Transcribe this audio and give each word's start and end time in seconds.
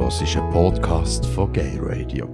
hörst 0.00 0.22
einen 0.22 0.50
Podcast 0.52 1.26
von 1.26 1.52
Gay 1.52 1.78
Radio. 1.80 2.28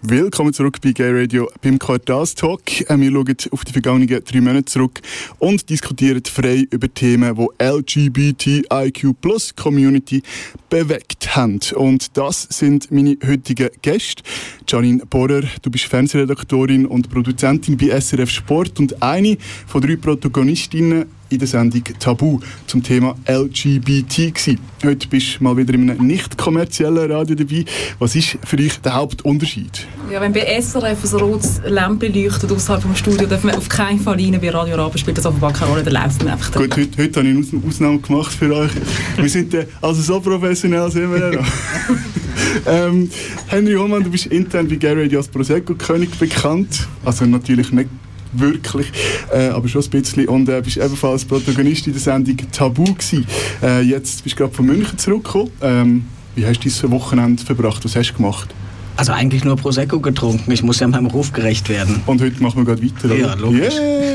Willkommen 0.00 0.52
zurück 0.52 0.80
bei 0.80 0.92
Gay 0.92 1.10
Radio 1.10 1.50
beim 1.60 1.78
Quartalstalk. 1.78 2.88
Äh, 2.88 2.98
wir 3.00 3.10
schauen 3.10 3.36
auf 3.50 3.64
die 3.64 3.72
vergangenen 3.72 4.22
drei 4.24 4.40
Monate 4.40 4.66
zurück 4.66 5.00
und 5.38 5.68
diskutieren 5.68 6.22
frei 6.24 6.66
über 6.70 6.92
Themen, 6.92 7.34
die 7.34 7.64
LGBTIQ 7.64 9.16
Community 9.56 10.22
bewegt 10.70 11.34
haben. 11.34 11.58
Und 11.74 12.16
das 12.16 12.46
sind 12.48 12.92
meine 12.92 13.18
heutigen 13.26 13.70
Gäste. 13.82 14.22
Janine 14.68 15.04
Borer, 15.04 15.42
du 15.62 15.70
bist 15.70 15.86
Fernsehredaktorin 15.86 16.86
und 16.86 17.10
Produzentin 17.10 17.76
bei 17.76 18.00
SRF 18.00 18.30
Sport 18.30 18.78
und 18.78 19.02
eine 19.02 19.36
von 19.66 19.80
drei 19.80 19.96
Protagonistinnen 19.96 21.06
in 21.30 21.38
der 21.38 21.48
Sendung 21.48 21.82
Tabu 21.98 22.40
zum 22.66 22.82
Thema 22.82 23.14
LGBT 23.26 24.34
gewesen. 24.34 24.60
Heute 24.84 25.08
bist 25.08 25.38
du 25.38 25.44
mal 25.44 25.56
wieder 25.56 25.74
in 25.74 25.90
einem 25.90 26.06
nicht 26.06 26.38
kommerziellen 26.38 27.10
Radio 27.10 27.34
dabei. 27.34 27.64
Was 27.98 28.14
ist 28.14 28.38
für 28.44 28.56
dich 28.56 28.78
der 28.80 28.94
Hauptunterschied? 28.94 29.86
Ja, 30.10 30.20
wenn 30.20 30.32
bei 30.32 30.60
SRF 30.60 31.04
ein 31.04 31.20
rotes 31.20 31.60
Lämpchen 31.66 32.14
leuchtet 32.14 32.50
außerhalb 32.50 32.88
des 32.88 32.98
Studios, 32.98 33.28
darf 33.28 33.44
man 33.44 33.56
auf 33.56 33.68
keinen 33.68 34.00
Fall 34.00 34.14
rein. 34.14 34.38
Bei 34.40 34.50
Radio 34.50 34.76
Rabe 34.76 34.96
spielt 34.98 35.18
das 35.18 35.26
offenbar 35.26 35.52
keine 35.52 35.70
Rolle, 35.72 35.82
dann 35.82 35.94
läuft 35.94 36.22
man 36.22 36.32
einfach 36.32 36.52
Gut, 36.52 36.76
heute, 36.76 37.02
heute 37.02 37.20
habe 37.20 37.28
ich 37.28 37.52
eine 37.52 37.62
Ausnahme 37.66 37.98
gemacht 37.98 38.32
für 38.32 38.54
euch. 38.54 38.70
Wir 39.16 39.28
sind 39.28 39.52
äh, 39.54 39.66
also 39.82 40.00
so 40.00 40.20
professionell 40.20 40.90
sind 40.90 41.12
wir 41.12 41.32
noch. 41.32 41.46
ähm, 42.66 43.10
Henry 43.48 43.74
Hohmann, 43.74 44.02
du 44.02 44.10
bist 44.10 44.26
intern 44.26 44.68
bei 44.68 44.92
Radio 44.92 45.18
als 45.18 45.28
Prosecco-König 45.28 46.10
bekannt. 46.18 46.88
Also 47.04 47.26
natürlich 47.26 47.72
nicht 47.72 47.88
wirklich, 48.32 48.90
äh, 49.32 49.48
aber 49.48 49.68
schon 49.68 49.82
ein 49.82 49.90
bisschen. 49.90 50.28
Und 50.28 50.48
äh, 50.48 50.60
bist 50.60 50.76
ebenfalls 50.76 51.24
Protagonist 51.24 51.86
in 51.86 51.92
der 51.92 52.02
Sendung 52.02 52.36
Tabu 52.52 52.84
gewesen. 52.84 53.26
Äh, 53.62 53.82
jetzt 53.82 54.22
bist 54.24 54.34
du 54.36 54.44
gerade 54.44 54.54
von 54.54 54.66
München 54.66 54.98
zurückgekommen. 54.98 55.50
Ähm, 55.60 56.04
wie 56.34 56.46
hast 56.46 56.58
du 56.58 56.62
dieses 56.62 56.88
Wochenende 56.90 57.42
verbracht? 57.42 57.84
Was 57.84 57.96
hast 57.96 58.10
du 58.10 58.14
gemacht? 58.14 58.54
Also 58.98 59.12
eigentlich 59.12 59.44
nur 59.44 59.54
Prosecco 59.54 60.00
getrunken. 60.00 60.50
Ich 60.50 60.64
muss 60.64 60.80
ja 60.80 60.88
meinem 60.88 61.06
Ruf 61.06 61.32
gerecht 61.32 61.68
werden. 61.68 62.00
Und 62.06 62.20
heute 62.20 62.42
machen 62.42 62.66
wir 62.66 62.74
gerade 62.74 62.82
weiter. 62.82 63.14
Ja, 63.14 63.34
logisch. 63.34 63.74
Yeah. 63.74 64.08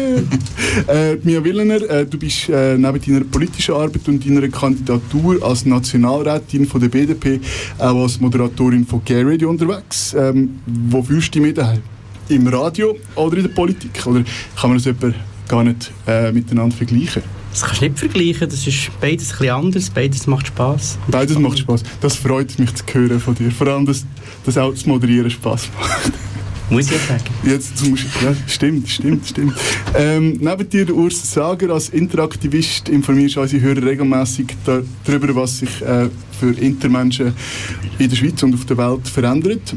äh, 0.88 1.18
Mia 1.24 1.42
Willener, 1.42 1.82
äh, 1.90 2.06
du 2.06 2.18
bist 2.18 2.50
äh, 2.50 2.78
neben 2.78 3.02
deiner 3.02 3.24
politischen 3.24 3.76
Arbeit 3.76 4.06
und 4.08 4.26
deiner 4.26 4.46
Kandidatur 4.50 5.42
als 5.42 5.66
Nationalrätin 5.66 6.66
von 6.66 6.82
der 6.82 6.90
BDP 6.90 7.40
auch 7.78 8.04
als 8.04 8.20
Moderatorin 8.20 8.86
von 8.86 9.02
Gay 9.06 9.24
Radio 9.24 9.50
unterwegs. 9.50 10.14
Ähm, 10.20 10.60
wo 10.66 11.02
fühlst 11.02 11.34
du 11.34 11.40
dich 11.40 11.48
mit 11.48 11.58
daheim? 11.58 11.82
Im 12.30 12.48
Radio 12.48 12.98
oder 13.16 13.38
in 13.38 13.44
der 13.44 13.50
Politik? 13.50 14.06
Oder 14.06 14.24
kann 14.56 14.72
man 14.72 14.82
das 14.82 14.94
gar 15.48 15.64
nicht 15.64 15.92
äh, 16.08 16.32
miteinander 16.32 16.76
vergleichen? 16.76 17.24
Das 17.52 17.62
kannst 17.62 17.82
du 17.82 17.86
nicht 17.86 18.00
vergleichen. 18.00 18.50
Das 18.50 18.66
ist 18.66 18.90
beides 19.00 19.32
ein 19.32 19.38
bisschen 19.38 19.56
anders. 19.56 19.90
Beides 19.90 20.26
macht 20.26 20.48
Spass. 20.48 20.98
Beides 21.08 21.38
macht 21.38 21.60
Spaß. 21.60 21.84
Das 22.02 22.16
freut 22.16 22.58
mich 22.58 22.74
zu 22.74 22.84
hören 22.92 23.20
von 23.20 23.36
dir. 23.36 23.52
Vor 23.52 23.68
allem, 23.68 23.86
dass, 23.86 24.06
dass 24.46 24.58
auch 24.58 24.72
das 24.72 24.86
Moderieren 24.86 25.30
Spaß 25.30 25.70
macht. 25.80 26.12
Muss 26.70 26.90
ich 26.90 26.98
sagen. 27.02 27.24
Jetzt 27.44 27.88
musst 27.88 28.06
ja, 28.24 28.34
stimmt, 28.48 28.90
stimmt, 28.90 29.28
stimmt. 29.28 29.54
Ähm, 29.96 30.38
neben 30.40 30.68
dir, 30.68 30.96
Urs 30.96 31.32
Sager, 31.32 31.72
als 31.72 31.90
Interaktivist 31.90 32.90
informierst 32.90 33.36
du 33.36 33.42
unsere 33.42 33.62
Hörer 33.62 33.84
regelmäßig 33.84 34.48
darüber, 34.66 35.36
was 35.36 35.60
sich 35.60 35.82
äh, 35.82 36.10
für 36.40 36.54
Intermenschen 36.54 37.34
in 38.00 38.10
der 38.10 38.16
Schweiz 38.16 38.42
und 38.42 38.56
auf 38.56 38.66
der 38.66 38.78
Welt 38.78 39.08
verändert. 39.08 39.76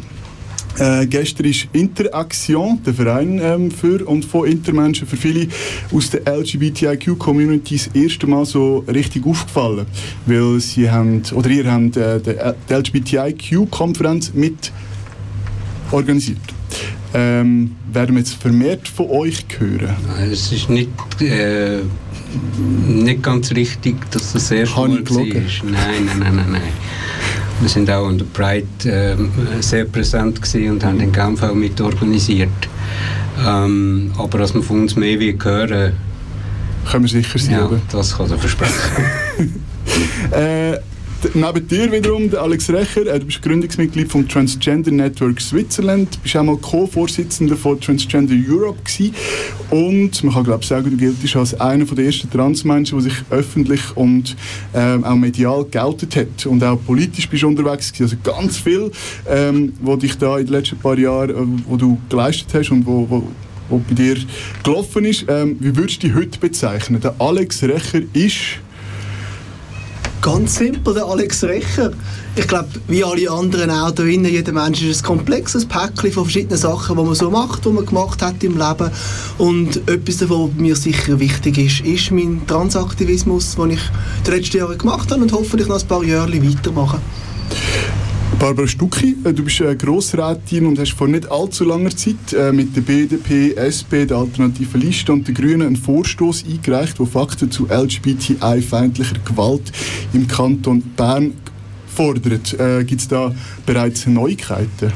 Äh, 0.78 1.06
gestern 1.06 1.46
ist 1.46 1.68
Interaction, 1.72 2.82
der 2.84 2.92
Verein 2.92 3.40
ähm, 3.42 3.70
für 3.70 4.06
und 4.06 4.24
von 4.24 4.46
Intermenschen, 4.46 5.06
für 5.06 5.16
viele 5.16 5.48
aus 5.92 6.10
der 6.10 6.22
LGBTIQ-Community 6.26 7.76
das 7.76 7.86
erste 7.94 8.26
Mal 8.26 8.44
so 8.44 8.84
richtig 8.86 9.24
aufgefallen. 9.26 9.86
Weil 10.26 10.60
sie 10.60 10.90
haben, 10.90 11.22
oder 11.34 11.48
ihr 11.48 11.70
habt 11.70 11.96
äh, 11.96 12.20
die 12.20 12.74
LGBTIQ-Konferenz 12.74 14.32
mit 14.34 14.70
organisiert. 15.90 16.38
Ähm, 17.14 17.76
werden 17.90 18.14
wir 18.14 18.20
jetzt 18.20 18.34
vermehrt 18.34 18.88
von 18.88 19.08
euch 19.08 19.46
hören? 19.58 19.96
Nein, 20.06 20.30
es 20.30 20.52
ist 20.52 20.68
nicht, 20.68 20.90
äh, 21.22 21.80
nicht 22.86 23.22
ganz 23.22 23.50
richtig, 23.52 23.94
dass 24.10 24.34
das 24.34 24.50
erste 24.50 24.76
Habe 24.76 24.88
Mal 24.88 25.10
war. 25.10 25.24
Nein, 25.24 25.44
nein, 25.64 26.18
nein, 26.18 26.36
nein, 26.36 26.46
nein. 26.52 26.62
Wir 27.60 27.68
sind 27.68 27.90
auch 27.90 28.06
an 28.06 28.18
der 28.18 28.26
Pride 28.26 28.66
ähm, 28.84 29.30
sehr 29.60 29.84
präsent 29.86 30.40
und 30.54 30.84
haben 30.84 30.98
den 30.98 31.12
Kampf 31.12 31.42
auch 31.42 31.54
mit 31.54 31.80
organisiert. 31.80 32.50
Ähm, 33.46 34.12
aber 34.18 34.38
dass 34.38 34.54
man 34.54 34.62
von 34.62 34.82
uns 34.82 34.96
mehr 34.96 35.18
will 35.18 35.38
hören, 35.42 35.92
Können 36.90 37.04
wir 37.04 37.08
sicher 37.08 37.38
sein, 37.38 37.52
ja, 37.52 37.68
das 37.90 38.16
kann 38.16 38.26
ich 38.26 38.40
versprechen. 38.40 38.72
Äh, 40.32 40.78
neben 41.34 41.68
dir 41.68 41.90
wiederum, 41.92 42.30
der 42.30 42.42
Alex 42.42 42.70
Recher, 42.70 43.06
äh, 43.06 43.18
du 43.18 43.26
bist 43.26 43.42
Gründungsmitglied 43.42 44.10
vom 44.10 44.28
Transgender 44.28 44.90
Network 44.90 45.40
Switzerland, 45.40 46.14
du 46.14 46.20
bist 46.20 46.36
auch 46.36 46.42
mal 46.42 46.56
Co-Vorsitzender 46.56 47.56
von 47.56 47.80
Transgender 47.80 48.34
Europe 48.48 48.78
gewesen. 48.84 49.14
und 49.70 50.24
man 50.24 50.34
kann 50.34 50.44
glaube 50.44 50.62
ich 50.62 50.68
sagen, 50.68 50.90
du 50.90 50.96
giltest 50.96 51.36
als 51.36 51.58
einer 51.60 51.84
der 51.84 52.04
ersten 52.04 52.30
Transmenschen, 52.30 52.98
der 52.98 53.10
sich 53.10 53.22
öffentlich 53.30 53.96
und 53.96 54.36
ähm, 54.74 55.04
auch 55.04 55.16
medial 55.16 55.64
geoutet 55.64 56.16
hat 56.16 56.46
und 56.46 56.62
auch 56.62 56.78
politisch 56.84 57.28
bist 57.28 57.44
unterwegs 57.44 57.92
gewesen. 57.92 58.18
Also 58.22 58.38
ganz 58.38 58.56
viel, 58.58 58.90
ähm, 59.28 59.72
was 59.80 59.98
dich 59.98 60.16
da 60.18 60.38
in 60.38 60.46
den 60.46 60.52
letzten 60.52 60.78
paar 60.78 60.98
Jahren, 60.98 61.30
äh, 61.30 61.62
wo 61.66 61.76
du 61.76 61.98
geleistet 62.08 62.48
hast 62.54 62.70
und 62.70 62.86
wo, 62.86 63.08
wo 63.08 63.22
wo 63.68 63.78
bei 63.78 63.94
dir 63.94 64.16
gelaufen 64.62 65.04
ist. 65.04 65.24
Ähm, 65.28 65.56
wie 65.58 65.74
würdest 65.76 66.00
du 66.00 66.06
dich 66.06 66.16
heute 66.16 66.38
bezeichnen? 66.38 67.00
Der 67.00 67.16
Alex 67.18 67.64
Recher 67.64 68.02
ist 68.12 68.60
Ganz 70.26 70.56
simpel, 70.56 70.92
der 70.92 71.04
Alex 71.04 71.44
Recher. 71.44 71.92
Ich 72.34 72.48
glaube, 72.48 72.66
wie 72.88 73.04
alle 73.04 73.30
anderen 73.30 73.70
auch 73.70 73.92
da 73.92 74.02
drinnen, 74.02 74.24
jeder 74.24 74.50
Mensch 74.50 74.82
ist 74.82 75.02
ein 75.02 75.06
komplexes 75.06 75.64
Päckchen 75.64 76.10
von 76.10 76.24
verschiedenen 76.24 76.58
Sachen, 76.58 76.96
die 76.96 77.04
man 77.04 77.14
so 77.14 77.30
macht, 77.30 77.64
die 77.64 77.68
man 77.68 77.86
gemacht 77.86 78.20
hat 78.20 78.42
im 78.42 78.58
Leben. 78.58 78.90
Und 79.38 79.88
etwas 79.88 80.16
davon, 80.16 80.50
was 80.50 80.60
mir 80.60 80.74
sicher 80.74 81.20
wichtig 81.20 81.58
ist, 81.58 81.86
ist 81.86 82.10
mein 82.10 82.44
Transaktivismus, 82.44 83.54
den 83.54 83.70
ich 83.70 83.80
die 84.26 84.30
letzten 84.32 84.56
Jahre 84.56 84.76
gemacht 84.76 85.12
habe 85.12 85.22
und 85.22 85.30
hoffentlich 85.30 85.68
noch 85.68 85.80
ein 85.80 85.86
paar 85.86 86.02
Jahre 86.02 86.42
weitermachen. 86.42 87.00
Barbara 88.38 88.66
Stucki, 88.66 89.16
äh, 89.24 89.32
du 89.32 89.44
bist 89.44 89.60
äh, 89.60 89.74
Grossrätin 89.74 90.66
und 90.66 90.78
hast 90.78 90.92
vor 90.92 91.08
nicht 91.08 91.30
allzu 91.30 91.64
langer 91.64 91.90
Zeit 91.90 92.34
äh, 92.34 92.52
mit 92.52 92.76
der 92.76 92.82
BDP, 92.82 93.54
SP, 93.56 94.04
der 94.04 94.18
Alternativen 94.18 94.80
Liste 94.80 95.12
und 95.12 95.26
den 95.26 95.34
Grünen 95.34 95.62
einen 95.62 95.76
Vorstoß 95.76 96.44
eingereicht, 96.44 96.98
der 96.98 97.06
Fakten 97.06 97.50
zu 97.50 97.66
LGBTI-feindlicher 97.66 99.16
Gewalt 99.24 99.72
im 100.12 100.28
Kanton 100.28 100.82
Bern 100.96 101.32
fordert. 101.86 102.54
Gibt 102.86 103.00
es 103.00 103.08
da 103.08 103.34
bereits 103.64 104.06
Neuigkeiten? 104.06 104.92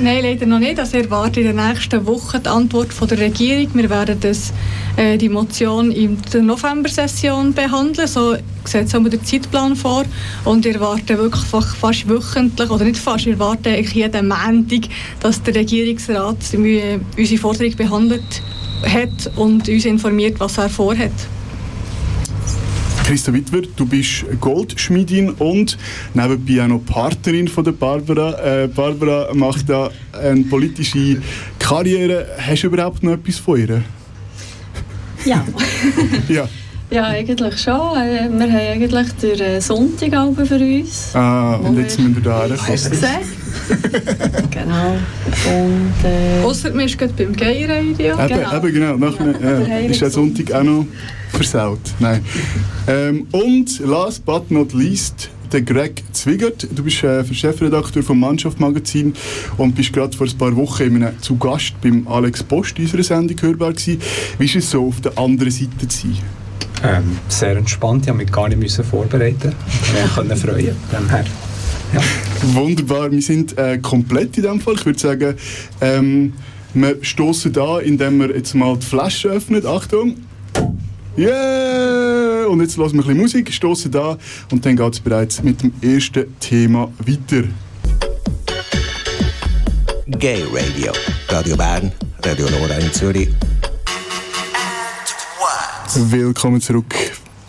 Nein, 0.00 0.22
leider 0.22 0.46
noch 0.46 0.60
nicht. 0.60 0.78
Also 0.78 0.98
erwarte 0.98 1.40
in 1.40 1.56
der 1.56 1.68
nächsten 1.68 2.06
Woche 2.06 2.38
die 2.38 2.48
Antwort 2.48 2.92
von 2.92 3.08
der 3.08 3.18
Regierung. 3.18 3.68
Wir 3.74 3.90
werden 3.90 4.20
das, 4.20 4.52
äh, 4.96 5.18
die 5.18 5.28
Motion 5.28 5.90
in 5.90 6.16
der 6.32 6.42
November-Session 6.42 7.52
behandeln. 7.52 8.06
So 8.06 8.36
sieht 8.64 8.94
auch 8.94 9.08
der 9.08 9.22
Zeitplan 9.24 9.74
vor. 9.74 10.04
Und 10.44 10.64
ich 10.66 10.76
erwarte 10.76 11.18
wirklich 11.18 11.44
fast, 11.44 12.08
wöchentlich, 12.08 12.70
oder 12.70 12.84
nicht 12.84 12.96
fast, 12.96 13.26
ich 13.26 13.32
erwarte 13.32 13.70
jeden 13.70 14.28
Montag, 14.28 14.88
dass 15.18 15.42
der 15.42 15.56
Regierungsrat 15.56 16.54
äh, 16.54 17.00
unsere 17.16 17.40
Forderung 17.40 17.74
behandelt 17.74 18.42
hat 18.84 19.32
und 19.34 19.68
uns 19.68 19.84
informiert, 19.84 20.38
was 20.38 20.58
er 20.58 20.68
vorhat. 20.68 21.10
Christa 23.08 23.32
Wittwer, 23.32 23.62
du 23.74 23.86
bist 23.86 24.26
Goldschmiedin 24.38 25.30
und 25.30 25.78
nebenbei 26.12 26.62
auch 26.62 26.68
noch 26.68 26.84
Partnerin 26.84 27.48
von 27.48 27.64
der 27.64 27.72
Barbara. 27.72 28.64
Äh, 28.64 28.68
Barbara 28.68 29.32
macht 29.32 29.70
da 29.70 29.90
eine 30.12 30.42
politische 30.42 31.16
Karriere. 31.58 32.26
Hast 32.36 32.64
du 32.64 32.66
überhaupt 32.66 33.02
noch 33.02 33.12
etwas 33.14 33.38
von 33.38 33.58
ihr? 33.60 33.82
Ja. 35.24 35.42
Ja. 36.28 36.46
ja, 36.90 37.04
eigentlich 37.04 37.58
schon. 37.58 37.96
Äh, 37.96 38.28
Wir 38.30 38.52
haben 38.52 38.82
eigentlich 38.82 39.12
den 39.12 39.60
Sonntag 39.62 40.46
für 40.46 40.56
uns. 40.56 41.14
Ah, 41.14 41.54
und 41.54 41.78
jetzt 41.78 41.98
müssen 41.98 42.14
wir 42.14 42.22
da 42.22 42.44
herkommen. 42.44 43.37
genau. 44.50 44.96
Und 45.46 45.94
äh, 46.04 46.44
Ausser 46.44 46.70
man 46.72 46.86
ist 46.86 46.98
gerade 46.98 47.12
beim 47.12 47.34
Gay-Radio. 47.34 48.18
Eben, 48.18 48.28
Genau. 48.28 48.56
eben 48.56 48.72
genau. 48.72 48.96
Nachher 48.96 49.34
Ja, 49.40 49.60
ja, 49.80 49.88
ist 49.88 50.00
der 50.00 50.10
Sonntag 50.10 50.52
auch 50.52 50.62
noch 50.62 50.86
versaut. 51.32 51.80
Nein. 51.98 52.24
Ähm, 52.86 53.26
und 53.32 53.80
last 53.80 54.24
but 54.24 54.50
not 54.50 54.72
least, 54.72 55.30
der 55.52 55.62
Greg 55.62 56.02
Zwigert. 56.12 56.66
Du 56.74 56.82
bist 56.82 57.02
äh, 57.02 57.24
Chefredakteur 57.24 58.02
vom 58.02 58.20
Mannschaft 58.20 58.60
Magazin 58.60 59.14
und 59.56 59.74
bist 59.74 59.92
gerade 59.92 60.16
vor 60.16 60.26
ein 60.26 60.36
paar 60.36 60.54
Wochen 60.56 60.82
in 60.84 61.02
einem, 61.02 61.22
zu 61.22 61.36
Gast 61.36 61.80
beim 61.80 62.06
Alex 62.08 62.42
Post 62.42 62.78
in 62.78 62.84
unserer 62.84 63.02
Sendung 63.02 63.36
hörbar 63.40 63.72
gewesen. 63.72 64.00
Wie 64.38 64.44
ist 64.44 64.56
es 64.56 64.70
so, 64.70 64.88
auf 64.88 65.00
der 65.00 65.16
anderen 65.18 65.50
Seite 65.50 65.88
zu 65.88 65.98
sein? 66.02 66.18
Ähm, 66.84 67.18
sehr 67.28 67.56
entspannt, 67.56 68.06
ich 68.06 68.12
musste 68.12 68.24
mich 68.24 68.32
gar 68.32 68.48
nicht 68.48 68.58
müssen 68.58 68.84
vorbereiten. 68.84 69.52
Ich 70.06 70.14
konnte 70.14 70.34
mich 70.34 70.42
freuen. 70.44 70.76
Dem 70.92 71.08
her. 71.10 71.24
Ja. 71.92 72.02
Wunderbar, 72.54 73.10
wir 73.10 73.22
sind 73.22 73.56
äh, 73.58 73.78
komplett 73.78 74.36
in 74.36 74.44
dem 74.44 74.60
Fall. 74.60 74.74
Ich 74.74 74.86
würde 74.86 74.98
sagen, 74.98 75.34
ähm, 75.80 76.32
wir 76.74 76.96
stoßen 77.00 77.52
da, 77.52 77.78
indem 77.78 78.18
wir 78.20 78.34
jetzt 78.34 78.54
mal 78.54 78.76
die 78.76 78.86
Flasche 78.86 79.28
öffnen. 79.28 79.64
Achtung! 79.66 80.16
Yeah! 81.16 82.46
Und 82.48 82.60
jetzt 82.60 82.76
hören 82.76 82.92
wir 82.92 83.00
ein 83.00 83.06
bisschen 83.06 83.16
Musik, 83.16 83.52
stoßen 83.52 83.90
da 83.90 84.16
und 84.52 84.64
dann 84.64 84.76
geht 84.76 84.92
es 84.92 85.00
bereits 85.00 85.42
mit 85.42 85.62
dem 85.62 85.72
ersten 85.82 86.38
Thema 86.38 86.92
weiter. 86.98 87.48
Gay 90.06 90.44
Radio. 90.52 90.92
Radio 91.28 91.56
Bern, 91.56 91.92
Radio 92.24 92.48
Nora 92.50 92.74
in 92.76 92.92
Zürich. 92.92 93.28
Willkommen 95.94 96.60
zurück 96.60 96.94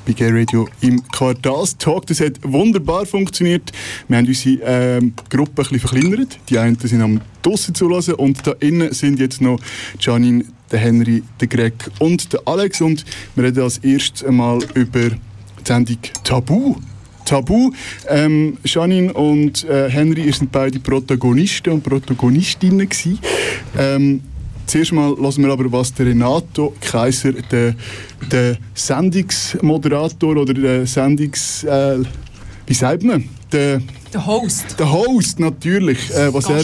bei 0.10 0.14
Gay 0.14 0.32
Radio 0.32 0.68
im 0.82 1.04
Quartalstalk. 1.10 2.08
Das 2.08 2.20
hat 2.20 2.40
wunderbar 2.42 3.06
funktioniert. 3.06 3.72
Wir 4.08 4.18
haben 4.18 4.26
unsere 4.26 4.60
ähm, 4.64 5.14
Gruppe 5.30 5.52
ein 5.52 5.56
bisschen 5.56 5.80
verkleinert. 5.80 6.40
Die 6.50 6.58
einen 6.58 6.80
sind 6.80 7.02
am 7.02 7.22
draussen 7.44 7.76
zulassen 7.76 8.16
und 8.16 8.46
da 8.46 8.54
innen 8.60 8.92
sind 8.92 9.20
jetzt 9.20 9.40
noch 9.40 9.60
Janine, 10.00 10.46
der 10.72 10.80
Henry, 10.80 11.22
der 11.40 11.48
Greg 11.48 11.74
und 12.00 12.34
der 12.34 12.42
Alex 12.46 12.82
und 12.82 13.06
wir 13.36 13.44
reden 13.44 13.62
als 13.62 13.78
erstes 13.80 14.24
einmal 14.24 14.60
über 14.74 15.10
die 15.10 15.18
Sendung 15.64 15.98
Tabu. 16.24 16.76
Tabu. 17.26 17.72
Ähm, 18.08 18.58
Janine 18.64 19.14
und 19.14 19.64
äh, 19.66 19.92
Henry 19.92 20.32
sind 20.32 20.52
beide 20.52 20.80
Protagonisten 20.80 21.74
und 21.74 21.84
Protagonistinnen 21.84 22.90
gewesen. 22.90 23.20
Ähm, 23.78 24.22
Zuerst 24.70 24.92
mal 24.92 25.16
hören 25.18 25.44
wir 25.44 25.52
aber, 25.52 25.72
was 25.72 25.92
der 25.96 26.06
Renato 26.06 26.76
Kaiser, 26.80 27.34
der, 27.34 27.74
der 28.32 28.56
Sendungsmoderator 28.76 30.38
oder 30.38 30.54
der 30.54 30.86
Sendungs... 30.86 31.64
Äh, 31.64 32.04
wie 32.68 32.76
sagt 32.76 33.02
man? 33.02 33.28
Der, 33.52 33.82
Der 34.14 34.28
Host. 34.28 34.76
der 34.78 34.92
Host 34.92 35.40
natürlich, 35.40 36.12
äh, 36.12 36.32
was, 36.32 36.48
er, 36.52 36.64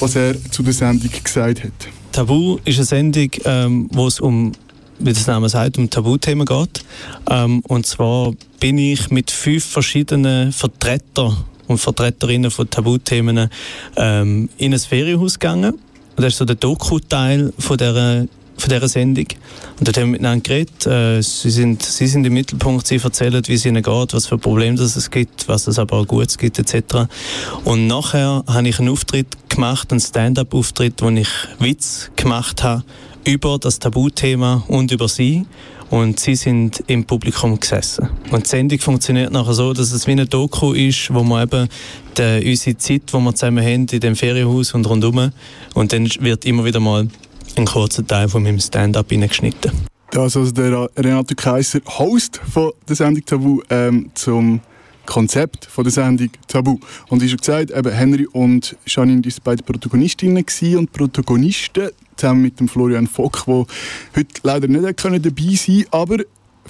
was 0.00 0.16
er 0.16 0.34
zu 0.50 0.64
der 0.64 0.72
Sendung 0.72 1.08
gesagt 1.22 1.62
hat. 1.62 1.72
Tabu 2.10 2.58
ist 2.64 2.78
eine 2.78 2.84
Sendung, 2.84 3.30
ähm, 3.44 3.88
wo 3.92 4.08
es 4.08 4.18
um, 4.18 4.50
wie 4.98 5.12
das 5.12 5.28
Name 5.28 5.48
sagt, 5.48 5.78
um 5.78 5.88
Tabuthemen 5.88 6.46
geht. 6.46 6.84
Ähm, 7.30 7.60
und 7.68 7.86
zwar 7.86 8.32
bin 8.58 8.76
ich 8.76 9.08
mit 9.12 9.30
fünf 9.30 9.64
verschiedenen 9.64 10.50
Vertretern 10.50 11.36
und 11.68 11.78
Vertreterinnen 11.78 12.50
von 12.50 12.68
Tabuthemen 12.68 13.48
ähm, 13.96 14.48
in 14.58 14.74
ein 14.74 14.80
Ferienhaus 14.80 15.38
gegangen. 15.38 15.78
Und 16.16 16.22
das 16.22 16.32
ist 16.32 16.38
so 16.38 16.44
der 16.44 16.56
Doku-Teil 16.56 17.52
von 17.58 17.76
dieser, 17.76 18.26
von 18.56 18.70
dieser 18.70 18.88
Sendung. 18.88 19.26
Und 19.78 19.86
dort 19.86 19.96
haben 19.98 20.04
wir 20.04 20.12
miteinander 20.12 20.42
geredet. 20.42 20.86
Äh, 20.86 21.22
sie, 21.22 21.50
sind, 21.50 21.82
sie 21.82 22.06
sind 22.06 22.24
im 22.24 22.32
Mittelpunkt, 22.32 22.86
sie 22.86 22.96
erzählen, 22.96 23.42
wie 23.46 23.54
es 23.54 23.66
ihnen 23.66 23.82
geht, 23.82 24.14
was 24.14 24.26
für 24.26 24.38
Probleme 24.38 24.80
es 24.80 25.10
gibt, 25.10 25.46
was 25.48 25.66
es 25.66 25.78
aber 25.78 25.98
auch 25.98 26.06
Gutes 26.06 26.38
gibt, 26.38 26.58
etc. 26.58 27.06
Und 27.64 27.86
nachher 27.86 28.44
habe 28.46 28.68
ich 28.68 28.78
einen 28.78 28.88
Auftritt 28.88 29.28
gemacht, 29.50 29.90
einen 29.90 30.00
Stand-up-Auftritt, 30.00 31.02
wo 31.02 31.10
ich 31.10 31.28
Witz 31.58 32.10
gemacht 32.16 32.62
habe 32.62 32.82
über 33.26 33.58
das 33.58 33.78
Tabuthema 33.78 34.64
und 34.68 34.92
über 34.92 35.08
sie. 35.08 35.44
Und 35.90 36.18
sie 36.18 36.34
sind 36.34 36.82
im 36.88 37.04
Publikum 37.04 37.60
gesessen. 37.60 38.08
Und 38.32 38.44
die 38.44 38.48
Sendung 38.48 38.78
funktioniert 38.80 39.32
nachher 39.32 39.54
so, 39.54 39.72
dass 39.72 39.92
es 39.92 40.06
wie 40.08 40.12
eine 40.12 40.26
Doku 40.26 40.72
ist, 40.72 41.14
wo 41.14 41.22
man 41.22 41.44
eben 41.44 41.68
die, 42.18 42.50
unsere 42.50 42.76
Zeit, 42.76 43.02
die 43.12 43.16
wir 43.16 43.34
zusammen 43.34 43.64
haben, 43.64 43.86
in 43.86 44.00
dem 44.00 44.16
Ferienhaus 44.16 44.74
und 44.74 44.88
rundum, 44.88 45.30
und 45.74 45.92
dann 45.92 46.08
wird 46.20 46.44
immer 46.44 46.64
wieder 46.64 46.80
mal 46.80 47.06
ein 47.56 47.64
kurzer 47.66 48.04
Teil 48.04 48.28
von 48.28 48.42
meinem 48.42 48.58
Stand-up 48.58 49.10
hineingeschnitten. 49.10 49.70
Das 50.10 50.34
ist 50.34 50.36
also 50.36 50.50
der 50.50 50.90
Renato 50.96 51.36
Kaiser, 51.36 51.80
Host 51.86 52.40
von 52.52 52.72
der 52.88 52.96
Sendung 52.96 53.24
Tabu, 53.24 53.62
ähm, 53.70 54.10
zum 54.14 54.60
Konzept 55.04 55.66
von 55.66 55.84
der 55.84 55.92
Sendung 55.92 56.30
Tabu. 56.48 56.78
Und 57.08 57.22
wie 57.22 57.28
schon 57.28 57.38
gesagt, 57.38 57.70
eben 57.70 57.92
Henry 57.92 58.26
und 58.26 58.76
Janine 58.86 59.22
sind 59.22 59.44
beide 59.44 59.62
Protagonistinnen 59.62 60.44
und 60.76 60.92
Protagonisten, 60.92 61.90
zusammen 62.16 62.42
mit 62.42 62.60
dem 62.60 62.68
Florian 62.68 63.06
Fock, 63.06 63.44
der 63.46 63.66
heute 64.16 64.40
leider 64.42 64.68
nicht 64.68 64.96
können 64.96 65.22
dabei 65.22 65.54
sein 65.54 65.84
aber 65.90 66.18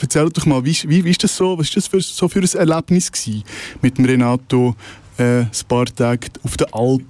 erzähl 0.00 0.28
doch 0.30 0.46
mal, 0.46 0.64
wie, 0.64 0.76
wie, 0.86 1.04
wie 1.04 1.10
ist 1.10 1.24
das 1.24 1.36
so, 1.36 1.58
was 1.58 1.68
ist 1.68 1.76
das 1.76 1.86
für, 1.86 2.00
so 2.00 2.28
für 2.28 2.40
ein 2.40 2.68
Erlebnis 2.68 3.10
gewesen 3.10 3.44
mit 3.82 3.98
dem 3.98 4.04
Renato 4.04 4.74
äh, 5.18 5.40
ein 5.40 5.50
paar 5.68 5.86
Tage 5.86 6.28
auf 6.42 6.56
der 6.56 6.68
Alp? 6.72 7.02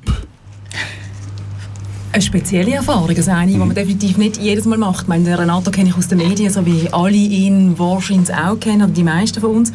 Eine 2.12 2.22
spezielle 2.22 2.74
Erfahrung, 2.74 3.14
also 3.14 3.30
eine, 3.30 3.52
die 3.52 3.58
man 3.58 3.74
definitiv 3.74 4.16
nicht 4.16 4.38
jedes 4.38 4.64
Mal 4.64 4.78
macht. 4.78 5.02
Ich 5.02 5.08
meine, 5.08 5.24
den 5.24 5.34
Renato 5.34 5.70
kenne 5.70 5.90
ich 5.90 5.96
aus 5.96 6.08
den 6.08 6.18
Medien, 6.18 6.50
so 6.50 6.64
wie 6.64 6.88
alle 6.90 7.14
ihn 7.14 7.78
wahrscheinlich 7.78 8.32
auch 8.32 8.58
kennen, 8.58 8.82
oder 8.82 8.92
die 8.92 9.02
meisten 9.02 9.40
von 9.40 9.50
uns. 9.50 9.72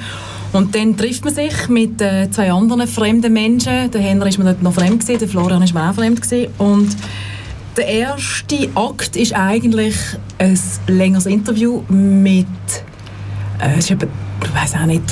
Und 0.51 0.73
dann 0.73 0.97
trifft 0.97 1.23
man 1.23 1.35
sich 1.35 1.69
mit 1.69 2.01
äh, 2.01 2.29
zwei 2.31 2.51
anderen 2.51 2.87
fremden 2.87 3.31
Menschen. 3.31 3.91
Der 3.91 4.01
Henry 4.01 4.29
ist 4.29 4.39
mir 4.39 4.45
dort 4.45 4.63
noch 4.63 4.73
fremd 4.73 5.01
gewesen, 5.01 5.19
der 5.19 5.27
Florian 5.27 5.61
ist 5.61 5.73
mir 5.73 5.87
auch 5.87 5.93
fremd 5.93 6.21
gewesen. 6.21 6.51
Und 6.57 6.95
der 7.77 7.87
erste 7.87 8.69
Akt 8.75 9.15
ist 9.15 9.33
eigentlich 9.33 9.95
ein 10.37 10.59
längeres 10.87 11.25
Interview 11.25 11.83
mit 11.89 12.47
äh, 13.59 13.77
es 13.77 13.85
ist 13.85 13.91
etwa, 13.91 14.07
ich 14.43 14.55
weiß 14.55 14.75
auch 14.75 14.85
nicht, 14.85 15.03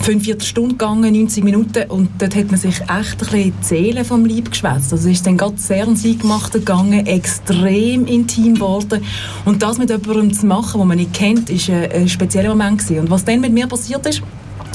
45 0.00 0.48
Stunden 0.48 0.70
gegangen, 0.72 1.12
90 1.12 1.42
Minuten 1.42 1.90
und 1.90 2.10
dort 2.18 2.36
hat 2.36 2.50
man 2.50 2.60
sich 2.60 2.80
echt 2.80 2.88
ein 2.88 3.18
bisschen 3.18 3.54
die 3.60 3.64
Seele 3.64 4.04
vom 4.04 4.24
Leib 4.26 4.50
geschwätzt. 4.50 4.92
Also 4.92 5.08
es 5.08 5.16
ist 5.16 5.26
dann 5.26 5.38
gerade 5.38 5.56
sehr 5.56 5.86
ein 5.86 5.96
Siegmachter 5.96 6.58
gegangen, 6.58 7.06
extrem 7.06 8.06
intim 8.06 8.54
geworden 8.54 9.02
und 9.44 9.62
das 9.62 9.78
mit 9.78 9.90
jemandem 9.90 10.32
zu 10.32 10.46
machen, 10.46 10.78
den 10.80 10.88
man 10.88 10.98
nicht 10.98 11.14
kennt, 11.14 11.48
ist 11.50 11.70
ein, 11.70 11.90
ein 11.90 12.08
spezieller 12.08 12.50
Moment 12.50 12.78
gewesen. 12.78 13.00
Und 13.00 13.10
was 13.10 13.24
dann 13.24 13.40
mit 13.40 13.52
mir 13.52 13.66
passiert 13.66 14.06
ist, 14.06 14.22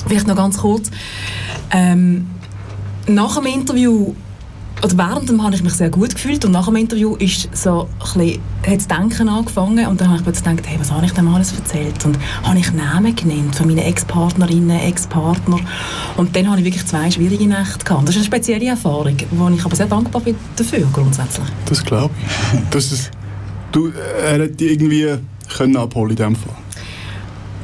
vielleicht 0.07 0.27
noch 0.27 0.35
ganz 0.35 0.57
kurz, 0.57 0.89
ähm, 1.71 2.27
nach 3.07 3.35
dem 3.35 3.45
Interview 3.45 4.13
oder 4.83 4.97
während 4.97 5.29
dem 5.29 5.43
habe 5.43 5.53
ich 5.53 5.63
mich 5.63 5.73
sehr 5.73 5.89
gut 5.89 6.13
gefühlt 6.15 6.43
und 6.45 6.51
nach 6.51 6.65
dem 6.65 6.75
Interview 6.75 7.15
ist 7.15 7.49
so 7.55 7.87
ein 8.15 8.39
bisschen, 8.63 8.87
Denken 8.89 9.29
angefangen 9.29 9.87
und 9.87 9.99
dann 9.99 10.07
habe 10.07 10.17
ich 10.17 10.23
plötzlich 10.23 10.43
gedacht, 10.43 10.67
hey, 10.67 10.79
was 10.79 10.91
habe 10.91 11.05
ich 11.05 11.11
dem 11.11 11.27
alles 11.33 11.53
erzählt 11.53 12.03
und 12.05 12.17
habe 12.43 12.59
ich 12.59 12.71
Namen 12.73 13.15
genannt 13.15 13.55
von 13.55 13.67
meinen 13.67 13.79
Ex-Partnerinnen, 13.79 14.79
Ex-Partner 14.79 15.59
und 16.17 16.35
dann 16.35 16.49
habe 16.49 16.59
ich 16.59 16.65
wirklich 16.65 16.85
zwei 16.85 17.09
schwierige 17.09 17.47
Nächte 17.47 17.85
gehabt. 17.85 18.03
Das 18.03 18.15
ist 18.15 18.17
eine 18.17 18.25
spezielle 18.25 18.67
Erfahrung, 18.67 19.17
wo 19.31 19.49
ich 19.49 19.65
aber 19.65 19.75
sehr 19.75 19.87
dankbar 19.87 20.21
bin 20.21 20.35
dafür 20.55 20.87
grundsätzlich. 20.93 21.47
Das 21.65 21.83
glaube 21.83 22.13
ich. 22.21 22.59
Das 22.71 22.91
ist, 22.91 23.11
du, 23.71 23.91
er 24.23 24.33
hätte 24.33 24.49
dich 24.49 24.71
irgendwie 24.71 25.17
können 25.55 25.77
abholen 25.77 26.11
in 26.11 26.15
dem 26.15 26.35
Fall. 26.35 26.55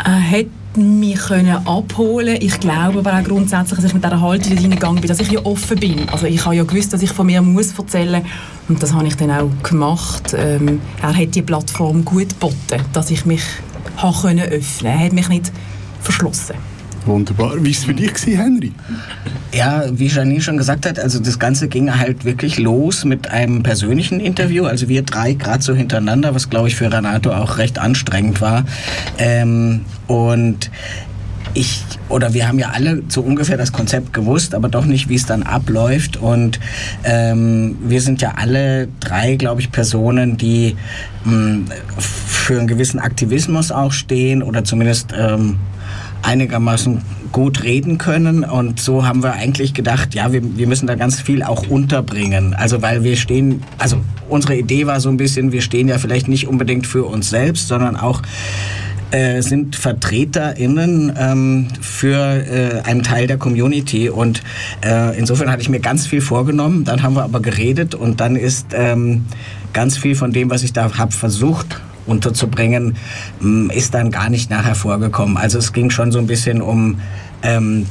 Er 0.03 0.31
hat 0.31 0.45
mich 0.77 1.19
können 1.19 1.67
abholen 1.67 2.37
Ich 2.39 2.59
glaube 2.59 2.99
aber 2.99 3.19
auch 3.19 3.23
grundsätzlich, 3.23 3.77
dass 3.77 3.85
ich 3.85 3.93
mit 3.93 4.03
dieser 4.03 4.21
Haltung 4.21 4.53
hineingegangen 4.53 5.01
bin, 5.01 5.07
dass 5.07 5.19
ich 5.19 5.31
ja 5.31 5.43
offen 5.45 5.79
bin. 5.79 6.07
Also 6.09 6.25
ich 6.25 6.43
habe 6.45 6.55
ja 6.55 6.63
gewusst, 6.63 6.93
dass 6.93 7.01
ich 7.01 7.11
von 7.11 7.25
mir 7.25 7.41
muss 7.41 7.77
erzählen 7.77 8.23
und 8.69 8.81
das 8.81 8.93
habe 8.93 9.07
ich 9.07 9.15
dann 9.15 9.31
auch 9.31 9.49
gemacht. 9.63 10.35
Ähm, 10.37 10.79
er 11.01 11.15
hat 11.15 11.35
die 11.35 11.41
Plattform 11.41 12.05
gut 12.05 12.29
geboten, 12.29 12.83
dass 12.93 13.11
ich 13.11 13.25
mich 13.25 13.43
habe 13.97 14.17
können 14.21 14.47
öffnen. 14.47 14.91
Er 14.91 14.99
hat 14.99 15.13
mich 15.13 15.29
nicht 15.29 15.51
verschlossen. 16.01 16.55
Wunderbar. 17.07 17.55
Wie 17.55 17.63
war 17.63 17.71
es 17.71 17.85
für 17.85 17.93
dich, 17.93 18.13
gewesen, 18.13 18.37
Henry? 18.37 18.71
Ja, 19.53 19.85
wie 19.91 20.07
Janine 20.07 20.41
schon 20.41 20.57
gesagt 20.57 20.85
hat, 20.85 20.99
also 20.99 21.19
das 21.19 21.39
Ganze 21.39 21.67
ging 21.69 21.97
halt 21.97 22.25
wirklich 22.25 22.59
los 22.59 23.05
mit 23.05 23.29
einem 23.29 23.63
persönlichen 23.63 24.19
Interview. 24.19 24.65
Also 24.65 24.89
wir 24.89 25.03
drei 25.03 25.33
gerade 25.33 25.63
so 25.63 25.73
hintereinander, 25.73 26.35
was 26.35 26.49
glaube 26.49 26.67
ich 26.67 26.75
für 26.75 26.91
Renato 26.91 27.31
auch 27.31 27.57
recht 27.57 27.79
anstrengend 27.79 28.41
war. 28.41 28.65
Ähm, 29.17 29.85
und 30.07 30.69
ich 31.53 31.81
oder 32.09 32.33
wir 32.33 32.47
haben 32.47 32.59
ja 32.59 32.69
alle 32.69 33.03
so 33.07 33.21
ungefähr 33.21 33.57
das 33.57 33.71
Konzept 33.71 34.13
gewusst, 34.13 34.53
aber 34.53 34.69
doch 34.69 34.85
nicht, 34.85 35.09
wie 35.09 35.15
es 35.15 35.25
dann 35.25 35.43
abläuft. 35.43 36.17
Und 36.17 36.59
ähm, 37.03 37.77
wir 37.81 38.01
sind 38.01 38.21
ja 38.21 38.33
alle 38.35 38.87
drei, 38.99 39.35
glaube 39.35 39.61
ich, 39.61 39.71
Personen, 39.71 40.37
die 40.37 40.75
mh, 41.23 41.71
für 41.97 42.59
einen 42.59 42.67
gewissen 42.67 42.99
Aktivismus 42.99 43.71
auch 43.71 43.91
stehen 43.91 44.43
oder 44.43 44.63
zumindest 44.63 45.13
ähm, 45.17 45.57
einigermaßen 46.23 47.01
gut 47.31 47.63
reden 47.63 47.97
können. 47.97 48.43
Und 48.43 48.79
so 48.79 49.05
haben 49.05 49.23
wir 49.23 49.33
eigentlich 49.33 49.73
gedacht, 49.73 50.15
ja, 50.15 50.31
wir, 50.31 50.41
wir 50.57 50.67
müssen 50.67 50.87
da 50.87 50.95
ganz 50.95 51.21
viel 51.21 51.43
auch 51.43 51.67
unterbringen. 51.67 52.53
Also 52.53 52.81
weil 52.81 53.03
wir 53.03 53.15
stehen, 53.17 53.63
also 53.77 53.97
unsere 54.29 54.55
Idee 54.55 54.87
war 54.87 54.99
so 54.99 55.09
ein 55.09 55.17
bisschen, 55.17 55.51
wir 55.51 55.61
stehen 55.61 55.87
ja 55.87 55.97
vielleicht 55.97 56.27
nicht 56.27 56.47
unbedingt 56.47 56.87
für 56.87 57.05
uns 57.05 57.29
selbst, 57.29 57.67
sondern 57.67 57.95
auch 57.95 58.21
äh, 59.11 59.41
sind 59.41 59.75
VertreterInnen 59.75 61.13
ähm, 61.17 61.67
für 61.79 62.17
äh, 62.17 62.81
einen 62.83 63.03
Teil 63.03 63.27
der 63.27 63.37
Community. 63.37 64.09
Und 64.09 64.41
äh, 64.83 65.17
insofern 65.17 65.49
hatte 65.49 65.61
ich 65.61 65.69
mir 65.69 65.79
ganz 65.79 66.07
viel 66.07 66.21
vorgenommen, 66.21 66.83
dann 66.83 67.03
haben 67.03 67.15
wir 67.15 67.23
aber 67.23 67.39
geredet 67.39 67.95
und 67.95 68.19
dann 68.19 68.35
ist 68.35 68.67
ähm, 68.73 69.25
ganz 69.73 69.97
viel 69.97 70.15
von 70.15 70.31
dem, 70.31 70.49
was 70.49 70.63
ich 70.63 70.73
da 70.73 70.97
habe 70.97 71.11
versucht 71.11 71.81
unterzubringen, 72.07 72.95
m, 73.41 73.69
ist 73.69 73.93
dann 73.93 74.11
gar 74.11 74.29
nicht 74.29 74.49
nachher 74.49 74.75
vorgekommen. 74.75 75.37
Also 75.37 75.59
es 75.59 75.73
ging 75.73 75.89
schon 75.89 76.11
so 76.11 76.19
ein 76.19 76.27
bisschen 76.27 76.61
um 76.61 76.99
ähm, 77.43 77.85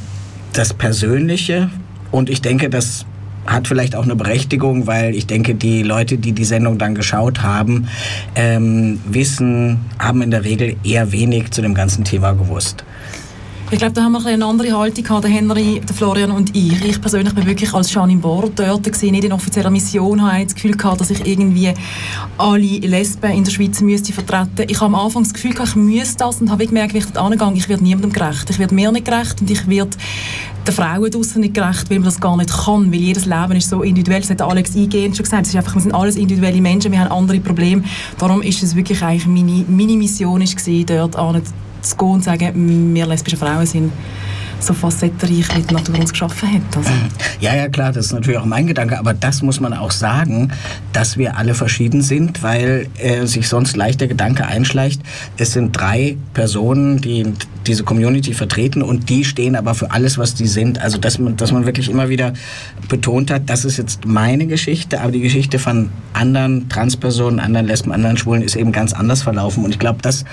das 0.52 0.74
Persönliche 0.74 1.70
und 2.10 2.30
ich 2.30 2.42
denke, 2.42 2.70
das 2.70 3.06
hat 3.46 3.68
vielleicht 3.68 3.94
auch 3.94 4.02
eine 4.02 4.16
Berechtigung, 4.16 4.86
weil 4.86 5.14
ich 5.14 5.26
denke, 5.26 5.54
die 5.54 5.82
Leute, 5.82 6.18
die 6.18 6.32
die 6.32 6.44
Sendung 6.44 6.78
dann 6.78 6.94
geschaut 6.94 7.42
haben, 7.42 7.86
ähm, 8.34 8.98
wissen, 9.06 9.78
haben 9.98 10.22
in 10.22 10.30
der 10.30 10.44
Regel 10.44 10.76
eher 10.82 11.12
wenig 11.12 11.52
zu 11.52 11.62
dem 11.62 11.74
ganzen 11.74 12.04
Thema 12.04 12.32
gewusst. 12.32 12.84
Ich 13.68 13.78
glaube, 13.78 13.94
da 13.94 14.04
haben 14.04 14.12
wir 14.12 14.20
ein 14.20 14.34
eine 14.34 14.44
andere 14.44 14.78
Haltung 14.78 15.02
gehabt, 15.02 15.24
der 15.24 15.30
Henry, 15.30 15.80
der 15.80 15.94
Florian 15.94 16.30
und 16.30 16.54
ich. 16.54 16.84
Ich 16.84 17.00
persönlich 17.00 17.34
bin 17.34 17.46
wirklich 17.46 17.74
als 17.74 17.92
Janine 17.92 18.20
Bohr 18.20 18.48
dort 18.54 18.84
gewesen, 18.84 19.10
nicht 19.10 19.24
in 19.24 19.32
offizieller 19.32 19.70
Mission, 19.70 20.22
habe 20.22 20.44
das 20.44 20.54
Gefühl 20.54 20.76
gehabt, 20.76 21.00
dass 21.00 21.10
ich 21.10 21.26
irgendwie 21.26 21.74
alle 22.38 22.58
Lesben 22.60 23.32
in 23.32 23.42
der 23.42 23.50
Schweiz 23.50 23.80
müsste 23.80 24.12
vertreten. 24.12 24.70
Ich 24.70 24.80
habe 24.80 24.86
am 24.86 24.94
Anfang 24.94 25.24
das 25.24 25.34
Gefühl 25.34 25.50
gehabt, 25.50 25.70
ich 25.70 25.74
müsste 25.74 26.18
das 26.18 26.40
und 26.40 26.48
habe 26.48 26.64
gemerkt, 26.64 26.94
wie 26.94 26.98
ich 26.98 27.06
dort 27.06 27.18
angegangen 27.18 27.56
ich 27.56 27.68
werde 27.68 27.82
niemandem 27.82 28.12
gerecht. 28.12 28.48
Ich 28.48 28.60
werde 28.60 28.72
mir 28.72 28.92
nicht 28.92 29.04
gerecht 29.04 29.40
und 29.40 29.50
ich 29.50 29.66
werde 29.66 29.96
den 30.64 30.74
Frauen 30.74 31.10
draußen 31.10 31.40
nicht 31.40 31.54
gerecht, 31.54 31.90
weil 31.90 31.98
man 31.98 32.04
das 32.04 32.20
gar 32.20 32.36
nicht 32.36 32.50
kann, 32.50 32.92
weil 32.92 33.00
jedes 33.00 33.26
Leben 33.26 33.56
ist 33.56 33.68
so 33.68 33.82
individuell. 33.82 34.20
Das 34.20 34.30
hat 34.30 34.42
Alex 34.42 34.76
eingehend 34.76 35.16
schon 35.16 35.24
gesagt. 35.24 35.42
Es 35.42 35.48
ist 35.48 35.56
einfach, 35.56 35.74
wir 35.74 35.82
sind 35.82 35.92
alles 35.92 36.14
individuelle 36.14 36.60
Menschen, 36.60 36.92
wir 36.92 37.00
haben 37.00 37.10
andere 37.10 37.40
Probleme. 37.40 37.82
Darum 38.18 38.42
ist 38.42 38.62
es 38.62 38.76
wirklich 38.76 39.02
eigentlich 39.02 39.26
meine, 39.26 39.64
meine 39.66 39.96
Mission 39.96 40.40
ist 40.40 40.56
gewesen, 40.56 40.86
dort 40.86 41.16
zu 41.82 41.96
gehen 41.96 42.08
und 42.08 42.24
sagen, 42.24 42.94
wir 42.94 43.06
lesbische 43.06 43.36
Frauen 43.36 43.66
sind 43.66 43.92
so 44.60 44.74
facettenreich, 44.74 45.66
die 45.68 45.74
Natur 45.74 45.98
uns 45.98 46.10
geschaffen 46.10 46.54
hat. 46.54 46.76
Also. 46.76 46.90
Ja, 47.40 47.54
ja, 47.54 47.68
klar, 47.68 47.92
das 47.92 48.06
ist 48.06 48.12
natürlich 48.12 48.38
auch 48.38 48.46
mein 48.46 48.66
Gedanke, 48.66 48.98
aber 48.98 49.12
das 49.12 49.42
muss 49.42 49.60
man 49.60 49.74
auch 49.74 49.90
sagen, 49.90 50.52
dass 50.94 51.18
wir 51.18 51.36
alle 51.36 51.54
verschieden 51.54 52.00
sind, 52.00 52.42
weil 52.42 52.88
äh, 52.96 53.26
sich 53.26 53.48
sonst 53.48 53.76
leicht 53.76 54.00
der 54.00 54.08
Gedanke 54.08 54.46
einschleicht, 54.46 55.02
es 55.36 55.52
sind 55.52 55.78
drei 55.78 56.16
Personen, 56.32 56.98
die 57.00 57.34
diese 57.66 57.84
Community 57.84 58.32
vertreten 58.32 58.82
und 58.82 59.10
die 59.10 59.24
stehen 59.24 59.54
aber 59.54 59.74
für 59.74 59.90
alles, 59.90 60.16
was 60.16 60.34
die 60.34 60.46
sind. 60.46 60.80
Also, 60.80 60.96
dass 60.96 61.18
man, 61.18 61.36
dass 61.36 61.52
man 61.52 61.66
wirklich 61.66 61.90
immer 61.90 62.08
wieder 62.08 62.32
betont 62.88 63.30
hat, 63.30 63.50
das 63.50 63.66
ist 63.66 63.76
jetzt 63.76 64.06
meine 64.06 64.46
Geschichte, 64.46 65.00
aber 65.02 65.12
die 65.12 65.20
Geschichte 65.20 65.58
von 65.58 65.90
anderen 66.14 66.70
Transpersonen, 66.70 67.38
anderen 67.38 67.66
Lesben, 67.66 67.92
anderen 67.92 68.16
Schwulen 68.16 68.40
ist 68.40 68.56
eben 68.56 68.72
ganz 68.72 68.94
anders 68.94 69.22
verlaufen 69.22 69.64
und 69.64 69.72
ich 69.72 69.78
glaube, 69.78 69.98
das 70.00 70.24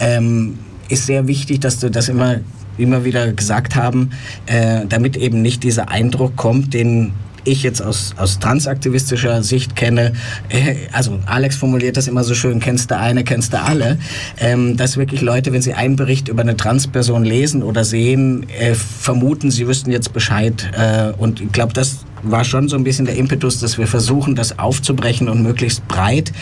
ähm, 0.00 0.56
ist 0.88 1.06
sehr 1.06 1.26
wichtig, 1.26 1.60
dass 1.60 1.78
du 1.78 1.90
das 1.90 2.08
immer, 2.08 2.36
immer 2.78 3.04
wieder 3.04 3.32
gesagt 3.32 3.74
haben, 3.76 4.10
äh, 4.46 4.86
damit 4.88 5.16
eben 5.16 5.42
nicht 5.42 5.62
dieser 5.62 5.88
Eindruck 5.88 6.36
kommt, 6.36 6.74
den 6.74 7.12
ich 7.46 7.62
jetzt 7.62 7.80
aus, 7.80 8.14
aus 8.16 8.38
transaktivistischer 8.38 9.42
Sicht 9.42 9.76
kenne, 9.76 10.12
äh, 10.48 10.74
also 10.92 11.18
Alex 11.26 11.56
formuliert 11.56 11.96
das 11.96 12.08
immer 12.08 12.24
so 12.24 12.34
schön, 12.34 12.60
kennst 12.60 12.90
du 12.90 12.98
eine, 12.98 13.24
kennst 13.24 13.52
du 13.52 13.60
alle, 13.60 13.98
ähm, 14.38 14.76
dass 14.76 14.96
wirklich 14.96 15.20
Leute, 15.20 15.52
wenn 15.52 15.62
sie 15.62 15.74
einen 15.74 15.96
Bericht 15.96 16.28
über 16.28 16.42
eine 16.42 16.56
Transperson 16.56 17.24
lesen 17.24 17.62
oder 17.62 17.84
sehen, 17.84 18.46
äh, 18.58 18.74
vermuten, 18.74 19.50
sie 19.50 19.66
wüssten 19.66 19.90
jetzt 19.92 20.12
Bescheid. 20.12 20.70
Äh, 20.76 21.12
und 21.16 21.40
ich 21.40 21.52
glaube, 21.52 21.72
das 21.72 21.98
war 22.30 22.44
schon 22.44 22.68
so 22.68 22.76
ein 22.76 22.84
bisschen 22.84 23.06
der 23.06 23.16
Impetus, 23.16 23.60
dass 23.60 23.78
wir 23.78 23.86
versuchen, 23.86 24.34
das 24.34 24.58
aufzubrechen 24.58 25.28
und 25.28 25.42
möglichst 25.42 25.86
breit 25.88 26.32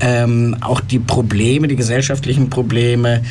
ähm, 0.00 0.56
auch 0.60 0.80
die 0.80 0.98
Probleme, 0.98 1.68
die 1.68 1.76
gesellschaftlichen 1.76 2.50
Probleme 2.50 3.22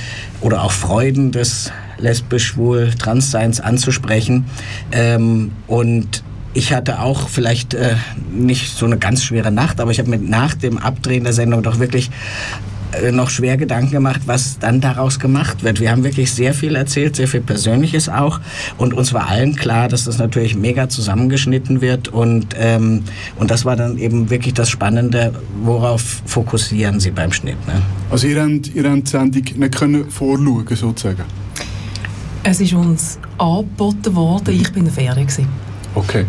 oder 0.41 0.63
auch 0.63 0.71
Freuden 0.71 1.31
des 1.31 1.71
lesbisch, 1.97 2.47
schwul, 2.47 2.91
Transseins 2.97 3.59
anzusprechen. 3.59 4.45
Ähm, 4.91 5.51
und 5.67 6.23
ich 6.53 6.73
hatte 6.73 6.99
auch 6.99 7.29
vielleicht 7.29 7.73
äh, 7.73 7.95
nicht 8.31 8.75
so 8.75 8.85
eine 8.85 8.97
ganz 8.97 9.23
schwere 9.23 9.51
Nacht, 9.51 9.79
aber 9.79 9.91
ich 9.91 9.99
habe 9.99 10.09
mir 10.09 10.19
nach 10.19 10.53
dem 10.53 10.77
Abdrehen 10.77 11.23
der 11.23 11.33
Sendung 11.33 11.63
doch 11.63 11.79
wirklich 11.79 12.11
noch 13.11 13.29
schwer 13.29 13.57
Gedanken 13.57 13.91
gemacht, 13.91 14.21
was 14.25 14.59
dann 14.59 14.81
daraus 14.81 15.19
gemacht 15.19 15.63
wird. 15.63 15.79
Wir 15.79 15.91
haben 15.91 16.03
wirklich 16.03 16.31
sehr 16.31 16.53
viel 16.53 16.75
erzählt, 16.75 17.15
sehr 17.15 17.27
viel 17.27 17.41
Persönliches 17.41 18.09
auch. 18.09 18.39
Und 18.77 18.93
uns 18.93 19.13
war 19.13 19.29
allen 19.29 19.55
klar, 19.55 19.87
dass 19.87 20.05
das 20.05 20.17
natürlich 20.17 20.55
mega 20.55 20.89
zusammengeschnitten 20.89 21.81
wird. 21.81 22.09
Und, 22.09 22.55
ähm, 22.57 23.03
und 23.37 23.51
das 23.51 23.65
war 23.65 23.75
dann 23.75 23.97
eben 23.97 24.29
wirklich 24.29 24.53
das 24.53 24.69
Spannende, 24.69 25.33
worauf 25.63 26.21
fokussieren 26.25 26.99
Sie 26.99 27.11
beim 27.11 27.31
Schnitt. 27.31 27.57
Ne? 27.67 27.81
Also 28.09 28.27
ihr 28.27 28.41
habt, 28.41 28.73
ihr 28.73 28.89
habt 28.89 29.07
die 29.07 29.11
Sendung 29.11 29.43
nicht 29.55 29.75
können 29.75 30.09
vorschauen 30.09 30.65
sozusagen? 30.69 31.23
Es 32.43 32.59
ist 32.59 32.73
uns 32.73 33.19
angeboten 33.37 34.15
worden, 34.15 34.55
ich 34.55 34.71
bin 34.71 34.79
in 34.79 34.85
der 34.85 34.93
Ferien. 34.93 35.27
Gewesen. 35.27 35.47
Okay. 35.93 36.25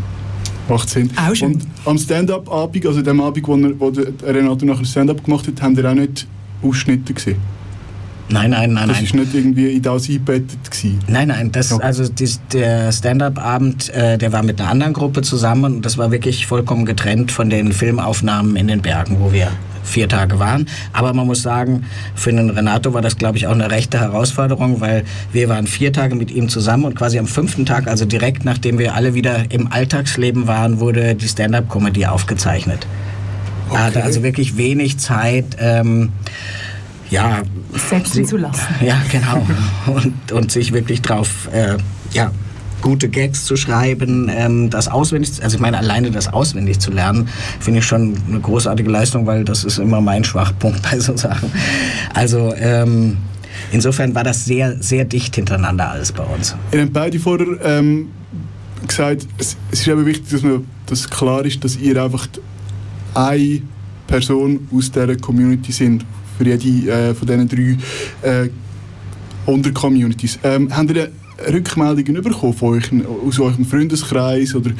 Macht 0.68 0.88
Sinn. 0.88 1.10
Auch 1.16 1.34
schön. 1.34 1.54
Und 1.54 1.66
am 1.84 1.98
Stand-up-Abend, 1.98 2.86
also 2.86 3.02
dem 3.02 3.20
Abend, 3.20 3.46
wo, 3.46 3.56
er, 3.56 3.80
wo 3.80 3.92
Renato 4.26 4.64
nachher 4.64 4.84
Stand-up 4.84 5.24
gemacht 5.24 5.46
hat, 5.46 5.60
haben 5.60 5.76
ihr 5.76 5.90
auch 5.90 5.94
nicht 5.94 6.26
Ausschnitte 6.62 7.12
gesehen? 7.12 7.36
Nein, 8.28 8.50
nein, 8.50 8.72
nein. 8.72 8.88
Das 8.88 8.96
nein. 8.96 9.04
ist 9.04 9.14
nicht 9.14 9.34
irgendwie 9.34 9.72
in 9.72 9.82
das 9.82 10.08
eingebettet 10.08 10.70
gewesen. 10.70 10.98
Nein, 11.06 11.28
nein. 11.28 11.52
Das, 11.52 11.72
Okay. 11.72 11.84
Also 11.84 12.08
dies, 12.08 12.40
der 12.52 12.92
Stand-up-Abend, 12.92 13.90
äh, 13.90 14.18
der 14.18 14.32
war 14.32 14.42
mit 14.42 14.60
einer 14.60 14.70
anderen 14.70 14.92
Gruppe 14.92 15.22
zusammen 15.22 15.76
und 15.76 15.86
das 15.86 15.98
war 15.98 16.10
wirklich 16.10 16.46
vollkommen 16.46 16.84
getrennt 16.84 17.30
von 17.30 17.50
den 17.50 17.72
Filmaufnahmen 17.72 18.56
in 18.56 18.68
den 18.68 18.82
Bergen, 18.82 19.18
wo 19.20 19.32
wir 19.32 19.48
vier 19.82 20.08
Tage 20.08 20.38
waren. 20.38 20.66
Aber 20.92 21.12
man 21.12 21.26
muss 21.26 21.42
sagen, 21.42 21.84
für 22.14 22.32
den 22.32 22.50
Renato 22.50 22.94
war 22.94 23.02
das, 23.02 23.16
glaube 23.16 23.36
ich, 23.36 23.46
auch 23.46 23.52
eine 23.52 23.70
rechte 23.70 23.98
Herausforderung, 24.00 24.80
weil 24.80 25.04
wir 25.32 25.48
waren 25.48 25.66
vier 25.66 25.92
Tage 25.92 26.14
mit 26.14 26.30
ihm 26.30 26.48
zusammen 26.48 26.84
und 26.84 26.94
quasi 26.94 27.18
am 27.18 27.26
fünften 27.26 27.66
Tag, 27.66 27.88
also 27.88 28.04
direkt 28.04 28.44
nachdem 28.44 28.78
wir 28.78 28.94
alle 28.94 29.14
wieder 29.14 29.50
im 29.50 29.72
Alltagsleben 29.72 30.46
waren, 30.46 30.80
wurde 30.80 31.14
die 31.14 31.28
Stand-up-Comedy 31.28 32.06
aufgezeichnet. 32.06 32.86
Er 33.74 33.84
hatte 33.84 34.02
also 34.02 34.22
wirklich 34.22 34.56
wenig 34.56 34.98
Zeit. 34.98 35.56
Ähm, 35.58 36.10
ja, 37.10 37.42
Setzen 37.90 38.24
zu 38.24 38.38
lassen. 38.38 38.66
ja, 38.80 38.96
genau. 39.10 39.46
Und, 39.86 40.32
und 40.32 40.50
sich 40.50 40.72
wirklich 40.72 41.02
drauf, 41.02 41.48
äh, 41.52 41.76
ja, 42.12 42.30
gute 42.80 43.08
Gags 43.08 43.44
zu 43.44 43.56
schreiben, 43.56 44.30
ähm, 44.34 44.70
das 44.70 44.88
auswendig, 44.88 45.42
also 45.42 45.56
ich 45.56 45.60
meine, 45.60 45.78
alleine 45.78 46.10
das 46.10 46.32
auswendig 46.32 46.80
zu 46.80 46.90
lernen, 46.90 47.28
finde 47.60 47.80
ich 47.80 47.86
schon 47.86 48.16
eine 48.28 48.40
großartige 48.40 48.90
Leistung, 48.90 49.26
weil 49.26 49.44
das 49.44 49.64
ist 49.64 49.78
immer 49.78 50.00
mein 50.00 50.24
Schwachpunkt 50.24 50.82
bei 50.90 50.98
so 50.98 51.16
Sachen. 51.16 51.50
Also, 52.12 52.54
ähm, 52.56 53.18
insofern 53.72 54.14
war 54.14 54.24
das 54.24 54.44
sehr, 54.44 54.82
sehr 54.82 55.04
dicht 55.04 55.36
hintereinander 55.36 55.90
alles 55.90 56.12
bei 56.12 56.24
uns. 56.24 56.56
Ihr 56.72 56.82
habt 56.82 56.92
beide 56.92 57.18
vorher 57.18 57.46
ähm, 57.62 58.08
gesagt, 58.86 59.26
es, 59.38 59.56
es 59.70 59.80
ist 59.80 59.88
eben 59.88 60.04
wichtig, 60.04 60.30
dass, 60.30 60.42
man, 60.42 60.66
dass 60.86 61.08
klar 61.08 61.44
ist, 61.44 61.62
dass 61.64 61.76
ihr 61.76 62.02
einfach 62.02 62.26
eine 63.14 63.62
Person 64.06 64.68
aus 64.74 64.90
dieser 64.90 65.16
Community 65.16 65.72
sind, 65.72 66.04
für 66.38 66.44
jede 66.44 66.90
äh, 66.90 67.14
von 67.14 67.26
diesen 67.26 67.48
drei 67.48 67.76
äh, 68.28 68.48
Untercommunities. 69.46 70.38
Ähm, 70.42 70.74
habt 70.74 70.90
ihr 70.90 71.10
Rückmeldungen 71.52 72.22
bekommen 72.22 72.54
von 72.54 72.74
euch, 72.74 72.90
aus 73.26 73.40
eurem 73.40 73.64
Freundeskreis 73.64 74.54
oder 74.54 74.70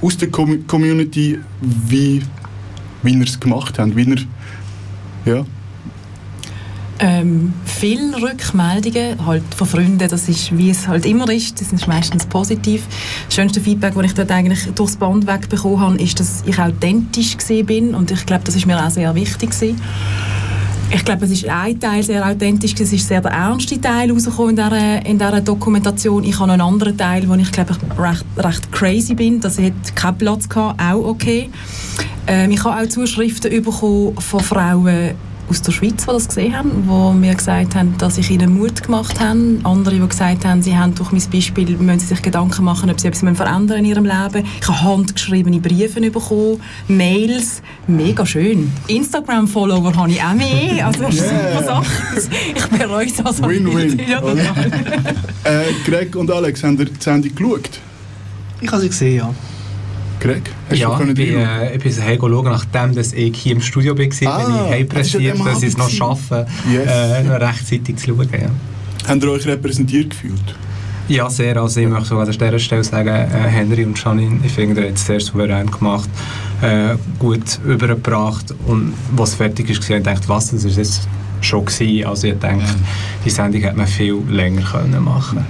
aus 0.00 0.16
der 0.16 0.30
Com 0.30 0.66
Community, 0.66 1.38
wie, 1.60 2.22
wie 3.02 3.14
ihr 3.14 3.24
es 3.24 3.38
gemacht 3.38 3.78
habt? 3.78 3.96
Wie 3.96 4.02
ihr, 4.02 4.18
ja. 5.24 5.44
Ähm, 7.04 7.52
viele 7.64 8.14
Rückmeldungen 8.22 9.26
halt 9.26 9.42
von 9.56 9.66
Freunden, 9.66 10.08
das 10.08 10.28
ist, 10.28 10.56
wie 10.56 10.70
es 10.70 10.86
halt 10.86 11.04
immer 11.04 11.28
ist, 11.32 11.60
das 11.60 11.72
ist 11.72 11.88
meistens 11.88 12.26
positiv. 12.26 12.84
Das 13.26 13.34
schönste 13.34 13.60
Feedback, 13.60 13.94
das 13.96 14.04
ich 14.04 14.14
dort 14.14 14.30
eigentlich 14.30 14.70
durchs 14.76 14.96
Band 14.96 15.26
weg 15.26 15.48
bekommen 15.48 15.80
habe, 15.80 15.96
ist, 15.96 16.20
dass 16.20 16.44
ich 16.46 16.60
authentisch 16.60 17.36
bin 17.66 17.96
und 17.96 18.12
ich 18.12 18.24
glaube, 18.24 18.44
das 18.44 18.54
ist 18.54 18.66
mir 18.66 18.80
auch 18.80 18.88
sehr 18.88 19.12
wichtig 19.16 19.50
gewesen. 19.50 19.82
Ich 20.92 21.04
glaube, 21.04 21.24
es 21.24 21.32
ist 21.32 21.48
ein 21.48 21.80
Teil 21.80 22.04
sehr 22.04 22.24
authentisch, 22.24 22.74
es 22.78 22.92
ist 22.92 23.08
sehr 23.08 23.20
der 23.20 23.32
ernste 23.32 23.80
Teil 23.80 24.12
rausgekommen 24.12 24.50
in 24.50 24.56
dieser, 24.56 25.06
in 25.06 25.18
dieser 25.18 25.40
Dokumentation. 25.40 26.22
Ich 26.22 26.38
habe 26.38 26.46
noch 26.46 26.52
einen 26.52 26.62
anderen 26.62 26.96
Teil, 26.96 27.28
wo 27.28 27.34
ich 27.34 27.50
glaube 27.50 27.72
ich 27.72 27.98
recht, 27.98 28.24
recht 28.36 28.70
crazy 28.70 29.16
bin, 29.16 29.40
das 29.40 29.58
hat 29.58 29.96
keinen 29.96 30.18
Platz 30.18 30.48
gehabt, 30.48 30.80
auch 30.80 31.04
okay. 31.04 31.50
Ähm, 32.28 32.52
ich 32.52 32.62
habe 32.62 32.80
auch 32.80 32.88
Zuschriften 32.88 33.50
bekommen 33.60 34.14
von 34.20 34.40
Frauen 34.40 35.16
aus 35.52 35.60
der 35.60 35.72
Schweiz, 35.72 36.06
die 36.06 36.06
das 36.06 36.28
gesehen 36.28 36.56
haben, 36.56 36.70
die 36.88 37.18
mir 37.18 37.34
gesagt 37.34 37.74
haben, 37.74 37.94
dass 37.98 38.16
ich 38.16 38.30
ihnen 38.30 38.56
Mut 38.56 38.82
gemacht 38.82 39.20
habe. 39.20 39.58
Andere, 39.64 39.96
die 39.96 40.08
gesagt 40.08 40.46
haben, 40.46 40.62
sie 40.62 40.74
haben 40.74 40.94
durch 40.94 41.12
mein 41.12 41.22
Beispiel, 41.30 41.76
müssen 41.76 41.98
sie 41.98 42.06
sich 42.06 42.22
Gedanken 42.22 42.64
machen, 42.64 42.88
ob 42.88 42.98
sie 42.98 43.08
etwas 43.08 43.36
verändern 43.36 43.80
in 43.80 43.84
ihrem 43.84 44.04
Leben. 44.06 44.46
Ich 44.60 44.66
habe 44.66 44.82
handgeschriebene 44.82 45.60
Briefe 45.60 46.00
bekommen, 46.00 46.62
Mails, 46.88 47.60
mega 47.86 48.24
schön. 48.24 48.72
Instagram-Follower 48.86 49.94
habe 49.94 50.10
ich 50.10 50.22
auch 50.22 50.32
mehr, 50.32 50.86
also 50.86 51.02
das 51.02 51.16
ist 51.16 51.28
eine 51.28 51.52
super 51.52 51.64
Sache. 51.64 51.92
Ich 52.56 52.66
bereue 52.66 53.06
es 53.06 53.20
also 53.20 53.42
Win-win. 53.44 54.00
Oder? 54.22 54.36
äh, 55.44 55.72
Greg 55.84 56.16
und 56.16 56.30
Alex, 56.30 56.64
haben 56.64 56.78
ihr 56.78 56.86
die 56.86 56.92
Sendung 56.98 57.34
geschaut? 57.34 57.78
Ich 58.62 58.72
habe 58.72 58.80
sie 58.80 58.88
gesehen, 58.88 59.16
ja. 59.16 59.34
Greg, 60.22 60.50
hast 60.70 60.78
ja, 60.78 60.88
du 60.88 60.96
können 60.98 61.10
ich 61.10 61.16
bin, 61.16 61.34
äh, 61.36 61.74
ich 61.74 61.82
bin 61.82 61.92
schauen, 61.92 62.44
nachdem 62.44 62.94
dass 62.94 63.12
ich 63.12 63.36
hier 63.36 63.52
im 63.56 63.60
Studio 63.60 63.98
war, 63.98 64.04
Ah, 64.04 64.06
bin 64.06 64.14
ich 64.14 64.70
heim 64.70 64.88
das 64.88 65.06
ist 65.08 65.14
ja 65.14 65.18
pressiert, 65.18 65.38
der 65.38 65.44
dass 65.52 65.62
ich 65.64 65.68
es 65.70 65.76
noch 65.76 65.90
schaffe, 65.90 66.46
Yes. 66.70 66.86
äh, 66.86 67.24
noch 67.24 67.40
rechtzeitig 67.40 67.96
zu 67.96 68.06
schauen. 68.06 68.28
Ja. 68.32 69.08
Habt 69.08 69.22
ihr 69.24 69.30
euch 69.32 69.46
repräsentiert 69.48 70.10
gefühlt? 70.10 70.54
Ja, 71.08 71.28
sehr. 71.28 71.56
Also 71.56 71.80
ich 71.80 71.88
möchte 71.88 72.14
an 72.14 72.30
dieser 72.30 72.58
Stelle 72.60 72.84
sagen, 72.84 73.08
äh, 73.08 73.26
Henry 73.48 73.84
und 73.84 74.02
Janine, 74.02 74.38
ich 74.44 74.52
finde, 74.52 74.80
ihr 74.82 74.86
habt 74.86 74.98
es 74.98 75.06
sehr 75.06 75.18
souverän 75.18 75.68
gemacht, 75.68 76.08
äh, 76.62 76.94
gut 77.18 77.58
übergebracht 77.66 78.54
und 78.66 78.94
was 79.16 79.34
fertig 79.34 79.70
ist, 79.70 79.90
ich 79.90 80.02
dachte, 80.04 80.28
was, 80.28 80.52
das 80.52 80.62
ist 80.62 80.76
jetzt 80.76 81.08
schon 81.40 81.64
gewesen. 81.64 82.06
Also 82.06 82.28
ich 82.28 82.38
denke, 82.38 82.64
die 83.24 83.30
Sendung 83.30 83.60
hätte 83.60 83.76
man 83.76 83.88
viel 83.88 84.22
länger 84.30 84.62
können 84.62 85.02
machen 85.02 85.44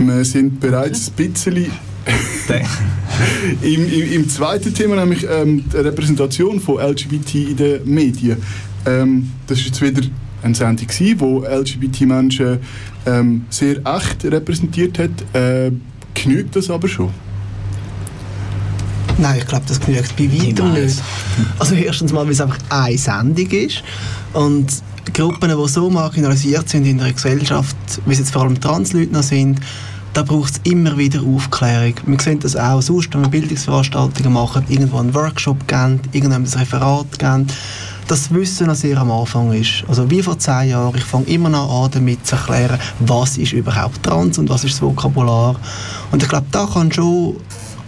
Wir 0.00 0.24
sind 0.24 0.58
bereits 0.58 1.08
ein 1.10 1.12
bisschen 1.32 1.70
Im, 3.62 3.92
im, 3.92 4.12
Im 4.12 4.28
zweiten 4.28 4.74
Thema, 4.74 4.96
nämlich 4.96 5.26
ähm, 5.28 5.64
die 5.70 5.76
Repräsentation 5.76 6.60
von 6.60 6.78
LGBT 6.78 7.34
in 7.34 7.56
den 7.56 7.94
Medien. 7.94 8.38
Ähm, 8.86 9.30
das 9.46 9.58
ist 9.58 9.66
jetzt 9.66 9.82
wieder 9.82 10.02
eine 10.42 10.54
Sendung 10.54 10.86
gewesen, 10.86 11.20
wo 11.20 11.44
LGBT-Menschen 11.44 12.58
ähm, 13.06 13.44
sehr 13.50 13.76
echt 13.76 14.24
repräsentiert 14.24 14.98
hat. 14.98 15.10
Äh, 15.34 15.72
genügt 16.14 16.56
das 16.56 16.70
aber 16.70 16.88
schon? 16.88 17.10
Nein, 19.18 19.38
ich 19.38 19.46
glaube, 19.46 19.64
das 19.68 19.78
genügt 19.78 20.16
bei 20.16 20.24
weitem 20.24 20.72
nicht. 20.72 21.02
Also 21.58 21.74
erstens 21.74 22.12
mal, 22.12 22.24
weil 22.24 22.32
es 22.32 22.40
einfach 22.40 22.58
eine 22.70 22.98
Sendung 22.98 23.50
ist 23.50 23.82
und 24.32 24.82
Gruppen, 25.12 25.50
die 25.50 25.68
so 25.68 25.90
marginalisiert 25.90 26.68
sind 26.68 26.86
in 26.86 26.98
der 26.98 27.12
Gesellschaft, 27.12 27.76
wie 28.06 28.12
es 28.12 28.18
jetzt 28.18 28.32
vor 28.32 28.42
allem 28.42 28.60
Transleute 28.60 29.12
noch 29.12 29.22
sind, 29.22 29.60
da 30.14 30.22
braucht 30.22 30.52
es 30.52 30.60
immer 30.70 30.96
wieder 30.98 31.20
Aufklärung. 31.22 31.94
Wir 32.06 32.20
sehen 32.20 32.40
das 32.40 32.56
auch 32.56 32.82
sonst, 32.82 33.14
wenn 33.14 33.22
wir 33.22 33.28
Bildungsveranstaltungen 33.28 34.32
machen, 34.32 34.64
irgendwo 34.68 34.98
einen 34.98 35.14
Workshop 35.14 35.66
geben, 35.66 36.00
irgendwo 36.12 36.34
ein 36.34 36.44
Referat 36.44 37.18
geben, 37.18 37.46
das 38.08 38.32
Wissen 38.32 38.66
noch 38.66 38.74
sehr 38.74 38.98
am 38.98 39.10
Anfang 39.10 39.52
ist. 39.52 39.84
Also 39.88 40.10
wie 40.10 40.22
vor 40.22 40.38
zehn 40.38 40.70
Jahren, 40.70 40.94
ich 40.96 41.04
fange 41.04 41.26
immer 41.26 41.48
noch 41.48 41.84
an, 41.84 41.90
damit 41.92 42.26
zu 42.26 42.36
erklären, 42.36 42.78
was 43.00 43.38
ist 43.38 43.52
überhaupt 43.52 44.02
trans 44.02 44.38
und 44.38 44.50
was 44.50 44.64
ist 44.64 44.74
das 44.74 44.82
Vokabular. 44.82 45.56
Und 46.10 46.22
ich 46.22 46.28
glaube, 46.28 46.46
da 46.50 46.66
kann 46.66 46.92
schon 46.92 47.36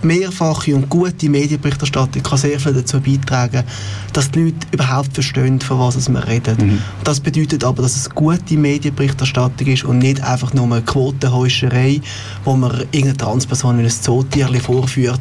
mehrfache 0.04 0.74
und 0.74 0.88
gute 0.88 1.28
Medienberichterstattung 1.28 2.22
kann 2.22 2.38
sehr 2.38 2.60
viel 2.60 2.74
dazu 2.74 3.00
beitragen, 3.00 3.64
dass 4.12 4.30
die 4.30 4.44
Leute 4.44 4.66
überhaupt 4.70 5.12
verstehen, 5.12 5.60
von 5.60 5.78
was 5.78 6.08
wir 6.08 6.26
reden. 6.26 6.56
Mhm. 6.58 6.78
Das 7.02 7.20
bedeutet 7.20 7.64
aber, 7.64 7.82
dass 7.82 7.96
es 7.96 8.10
gute 8.10 8.56
Medienberichterstattung 8.56 9.66
ist 9.66 9.84
und 9.84 9.98
nicht 9.98 10.22
einfach 10.22 10.52
nur 10.54 10.66
eine 10.66 10.82
Quotenhäuscherei, 10.82 12.00
wo 12.44 12.54
man 12.54 12.70
irgendeine 12.92 13.16
Transperson 13.16 13.78
in 13.78 13.86
ein 13.86 13.90
Zootierchen 13.90 14.60
vorführt, 14.60 15.20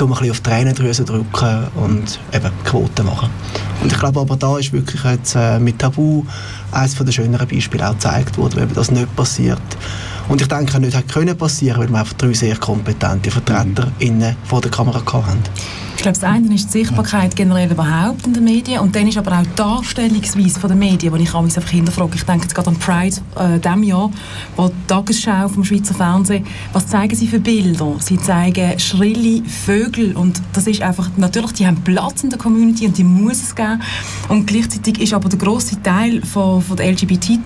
um 0.00 0.06
ein 0.06 0.10
bisschen 0.10 0.30
auf 0.30 0.40
die 0.40 0.50
Tränendrüse 0.50 1.04
zu 1.04 1.12
drücken 1.12 1.64
und 1.76 2.20
eben 2.32 2.50
Quoten 2.64 3.06
machen. 3.06 3.30
Und 3.82 3.92
ich 3.92 3.98
glaube 3.98 4.20
aber, 4.20 4.36
da 4.36 4.58
ist 4.58 4.72
wirklich 4.72 5.02
jetzt 5.04 5.34
äh, 5.36 5.58
mit 5.58 5.78
Tabu 5.78 6.24
eines 6.72 6.94
der 6.94 7.12
schöneren 7.12 7.46
Beispiele 7.46 7.88
auch 7.88 7.94
gezeigt 7.94 8.36
worden, 8.36 8.56
wenn 8.56 8.74
das 8.74 8.90
nicht 8.90 9.14
passiert. 9.16 9.60
Und 10.28 10.42
ich 10.42 10.48
denke, 10.48 10.78
nicht 10.78 10.96
hätte 10.96 11.12
können 11.12 11.36
passieren, 11.36 11.80
weil 11.80 11.88
wir 11.88 11.98
einfach 11.98 12.14
drei 12.14 12.32
sehr 12.34 12.56
kompetente 12.56 13.30
Vertreter 13.30 13.90
mhm. 13.98 14.36
vor 14.44 14.60
der 14.60 14.70
Kamera 14.70 15.00
hatten. 15.00 15.38
Ich 15.98 16.02
glaube, 16.02 16.16
das 16.16 16.22
eine 16.22 16.54
ist 16.54 16.72
die 16.72 16.78
Sichtbarkeit 16.78 17.34
generell 17.34 17.72
überhaupt 17.72 18.24
in 18.24 18.32
den 18.32 18.44
Medien 18.44 18.78
und 18.78 18.94
dann 18.94 19.08
ist 19.08 19.18
aber 19.18 19.36
auch 19.36 19.42
die 19.42 19.54
Darstellungsweise 19.56 20.60
der 20.60 20.76
Medien, 20.76 21.12
die 21.12 21.22
ich 21.24 21.34
mich 21.34 21.56
einfach 21.56 21.70
hinterfrage. 21.70 22.14
Ich 22.14 22.22
denke 22.22 22.42
jetzt 22.44 22.54
gerade 22.54 22.68
an 22.68 22.76
Pride 22.76 23.16
äh, 23.34 23.58
diesem 23.58 23.82
Jahr, 23.82 24.08
wo 24.54 24.68
die 24.68 24.74
Tagesschau 24.86 25.48
vom 25.48 25.64
Schweizer 25.64 25.94
Fernsehen, 25.94 26.46
was 26.72 26.86
zeigen 26.86 27.16
sie 27.16 27.26
für 27.26 27.40
Bilder? 27.40 27.96
Sie 27.98 28.16
zeigen 28.16 28.78
schrille 28.78 29.42
Vögel 29.44 30.16
und 30.16 30.40
das 30.52 30.68
ist 30.68 30.82
einfach, 30.82 31.10
natürlich, 31.16 31.54
die 31.54 31.66
haben 31.66 31.82
Platz 31.82 32.22
in 32.22 32.30
der 32.30 32.38
Community 32.38 32.86
und 32.86 32.96
die 32.96 33.02
muss 33.02 33.42
es 33.42 33.56
geben 33.56 33.82
und 34.28 34.46
gleichzeitig 34.46 35.00
ist 35.00 35.12
aber 35.14 35.28
der 35.28 35.40
grosse 35.40 35.82
Teil 35.82 36.24
von, 36.24 36.62
von 36.62 36.76
der 36.76 36.92
LGBT 36.92 37.40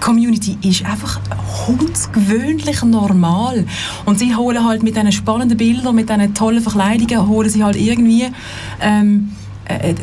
Community 0.00 0.56
ist 0.62 0.84
einfach 0.84 1.20
hundsgewöhnlich 1.66 2.82
normal. 2.82 3.66
Und 4.04 4.18
sie 4.18 4.34
holen 4.34 4.64
halt 4.64 4.82
mit 4.82 4.96
diesen 4.96 5.12
spannenden 5.12 5.56
Bildern, 5.56 5.94
mit 5.94 6.08
diesen 6.08 6.34
tollen 6.34 6.62
Verkleidungen, 6.62 7.28
holen 7.28 7.50
sie 7.50 7.64
halt 7.64 7.76
irgendwie 7.76 8.26
ähm, 8.80 9.32
äh, 9.66 9.94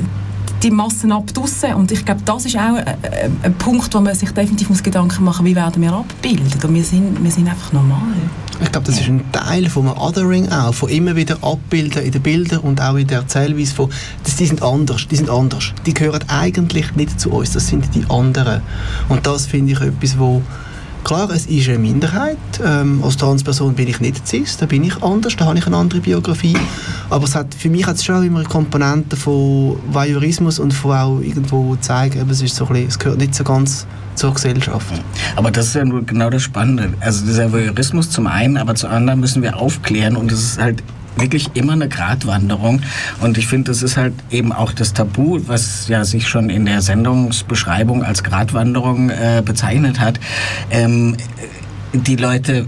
die 0.64 0.72
Massen 0.72 1.12
ab 1.12 1.34
draussen. 1.34 1.74
Und 1.74 1.92
ich 1.92 2.06
glaube, 2.06 2.22
das 2.26 2.46
ist 2.46 2.56
auch 2.58 2.78
äh, 2.78 2.96
äh, 3.02 3.30
ein 3.44 3.54
Punkt, 3.56 3.94
wo 3.94 4.00
man 4.00 4.16
sich 4.16 4.32
definitiv 4.32 4.70
muss 4.70 4.84
Gedanken 4.84 5.24
machen 5.24 5.44
muss, 5.44 5.52
wie 5.52 5.56
werden 5.56 5.82
wir 5.82 5.94
abgebildet. 5.94 6.64
Und 6.64 6.74
wir 6.74 6.84
sind, 6.84 7.24
wir 7.24 7.32
sind 7.32 7.48
einfach 7.48 7.74
normal. 7.74 8.02
Ich 8.62 8.72
glaube, 8.72 8.88
das 8.88 9.00
ist 9.00 9.08
ein 9.08 9.24
Teil 9.32 9.70
vom 9.70 9.88
Othering 9.88 10.50
auch, 10.50 10.74
von 10.74 10.90
immer 10.90 11.16
wieder 11.16 11.38
abbilden 11.42 12.04
in 12.04 12.12
den 12.12 12.22
Bildern 12.22 12.60
und 12.60 12.82
auch 12.82 12.96
in 12.96 13.08
der 13.08 13.20
Erzählweise 13.20 13.76
von, 13.76 13.90
dass 14.24 14.38
die 14.38 14.46
sind 14.46 14.64
anders, 14.64 15.08
die 15.10 15.18
sind 15.18 15.30
anders. 15.30 15.74
Die 15.86 15.94
gehören 15.94 16.24
eigentlich 16.30 16.96
nicht 16.96 17.20
zu 17.20 17.32
uns, 17.32 17.52
das 17.52 17.68
sind 17.68 17.94
die 17.94 18.06
anderen. 18.10 18.62
Und 19.10 19.28
das 19.28 19.46
finde 19.46 19.74
ich 19.74 19.82
etwas, 19.82 20.18
wo 20.18 20.42
Klar, 21.06 21.30
es 21.30 21.46
ist 21.46 21.70
eine 21.70 21.78
Minderheit. 21.78 22.38
Ähm, 22.66 23.04
als 23.04 23.16
Transperson 23.18 23.76
bin 23.76 23.88
ich 23.88 24.00
nicht 24.00 24.28
cis, 24.28 24.58
da 24.58 24.66
bin 24.66 24.84
ich 24.84 25.04
anders, 25.04 25.36
da 25.36 25.46
habe 25.46 25.60
ich 25.60 25.68
eine 25.68 25.78
andere 25.78 26.00
Biografie. 26.00 26.58
Aber 27.12 27.26
es 27.26 27.36
hat, 27.36 27.54
für 27.54 27.70
mich 27.70 27.86
hat 27.86 27.98
es 27.98 28.04
schon 28.04 28.26
immer 28.26 28.40
eine 28.40 28.48
Komponente 28.48 29.16
von 29.16 29.78
Voyeurismus 29.92 30.58
und 30.58 30.74
von 30.74 30.98
auch 30.98 31.20
irgendwo 31.20 31.76
zeigen, 31.76 32.28
es, 32.28 32.42
ist 32.42 32.56
so 32.56 32.66
bisschen, 32.66 32.88
es 32.88 32.98
gehört 32.98 33.20
nicht 33.20 33.36
so 33.36 33.44
ganz 33.44 33.86
zur 34.16 34.34
Gesellschaft. 34.34 35.00
Aber 35.36 35.52
das 35.52 35.68
ist 35.68 35.76
ja 35.76 35.86
nur 35.86 36.04
genau 36.04 36.32
das 36.32 36.42
Spannende. 36.42 36.92
Also 37.02 37.24
dieser 37.24 37.54
Voyeurismus 37.54 38.10
zum 38.10 38.26
einen, 38.26 38.58
aber 38.58 38.74
zum 38.74 38.90
anderen 38.90 39.20
müssen 39.20 39.44
wir 39.44 39.58
aufklären 39.58 40.16
und 40.16 40.32
es 40.32 40.42
ist 40.42 40.60
halt 40.60 40.82
wirklich 41.18 41.50
immer 41.54 41.74
eine 41.74 41.88
Gratwanderung. 41.88 42.82
Und 43.22 43.38
ich 43.38 43.48
finde, 43.48 43.72
das 43.72 43.82
ist 43.82 43.98
halt 43.98 44.14
eben 44.32 44.52
auch 44.52 44.72
das 44.72 44.94
Tabu, 44.94 45.40
was 45.48 45.88
ja 45.88 46.04
sich 46.04 46.28
schon 46.28 46.50
in 46.50 46.66
der 46.66 46.82
Sendungsbeschreibung 46.82 48.04
als 48.04 48.24
Gratwanderung 48.24 49.10
äh, 49.10 49.42
bezeichnet 49.44 50.00
hat. 50.00 50.20
Ähm, 50.72 51.16
die 51.94 52.16
Leute 52.16 52.68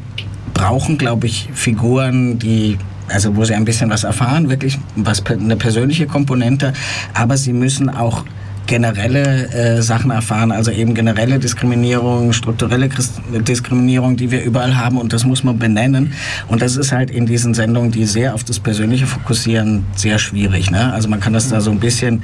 brauchen, 0.53 0.97
glaube 0.97 1.27
ich, 1.27 1.49
Figuren, 1.53 2.39
die 2.39 2.77
also 3.09 3.35
wo 3.35 3.45
sie 3.45 3.55
ein 3.55 3.65
bisschen 3.65 3.89
was 3.89 4.03
erfahren, 4.03 4.49
wirklich 4.49 4.77
was 4.95 5.25
eine 5.25 5.55
persönliche 5.55 6.07
Komponente, 6.07 6.73
aber 7.13 7.37
sie 7.37 7.53
müssen 7.53 7.89
auch 7.89 8.25
generelle 8.67 9.49
äh, 9.49 9.81
Sachen 9.81 10.11
erfahren, 10.11 10.51
also 10.51 10.71
eben 10.71 10.93
generelle 10.93 11.39
Diskriminierung, 11.39 12.33
strukturelle 12.33 12.89
Diskriminierung, 12.89 14.17
die 14.17 14.29
wir 14.29 14.43
überall 14.43 14.77
haben 14.77 14.97
und 14.97 15.13
das 15.13 15.25
muss 15.25 15.43
man 15.43 15.57
benennen. 15.57 16.13
Und 16.47 16.61
das 16.61 16.75
ist 16.75 16.91
halt 16.91 17.09
in 17.09 17.25
diesen 17.25 17.53
Sendungen, 17.53 17.91
die 17.91 18.05
sehr 18.05 18.35
auf 18.35 18.43
das 18.43 18.59
Persönliche 18.59 19.07
fokussieren, 19.07 19.85
sehr 19.95 20.19
schwierig. 20.19 20.69
Ne? 20.69 20.93
Also 20.93 21.09
man 21.09 21.19
kann 21.19 21.33
das 21.33 21.49
da 21.49 21.61
so 21.61 21.71
ein 21.71 21.79
bisschen 21.79 22.21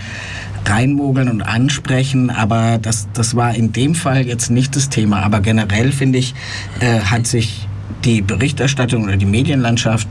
reinmogeln 0.66 1.30
und 1.30 1.42
ansprechen, 1.42 2.30
aber 2.30 2.78
das, 2.82 3.08
das 3.14 3.36
war 3.36 3.56
in 3.56 3.74
dem 3.74 3.96
Fall 3.96 4.26
jetzt 4.26 4.50
nicht 4.50 4.76
das 4.76 4.90
Thema. 4.90 5.24
Aber 5.24 5.42
generell 5.42 5.92
finde 5.92 6.20
ich, 6.20 6.36
äh, 6.80 7.00
hat 7.00 7.28
sich 7.28 7.68
die 8.06 8.22
Berichterstattung 8.22 9.04
oder 9.04 9.18
die 9.18 9.26
Medienlandschaft 9.26 10.08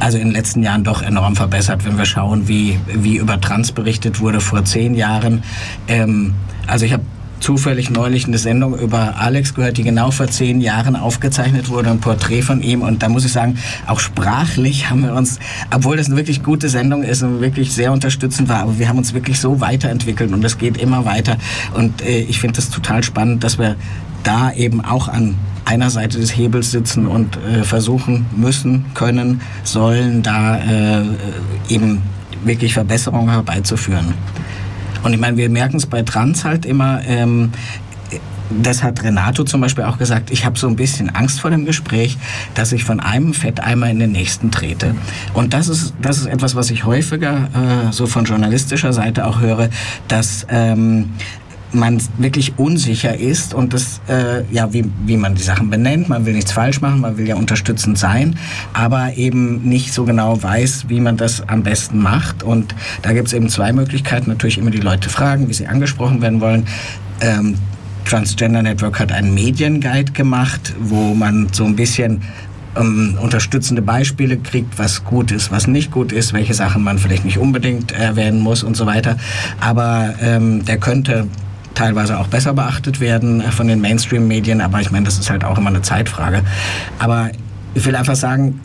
also 0.00 0.18
in 0.18 0.28
den 0.28 0.32
letzten 0.32 0.62
Jahren 0.62 0.84
doch 0.84 1.02
enorm 1.02 1.36
verbessert, 1.36 1.84
wenn 1.84 1.98
wir 1.98 2.04
schauen, 2.04 2.48
wie, 2.48 2.78
wie 2.86 3.16
über 3.16 3.40
Trans 3.40 3.72
berichtet 3.72 4.20
wurde 4.20 4.40
vor 4.40 4.64
zehn 4.64 4.94
Jahren. 4.94 5.42
Ähm, 5.88 6.34
also 6.66 6.84
ich 6.84 6.92
habe 6.92 7.04
zufällig 7.40 7.90
neulich 7.90 8.26
eine 8.26 8.38
Sendung 8.38 8.78
über 8.78 9.16
Alex 9.18 9.54
gehört, 9.54 9.76
die 9.76 9.82
genau 9.82 10.10
vor 10.10 10.28
zehn 10.28 10.60
Jahren 10.60 10.96
aufgezeichnet 10.96 11.68
wurde, 11.68 11.90
ein 11.90 12.00
Porträt 12.00 12.42
von 12.42 12.62
ihm. 12.62 12.82
Und 12.82 13.02
da 13.02 13.08
muss 13.08 13.24
ich 13.24 13.32
sagen, 13.32 13.58
auch 13.86 14.00
sprachlich 14.00 14.90
haben 14.90 15.02
wir 15.02 15.14
uns, 15.14 15.38
obwohl 15.74 15.96
das 15.96 16.06
eine 16.06 16.16
wirklich 16.16 16.42
gute 16.42 16.68
Sendung 16.68 17.02
ist 17.02 17.22
und 17.22 17.40
wirklich 17.40 17.72
sehr 17.72 17.92
unterstützend 17.92 18.48
war, 18.48 18.60
aber 18.60 18.78
wir 18.78 18.88
haben 18.88 18.98
uns 18.98 19.14
wirklich 19.14 19.40
so 19.40 19.60
weiterentwickelt 19.60 20.32
und 20.32 20.44
es 20.44 20.58
geht 20.58 20.76
immer 20.76 21.04
weiter. 21.04 21.36
Und 21.74 22.02
äh, 22.02 22.20
ich 22.20 22.40
finde 22.40 22.56
das 22.56 22.70
total 22.70 23.02
spannend, 23.02 23.44
dass 23.44 23.58
wir 23.58 23.76
da 24.24 24.52
eben 24.52 24.84
auch 24.84 25.08
an 25.08 25.36
einer 25.64 25.90
Seite 25.90 26.18
des 26.18 26.36
Hebels 26.36 26.70
sitzen 26.70 27.06
und 27.06 27.36
äh, 27.36 27.62
versuchen 27.62 28.26
müssen, 28.36 28.86
können, 28.94 29.40
sollen, 29.64 30.22
da 30.22 30.56
äh, 30.56 31.04
eben 31.68 32.02
wirklich 32.44 32.74
Verbesserungen 32.74 33.30
herbeizuführen. 33.30 34.14
Und 35.02 35.12
ich 35.12 35.20
meine, 35.20 35.36
wir 35.36 35.48
merken 35.48 35.76
es 35.76 35.86
bei 35.86 36.02
Trans 36.02 36.44
halt 36.44 36.66
immer, 36.66 37.00
ähm, 37.06 37.52
das 38.50 38.82
hat 38.82 39.02
Renato 39.02 39.44
zum 39.44 39.60
Beispiel 39.60 39.84
auch 39.84 39.98
gesagt, 39.98 40.30
ich 40.30 40.44
habe 40.44 40.58
so 40.58 40.68
ein 40.68 40.76
bisschen 40.76 41.14
Angst 41.14 41.40
vor 41.40 41.50
dem 41.50 41.64
Gespräch, 41.64 42.16
dass 42.54 42.72
ich 42.72 42.84
von 42.84 43.00
einem 43.00 43.34
Fetteimer 43.34 43.90
in 43.90 43.98
den 43.98 44.12
nächsten 44.12 44.50
trete. 44.50 44.94
Und 45.34 45.52
das 45.52 45.68
ist, 45.68 45.94
das 46.00 46.18
ist 46.18 46.26
etwas, 46.26 46.54
was 46.54 46.70
ich 46.70 46.84
häufiger 46.84 47.48
äh, 47.88 47.92
so 47.92 48.06
von 48.06 48.24
journalistischer 48.24 48.92
Seite 48.92 49.26
auch 49.26 49.40
höre, 49.40 49.68
dass 50.08 50.46
ähm, 50.50 51.10
man 51.72 52.00
wirklich 52.16 52.58
unsicher 52.58 53.16
ist 53.16 53.54
und 53.54 53.74
das, 53.74 54.00
äh, 54.08 54.42
ja, 54.50 54.72
wie, 54.72 54.90
wie 55.04 55.16
man 55.16 55.34
die 55.34 55.42
Sachen 55.42 55.70
benennt. 55.70 56.08
Man 56.08 56.24
will 56.24 56.34
nichts 56.34 56.52
falsch 56.52 56.80
machen, 56.80 57.00
man 57.00 57.18
will 57.18 57.28
ja 57.28 57.36
unterstützend 57.36 57.98
sein, 57.98 58.38
aber 58.72 59.16
eben 59.16 59.62
nicht 59.68 59.92
so 59.92 60.04
genau 60.04 60.42
weiß, 60.42 60.86
wie 60.88 61.00
man 61.00 61.16
das 61.16 61.46
am 61.48 61.62
besten 61.62 61.98
macht. 61.98 62.42
Und 62.42 62.74
da 63.02 63.12
gibt 63.12 63.28
es 63.28 63.34
eben 63.34 63.48
zwei 63.48 63.72
Möglichkeiten. 63.72 64.30
Natürlich 64.30 64.58
immer 64.58 64.70
die 64.70 64.78
Leute 64.78 65.10
fragen, 65.10 65.48
wie 65.48 65.54
sie 65.54 65.66
angesprochen 65.66 66.22
werden 66.22 66.40
wollen. 66.40 66.66
Ähm, 67.20 67.56
Transgender 68.04 68.62
Network 68.62 69.00
hat 69.00 69.12
einen 69.12 69.34
Medienguide 69.34 70.12
gemacht, 70.12 70.74
wo 70.80 71.12
man 71.12 71.48
so 71.52 71.66
ein 71.66 71.76
bisschen 71.76 72.22
ähm, 72.74 73.18
unterstützende 73.20 73.82
Beispiele 73.82 74.38
kriegt, 74.38 74.78
was 74.78 75.04
gut 75.04 75.30
ist, 75.30 75.50
was 75.52 75.66
nicht 75.66 75.90
gut 75.90 76.12
ist, 76.12 76.32
welche 76.32 76.54
Sachen 76.54 76.82
man 76.82 76.98
vielleicht 76.98 77.26
nicht 77.26 77.36
unbedingt 77.36 77.92
erwähnen 77.92 78.40
muss 78.40 78.62
und 78.62 78.76
so 78.76 78.86
weiter. 78.86 79.18
Aber 79.60 80.14
ähm, 80.22 80.64
der 80.64 80.78
könnte 80.78 81.26
teilweise 81.74 82.18
auch 82.18 82.28
besser 82.28 82.54
beachtet 82.54 83.00
werden 83.00 83.40
äh, 83.40 83.50
von 83.50 83.68
den 83.68 83.80
Mainstream-Medien, 83.80 84.60
aber 84.60 84.80
ich 84.80 84.90
meine, 84.90 85.04
das 85.04 85.18
ist 85.18 85.30
halt 85.30 85.44
auch 85.44 85.58
immer 85.58 85.70
eine 85.70 85.82
Zeitfrage. 85.82 86.42
Aber 86.98 87.30
ich 87.74 87.84
will 87.84 87.96
einfach 87.96 88.16
sagen, 88.16 88.60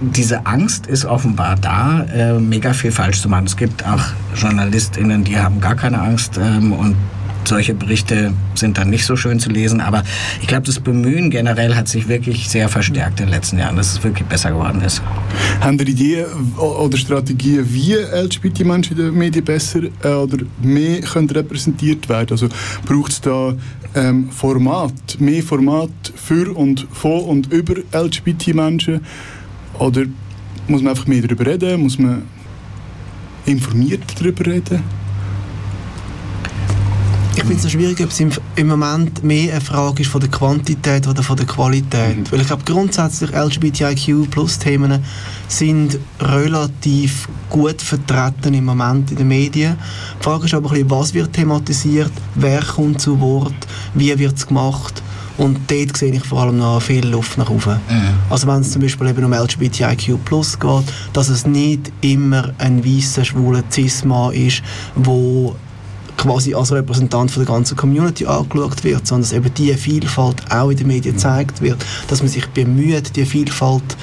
diese 0.00 0.46
Angst 0.46 0.86
ist 0.86 1.04
offenbar 1.04 1.56
da, 1.56 2.04
äh, 2.14 2.38
mega 2.38 2.72
viel 2.72 2.92
falsch 2.92 3.20
zu 3.20 3.28
machen. 3.28 3.46
Es 3.46 3.56
gibt 3.56 3.84
auch 3.86 4.02
JournalistInnen, 4.36 5.24
die 5.24 5.38
haben 5.38 5.60
gar 5.60 5.74
keine 5.74 6.00
Angst 6.00 6.38
ähm, 6.38 6.72
und 6.72 6.96
solche 7.48 7.74
Berichte 7.74 8.32
sind 8.54 8.78
dann 8.78 8.90
nicht 8.90 9.04
so 9.04 9.16
schön 9.16 9.40
zu 9.40 9.50
lesen. 9.50 9.80
Aber 9.80 10.02
ich 10.40 10.46
glaube, 10.46 10.66
das 10.66 10.80
Bemühen 10.80 11.30
generell 11.30 11.74
hat 11.74 11.88
sich 11.88 12.08
wirklich 12.08 12.48
sehr 12.48 12.68
verstärkt 12.68 13.20
in 13.20 13.26
den 13.26 13.32
letzten 13.34 13.58
Jahren, 13.58 13.76
dass 13.76 13.92
es 13.92 14.04
wirklich 14.04 14.28
besser 14.28 14.50
geworden 14.50 14.80
ist. 14.82 15.02
Haben 15.60 15.78
Sie 15.78 15.84
Ideen 15.84 16.26
oder 16.56 16.96
Strategien, 16.96 17.66
wie 17.72 17.94
LGBT-Menschen 17.94 18.98
in 18.98 19.04
den 19.04 19.14
Medien 19.14 19.44
besser 19.44 19.80
äh, 20.02 20.08
oder 20.08 20.38
mehr 20.62 21.00
können 21.00 21.30
repräsentiert 21.30 22.08
werden 22.08 22.28
Also 22.30 22.48
braucht 22.86 23.12
es 23.12 23.20
da 23.20 23.54
ähm, 23.94 24.30
Format, 24.30 24.92
mehr 25.18 25.42
Format 25.42 25.90
für 26.14 26.54
und 26.56 26.86
von 26.92 27.20
und 27.24 27.52
über 27.52 27.74
LGBT-Menschen? 27.92 29.00
Oder 29.78 30.04
muss 30.68 30.82
man 30.82 30.90
einfach 30.90 31.06
mehr 31.06 31.22
darüber 31.22 31.46
reden? 31.46 31.82
Muss 31.82 31.98
man 31.98 32.22
informiert 33.46 34.02
darüber 34.18 34.46
reden? 34.46 35.03
Ich 37.36 37.42
finde 37.42 37.66
es 37.66 37.70
schwierig, 37.72 38.00
ob 38.00 38.10
es 38.10 38.20
im, 38.20 38.30
im, 38.54 38.68
Moment 38.68 39.24
mehr 39.24 39.52
eine 39.52 39.60
Frage 39.60 40.02
ist 40.02 40.10
von 40.10 40.20
der 40.20 40.30
Quantität 40.30 41.08
oder 41.08 41.20
von 41.22 41.36
der 41.36 41.46
Qualität. 41.46 42.16
Mhm. 42.16 42.30
Weil 42.30 42.40
ich 42.40 42.46
glaube, 42.46 42.62
grundsätzlich 42.64 43.32
LGBTIQ-Plus-Themen 43.32 45.04
sind 45.48 45.98
relativ 46.20 47.28
gut 47.50 47.82
vertreten 47.82 48.54
im 48.54 48.64
Moment 48.64 49.10
in 49.10 49.16
den 49.16 49.28
Medien. 49.28 49.76
Die 50.20 50.22
Frage 50.22 50.44
ist 50.44 50.54
aber 50.54 50.68
ein 50.68 50.86
bisschen, 50.86 50.90
was 50.90 51.12
wird 51.12 51.32
thematisiert, 51.32 52.12
wer 52.36 52.62
kommt 52.62 53.00
zu 53.00 53.20
Wort, 53.20 53.66
wie 53.94 54.16
wird 54.16 54.36
es 54.36 54.46
gemacht. 54.46 55.02
Und 55.36 55.58
dort 55.68 55.96
sehe 55.96 56.12
ich 56.12 56.24
vor 56.24 56.42
allem 56.42 56.58
noch 56.58 56.80
viel 56.80 57.04
Luft 57.04 57.36
nach 57.36 57.50
oben. 57.50 57.80
Mhm. 57.88 58.14
Also 58.30 58.46
wenn 58.46 58.60
es 58.60 58.70
zum 58.70 58.80
Beispiel 58.80 59.08
eben 59.08 59.24
um 59.24 59.32
LGBTIQ 59.32 60.06
geht, 60.24 60.84
dass 61.12 61.28
es 61.28 61.44
nicht 61.44 61.90
immer 62.00 62.54
ein 62.58 62.84
weißer, 62.84 63.24
schwuler 63.24 63.64
Cis-Mann 63.70 64.32
ist, 64.34 64.62
wo 64.94 65.56
quasi 66.16 66.54
als 66.54 66.72
Repräsentant 66.72 67.30
von 67.30 67.44
der 67.44 67.54
ganzen 67.54 67.76
Community 67.76 68.26
angeschaut 68.26 68.84
wird, 68.84 69.06
sondern 69.06 69.22
dass 69.22 69.32
eben 69.32 69.52
diese 69.54 69.76
Vielfalt 69.76 70.50
auch 70.50 70.70
in 70.70 70.76
den 70.76 70.86
Medien 70.86 71.14
gezeigt 71.14 71.60
wird, 71.60 71.84
dass 72.08 72.20
man 72.20 72.28
sich 72.28 72.46
bemüht, 72.48 73.16
die 73.16 73.24
Vielfalt 73.24 73.96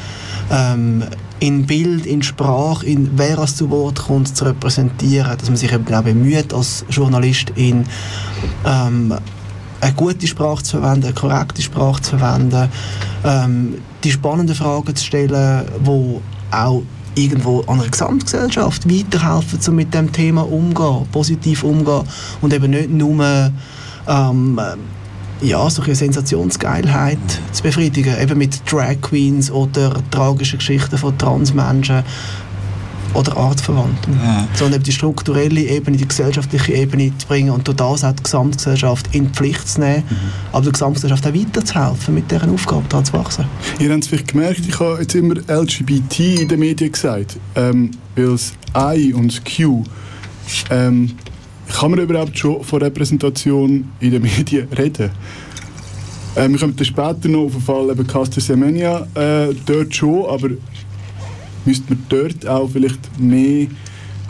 ähm, 0.51 1.03
in 1.39 1.65
Bild, 1.65 2.05
in 2.05 2.21
Sprache, 2.21 2.85
in 2.85 3.09
wer 3.17 3.39
es 3.39 3.55
zu 3.55 3.69
Wort 3.69 3.99
kommt, 3.99 4.35
zu 4.35 4.45
repräsentieren, 4.45 5.37
dass 5.37 5.49
man 5.49 5.57
sich 5.57 5.71
eben 5.71 5.91
auch 5.93 6.03
bemüht, 6.03 6.53
als 6.53 6.85
Journalist 6.89 7.51
in 7.55 7.85
ähm, 8.65 9.15
eine 9.81 9.93
gute 9.93 10.27
Sprache 10.27 10.63
zu 10.63 10.79
verwenden, 10.79 11.05
eine 11.05 11.13
korrekte 11.13 11.61
Sprache 11.61 12.01
zu 12.01 12.17
verwenden, 12.17 12.69
ähm, 13.23 13.77
die 14.03 14.11
spannenden 14.11 14.55
Fragen 14.55 14.95
zu 14.95 15.03
stellen, 15.03 15.65
wo 15.83 16.21
auch 16.51 16.83
irgendwo 17.15 17.61
an 17.67 17.79
der 17.79 17.89
Gesamtgesellschaft 17.89 18.89
weiterhelfen, 18.89 19.59
um 19.67 19.75
mit 19.75 19.93
dem 19.93 20.11
Thema 20.11 20.41
umzugehen, 20.41 21.07
positiv 21.11 21.63
umzugehen 21.63 22.07
und 22.41 22.53
eben 22.53 22.71
nicht 22.71 22.89
nur 22.89 23.51
ähm, 24.07 24.59
ja, 25.41 25.69
so 25.69 25.81
eine 25.81 25.95
Sensationsgeilheit 25.95 27.17
zu 27.51 27.63
befriedigen, 27.63 28.15
eben 28.21 28.37
mit 28.37 28.61
Drag 28.71 29.01
Queens 29.01 29.49
oder 29.49 29.93
tragischen 30.11 30.59
Geschichten 30.59 30.97
von 30.97 31.17
Transmenschen 31.17 32.03
oder 33.13 33.35
Artverwandten. 33.37 34.13
Ja. 34.23 34.47
Sondern 34.53 34.75
eben 34.75 34.83
die 34.83 34.91
strukturelle 34.91 35.61
Ebene, 35.61 35.97
die 35.97 36.07
gesellschaftliche 36.07 36.73
Ebene 36.73 37.11
zu 37.17 37.27
bringen 37.27 37.51
und 37.51 37.67
durch 37.67 37.77
das 37.77 38.03
auch 38.03 38.13
die 38.13 38.23
Gesamtgesellschaft 38.23 39.13
in 39.13 39.27
die 39.27 39.33
Pflicht 39.33 39.67
zu 39.67 39.81
nehmen, 39.81 40.03
mhm. 40.09 40.15
aber 40.51 40.63
der 40.63 40.73
Gesamtgesellschaft 40.73 41.27
auch 41.27 41.33
weiterzuhelfen, 41.33 42.15
mit 42.15 42.31
deren 42.31 42.53
Aufgabe 42.53 42.83
daran 42.89 43.05
zu 43.05 43.13
wachsen. 43.13 43.45
Ihr 43.79 43.91
habt 43.91 44.03
es 44.03 44.07
vielleicht 44.09 44.27
gemerkt, 44.29 44.61
ich 44.67 44.79
habe 44.79 45.01
jetzt 45.01 45.15
immer 45.15 45.35
LGBT 45.35 46.19
in 46.41 46.47
den 46.47 46.59
Medien 46.59 46.91
gesagt, 46.91 47.37
ähm, 47.55 47.91
weil 48.15 48.27
das 48.27 48.53
I 48.75 49.13
und 49.13 49.27
das 49.27 49.41
Q 49.43 49.83
ähm, 50.69 51.11
kann 51.71 51.91
man 51.91 51.99
überhaupt 51.99 52.37
schon 52.37 52.63
von 52.63 52.81
Repräsentation 52.81 53.89
in 53.99 54.11
den 54.11 54.21
Medien 54.21 54.67
reden? 54.77 55.11
Ähm, 56.35 56.53
wir 56.53 56.59
kommen 56.59 56.75
dann 56.75 56.85
später 56.85 57.27
noch 57.27 57.45
auf 57.45 57.51
den 57.51 57.61
Fall 57.61 57.89
eben 57.89 58.07
Caster 58.07 58.39
Semenya, 58.39 59.05
äh, 59.15 59.53
dort 59.65 59.93
schon, 59.93 60.25
aber 60.25 60.49
müsste 61.65 61.93
man 61.93 62.03
dort 62.09 62.47
auch 62.47 62.69
vielleicht 62.69 63.19
mehr 63.19 63.67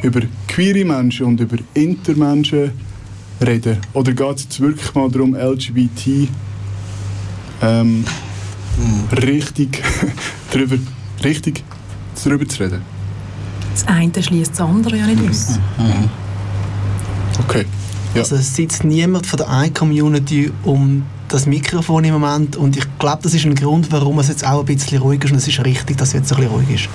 über 0.02 0.22
queere 0.48 0.86
Menschen 0.86 1.28
und 1.28 1.40
über 1.40 1.58
Intermenschen 1.74 2.72
reden? 3.42 3.78
Oder 3.94 4.14
geht 4.14 4.36
es 4.36 4.44
jetzt 4.44 4.60
wirklich 4.60 4.94
mal 4.94 5.10
darum, 5.10 5.36
LGBT 5.36 6.30
ähm, 7.62 8.04
mhm. 8.78 9.18
richtig, 9.18 9.82
darüber, 10.52 10.78
richtig 11.24 11.64
darüber 12.24 12.48
zu 12.48 12.64
reden? 12.64 12.82
Das 13.74 13.88
eine 13.88 14.12
schließt 14.22 14.52
das 14.52 14.62
andere 14.62 14.98
ja 14.98 15.08
nicht 15.08 15.30
aus. 15.30 15.60
Mhm. 15.78 16.10
Okay. 17.40 17.66
Ja. 18.14 18.22
Also 18.22 18.36
es 18.36 18.54
sitzt 18.54 18.84
niemand 18.84 19.26
von 19.26 19.38
der 19.38 19.50
einen 19.50 19.74
Community 19.74 20.52
um 20.64 21.04
das 21.34 21.46
Mikrofon 21.46 22.04
im 22.04 22.14
Moment 22.14 22.58
und 22.58 22.78
ich 22.78 22.86
glaube, 23.00 23.20
das 23.24 23.34
ist 23.34 23.46
ein 23.46 23.56
Grund, 23.56 23.92
warum 23.92 24.20
es 24.20 24.28
jetzt 24.28 24.46
auch 24.46 24.60
ein 24.60 24.66
bisschen 24.66 25.02
ruhig 25.02 25.24
ist 25.24 25.32
und 25.32 25.38
es 25.38 25.48
ist 25.48 25.64
richtig, 25.64 25.98
dass 25.98 26.10
es 26.10 26.14
jetzt 26.16 26.32
ein 26.34 26.38
bisschen 26.38 26.52
ruhig 26.52 26.70
ist. 26.70 26.90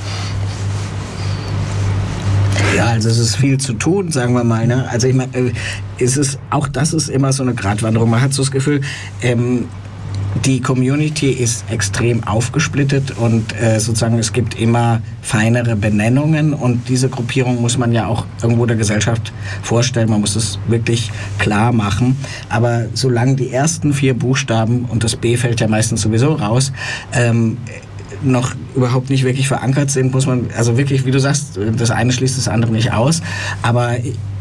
Ja, 2.77 2.87
also 2.87 3.09
es 3.09 3.19
ist 3.19 3.37
viel 3.37 3.59
zu 3.59 3.73
tun, 3.73 4.13
sagen 4.13 4.35
wir 4.35 4.45
mal. 4.45 4.67
Ne? 4.67 4.87
Also 4.91 5.07
ich 5.09 5.15
meine, 5.15 5.35
äh, 5.35 5.53
es 5.99 6.39
auch 6.51 6.69
das 6.69 6.93
ist 6.93 7.09
immer 7.09 7.33
so 7.33 7.43
eine 7.43 7.55
Gratwanderung. 7.55 8.11
Man 8.11 8.21
hat 8.21 8.35
so 8.35 8.43
das 8.43 8.51
Gefühl, 8.51 8.83
ähm, 9.23 9.67
die 10.45 10.61
Community 10.61 11.31
ist 11.31 11.65
extrem 11.71 12.25
aufgesplittet 12.25 13.17
und 13.17 13.59
äh, 13.61 13.79
sozusagen 13.81 14.19
es 14.19 14.33
gibt 14.33 14.61
immer 14.61 15.01
feinere 15.23 15.77
Benennungen 15.77 16.53
und 16.53 16.89
diese 16.89 17.09
Gruppierung 17.09 17.61
muss 17.61 17.79
man 17.79 17.93
ja 17.93 18.07
auch 18.07 18.27
irgendwo 18.43 18.67
der 18.67 18.77
Gesellschaft 18.77 19.33
vorstellen. 19.63 20.11
Man 20.11 20.21
muss 20.21 20.37
es 20.37 20.59
wirklich 20.69 21.11
klar 21.39 21.73
machen. 21.73 22.17
Aber 22.49 22.87
solange 22.95 23.37
die 23.37 23.53
ersten 23.53 23.93
vier 23.93 24.15
Buchstaben 24.15 24.85
und 24.85 25.05
das 25.05 25.17
B 25.17 25.37
fällt 25.37 25.61
ja 25.61 25.69
meistens 25.69 26.03
sowieso 26.03 26.35
raus, 26.35 26.73
ähm, 27.13 27.57
noch 28.23 28.55
überhaupt 28.75 29.11
nicht 29.11 29.25
wirklich 29.25 29.49
verankert 29.49 29.91
sind, 29.91 30.13
muss 30.13 30.27
man, 30.27 30.47
also 30.57 30.77
wirklich, 30.79 31.05
wie 31.05 31.11
du 31.11 31.21
sagst, 31.21 31.59
das 31.77 31.91
eine 31.91 32.13
schließt 32.13 32.37
das 32.37 32.49
andere 32.49 32.73
nicht 32.73 32.93
aus. 32.93 33.23
Aber 33.63 33.97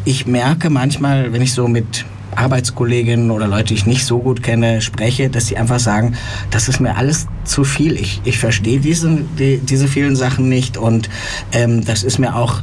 ich 0.05 0.27
merke 0.27 0.69
manchmal, 0.69 1.34
wenn 1.34 1.41
ich 1.41 1.53
so 1.53 1.67
mit 1.67 2.05
Arbeitskolleginnen 2.38 3.32
oder 3.32 3.48
Leute, 3.48 3.65
die 3.65 3.74
ich 3.76 3.86
nicht 3.86 4.06
so 4.06 4.19
gut 4.19 4.43
kenne, 4.43 4.82
spreche, 4.82 5.30
dass 5.30 5.48
sie 5.48 5.58
einfach 5.58 5.80
sagen, 5.80 6.15
das 6.52 6.67
ist 6.67 6.80
mir 6.80 6.95
alles 6.95 7.28
zu 7.45 7.63
viel. 7.63 7.95
Ich, 7.95 8.21
ich 8.25 8.38
verstehe 8.38 8.79
diese, 8.79 9.19
die, 9.39 9.58
diese 9.58 9.88
vielen 9.88 10.15
Sachen 10.15 10.49
nicht 10.49 10.77
und 10.77 11.10
ähm, 11.51 11.84
das 11.86 12.03
ist 12.03 12.19
mir 12.19 12.36
auch 12.36 12.62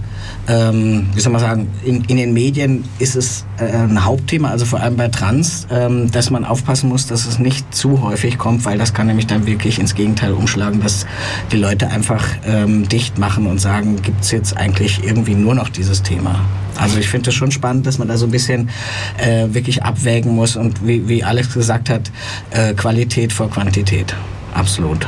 ähm, 0.49 1.07
wie 1.15 1.21
soll 1.21 1.33
man 1.33 1.41
sagen, 1.41 1.69
in, 1.85 2.03
in 2.05 2.17
den 2.17 2.33
Medien 2.33 2.85
ist 2.99 3.15
es 3.15 3.45
äh, 3.59 3.65
ein 3.65 4.05
Hauptthema, 4.05 4.51
also 4.51 4.65
vor 4.65 4.81
allem 4.81 4.97
bei 4.97 5.09
Trans, 5.09 5.67
ähm, 5.71 6.11
dass 6.11 6.31
man 6.31 6.45
aufpassen 6.45 6.89
muss, 6.89 7.07
dass 7.07 7.27
es 7.27 7.39
nicht 7.39 7.73
zu 7.75 8.03
häufig 8.03 8.39
kommt, 8.39 8.65
weil 8.65 8.79
das 8.79 8.93
kann 8.93 9.07
nämlich 9.07 9.27
dann 9.27 9.47
wirklich 9.47 9.79
ins 9.79 9.95
Gegenteil 9.95 10.33
umschlagen, 10.33 10.81
dass 10.81 11.07
die 11.53 11.57
Leute 11.57 11.89
einfach 11.89 12.27
ähm, 12.45 12.89
dicht 12.89 13.19
machen 13.19 13.47
und 13.47 13.61
sagen, 13.61 14.03
gibt 14.03 14.23
es 14.23 14.33
jetzt 14.33 14.57
eigentlich 14.57 15.05
irgendwie 15.05 15.35
nur 15.35 15.55
noch 15.55 15.69
dieses 15.69 16.03
Thema. 16.03 16.41
Also 16.77 16.99
ich 16.99 17.09
finde 17.09 17.31
es 17.31 17.37
schon 17.37 17.53
spannend, 17.53 17.87
dass 17.87 17.99
man 17.99 18.09
da 18.09 18.17
so 18.17 18.27
ein 18.27 18.33
bisschen 18.33 18.71
äh, 19.19 19.47
wirklich 19.51 19.85
abwägen 19.85 20.35
muss 20.35 20.57
und 20.57 20.85
wie, 20.87 21.07
wie 21.09 21.23
Alex 21.23 21.55
gesagt 21.55 21.89
hat, 21.89 22.11
äh, 22.51 22.75
Qualität 22.75 23.33
vor 23.33 23.49
Quantität. 23.51 24.17
Absolut. 24.53 25.07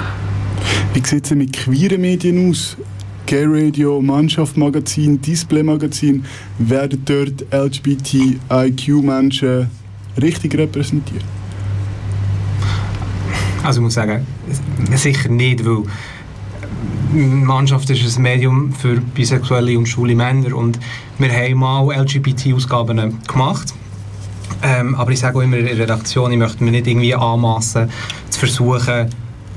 Wie 0.93 1.05
sieht 1.05 1.27
es 1.27 1.31
mit 1.33 1.53
queeren 1.53 2.01
Medien 2.01 2.51
aus? 2.51 2.77
Gay 3.27 3.45
Radio, 3.47 4.03
Mannschaft 4.03 4.57
Magazin, 4.57 5.21
Display 5.21 5.63
Magazin, 5.63 6.25
werden 6.59 7.01
dort 7.05 7.45
LGBTIQ-Menschen 7.53 9.69
richtig 10.21 10.59
repräsentiert? 10.59 11.25
Also 13.63 13.79
ich 13.81 13.85
muss 13.85 13.95
sagen, 13.95 14.27
sicher 14.95 15.29
nicht, 15.31 15.65
weil 15.65 15.85
Mannschaft 17.13 17.89
ist 17.89 18.19
ein 18.19 18.23
Medium 18.23 18.73
für 18.73 19.01
bisexuelle 19.01 19.79
und 19.79 19.87
schwule 19.87 20.15
Männer 20.15 20.55
und 20.55 20.79
wir 21.19 21.33
haben 21.33 21.55
mal 21.55 21.99
LGBT-Ausgaben 21.99 23.21
gemacht. 23.27 23.73
Ähm, 24.63 24.95
aber 24.97 25.13
ich 25.13 25.21
sage 25.21 25.39
auch 25.39 25.43
immer 25.43 25.57
in 25.57 25.65
der 25.65 25.79
Redaktion, 25.79 26.31
ich 26.33 26.39
möchte 26.39 26.63
mir 26.63 26.73
nicht 26.73 26.87
irgendwie 26.87 27.15
anmassen, 27.15 27.89
zu 28.29 28.41
versuchen, 28.41 29.09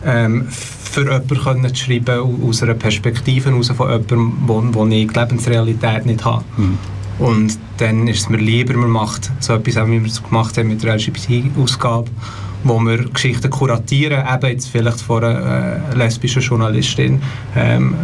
ähm, 0.05 0.47
für 0.49 1.03
jemanden 1.03 1.37
können 1.37 1.75
zu 1.75 1.85
schreiben, 1.85 2.43
aus 2.47 2.63
einer 2.63 2.73
Perspektive 2.73 3.51
heraus 3.51 3.69
von 3.69 3.89
jemandem, 3.89 4.33
wo, 4.45 4.63
wo 4.71 4.87
ich 4.87 5.07
die 5.07 5.19
Lebensrealität 5.19 6.05
nicht 6.05 6.25
habe. 6.25 6.43
Mhm. 6.57 6.77
Und 7.19 7.57
dann 7.77 8.07
ist 8.07 8.21
es 8.21 8.29
mir 8.29 8.37
lieber, 8.37 8.75
man 8.75 8.89
macht 8.89 9.31
so 9.39 9.53
etwas, 9.53 9.75
wie 9.87 10.01
wir 10.01 10.05
es 10.05 10.21
gemacht 10.21 10.57
haben 10.57 10.67
mit 10.67 10.83
der 10.83 10.95
LGBT-Ausgabe, 10.95 12.09
wo 12.63 12.79
wir 12.79 13.09
Geschichten 13.09 13.49
kuratieren, 13.49 14.23
eben 14.33 14.51
jetzt 14.51 14.67
vielleicht 14.67 15.01
von 15.01 15.23
einer 15.23 15.91
äh, 15.93 15.95
lesbischen 15.95 16.41
Journalistin 16.41 17.21
ähm, 17.55 17.95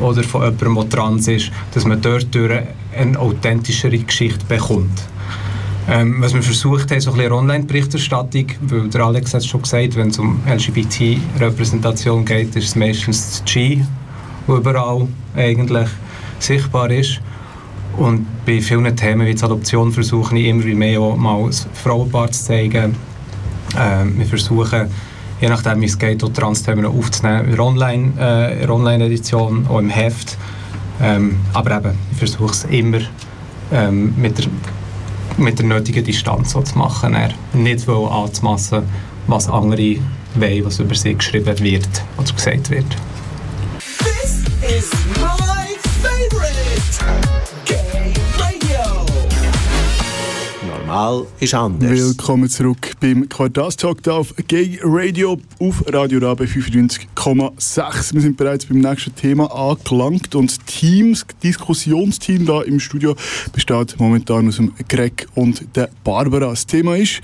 äh, 0.00 0.02
oder 0.02 0.22
von 0.24 0.42
jemandem, 0.42 0.74
der 0.74 0.88
trans 0.88 1.28
ist, 1.28 1.50
dass 1.74 1.84
man 1.84 2.00
dort 2.00 2.34
durch 2.34 2.60
eine 2.96 3.18
authentischere 3.18 3.98
Geschichte 3.98 4.44
bekommt. 4.46 5.08
Ähm, 5.88 6.16
was 6.20 6.34
wir 6.34 6.42
versucht 6.42 6.90
haben, 6.90 7.00
so 7.00 7.12
ein 7.12 7.16
bisschen 7.16 7.32
Online-Berichterstattung, 7.32 8.46
weil 8.62 8.88
der 8.88 9.02
Alex 9.02 9.32
hat 9.34 9.42
es 9.42 9.46
schon 9.46 9.62
gesagt, 9.62 9.94
wenn 9.94 10.08
es 10.08 10.18
um 10.18 10.40
LGBT-Repräsentation 10.44 12.24
geht, 12.24 12.56
ist 12.56 12.64
es 12.64 12.76
meistens 12.76 13.42
das 13.44 13.44
G, 13.44 13.82
wo 14.48 14.56
überall 14.56 15.06
eigentlich 15.36 15.88
sichtbar 16.40 16.90
ist. 16.90 17.20
Und 17.96 18.26
bei 18.44 18.60
vielen 18.60 18.96
Themen 18.96 19.26
wie 19.26 19.42
Adoption 19.42 19.92
versuche 19.92 20.36
ich 20.36 20.46
immer 20.46 20.64
mehr 20.64 21.00
auch 21.00 21.16
mal 21.16 21.46
das 21.46 21.68
Frauenpaar 21.72 22.32
zu 22.32 22.44
zeigen. 22.44 22.96
Ähm, 23.78 24.18
wir 24.18 24.26
versuchen, 24.26 24.88
je 25.40 25.48
nachdem 25.48 25.80
wie 25.80 25.86
es 25.86 25.96
geht, 25.96 26.22
auch 26.24 26.30
Trans-Themen 26.30 26.84
aufzunehmen 26.84 27.48
in 27.48 27.60
Online- 27.60 28.12
äh, 28.18 28.66
Online-Edition, 28.68 29.66
auch 29.68 29.78
im 29.78 29.88
Heft. 29.88 30.36
Ähm, 31.00 31.36
aber 31.52 31.76
eben, 31.76 31.92
ich 32.10 32.18
versuche 32.18 32.52
es 32.52 32.64
immer 32.64 32.98
ähm, 33.72 34.14
mit, 34.16 34.38
der, 34.38 34.46
mit 35.38 35.58
der 35.58 35.66
nötigen 35.66 36.04
Distanz 36.04 36.52
so 36.52 36.62
zu 36.62 36.78
machen. 36.78 37.14
Er 37.14 37.30
nicht 37.52 37.88
anzumassen, 37.88 38.82
was 39.26 39.48
andere 39.48 39.96
wollen, 40.34 40.64
was 40.64 40.78
über 40.78 40.94
sie 40.94 41.14
geschrieben 41.14 41.58
wird 41.58 41.88
oder 42.18 42.32
gesagt 42.32 42.70
wird. 42.70 42.96
Normal 50.86 51.26
ist 51.40 51.52
anders. 51.52 51.90
Willkommen 51.90 52.48
zurück 52.48 52.92
beim 53.00 53.28
Quartalstalk 53.28 54.06
auf 54.06 54.32
Gay 54.46 54.78
Radio 54.84 55.36
auf 55.58 55.82
Radio 55.92 56.20
Rabe 56.20 56.44
95,6. 56.44 58.14
Wir 58.14 58.20
sind 58.20 58.36
bereits 58.36 58.66
beim 58.66 58.78
nächsten 58.78 59.12
Thema 59.16 59.46
angelangt 59.52 60.36
und 60.36 60.64
Teams, 60.68 61.26
Diskussionsteam 61.42 62.46
da 62.46 62.62
im 62.62 62.78
Studio 62.78 63.16
besteht 63.52 63.98
momentan 63.98 64.46
aus 64.46 64.56
dem 64.56 64.72
Greg 64.88 65.26
und 65.34 65.74
der 65.74 65.90
Barbara. 66.04 66.50
Das 66.50 66.64
Thema 66.64 66.96
ist 66.96 67.20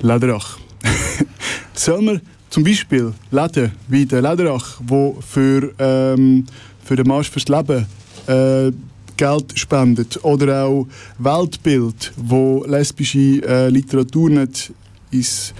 Lederach. 0.00 0.58
Soll 1.74 2.02
man 2.02 2.22
zum 2.50 2.64
Beispiel 2.64 3.14
Läden 3.30 3.70
wie 3.86 4.04
der 4.04 4.20
Lederach, 4.20 4.80
wo 4.84 5.16
für, 5.20 5.72
ähm, 5.78 6.44
für 6.84 6.96
den 6.96 7.06
Marsch 7.06 7.30
fürs 7.30 7.46
Leben 7.46 7.86
äh, 8.26 8.72
Geld 9.16 9.58
spendet, 9.58 10.22
oder 10.24 10.64
auch 10.64 10.86
Weltbild, 11.18 12.12
wo 12.16 12.64
lesbische 12.66 13.42
äh, 13.46 13.68
Literatur 13.68 14.30
nicht 14.30 14.72
ins, 15.10 15.54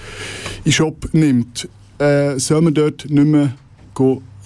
in 0.65 0.73
Shop 0.73 1.09
nimmt, 1.13 1.69
äh, 1.99 2.39
soll 2.39 2.63
man 2.63 2.75
dort 2.75 3.09
nicht 3.09 3.27
mehr 3.27 3.55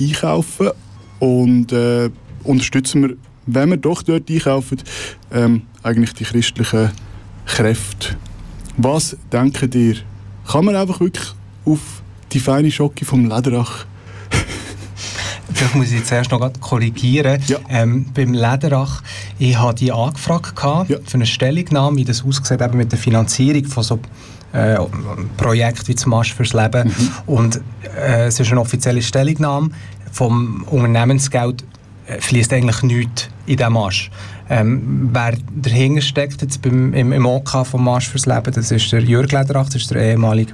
einkaufen 0.00 0.70
und 1.18 1.72
äh, 1.72 2.10
unterstützen 2.44 3.02
wir, 3.02 3.16
wenn 3.46 3.70
wir 3.70 3.76
doch 3.78 4.02
dort 4.02 4.30
einkaufen, 4.30 4.78
ähm, 5.32 5.62
eigentlich 5.82 6.12
die 6.14 6.24
christlichen 6.24 6.90
Kräfte. 7.46 8.16
Was 8.76 9.16
denkt 9.32 9.74
ihr? 9.74 9.96
Kann 10.46 10.64
man 10.64 10.76
einfach 10.76 11.00
wirklich 11.00 11.34
auf 11.64 12.02
die 12.32 12.40
feine 12.40 12.70
Schocke 12.70 13.04
vom 13.04 13.28
Lederach 13.28 13.86
Vielleicht 15.52 15.74
muss 15.74 15.92
ich 15.92 16.04
zuerst 16.04 16.30
noch 16.30 16.52
korrigieren. 16.60 17.42
Ähm, 17.68 18.06
beim 18.14 18.32
Lederach, 18.32 19.02
ich 19.38 19.58
habe 19.58 19.74
die 19.74 19.92
angefragt 19.92 20.54
gehabt 20.54 20.88
für 20.88 21.14
eine 21.14 21.26
Stellungnahme, 21.26 21.96
wie 21.96 22.04
das 22.04 22.24
aussieht 22.24 22.60
eben 22.60 22.76
mit 22.76 22.92
der 22.92 22.98
Finanzierung 22.98 23.64
von 23.64 23.82
so 23.82 23.98
äh, 24.52 24.76
Projekten 25.36 25.88
wie 25.88 25.94
zum 25.94 26.10
Marsch 26.10 26.34
fürs 26.34 26.52
Leben. 26.52 26.92
Und 27.26 27.60
äh, 27.96 28.26
es 28.26 28.38
ist 28.40 28.50
eine 28.50 28.60
offizielle 28.60 29.02
Stellungnahme. 29.02 29.70
Vom 30.12 30.64
Unternehmensgeld 30.70 31.64
äh, 32.06 32.20
fließt 32.20 32.52
eigentlich 32.52 32.82
nichts 32.82 33.28
in 33.46 33.56
diesen 33.56 33.72
Marsch. 33.72 34.10
Ähm, 34.50 35.10
wer 35.12 35.34
dahinter 35.54 36.00
steckt 36.00 36.40
jetzt 36.40 36.62
beim, 36.62 36.94
im, 36.94 37.12
im 37.12 37.26
OK 37.26 37.66
vom 37.66 37.84
Marsch 37.84 38.08
fürs 38.08 38.24
Leben, 38.24 38.50
das 38.52 38.70
ist 38.70 38.90
der 38.92 39.02
Jörg 39.02 39.30
Lederach, 39.30 39.66
das 39.66 39.76
ist 39.76 39.90
der 39.90 40.02
ehemalige 40.02 40.52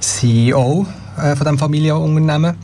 CEO 0.00 0.86
äh, 1.16 1.36
von 1.36 1.38
diesem 1.38 1.58
Familienunternehmen. 1.58 2.56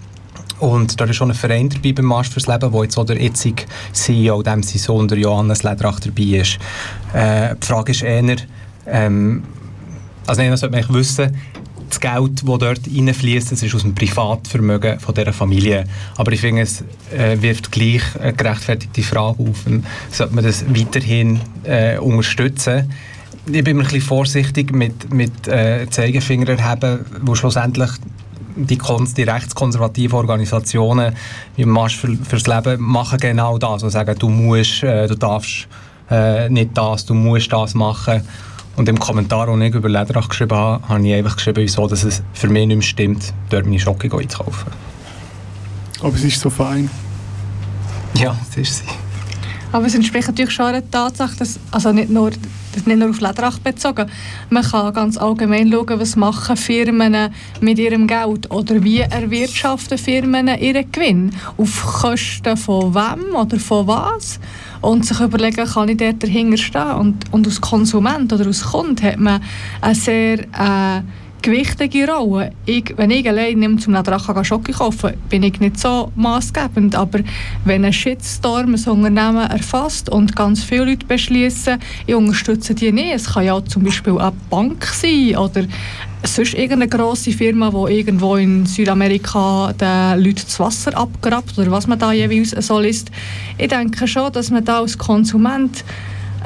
Und 0.58 1.00
da 1.00 1.04
ist 1.04 1.16
schon 1.16 1.30
ein 1.30 1.36
Verein 1.36 1.68
dabei 1.68 1.92
beim 1.92 2.06
Marsch 2.06 2.30
fürs 2.30 2.46
Leben, 2.46 2.72
wo 2.72 2.82
jetzt 2.82 2.96
auch 2.98 3.04
der 3.04 3.20
jetzige 3.20 3.64
CEO, 3.92 4.42
dem 4.42 4.62
sein 4.62 4.78
Sohn, 4.78 5.08
der 5.08 5.18
Johannes 5.18 5.62
Lederach, 5.62 6.00
dabei 6.00 6.22
ist. 6.22 6.58
Äh, 7.12 7.54
die 7.56 7.66
Frage 7.66 7.92
ist 7.92 8.02
eher, 8.02 8.36
ähm, 8.86 9.44
also 10.26 10.40
nein, 10.40 10.50
das 10.50 10.60
sollte 10.60 10.76
man 10.76 10.94
wissen, 10.94 11.36
das 11.88 12.00
Geld, 12.00 12.42
das 12.42 12.58
dort 12.58 12.80
reinfließt, 12.86 13.52
das 13.52 13.62
ist 13.62 13.74
aus 13.74 13.82
dem 13.82 13.94
Privatvermögen 13.94 14.98
von 14.98 15.14
dieser 15.14 15.32
Familie. 15.32 15.84
Aber 16.16 16.32
ich 16.32 16.40
finde, 16.40 16.62
es 16.62 16.82
äh, 17.16 17.40
wirft 17.40 17.70
gleich 17.70 18.02
eine 18.18 18.32
gerechtfertigte 18.32 19.02
Frage 19.02 19.42
auf, 19.42 19.66
ähm, 19.66 19.84
sollte 20.10 20.34
man 20.34 20.44
das 20.44 20.64
weiterhin 20.68 21.40
äh, 21.64 21.98
unterstützen? 21.98 22.92
Ich 23.46 23.52
bin 23.62 23.66
immer 23.66 23.82
ein 23.82 23.84
bisschen 23.84 24.00
vorsichtig 24.00 24.72
mit, 24.72 25.12
mit 25.14 25.46
äh, 25.46 25.86
Zeigefinger 25.88 26.48
erheben, 26.48 27.04
wo 27.22 27.36
schlussendlich 27.36 27.90
die, 28.56 28.78
die 28.78 29.22
rechtskonservativen 29.22 30.16
Organisationen 30.16 31.14
wie 31.56 31.64
Marsch 31.64 31.96
für, 31.96 32.16
fürs 32.16 32.46
Leben 32.46 32.82
machen 32.82 33.18
genau 33.18 33.58
das. 33.58 33.72
Also 33.84 33.90
sagen, 33.90 34.18
du 34.18 34.28
musst, 34.28 34.82
äh, 34.82 35.06
du 35.06 35.14
darfst 35.14 35.68
äh, 36.10 36.48
nicht 36.48 36.70
das, 36.74 37.04
du 37.04 37.14
musst 37.14 37.52
das 37.52 37.74
machen. 37.74 38.22
Und 38.76 38.88
im 38.88 38.98
Kommentar, 38.98 39.46
den 39.46 39.62
ich 39.62 39.74
über 39.74 39.88
Lederach 39.88 40.28
geschrieben 40.28 40.56
habe, 40.56 40.88
habe 40.88 41.06
ich 41.06 41.14
einfach 41.14 41.36
geschrieben, 41.36 41.62
wieso 41.62 41.86
dass 41.86 42.04
es 42.04 42.22
für 42.34 42.48
mich 42.48 42.66
nicht 42.66 42.76
mehr 42.76 42.82
stimmt, 42.82 43.32
dort 43.48 43.64
meine 43.64 43.78
Schocke 43.78 44.14
einzukaufen. 44.14 44.72
Aber 46.00 46.14
es 46.14 46.24
ist 46.24 46.40
so 46.40 46.50
fein. 46.50 46.90
Ja, 48.14 48.36
das 48.48 48.56
ist 48.56 48.78
sie. 48.78 49.05
Aber 49.72 49.86
es 49.86 49.94
entspricht 49.94 50.28
natürlich 50.28 50.52
schon 50.54 50.72
der 50.72 50.90
Tatsache, 50.90 51.36
dass, 51.38 51.58
also 51.70 51.92
nicht 51.92 52.08
nur, 52.08 52.30
nicht 52.30 52.98
nur 52.98 53.10
auf 53.10 53.20
Lederach 53.20 53.58
bezogen, 53.58 54.06
man 54.48 54.62
kann 54.62 54.94
ganz 54.94 55.16
allgemein 55.16 55.70
schauen, 55.70 56.00
was 56.00 56.16
machen 56.16 56.56
Firmen 56.56 57.16
mit 57.60 57.78
ihrem 57.78 58.06
Geld 58.06 58.50
oder 58.50 58.82
wie 58.82 59.00
erwirtschaften 59.00 59.98
Firmen 59.98 60.48
ihren 60.48 60.90
Gewinn, 60.92 61.32
auf 61.56 61.82
Kosten 62.00 62.56
von 62.56 62.94
wem 62.94 63.34
oder 63.34 63.58
von 63.58 63.86
was? 63.86 64.38
Und 64.82 65.04
sich 65.04 65.20
überlegen, 65.20 65.66
kann 65.66 65.88
ich 65.88 65.96
dort 65.96 66.22
dahinter 66.22 66.56
stehen? 66.56 66.92
Und, 66.92 67.32
und 67.32 67.46
als 67.46 67.60
Konsument 67.60 68.32
oder 68.32 68.46
als 68.46 68.62
Kunde 68.62 69.02
hat 69.02 69.18
man 69.18 69.42
eine 69.80 69.94
sehr 69.94 70.38
äh, 70.40 71.02
gewichtige 71.46 72.08
Rolle. 72.08 72.50
Ich, 72.64 72.92
wenn 72.96 73.12
ich 73.12 73.28
allein 73.28 73.60
nicht 73.60 73.82
zum 73.82 73.94
Lederach 73.94 74.44
Schocke 74.44 74.72
kaufen 74.72 75.14
bin 75.28 75.44
ich 75.44 75.60
nicht 75.60 75.78
so 75.78 76.10
maßgebend. 76.16 76.96
Aber 76.96 77.20
wenn 77.64 77.84
ein 77.84 77.92
Shitstorm 77.92 78.74
ein 78.74 78.90
Unternehmen 78.90 79.48
erfasst 79.48 80.08
und 80.08 80.34
ganz 80.34 80.64
viele 80.64 80.86
Leute 80.86 81.06
beschließen, 81.06 81.78
ich 82.04 82.14
unterstütze 82.16 82.74
die 82.74 82.90
nicht. 82.90 83.14
Es 83.14 83.32
kann 83.32 83.44
ja 83.44 83.64
zum 83.64 83.84
Beispiel 83.84 84.18
eine 84.18 84.32
Bank 84.50 84.84
sein 84.86 85.36
oder 85.36 85.66
sonst 86.24 86.54
irgendeine 86.54 86.88
grosse 86.88 87.30
Firma, 87.30 87.70
die 87.70 87.94
irgendwo 87.94 88.34
in 88.34 88.66
Südamerika 88.66 89.72
den 89.72 90.24
Leuten 90.24 90.42
das 90.44 90.58
Wasser 90.58 90.98
abgrabt 90.98 91.56
oder 91.58 91.70
was 91.70 91.86
man 91.86 92.00
da 92.00 92.12
jeweils 92.12 92.50
so 92.66 92.80
liest. 92.80 93.12
Ich 93.56 93.68
denke 93.68 94.08
schon, 94.08 94.32
dass 94.32 94.50
man 94.50 94.64
da 94.64 94.80
als 94.80 94.98
Konsument 94.98 95.84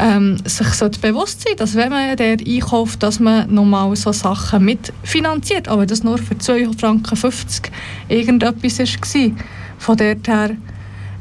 ähm, 0.01 0.39
sich 0.47 0.69
sollte 0.69 0.99
bewusst 0.99 1.43
sein, 1.43 1.57
dass 1.57 1.75
wenn 1.75 1.91
man 1.91 2.17
der 2.17 2.39
einkauft, 2.41 3.03
dass 3.03 3.21
man 3.21 3.53
nochmal 3.53 3.95
so 3.97 4.13
Sachen 4.13 4.65
mitfinanziert, 4.65 5.69
aber 5.69 5.85
das 5.85 6.03
nur 6.03 6.19
für 6.19 6.35
2,50 6.35 6.79
Franken 6.79 7.73
irgendetwas 8.09 8.79
war. 8.79 9.31
Von 9.79 9.97
dort 9.97 10.27
her 10.27 10.51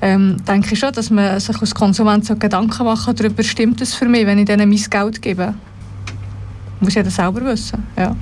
ähm, 0.01 0.37
denke 0.47 0.73
ich 0.73 0.79
schon, 0.79 0.93
dass 0.93 1.09
man 1.09 1.39
sich 1.39 1.59
als 1.59 1.75
Konsument 1.75 2.25
so 2.25 2.35
Gedanken 2.35 2.85
machen 2.85 3.15
darüber, 3.15 3.43
stimmt 3.43 3.81
es 3.81 3.93
für 3.93 4.05
mich, 4.05 4.25
wenn 4.25 4.39
ich 4.39 4.45
denen 4.45 4.69
mein 4.69 4.83
Geld 4.89 5.21
gebe. 5.21 5.53
Muss 6.79 6.95
jeder 6.95 7.11
selber 7.11 7.43
wissen, 7.45 7.83
ja. 7.97 8.15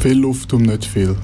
Viel 0.00 0.18
Luft 0.18 0.52
um 0.52 0.62
nicht 0.62 0.84
viel. 0.84 1.16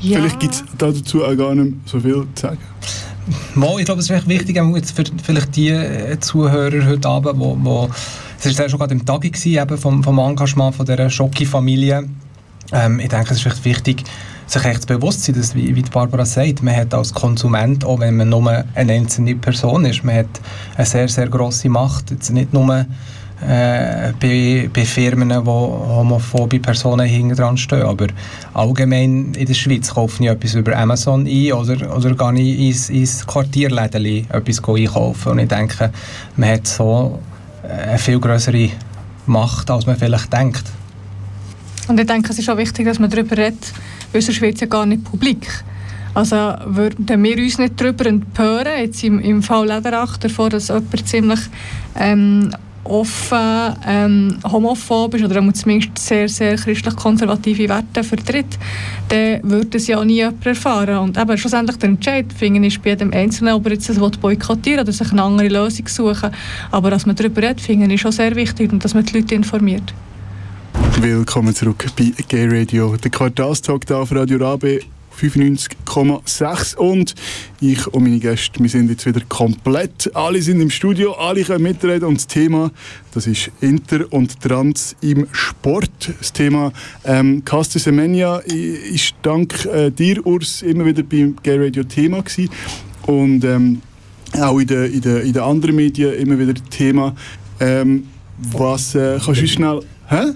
Ja. 0.00 0.18
Vielleicht 0.18 0.40
gibt 0.40 0.54
es 0.54 0.64
dazu 0.78 1.24
auch 1.24 1.36
gar 1.36 1.54
nicht 1.54 1.88
so 1.88 2.00
viel 2.00 2.26
zu 2.34 2.42
sagen. 2.42 2.71
Mal, 3.54 3.78
ich 3.78 3.84
glaube, 3.84 4.00
es 4.00 4.10
ist 4.10 4.28
wichtig, 4.28 4.60
auch 4.60 4.74
jetzt 4.74 4.96
für 4.96 5.04
vielleicht 5.22 5.54
die 5.54 5.68
äh, 5.68 6.18
Zuhörer 6.18 6.86
heute 6.86 7.08
Abend, 7.08 7.38
wo, 7.38 7.56
wo 7.60 7.88
es 8.38 8.58
war 8.58 8.64
ja 8.64 8.68
schon 8.68 8.78
gerade 8.78 8.94
im 8.94 9.06
Tag 9.06 9.24
eben 9.24 9.78
vom, 9.78 10.02
vom 10.02 10.18
Engagement 10.18 10.74
von 10.74 10.84
dieser 10.84 11.08
Schocki-Familie. 11.08 12.08
Ähm, 12.72 12.98
ich 12.98 13.08
denke, 13.08 13.34
es 13.34 13.46
ist 13.46 13.64
wichtig, 13.64 14.02
sich 14.46 14.64
echt 14.64 14.86
bewusst 14.88 15.22
zu 15.22 15.32
sein, 15.32 15.40
dass, 15.40 15.54
wie, 15.54 15.74
wie 15.76 15.82
Barbara 15.82 16.24
sagt, 16.24 16.62
man 16.62 16.74
hat 16.74 16.92
als 16.94 17.14
Konsument, 17.14 17.84
auch 17.84 18.00
wenn 18.00 18.16
man 18.16 18.28
nur 18.28 18.64
eine 18.74 18.92
einzelne 18.92 19.36
Person 19.36 19.84
ist, 19.84 20.02
man 20.02 20.16
hat 20.16 20.40
eine 20.76 20.86
sehr, 20.86 21.08
sehr 21.08 21.28
grosse 21.28 21.68
Macht. 21.68 22.10
Jetzt 22.10 22.30
nicht 22.30 22.52
nur 22.52 22.86
äh, 23.48 24.12
bei, 24.20 24.70
bei 24.72 24.84
Firmen, 24.84 25.30
wo 25.44 25.84
homophobe 25.88 26.60
Personen 26.60 27.06
hinten 27.06 27.36
dran 27.36 27.56
stehen. 27.56 27.82
Aber 27.82 28.06
allgemein 28.54 29.34
in 29.34 29.46
der 29.46 29.54
Schweiz 29.54 29.92
kaufe 29.92 30.22
ich 30.22 30.30
etwas 30.30 30.54
über 30.54 30.76
Amazon 30.76 31.26
ein 31.26 31.52
oder, 31.52 31.96
oder 31.96 32.14
gehe 32.14 32.42
ich 32.42 32.68
ins, 32.68 32.90
ins 32.90 33.26
Quartierläden 33.26 34.26
etwas 34.30 34.62
einkaufen. 34.64 35.32
Und 35.32 35.38
ich 35.40 35.48
denke, 35.48 35.90
man 36.36 36.50
hat 36.50 36.66
so 36.66 37.18
eine 37.62 37.98
viel 37.98 38.20
größere 38.20 38.70
Macht, 39.26 39.70
als 39.70 39.86
man 39.86 39.96
vielleicht 39.96 40.32
denkt. 40.32 40.64
Und 41.88 41.98
ich 41.98 42.06
denke, 42.06 42.30
es 42.30 42.38
ist 42.38 42.48
auch 42.48 42.56
wichtig, 42.56 42.86
dass 42.86 42.98
man 42.98 43.10
darüber 43.10 43.36
redet, 43.36 43.72
weil 44.12 44.22
sonst 44.22 44.40
wird 44.40 44.54
es 44.54 44.60
ja 44.60 44.66
gar 44.66 44.86
nicht 44.86 45.04
publik. 45.04 45.48
Also 46.14 46.36
würden 46.66 47.24
wir 47.24 47.38
uns 47.38 47.58
nicht 47.58 47.80
darüber 47.80 48.06
empören, 48.06 48.78
jetzt 48.78 49.02
im, 49.02 49.18
im 49.20 49.42
Fall 49.42 49.66
Lederach, 49.66 50.18
davor, 50.18 50.50
dass 50.50 50.68
jemand 50.68 51.08
ziemlich 51.08 51.40
ähm, 51.98 52.54
offen 52.84 53.76
ähm, 53.86 54.38
homophob 54.44 55.14
ist 55.14 55.24
oder 55.24 55.54
zumindest 55.54 55.98
sehr, 55.98 56.28
sehr 56.28 56.56
christlich-konservative 56.56 57.68
Werte 57.68 58.02
vertritt, 58.02 58.58
dann 59.08 59.40
würde 59.42 59.78
es 59.78 59.86
ja 59.86 60.04
nie 60.04 60.16
jemand 60.16 60.44
erfahren. 60.44 60.98
Und 60.98 61.18
eben 61.18 61.38
schlussendlich 61.38 61.78
der 61.78 61.90
Entscheid, 61.90 62.26
finde 62.32 62.66
ich, 62.66 62.80
bei 62.80 62.90
jedem 62.90 63.12
Einzelnen, 63.12 63.54
ob 63.54 63.66
er 63.66 63.72
jetzt 63.72 63.88
das 63.88 63.98
boykottieren 63.98 64.80
oder 64.80 64.92
sich 64.92 65.10
eine 65.12 65.22
andere 65.22 65.48
Lösung 65.48 65.86
suchen 65.86 66.30
Aber 66.70 66.90
dass 66.90 67.06
man 67.06 67.16
darüber 67.16 67.42
redet, 67.42 67.60
finde 67.60 67.86
ich, 67.86 67.94
ist 67.94 68.00
schon 68.00 68.12
sehr 68.12 68.34
wichtig 68.34 68.72
und 68.72 68.84
dass 68.84 68.94
man 68.94 69.04
die 69.04 69.18
Leute 69.18 69.34
informiert. 69.34 69.94
Willkommen 71.00 71.54
zurück 71.54 71.86
bei 71.96 72.12
Gay 72.28 72.46
Radio, 72.48 72.96
der 72.96 73.10
Quartalstag 73.10 73.82
hier 73.86 73.98
auf 73.98 74.12
Radio 74.12 74.38
Rabe 74.38 74.80
95,6 75.20 76.76
und 76.76 77.14
ich 77.60 77.86
und 77.86 78.02
meine 78.02 78.18
Gäste, 78.18 78.60
wir 78.60 78.68
sind 78.68 78.90
jetzt 78.90 79.06
wieder 79.06 79.20
komplett. 79.28 80.14
Alle 80.14 80.42
sind 80.42 80.60
im 80.60 80.70
Studio, 80.70 81.12
alle 81.12 81.44
können 81.44 81.62
mitreden 81.62 82.08
und 82.08 82.18
das 82.18 82.26
Thema, 82.26 82.70
das 83.14 83.26
ist 83.26 83.50
Inter 83.60 84.12
und 84.12 84.40
Trans 84.40 84.96
im 85.00 85.26
Sport. 85.32 86.14
Das 86.18 86.32
Thema 86.32 86.72
ähm, 87.04 87.44
Caster 87.44 87.78
Semenya 87.78 88.38
ist 88.38 89.14
dank 89.22 89.64
äh, 89.66 89.90
dir, 89.90 90.26
Urs, 90.26 90.62
immer 90.62 90.84
wieder 90.86 91.02
beim 91.02 91.36
Gay 91.42 91.58
Radio 91.58 91.84
Thema 91.84 92.22
gewesen 92.22 92.50
und 93.06 93.44
ähm, 93.44 93.82
auch 94.40 94.58
in 94.58 94.66
den, 94.66 94.92
in, 94.92 95.00
den, 95.00 95.16
in 95.18 95.32
den 95.32 95.42
anderen 95.42 95.76
Medien 95.76 96.14
immer 96.14 96.38
wieder 96.38 96.54
Thema. 96.70 97.14
Ähm, 97.60 98.08
was 98.38 98.94
äh, 98.94 99.18
kannst 99.24 99.40
du 99.40 99.46
schnell... 99.46 99.80
Hä? 100.08 100.32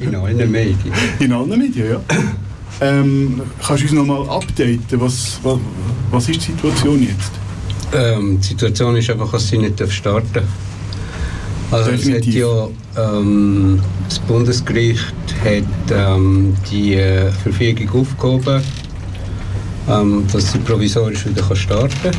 In 0.00 0.14
allen 0.14 0.50
Medien. 0.50 0.92
In 1.18 1.32
allen 1.32 1.58
Medien, 1.58 1.88
ja. 1.90 2.00
Ähm, 2.84 3.40
kannst 3.66 3.82
du 3.82 3.86
uns 3.86 3.92
noch 3.92 4.04
mal 4.04 4.28
updaten? 4.28 5.00
Was, 5.00 5.40
was, 5.42 5.58
was 6.10 6.28
ist 6.28 6.46
die 6.46 6.52
Situation 6.52 7.02
jetzt? 7.02 7.32
Ähm, 7.94 8.38
die 8.38 8.46
Situation 8.48 8.96
ist 8.96 9.08
einfach, 9.08 9.32
dass 9.32 9.48
sie 9.48 9.56
nicht 9.56 9.80
starten 9.90 10.30
dürfen. 10.34 10.48
Also 11.70 11.90
es 11.92 12.10
hat 12.10 12.26
ja, 12.26 12.68
ähm, 12.98 13.80
das 14.06 14.18
Bundesgericht 14.18 15.14
hat 15.42 15.64
ähm, 15.90 16.54
die 16.70 16.96
äh, 16.96 17.30
Verfügung 17.30 18.02
aufgehoben, 18.02 18.62
ähm, 19.88 20.24
dass 20.30 20.52
sie 20.52 20.58
provisorisch 20.58 21.26
wieder 21.26 21.56
starten 21.56 21.94
kann. 22.02 22.12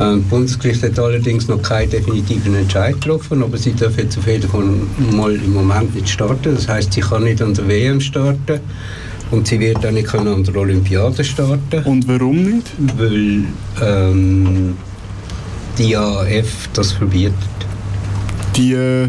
Ähm, 0.00 0.22
das 0.22 0.30
Bundesgericht 0.30 0.82
hat 0.84 0.98
allerdings 0.98 1.48
noch 1.48 1.60
keinen 1.60 1.90
definitiven 1.90 2.54
Entscheid 2.54 2.94
getroffen, 2.94 3.42
aber 3.42 3.58
sie 3.58 3.72
dürfen 3.72 4.00
jetzt 4.04 4.16
auf 4.16 4.26
jeden 4.26 4.48
Fall 4.48 4.64
mal 5.12 5.34
im 5.34 5.52
Moment 5.52 5.94
nicht 5.94 6.08
starten. 6.08 6.54
Das 6.54 6.66
heißt, 6.66 6.94
sie 6.94 7.00
kann 7.00 7.24
nicht 7.24 7.42
an 7.42 7.52
der 7.52 7.68
WM 7.68 8.00
starten 8.00 8.60
und 9.30 9.46
sie 9.48 9.58
wird 9.60 9.84
auch 9.84 9.90
nicht 9.90 10.06
können 10.08 10.28
an 10.28 10.44
der 10.44 10.56
Olympiade 10.56 11.24
starten. 11.24 11.82
Und 11.84 12.06
warum 12.08 12.42
nicht? 12.44 12.66
Weil 12.96 13.44
ähm, 13.82 14.74
die 15.78 15.92
IAF 15.92 16.68
das 16.72 16.92
verbietet. 16.92 17.34
Die 18.56 18.72
äh, 18.72 19.08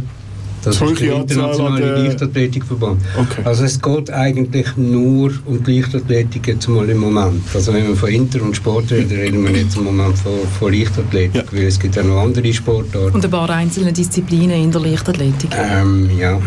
Das 0.64 0.82
ist 0.82 1.00
der 1.00 1.16
internationale 1.16 1.80
der- 1.82 1.98
Leichtathletikverband. 2.00 3.00
Okay. 3.18 3.42
Also 3.46 3.64
es 3.64 3.80
geht 3.82 4.10
eigentlich 4.12 4.68
nur 4.76 5.32
um 5.46 5.64
die 5.64 5.80
Leichtathletik 5.80 6.48
jetzt 6.48 6.68
mal 6.68 6.90
im 6.90 6.98
Moment. 6.98 7.44
Also 7.54 7.74
wenn 7.74 7.88
wir 7.88 7.96
von 7.96 8.10
Inter 8.10 8.42
und 8.42 8.56
Sport 8.56 8.92
reden, 8.92 9.12
reden 9.18 9.44
wir 9.48 9.56
jetzt 9.56 9.78
im 9.78 9.86
Moment 9.86 10.18
von, 10.18 10.34
von 10.60 10.74
Leichtathletik, 10.74 11.46
weil 11.54 11.64
es 11.68 11.80
gibt 11.80 11.98
auch 11.98 12.04
noch 12.04 12.22
andere 12.24 12.52
Sportarten. 12.52 13.16
Und 13.16 13.24
ein 13.24 13.32
paar 13.32 13.50
einzelne 13.52 13.94
Disziplinen 13.94 14.62
in 14.64 14.72
der 14.72 14.82
Leichtathletik. 14.82 15.52
Ähm, 15.56 16.10
ja. 16.20 16.38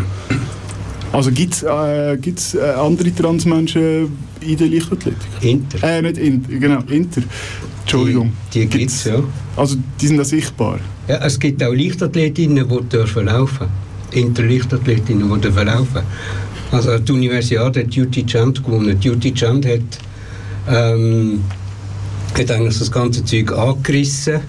Also 1.13 1.31
gibt 1.31 1.53
es 1.53 1.63
äh, 1.63 2.17
gibt's, 2.17 2.53
äh, 2.53 2.61
andere 2.61 3.13
Transmenschen 3.13 4.11
in 4.39 4.57
der 4.57 4.67
Leichtathletik? 4.67 5.29
Inter. 5.41 5.83
Äh, 5.83 6.01
nicht 6.01 6.17
Inter, 6.17 6.53
genau, 6.57 6.79
Inter. 6.89 7.21
Entschuldigung. 7.81 8.31
Die 8.53 8.65
gibt 8.65 8.89
es, 8.89 9.03
ja. 9.03 9.21
Also 9.57 9.75
die 9.99 10.07
sind 10.07 10.17
da 10.17 10.23
sichtbar? 10.23 10.79
Ja, 11.07 11.17
es 11.25 11.37
gibt 11.37 11.61
auch 11.63 11.73
Leichtathletinnen, 11.73 12.67
die 12.67 12.89
dürfen 12.89 13.25
laufen. 13.25 13.67
Inter-Leichtathletinnen, 14.11 15.33
die 15.33 15.41
dürfen 15.41 15.65
laufen. 15.65 16.01
Also 16.71 16.97
die 16.97 17.11
Universiade 17.11 17.81
hat 17.81 17.95
Duty 17.95 18.25
Chant 18.25 18.63
gewonnen. 18.63 18.97
Duty 18.99 19.33
Chant 19.33 19.65
hat, 19.65 19.81
ähm, 20.69 21.43
hat 22.37 22.51
eigentlich 22.51 22.79
das 22.79 22.89
ganze 22.89 23.25
Zeug 23.25 23.51
angerissen. 23.51 24.39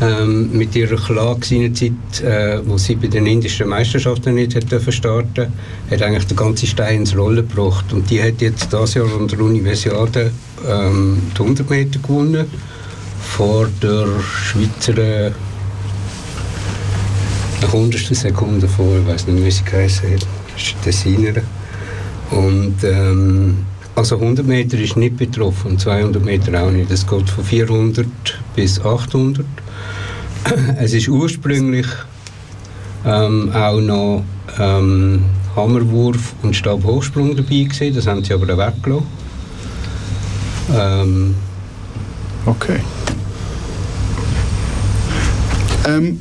Ähm, 0.00 0.50
mit 0.52 0.74
ihrer 0.74 0.96
Klage 0.96 1.46
seinerzeit, 1.46 2.20
äh, 2.20 2.60
wo 2.66 2.76
sie 2.78 2.96
bei 2.96 3.06
den 3.06 3.26
indischen 3.26 3.68
Meisterschaften 3.68 4.34
nicht 4.34 4.56
hat 4.56 4.92
starten, 4.92 5.52
hat 5.88 6.02
eigentlich 6.02 6.26
der 6.26 6.36
ganze 6.36 6.66
Stein 6.66 7.00
ins 7.00 7.16
Rollen 7.16 7.48
gebracht. 7.48 7.92
Und 7.92 8.10
die 8.10 8.20
hat 8.20 8.40
jetzt 8.40 8.72
dieses 8.72 8.94
Jahr 8.94 9.06
an 9.16 9.28
der 9.28 9.38
Universiade 9.38 10.32
ähm, 10.68 11.22
die 11.36 11.40
100 11.40 11.70
Meter 11.70 12.00
gewonnen 12.00 12.46
vor 13.20 13.68
der 13.82 14.06
Schweizer 14.20 14.98
äh, 14.98 15.32
eine 17.60 17.72
hundertstel 17.72 18.16
Sekunde 18.16 18.68
vor, 18.68 18.98
ich 18.98 19.06
weiß 19.06 19.26
nicht, 19.28 19.44
wie 19.44 19.50
sie 19.50 19.64
geheißen 19.64 20.12
hat, 20.12 20.26
das 20.52 20.62
ist 20.62 20.74
die 20.80 20.84
Tessinerin. 20.84 21.42
Und 22.30 22.76
ähm, 22.82 23.58
also 23.94 24.16
100 24.16 24.46
Meter 24.46 24.78
ist 24.78 24.96
nicht 24.96 25.16
betroffen 25.16 25.72
und 25.72 25.80
200 25.80 26.24
Meter 26.24 26.62
auch 26.62 26.70
nicht. 26.70 26.90
Es 26.90 27.06
geht 27.06 27.28
von 27.28 27.44
400 27.44 28.06
bis 28.54 28.80
800. 28.80 29.44
Es 30.78 30.92
ist 30.92 31.08
ursprünglich 31.08 31.86
ähm, 33.06 33.50
auch 33.54 33.80
noch 33.80 34.24
ähm, 34.58 35.24
Hammerwurf 35.56 36.34
und 36.42 36.54
Stabhochsprung 36.54 37.34
dabei 37.36 37.62
gewesen. 37.62 37.94
Das 37.94 38.06
haben 38.06 38.22
sie 38.22 38.34
aber 38.34 38.46
dann 38.46 38.58
weggelassen. 38.58 39.06
Ähm, 40.74 41.34
Okay. 42.46 42.78
Ähm, 45.86 46.20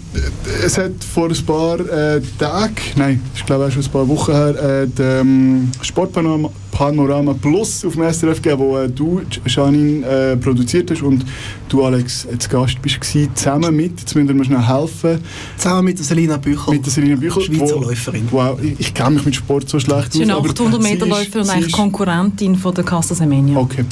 es 0.66 0.78
hat 0.78 0.92
vor 1.04 1.30
ein 1.30 1.46
paar 1.46 1.80
äh, 1.80 2.22
Tagen, 2.38 2.76
nein, 2.96 3.22
ich 3.36 3.46
glaube 3.46 3.66
auch 3.66 3.72
schon 3.72 3.84
ein 3.84 3.92
paar 3.92 4.08
Wochen 4.08 4.32
her, 4.32 4.82
äh, 4.84 4.88
den 4.88 5.20
ähm, 5.20 5.72
Sportpanorama 5.82 6.50
Panorama 6.74 7.34
Plus 7.40 7.86
auf 7.86 7.94
dem 7.94 8.12
SRF 8.12 8.42
gegeben, 8.42 8.60
wo 8.60 8.78
äh, 8.80 8.90
du, 8.90 9.22
Janine, 9.46 10.06
äh, 10.06 10.38
produziert 10.38 10.90
hast 10.90 11.04
und 11.04 11.24
du, 11.70 11.84
Alex, 11.86 12.26
äh, 12.26 12.38
zu 12.40 12.50
Gast 12.50 12.82
bist 12.82 13.00
gewesen, 13.00 13.30
zusammen 13.36 13.76
mit, 13.76 14.00
jetzt 14.00 14.16
müssen 14.16 14.28
wir 14.28 14.34
mir 14.36 14.44
schnell 14.46 14.66
helfen. 14.66 15.20
Zusammen 15.56 15.86
mit 15.86 16.00
der 16.00 16.06
Selina 16.06 16.38
Büchel. 16.38 16.74
Mit 16.74 16.84
der 16.86 16.92
Selina 16.92 17.16
Büchel. 17.16 17.44
Schweizer 17.44 17.76
wo- 17.76 17.82
Läuferin. 17.82 18.28
Wow, 18.32 18.60
ich, 18.62 18.80
ich 18.80 18.94
kenne 18.94 19.12
mich 19.12 19.26
mit 19.26 19.36
Sport 19.36 19.70
so 19.70 19.80
schlecht 19.80 20.14
Sie 20.14 20.24
ist 20.24 20.30
eine 20.30 20.36
aber 20.36 20.50
800 20.50 20.82
sie 20.82 20.90
Meter 20.90 21.06
ist- 21.06 21.10
Läuferin 21.12 21.40
und 21.42 21.46
sie 21.46 21.52
eigentlich 21.52 21.68
ist- 21.68 21.74
Konkurrentin 21.74 22.56
von 22.56 22.74
der 22.74 22.84
Casa 22.84 23.14
Semenya. 23.14 23.56
Okay. 23.58 23.86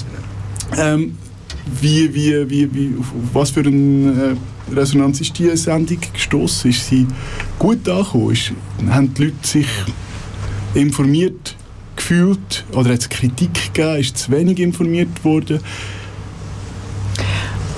Ähm, 0.77 1.15
wie, 1.79 2.13
wie, 2.15 2.49
wie, 2.49 2.73
wie, 2.73 2.93
auf, 2.99 3.05
auf 3.05 3.13
was 3.33 3.51
für 3.51 3.59
eine 3.61 4.35
äh, 4.71 4.73
Resonanz 4.75 5.21
ist 5.21 5.37
diese 5.37 5.55
Sendung 5.55 5.97
gestoßen? 6.13 6.71
Ist 6.71 6.87
sie 6.89 7.05
gut 7.59 7.87
angekommen? 7.87 8.31
Ist, 8.31 8.51
haben 8.89 9.13
die 9.13 9.25
Leute 9.25 9.35
sich 9.43 9.67
informiert 10.73 11.55
gefühlt? 12.01 12.65
Oder 12.73 12.93
hat 12.93 12.99
es 12.99 13.09
Kritik 13.09 13.73
gegeben? 13.73 13.99
Ist 13.99 14.17
zu 14.17 14.31
wenig 14.31 14.59
informiert 14.59 15.23
worden? 15.23 15.59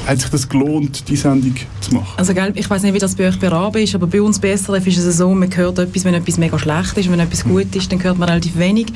Hat 0.07 0.19
sich 0.19 0.29
das 0.29 0.49
gelohnt, 0.49 1.07
die 1.07 1.15
Sendung 1.15 1.55
zu 1.79 1.93
machen? 1.93 2.13
Also, 2.17 2.33
gell, 2.33 2.51
ich 2.55 2.69
weiß 2.69 2.83
nicht, 2.83 2.93
wie 2.93 2.99
das 2.99 3.15
bei 3.15 3.27
euch 3.27 3.39
bei 3.39 3.47
Rabe 3.47 3.81
ist, 3.81 3.95
aber 3.95 4.07
bei 4.07 4.21
uns 4.21 4.37
bei 4.37 4.55
SRF 4.55 4.85
ist 4.87 4.97
es 4.97 5.17
so, 5.17 5.33
man 5.33 5.55
hört 5.55 5.79
etwas, 5.79 6.03
wenn 6.03 6.13
etwas 6.13 6.37
mega 6.37 6.59
schlecht 6.59 6.97
ist, 6.97 7.09
wenn 7.09 7.19
etwas 7.21 7.45
gut 7.45 7.73
ist, 7.73 7.91
dann 7.91 8.03
hört 8.03 8.17
man 8.17 8.27
relativ 8.27 8.57
wenig. 8.57 8.87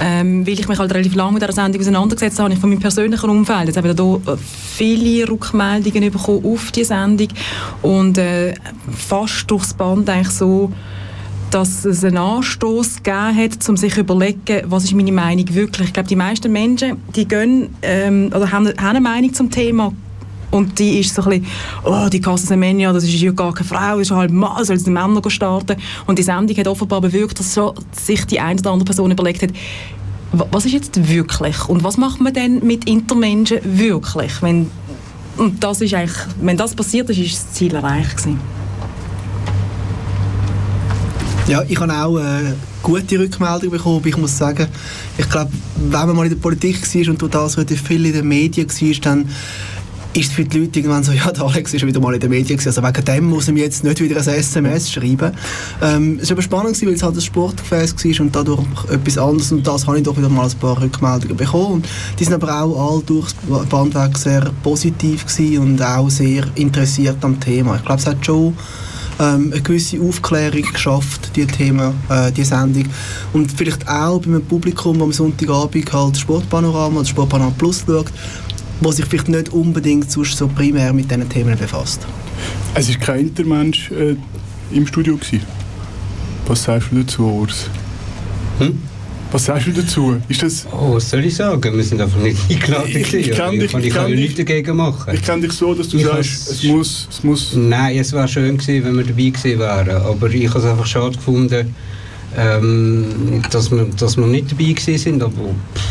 Ähm, 0.00 0.44
weil 0.44 0.54
ich 0.54 0.66
mich 0.66 0.78
halt 0.78 0.92
relativ 0.92 1.14
lange 1.14 1.34
mit 1.34 1.42
dieser 1.42 1.52
Sendung 1.52 1.80
auseinandergesetzt 1.80 2.38
habe, 2.38 2.46
habe 2.46 2.54
ich 2.54 2.60
von 2.60 2.70
meinem 2.70 2.80
persönlichen 2.80 3.30
Umfeld 3.30 3.66
jetzt 3.66 3.76
eben 3.76 3.94
da 3.94 4.32
äh, 4.32 4.36
viele 4.36 5.28
Rückmeldungen 5.28 6.10
bekommen 6.10 6.44
auf 6.44 6.72
die 6.72 6.84
Sendung 6.84 7.28
und 7.82 8.18
äh, 8.18 8.54
fast 8.96 9.48
durchs 9.48 9.74
Band 9.74 10.08
eigentlich 10.08 10.30
so, 10.30 10.72
dass 11.50 11.84
es 11.84 12.04
einen 12.04 12.16
Anstoß 12.16 13.02
gegeben 13.02 13.36
hat, 13.36 13.68
um 13.68 13.76
sich 13.76 13.94
zu 13.94 14.00
überlegen, 14.00 14.62
was 14.66 14.84
ist 14.84 14.94
meine 14.94 15.12
Meinung 15.12 15.52
wirklich. 15.54 15.88
Ich 15.88 15.92
glaube, 15.92 16.08
die 16.08 16.16
meisten 16.16 16.50
Menschen, 16.52 16.96
die 17.14 17.26
gehen, 17.26 17.74
ähm, 17.82 18.26
oder 18.34 18.50
haben, 18.52 18.68
haben 18.68 18.76
eine 18.78 19.00
Meinung 19.00 19.32
zum 19.34 19.50
Thema 19.50 19.92
und 20.50 20.78
die 20.78 20.98
ist 21.00 21.14
so 21.14 21.22
ein 21.22 21.40
bisschen, 21.40 21.46
oh, 21.84 22.08
die 22.08 22.20
Casa 22.20 22.46
Semenya, 22.46 22.92
das 22.92 23.04
ist 23.04 23.14
ja 23.14 23.30
gar 23.32 23.52
keine 23.52 23.68
Frau, 23.68 23.98
das 23.98 24.02
ist 24.08 24.10
halt 24.10 24.30
Mann, 24.32 24.64
soll 24.64 24.78
die 24.78 24.90
Männer 24.90 25.22
starten. 25.28 25.76
Und 26.06 26.18
die 26.18 26.22
Sendung 26.22 26.56
hat 26.56 26.66
offenbar 26.68 27.00
bewirkt, 27.00 27.38
dass 27.38 27.54
so 27.54 27.74
sich 27.92 28.24
die 28.26 28.40
eine 28.40 28.58
oder 28.60 28.72
andere 28.72 28.86
Person 28.86 29.10
überlegt 29.10 29.42
hat, 29.42 29.50
wa- 30.32 30.46
was 30.50 30.66
ist 30.66 30.72
jetzt 30.72 31.08
wirklich 31.08 31.68
und 31.68 31.84
was 31.84 31.96
macht 31.96 32.20
man 32.20 32.32
denn 32.32 32.64
mit 32.66 32.88
Intermenschen 32.88 33.58
wirklich? 33.64 34.42
Wenn, 34.42 34.70
und 35.36 35.62
das 35.62 35.80
ist 35.80 35.94
eigentlich, 35.94 36.16
wenn 36.40 36.56
das 36.56 36.74
passiert 36.74 37.08
ist, 37.10 37.18
ist 37.18 37.34
das 37.34 37.52
Ziel 37.54 37.74
erreicht 37.74 38.16
gewesen. 38.16 38.59
Ja, 41.50 41.64
ich 41.66 41.80
habe 41.80 41.92
auch 41.92 42.16
äh, 42.16 42.52
gute 42.80 43.18
Rückmeldungen 43.18 43.72
bekommen, 43.72 44.02
ich 44.04 44.16
muss 44.16 44.38
sagen, 44.38 44.68
ich 45.18 45.28
glaube, 45.28 45.50
wenn 45.74 46.06
man 46.06 46.14
mal 46.14 46.26
in 46.26 46.30
der 46.30 46.38
Politik 46.38 46.76
war 46.80 47.08
und 47.10 47.20
durch 47.20 47.32
das 47.32 47.56
viel 47.80 48.06
in 48.06 48.12
den 48.12 48.28
Medien 48.28 48.68
war, 48.68 49.00
dann 49.02 49.28
ist 50.12 50.28
es 50.28 50.32
für 50.32 50.44
die 50.44 50.60
Leute 50.60 50.78
irgendwann 50.78 51.02
so, 51.02 51.10
ja, 51.12 51.32
der 51.32 51.42
Alex 51.42 51.74
ist 51.74 51.84
wieder 51.84 51.98
mal 51.98 52.14
in 52.14 52.20
den 52.20 52.30
Medien 52.30 52.56
gewesen, 52.56 52.68
also 52.68 52.84
wegen 52.84 53.04
dem 53.04 53.24
muss 53.30 53.48
er 53.48 53.54
mir 53.54 53.64
jetzt 53.64 53.82
nicht 53.82 54.00
wieder 54.00 54.20
ein 54.20 54.28
SMS 54.28 54.92
schreiben. 54.92 55.32
Ähm, 55.82 56.20
es 56.22 56.30
war 56.30 56.36
aber 56.36 56.42
spannend, 56.42 56.74
gewesen, 56.74 56.86
weil 56.86 56.94
es 56.94 57.02
halt 57.02 57.16
ein 57.16 57.20
Sportgefäß 57.20 57.96
war 57.96 58.20
und 58.24 58.36
dadurch 58.36 58.62
etwas 58.88 59.18
anderes 59.18 59.50
und 59.50 59.66
das 59.66 59.88
habe 59.88 59.98
ich 59.98 60.04
doch 60.04 60.16
wieder 60.16 60.28
mal 60.28 60.46
ein 60.46 60.56
paar 60.56 60.80
Rückmeldungen 60.80 61.36
bekommen 61.36 61.72
und 61.72 61.88
die 62.20 62.22
sind 62.22 62.34
aber 62.34 62.62
auch 62.62 62.94
all 62.94 63.02
durchs 63.02 63.34
Bandweg 63.68 64.16
sehr 64.16 64.52
positiv 64.62 65.26
gewesen 65.26 65.58
und 65.58 65.82
auch 65.82 66.10
sehr 66.10 66.44
interessiert 66.54 67.16
am 67.22 67.40
Thema. 67.40 67.74
Ich 67.74 67.84
glaube, 67.84 68.00
es 68.00 68.06
hat 68.06 68.24
schon 68.24 68.54
ähm, 69.20 69.52
eine 69.52 69.60
gewisse 69.60 70.00
Aufklärung 70.00 70.62
geschafft, 70.62 71.30
die 71.36 71.46
Thema, 71.46 71.94
äh, 72.08 72.32
die 72.32 72.44
Sendung. 72.44 72.86
Und 73.32 73.52
vielleicht 73.52 73.86
auch 73.86 74.18
bei 74.20 74.26
einem 74.26 74.44
Publikum, 74.44 74.98
das 74.98 75.04
am 75.04 75.12
Sonntagabend 75.12 75.92
halt 75.92 76.16
Sportpanorama 76.16 77.00
oder 77.00 77.08
Sportpanorama 77.08 77.54
Plus 77.56 77.84
schaut, 77.86 78.10
wo 78.80 78.90
sich 78.90 79.04
vielleicht 79.04 79.28
nicht 79.28 79.50
unbedingt 79.50 80.10
sonst 80.10 80.36
so 80.36 80.48
primär 80.48 80.92
mit 80.92 81.10
diesen 81.10 81.28
Themen 81.28 81.58
befasst. 81.58 82.06
Es 82.74 82.88
war 82.88 82.96
kein 82.96 83.20
Intermensch 83.20 83.90
äh, 83.90 84.16
im 84.72 84.86
Studio. 84.86 85.16
Gewesen. 85.16 85.42
Was 86.46 86.64
sagst 86.64 86.88
du 86.90 87.02
dazu, 87.02 87.24
Urs? 87.24 87.68
Hm? 88.58 88.89
Was 89.32 89.44
sagst 89.44 89.68
du 89.68 89.72
dazu? 89.72 90.20
Ist 90.28 90.42
das... 90.42 90.66
Oh, 90.72 90.94
was 90.94 91.08
soll 91.08 91.24
ich 91.24 91.36
sagen? 91.36 91.76
Wir 91.76 91.84
sind 91.84 92.00
einfach 92.00 92.18
nicht 92.18 92.36
eingeladen. 92.50 92.88
Ich- 92.88 93.14
ich 93.14 93.30
kann 93.30 93.52
dich- 93.52 93.72
ich 93.74 93.90
kann, 93.94 94.12
ich 94.12 94.18
nichts 94.18 94.34
dagegen 94.36 94.76
machen. 94.76 95.14
Ich 95.14 95.22
kenne 95.22 95.42
dich 95.42 95.52
so, 95.52 95.72
dass 95.72 95.88
du 95.88 95.98
Ich 95.98 96.04
sagst, 96.04 96.50
es 96.50 96.62
muss, 96.64 97.06
es 97.10 97.22
muss... 97.22 97.52
Nein, 97.54 97.96
es 97.98 98.12
wäre 98.12 98.26
schön 98.26 98.58
gewesen, 98.58 98.84
wenn 98.84 98.96
wir 98.96 99.04
dabei 99.04 99.28
gewesen 99.28 99.58
wären. 99.60 100.02
Aber 100.02 100.28
ich 100.30 100.48
habe 100.48 100.58
es 100.58 100.64
einfach 100.64 100.86
schade 100.86 101.16
gefunden, 101.16 101.74
ähm, 102.36 103.42
dass, 103.52 103.70
wir, 103.70 103.84
dass 103.96 104.16
wir 104.16 104.26
nicht 104.26 104.50
dabei 104.50 104.72
gewesen 104.72 104.98
sind. 104.98 105.22
Aber 105.22 105.32
pff, 105.76 105.84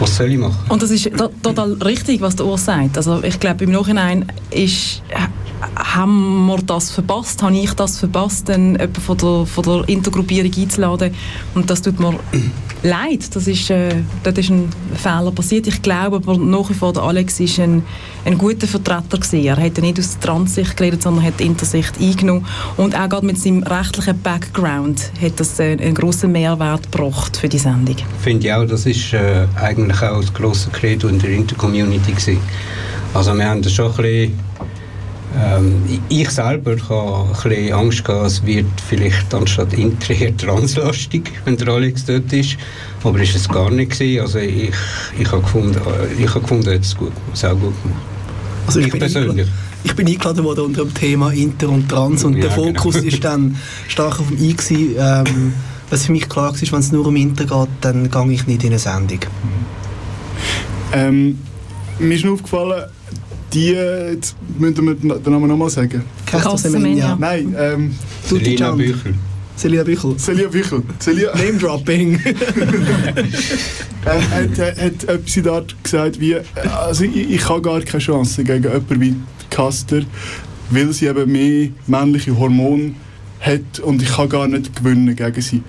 was 0.00 0.16
soll 0.16 0.32
ich 0.32 0.38
machen? 0.38 0.56
Und 0.70 0.82
das 0.82 0.90
ist 0.90 1.04
to- 1.18 1.30
total 1.42 1.74
richtig, 1.84 2.22
was 2.22 2.34
der 2.34 2.46
Urs 2.46 2.64
sagt. 2.64 2.96
Also 2.96 3.22
ich 3.22 3.38
glaube, 3.38 3.64
im 3.64 3.72
Nachhinein 3.72 4.24
ist, 4.50 5.02
haben 5.76 6.46
wir 6.46 6.58
das 6.58 6.90
verpasst, 6.90 7.42
habe 7.42 7.56
ich 7.56 7.72
das 7.74 7.98
verpasst, 7.98 8.48
dann 8.48 8.72
jemanden 8.72 9.00
von 9.00 9.16
der, 9.16 9.46
von 9.46 9.64
der 9.64 9.88
Intergruppierung 9.88 10.50
einzuladen. 10.56 11.14
Und 11.54 11.70
das 11.70 11.82
tut 11.82 12.00
mir 12.00 12.18
leid. 12.82 13.34
Das 13.34 13.46
ist, 13.46 13.70
äh, 13.70 13.94
dort 14.22 14.38
ist 14.38 14.50
ein 14.50 14.68
Fehler 14.94 15.30
passiert. 15.30 15.66
Ich 15.66 15.82
glaube 15.82 16.16
aber 16.16 16.36
nach 16.36 16.68
wie 16.70 16.74
vor, 16.74 16.92
der 16.92 17.02
Alex 17.02 17.40
ist 17.40 17.58
ein, 17.60 17.84
ein 18.24 18.38
guter 18.38 18.66
Vertreter 18.66 19.18
gewesen. 19.18 19.44
Er 19.44 19.56
hat 19.56 19.78
nicht 19.78 19.98
aus 19.98 20.18
der 20.18 20.20
Transsicht 20.20 20.76
geredet, 20.76 21.02
sondern 21.02 21.24
hat 21.24 21.40
die 21.40 21.44
Intersicht 21.44 22.00
eingenommen. 22.00 22.46
Und 22.76 22.96
auch 22.96 23.08
gerade 23.08 23.26
mit 23.26 23.38
seinem 23.38 23.62
rechtlichen 23.62 24.20
Background 24.20 25.12
hat 25.20 25.38
das 25.38 25.58
äh, 25.60 25.72
einen 25.72 25.94
grossen 25.94 26.32
Mehrwert 26.32 26.90
gebracht 26.90 27.36
für 27.36 27.48
die 27.48 27.58
Sendung. 27.58 27.96
finde 28.20 28.46
ich 28.46 28.52
auch, 28.52 28.66
das 28.66 28.86
ist 28.86 29.12
äh, 29.12 29.46
eigentlich 29.56 30.02
auch 30.02 30.20
das 30.20 30.32
grosse 30.32 30.70
Credo 30.70 31.08
in 31.08 31.18
der 31.18 31.30
Intercommunity 31.30 32.12
gewesen. 32.12 32.38
Also 33.14 33.34
wir 33.34 33.44
haben 33.44 33.60
das 33.60 33.72
schon 33.72 33.90
ein 33.90 33.96
bisschen, 33.96 34.51
ähm, 35.40 35.82
ich 36.08 36.28
selber 36.30 36.76
habe 36.88 37.28
ein 37.30 37.48
bisschen 37.48 37.72
Angst 37.72 38.04
gehabt, 38.04 38.26
es 38.26 38.44
wird 38.44 38.66
vielleicht 38.88 39.32
anstatt 39.34 39.72
Inter 39.72 40.14
eher 40.14 40.36
translastig, 40.36 41.32
wenn 41.44 41.56
der 41.56 41.68
Alex 41.68 42.04
dort 42.04 42.32
ist. 42.32 42.56
Aber 43.02 43.18
ist 43.20 43.34
es 43.34 43.48
gar 43.48 43.70
nicht 43.70 43.92
gewesen. 43.92 44.20
Also 44.20 44.38
ich, 44.38 44.70
ich 45.18 45.32
habe 45.32 45.42
gefunden, 45.42 45.76
äh, 45.76 46.22
ich 46.22 46.28
habe 46.28 46.40
gefunden, 46.40 46.68
er 46.68 46.74
hat 46.74 46.82
es 46.82 46.96
gut, 46.96 47.12
sehr 47.32 47.54
gut 47.54 47.74
gemacht. 47.82 48.02
Also 48.66 48.80
ich 48.80 48.86
ich 48.86 48.92
bin 48.92 49.00
persönlich. 49.00 49.48
Ich 49.84 49.96
bin 49.96 50.06
eingeladen 50.06 50.44
worden 50.44 50.66
unter 50.66 50.84
dem 50.84 50.94
Thema 50.94 51.32
Inter 51.32 51.68
und 51.68 51.88
Trans 51.88 52.22
und 52.24 52.34
Ja, 52.36 52.42
der 52.42 52.50
Fokus 52.52 52.94
genau. 52.94 53.08
ist 53.08 53.24
dann 53.24 53.56
stark 53.88 54.20
auf 54.20 54.28
dem 54.28 54.38
I 54.38 54.54
gewesen. 54.54 54.94
Ähm, 54.96 55.54
was 55.90 56.06
für 56.06 56.12
mich 56.12 56.28
klar 56.28 56.52
war, 56.52 56.72
wenn 56.72 56.78
es 56.78 56.92
nur 56.92 57.06
um 57.06 57.16
Inter 57.16 57.44
geht, 57.44 57.68
dann 57.80 58.10
gehe 58.10 58.32
ich 58.32 58.46
nicht 58.46 58.62
in 58.62 58.70
eine 58.70 58.78
Sendung. 58.78 59.18
Ähm, 60.92 61.38
mir 61.98 62.14
ist 62.14 62.24
nur 62.24 62.34
aufgefallen, 62.34 62.84
die, 63.54 63.68
jetzt 63.70 64.34
müssen 64.58 64.86
wir 64.86 64.94
den 64.94 65.32
Namen 65.32 65.48
nochmal 65.48 65.70
sagen. 65.70 66.02
Caster 66.26 66.56
Semenya. 66.56 67.16
Nein, 67.18 67.54
ähm, 67.58 67.90
Selina. 68.24 68.72
Büchel. 68.72 69.14
Celia 69.56 69.84
Büchel. 69.84 70.16
Celia 70.16 70.48
Büchel. 70.48 70.82
Celia, 70.98 71.30
Name 71.36 71.58
Dropping. 71.58 72.18
Er 74.04 74.14
hat, 74.30 74.58
hat, 74.58 74.80
hat 74.80 75.04
etwas 75.04 75.36
in 75.36 75.42
der 75.42 75.52
Art 75.52 75.76
gesagt 75.84 76.20
wie, 76.20 76.36
also 76.64 77.04
ich, 77.04 77.30
ich 77.30 77.48
habe 77.48 77.60
gar 77.62 77.80
keine 77.82 78.02
Chance 78.02 78.42
gegen 78.44 78.62
jemanden 78.64 79.00
wie 79.00 79.14
Caster, 79.50 80.00
weil 80.70 80.92
sie 80.92 81.06
eben 81.06 81.30
mehr 81.30 81.68
männliche 81.86 82.36
Hormone 82.36 82.94
hat 83.40 83.78
und 83.84 84.00
ich 84.02 84.10
kann 84.12 84.28
gar 84.28 84.48
nicht 84.48 84.74
gewinnen 84.74 85.14
gegen 85.14 85.40
sie. 85.42 85.62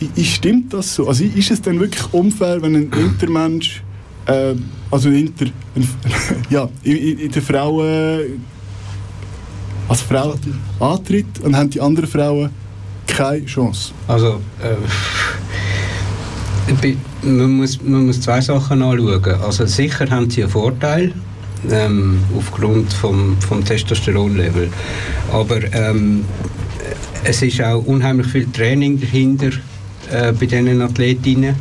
I- 0.00 0.08
i- 0.20 0.24
Stimmt 0.24 0.72
das 0.72 0.94
so? 0.94 1.06
Also 1.06 1.24
ist 1.24 1.50
es 1.50 1.60
denn 1.60 1.78
wirklich 1.78 2.02
unfair, 2.14 2.62
wenn 2.62 2.74
ein 2.74 2.90
Intermensch, 2.90 3.82
äh, 4.26 4.54
also 4.90 5.08
Inter, 5.08 5.46
ein, 5.74 5.88
ja, 6.50 6.68
in, 6.82 6.96
in, 6.96 7.18
in 7.18 7.30
der 7.30 7.42
Frauen 7.42 8.44
als 9.88 10.02
Frau 10.02 10.34
antritt 10.78 11.40
und 11.42 11.56
haben 11.56 11.70
die 11.70 11.80
anderen 11.80 12.08
Frauen 12.08 12.50
keine 13.06 13.44
Chance? 13.44 13.92
Also, 14.06 14.40
äh, 14.62 14.76
man, 17.22 17.56
muss, 17.56 17.82
man 17.82 18.06
muss 18.06 18.20
zwei 18.20 18.40
Sachen 18.40 18.82
anschauen. 18.82 19.42
Also 19.42 19.66
sicher 19.66 20.08
haben 20.08 20.30
sie 20.30 20.42
einen 20.42 20.52
Vorteil 20.52 21.12
ähm, 21.70 22.20
aufgrund 22.36 22.92
vom, 22.92 23.36
vom 23.40 23.64
Testosteronlevel. 23.64 24.70
Aber 25.32 25.60
ähm, 25.72 26.24
es 27.24 27.42
ist 27.42 27.60
auch 27.60 27.84
unheimlich 27.84 28.28
viel 28.28 28.46
Training 28.50 29.00
dahinter 29.00 29.50
äh, 30.10 30.32
bei 30.32 30.46
diesen 30.46 30.80
Athletinnen. 30.80 31.54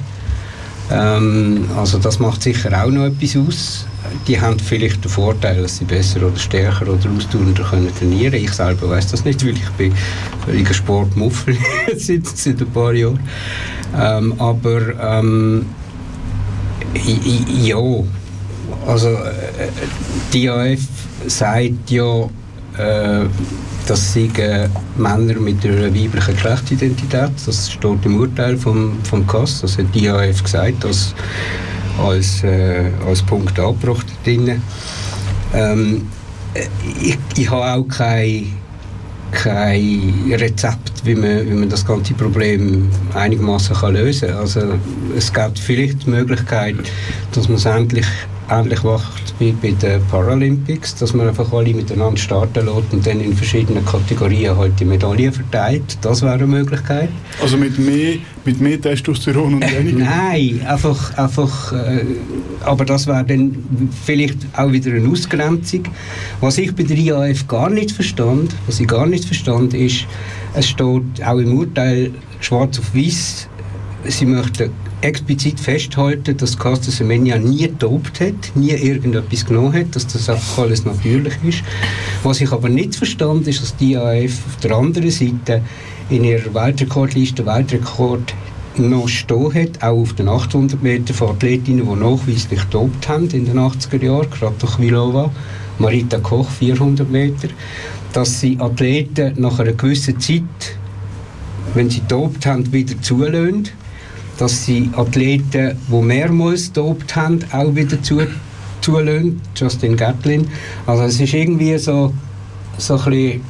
Ähm, 0.92 1.66
also 1.78 1.98
das 2.00 2.20
macht 2.20 2.42
sicher 2.42 2.72
auch 2.84 2.90
noch 2.90 3.06
etwas 3.06 3.38
aus. 3.38 3.86
Die 4.28 4.40
haben 4.40 4.58
vielleicht 4.58 5.04
den 5.04 5.10
Vorteil, 5.10 5.62
dass 5.62 5.78
sie 5.78 5.86
besser 5.86 6.24
oder 6.24 6.38
stärker 6.38 6.88
oder 6.88 7.10
ausdauernder 7.16 7.64
können 7.64 7.94
trainieren 7.96 8.34
Ich 8.34 8.54
selber 8.54 8.90
weiß 8.90 9.12
das 9.12 9.24
nicht, 9.24 9.46
weil 9.46 9.54
ich 9.54 9.70
bin 9.72 9.94
völliger 10.46 10.74
Sportmuffel 10.74 11.58
seit, 11.98 12.26
seit 12.26 12.62
ein 12.62 12.72
paar 12.72 12.94
Jahren. 12.94 13.20
Ähm, 13.98 14.34
aber 14.40 14.82
ähm, 15.18 15.66
ja, 17.62 17.78
also 18.88 19.10
äh, 19.10 19.70
die 20.34 20.46
IAF 20.46 20.80
sagt 21.28 21.92
ja, 21.92 22.24
äh, 22.78 23.26
das 23.90 24.14
sind 24.14 24.38
äh, 24.38 24.70
Männer 24.98 25.40
mit 25.40 25.66
einer 25.66 25.94
weiblichen 25.94 26.36
Geschlechtsidentität. 26.36 27.32
Das 27.46 27.72
steht 27.72 28.06
im 28.06 28.20
Urteil 28.20 28.56
vom, 28.56 29.04
vom 29.04 29.26
KAS. 29.26 29.62
Das 29.62 29.80
hat 29.80 29.86
die 29.96 30.06
IAF 30.06 30.44
gesagt, 30.44 30.86
als, 30.86 31.16
als, 32.00 32.44
äh, 32.44 32.92
als 33.08 33.24
Punkt 33.24 33.60
angebracht 33.60 34.06
drin. 34.24 34.62
Ähm, 35.56 36.08
äh, 36.54 36.68
ich, 37.02 37.18
ich 37.36 37.50
habe 37.50 37.66
auch 37.66 37.88
kein, 37.88 38.54
kein 39.32 40.34
Rezept, 40.34 41.04
wie 41.04 41.16
man, 41.16 41.50
wie 41.50 41.56
man 41.56 41.70
das 41.70 41.84
ganze 41.84 42.14
Problem 42.14 42.90
einigermaßen 43.16 43.76
lösen 43.92 44.30
kann. 44.30 44.38
Also, 44.38 44.62
es 45.18 45.34
gibt 45.34 45.58
vielleicht 45.58 46.06
die 46.06 46.12
Möglichkeit, 46.12 46.76
dass 47.32 47.48
man 47.48 47.58
es 47.58 47.66
endlich, 47.66 48.06
endlich 48.50 48.84
macht 48.84 49.29
wie 49.40 49.52
bei 49.54 49.72
den 49.72 50.02
Paralympics, 50.08 50.96
dass 50.96 51.14
man 51.14 51.28
einfach 51.28 51.52
alle 51.54 51.74
miteinander 51.74 52.18
starten 52.18 52.66
lässt 52.66 52.94
und 52.94 53.06
dann 53.06 53.22
in 53.22 53.34
verschiedenen 53.34 53.86
Kategorien 53.86 54.56
halt 54.58 54.80
die 54.80 54.86
Medaillen 54.86 55.32
verteilt. 55.32 55.98
Das 56.02 56.22
wäre 56.22 56.34
eine 56.34 56.48
Möglichkeit. 56.48 57.10
Also 57.42 57.58
mit 57.58 57.80
mehr, 57.80 58.18
mit 58.46 58.60
mehr 58.60 58.80
Testosteron 58.80 59.56
und 59.56 59.62
weniger? 59.78 60.06
Nein, 60.06 60.62
einfach, 60.68 61.18
einfach 61.18 61.74
äh, 61.74 62.06
aber 62.62 62.86
das 62.86 63.08
wäre 63.08 63.24
dann 63.24 63.56
vielleicht 64.04 64.38
auch 64.54 64.72
wieder 64.72 64.92
eine 64.92 65.10
Ausgrenzung. 65.10 65.84
Was 66.42 66.58
ich 66.58 66.76
bei 66.76 66.84
der 66.84 66.98
IAF 66.98 67.48
gar 67.48 67.70
nicht 67.70 67.92
verstand, 67.92 68.54
was 68.68 68.80
ich 68.80 68.88
gar 68.88 69.06
nicht 69.06 69.26
verstand, 69.26 69.74
ist, 69.74 70.06
es 70.54 70.68
steht 70.68 71.24
auch 71.26 71.38
im 71.38 71.58
Urteil 71.58 72.12
schwarz 72.40 72.80
auf 72.80 72.96
weiß, 72.96 73.48
sie 74.08 74.26
möchten 74.26 74.72
explizit 75.02 75.60
festhalten, 75.60 76.36
dass 76.38 76.58
Caster 76.58 76.92
Semenya 76.92 77.38
nie 77.38 77.68
getobt 77.68 78.20
hat, 78.20 78.56
nie 78.56 78.72
irgendetwas 78.72 79.46
genommen 79.46 79.74
hat, 79.74 79.96
dass 79.96 80.08
das 80.08 80.30
einfach 80.30 80.64
alles 80.64 80.86
natürlich 80.86 81.34
ist. 81.44 81.64
Was 82.24 82.42
ich 82.42 82.52
aber 82.52 82.70
nicht 82.70 82.96
verstand, 82.96 83.48
ist, 83.48 83.62
dass 83.62 83.76
die 83.76 83.94
IAF 83.94 84.46
auf 84.46 84.58
der 84.62 84.72
anderen 84.72 85.12
Seite 85.12 85.62
in 86.10 86.24
ihrer 86.24 86.54
Weltrekordliste 86.54 87.46
Weltrekord 87.46 88.34
noch 88.78 89.08
stehen 89.08 89.54
hat, 89.54 89.84
auch 89.84 90.02
auf 90.02 90.14
den 90.14 90.28
800 90.28 90.82
Meter 90.82 91.14
von 91.14 91.30
Athletinnen, 91.30 91.88
die 91.88 92.00
nachweislich 92.00 92.62
getobt 92.62 93.08
haben 93.08 93.30
in 93.30 93.46
den 93.46 93.58
80er 93.58 94.04
Jahren, 94.04 94.30
gerade 94.30 94.56
durch 94.60 94.80
Vilova, 94.80 95.32
Marita 95.80 96.20
Koch 96.20 96.50
400 96.50 97.10
Meter, 97.10 97.50
dass 98.14 98.40
sie 98.40 98.58
Athleten 98.60 99.34
nach 99.38 99.60
einer 99.60 99.74
gewissen 99.74 100.20
Zeit, 100.20 100.44
wenn 101.74 101.90
sie 101.90 102.02
getobt 102.02 102.46
haben, 102.46 102.72
wieder 102.72 103.00
zulassen, 103.02 103.70
dass 104.40 104.66
sie 104.66 104.90
Athleten, 104.96 105.78
die 105.92 106.02
mehrmals 106.02 106.68
getobt 106.68 107.16
haben, 107.16 107.40
auch 107.52 107.76
wieder 107.76 108.02
zu, 108.02 108.22
zulassen, 108.82 109.42
Justin 109.56 109.98
Gatlin. 109.98 110.48
Also 110.88 111.04
es 111.04 111.20
ist 111.20 111.34
irgendwie 111.34 111.78
so, 111.78 112.14
so 112.78 112.96
ein 112.96 113.04
bisschen, 113.04 113.42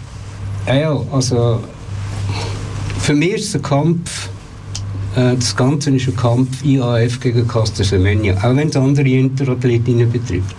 ja, 0.67 0.99
also 1.11 1.61
für 2.99 3.13
mich 3.13 3.33
ist 3.33 3.49
es 3.49 3.55
ein 3.55 3.61
Kampf, 3.61 4.29
äh, 5.15 5.35
das 5.35 5.55
Ganze 5.55 5.91
ist 5.91 6.07
ein 6.07 6.15
Kampf 6.15 6.63
IAF 6.65 7.19
gegen 7.19 7.47
Caster 7.47 7.83
Semenya, 7.83 8.35
auch 8.37 8.55
wenn 8.55 8.69
es 8.69 8.75
andere 8.75 9.07
Interathletinnen 9.07 10.11
betrifft. 10.11 10.55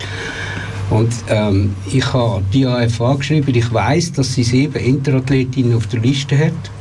Und 0.89 1.13
ähm, 1.27 1.73
ich 1.91 2.13
habe 2.13 2.41
die 2.53 2.61
IAF 2.61 3.01
angeschrieben, 3.01 3.53
ich 3.53 3.73
weiß, 3.73 4.13
dass 4.13 4.33
sie 4.33 4.43
sieben 4.43 4.75
Interathletinnen 4.75 5.75
auf 5.75 5.87
der 5.87 5.99
Liste 5.99 6.37
hat, 6.37 6.71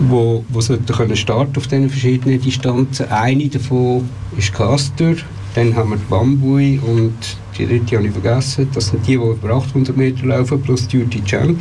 wo, 0.00 0.44
wo 0.48 0.60
sollten 0.60 0.86
können 0.86 1.16
starten 1.16 1.56
auf 1.56 1.66
diesen 1.66 1.90
verschiedenen 1.90 2.40
Distanzen. 2.40 3.10
Eine 3.10 3.48
davon 3.48 4.08
ist 4.36 4.52
Caster, 4.54 5.14
dann 5.54 5.74
haben 5.74 5.90
wir 5.90 5.98
Bambui 6.08 6.78
und 6.78 7.14
die 7.58 7.66
dritte 7.66 7.96
habe 7.96 8.06
ich 8.06 8.12
vergessen. 8.12 8.68
Das 8.72 8.88
sind 8.88 9.06
die, 9.06 9.16
die 9.16 9.22
über 9.22 9.54
800 9.54 9.96
Meter 9.96 10.26
laufen, 10.26 10.62
plus 10.62 10.86
Duty 10.86 11.22
Chant. 11.24 11.60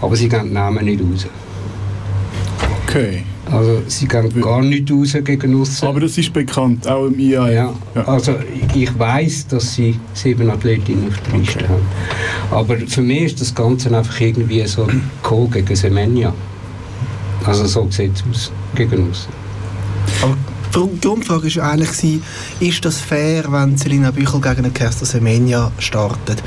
Aber 0.00 0.16
sie 0.16 0.28
geben 0.28 0.48
die 0.48 0.54
Namen 0.54 0.84
nicht 0.84 1.00
raus. 1.00 1.26
Okay. 2.88 3.22
Also 3.52 3.82
sie 3.86 4.08
gehen 4.08 4.40
gar 4.40 4.62
nicht 4.62 4.90
raus 4.90 5.16
gegen 5.22 5.54
uns. 5.54 5.82
Aber 5.84 6.00
das 6.00 6.18
ist 6.18 6.32
bekannt, 6.32 6.88
auch 6.88 7.06
im 7.06 7.18
IAF. 7.18 7.52
Ja, 7.52 7.74
also 8.06 8.34
ich 8.74 8.98
weiß, 8.98 9.46
dass 9.48 9.74
sie 9.74 9.94
sieben 10.14 10.50
Athletinnen 10.50 11.06
auf 11.08 11.20
der 11.20 11.38
Liste 11.38 11.68
haben. 11.68 11.86
Aber 12.50 12.76
für 12.78 13.02
mich 13.02 13.22
ist 13.22 13.40
das 13.40 13.54
Ganze 13.54 13.96
einfach 13.96 14.20
irgendwie 14.20 14.66
so 14.66 14.88
Co 15.22 15.46
gegen 15.46 15.76
Semenya. 15.76 16.34
Also 17.46 17.66
so 17.66 17.88
sieht 17.90 18.12
es 18.32 18.50
gegen 18.74 19.06
uns. 19.06 19.28
Die 20.74 21.00
Grundfrage 21.00 21.54
war 21.56 21.72
eigentlich, 21.72 22.20
ist 22.60 22.84
das 22.84 22.98
fair, 22.98 23.44
wenn 23.48 23.78
Selina 23.78 24.10
Büchel 24.10 24.40
gegen 24.40 24.64
einen 24.64 24.74
Kerstin 24.74 25.06
Semenya 25.06 25.70
startet? 25.78 26.42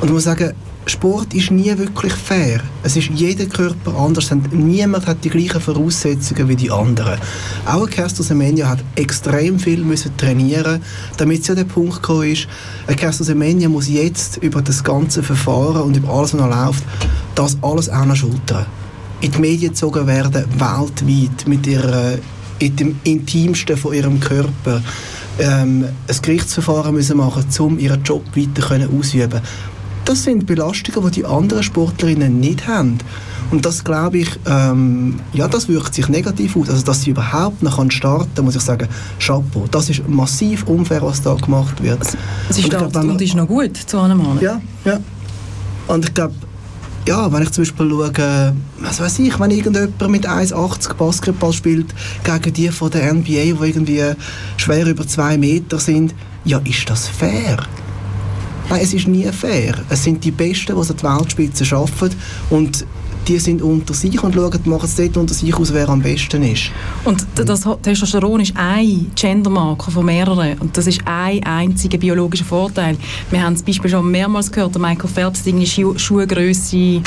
Und 0.00 0.08
ich 0.08 0.12
muss 0.14 0.24
sagen, 0.24 0.54
Sport 0.86 1.34
ist 1.34 1.50
nie 1.50 1.76
wirklich 1.76 2.14
fair. 2.14 2.60
Es 2.82 2.96
ist 2.96 3.10
jeder 3.10 3.44
Körper 3.44 3.94
anders. 3.98 4.30
Niemand 4.52 5.06
hat 5.06 5.22
die 5.22 5.28
gleichen 5.28 5.60
Voraussetzungen 5.60 6.48
wie 6.48 6.56
die 6.56 6.70
anderen. 6.70 7.18
Auch 7.66 7.90
Kerstin 7.90 8.24
Semenya 8.24 8.68
hat 8.68 8.78
extrem 8.94 9.58
viel 9.58 9.84
müssen 9.84 10.16
trainieren, 10.16 10.80
damit 11.18 11.44
sie 11.44 11.50
an 11.50 11.58
den 11.58 11.68
Punkt 11.68 11.96
gekommen 11.96 12.32
ist. 12.32 12.48
Kerstin 12.96 13.26
Semenya 13.26 13.68
muss 13.68 13.88
jetzt 13.88 14.38
über 14.38 14.62
das 14.62 14.82
ganze 14.82 15.22
Verfahren 15.22 15.82
und 15.82 15.96
über 15.96 16.08
alles, 16.08 16.32
was 16.32 16.40
noch 16.40 16.48
läuft, 16.48 16.84
das 17.34 17.58
alles 17.60 17.90
auch 17.90 18.06
noch 18.06 18.16
schultern. 18.16 18.64
In 19.20 19.32
die 19.32 19.38
Medien 19.38 19.70
gezogen 19.70 20.06
werden, 20.06 20.44
weltweit, 20.58 21.46
mit 21.46 21.66
ihrer, 21.66 22.12
in 22.58 22.76
dem 22.76 23.00
Intimsten 23.04 23.76
von 23.76 23.92
ihrem 23.94 24.20
Körper. 24.20 24.80
Ähm, 25.40 25.84
ein 26.08 26.16
Gerichtsverfahren 26.22 26.94
müssen 26.94 27.16
machen, 27.16 27.44
um 27.60 27.78
ihren 27.78 28.02
Job 28.02 28.24
weiter 28.36 28.66
können 28.66 28.98
ausüben 28.98 29.40
das 30.08 30.24
sind 30.24 30.46
Belastungen, 30.46 31.10
die 31.10 31.20
die 31.20 31.26
anderen 31.26 31.62
Sportlerinnen 31.62 32.40
nicht 32.40 32.66
haben. 32.66 32.96
Und 33.50 33.66
das 33.66 33.84
glaube 33.84 34.18
ich, 34.18 34.28
ähm, 34.46 35.20
ja, 35.34 35.46
das 35.48 35.68
wirkt 35.68 35.94
sich 35.94 36.08
negativ 36.08 36.56
aus. 36.56 36.70
Also, 36.70 36.82
dass 36.82 37.02
sie 37.02 37.10
überhaupt 37.10 37.62
noch 37.62 37.78
starten 37.90 38.34
kann, 38.34 38.44
muss 38.46 38.56
ich 38.56 38.62
sagen, 38.62 38.88
Chapeau. 39.18 39.66
Das 39.70 39.90
ist 39.90 40.06
massiv 40.08 40.64
unfair, 40.66 41.02
was 41.02 41.20
da 41.22 41.34
gemacht 41.34 41.82
wird. 41.82 42.04
Sie 42.04 42.16
Und 42.48 42.58
ich 42.58 42.66
startet 42.66 42.92
glaub, 42.92 42.94
wenn 42.94 43.10
und 43.10 43.16
man- 43.16 43.22
ist 43.22 43.34
noch 43.34 43.46
gut 43.48 43.76
zu 43.76 43.98
einem 43.98 44.18
Mann. 44.18 44.38
Ja, 44.40 44.60
ja. 44.86 44.98
Und 45.88 46.06
ich 46.06 46.14
glaube, 46.14 46.34
ja, 47.08 47.32
wenn 47.32 47.42
ich 47.42 47.50
zum 47.52 47.64
Beispiel 47.64 47.88
schaue, 47.88 48.54
was 48.80 49.00
weiß 49.00 49.18
ich, 49.20 49.40
wenn 49.40 49.50
irgendjemand 49.50 50.10
mit 50.10 50.28
1,80 50.28 50.92
Basketball 50.92 51.54
spielt 51.54 51.86
gegen 52.22 52.52
die 52.52 52.68
von 52.68 52.90
der 52.90 53.14
NBA, 53.14 53.22
die 53.22 53.56
irgendwie 53.60 54.02
schwer 54.58 54.86
über 54.86 55.06
zwei 55.06 55.38
Meter 55.38 55.78
sind, 55.78 56.14
ja, 56.44 56.58
ist 56.58 56.90
das 56.90 57.08
fair? 57.08 57.56
Nein, 58.68 58.80
es 58.82 58.92
ist 58.92 59.08
nie 59.08 59.24
fair. 59.32 59.76
Es 59.88 60.04
sind 60.04 60.22
die 60.22 60.30
Besten, 60.30 60.74
die 60.74 60.80
es 60.82 60.90
an 60.90 60.98
die 60.98 61.04
Weltspitze 61.04 61.64
schaffen 61.64 62.10
und 62.50 62.84
die 63.28 63.38
sind 63.38 63.60
unter 63.60 63.92
sich 63.92 64.22
und 64.22 64.34
schauen, 64.34 64.60
machen 64.64 64.84
es 64.84 64.96
dort 64.96 65.16
unter 65.16 65.34
sich 65.34 65.54
aus, 65.54 65.72
wer 65.72 65.88
am 65.88 66.00
besten 66.00 66.42
ist. 66.42 66.70
Und 67.04 67.26
das 67.34 67.68
Testosteron 67.82 68.40
ist 68.40 68.54
ein 68.56 69.10
Gendermarker 69.14 69.90
von 69.90 70.06
mehreren. 70.06 70.58
Und 70.58 70.76
das 70.76 70.86
ist 70.86 71.00
ein 71.04 71.42
einziger 71.44 71.98
biologischer 71.98 72.46
Vorteil. 72.46 72.96
Wir 73.30 73.42
haben 73.42 73.54
das 73.54 73.62
Beispiel 73.62 73.90
schon 73.90 74.10
mehrmals 74.10 74.50
gehört, 74.50 74.74
der 74.74 74.80
Michael 74.80 75.10
Phelps 75.10 75.44
Schu 75.70 75.96
Schuhgröße 75.96 77.02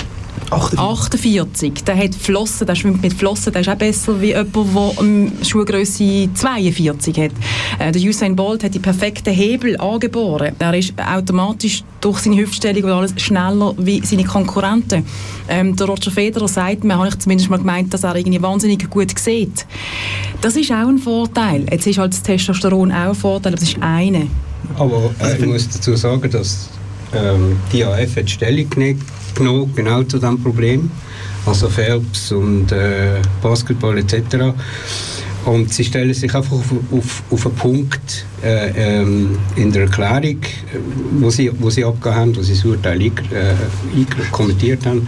48. 0.52 1.84
Der 1.86 1.98
hat 1.98 2.14
Flossen, 2.16 2.68
der 2.68 2.76
schwimmt 2.76 3.02
mit 3.02 3.14
Flossen, 3.14 3.54
der 3.54 3.62
ist 3.62 3.70
auch 3.70 3.76
besser 3.76 4.20
wie 4.20 4.28
jemand, 4.28 4.56
der 4.56 4.92
ähm, 5.00 5.32
Schuhgröße 5.44 6.30
42 6.34 7.18
hat. 7.18 7.32
Äh, 7.80 7.92
der 7.92 8.02
Usain 8.02 8.36
Bolt 8.36 8.64
hat 8.64 8.74
die 8.74 8.80
perfekten 8.80 9.34
Hebel 9.34 9.78
angeboren. 9.80 10.54
Er 10.60 10.74
ist 10.74 10.94
automatisch 11.00 11.84
durch 12.02 12.20
seine 12.20 12.38
Hüftstellung 12.38 12.84
und 12.84 12.92
alles 12.92 13.14
schneller 13.18 13.74
wie 13.78 14.02
seine 14.06 14.24
Konkurrenten. 14.26 15.06
Ähm, 15.48 15.76
der 15.76 15.88
Roger 15.88 16.12
Federer 16.12 16.48
sagt 16.48 16.84
mir, 16.84 16.98
habe 16.98 17.08
ich 17.08 17.20
zumindest 17.20 17.50
mal 17.50 17.58
gemeint, 17.58 17.94
dass 17.94 18.04
er 18.04 18.16
irgendwie 18.16 18.42
wahnsinnig 18.42 18.90
gut 18.90 19.18
sieht. 19.18 19.66
Das 20.42 20.56
ist 20.56 20.72
auch 20.72 20.88
ein 20.88 20.98
Vorteil. 20.98 21.66
Jetzt 21.72 21.88
ist 21.88 21.98
halt 21.98 22.14
das 22.14 22.24
Testosteron 22.24 22.92
auch 22.92 23.10
ein 23.10 23.16
Vorteil, 23.16 23.54
aber 23.54 23.60
das 23.60 23.70
ist 23.70 23.78
eine. 23.82 24.28
Aber 24.78 25.12
äh, 25.22 25.38
ich 25.38 25.46
muss 25.46 25.70
dazu 25.70 25.96
sagen, 25.96 26.30
dass 26.30 26.70
ähm, 27.14 27.58
die 27.72 27.84
AF 27.86 28.16
hat 28.18 28.30
Stellung 28.30 28.70
gene- 28.70 28.98
genommen, 29.36 29.72
genau 29.76 30.04
zu 30.04 30.18
diesem 30.18 30.42
Problem. 30.42 30.92
Also 31.46 31.70
Phelps 31.70 32.32
und 32.32 32.72
äh, 32.72 33.20
Basketball 33.42 33.98
etc. 33.98 34.54
Und 35.46 35.74
sie 35.74 35.84
stellen 35.84 36.14
sich 36.14 36.34
einfach 36.36 36.52
auf, 36.52 36.72
auf, 36.92 37.24
auf 37.32 37.46
einen 37.48 37.56
Punkt 37.56 38.26
äh, 38.44 39.00
ähm, 39.00 39.40
in 39.56 39.72
der 39.72 39.84
Erklärung, 39.84 40.38
wo 41.20 41.32
sie, 41.32 41.52
wo 41.60 41.70
sie 41.72 41.84
abgegeben 41.84 42.16
haben, 42.16 42.36
wo 42.36 42.42
sie 42.44 42.54
das 42.54 42.64
Urteil 42.64 43.02
äh, 43.02 43.10
kommentiert 44.32 44.86
haben. 44.86 45.08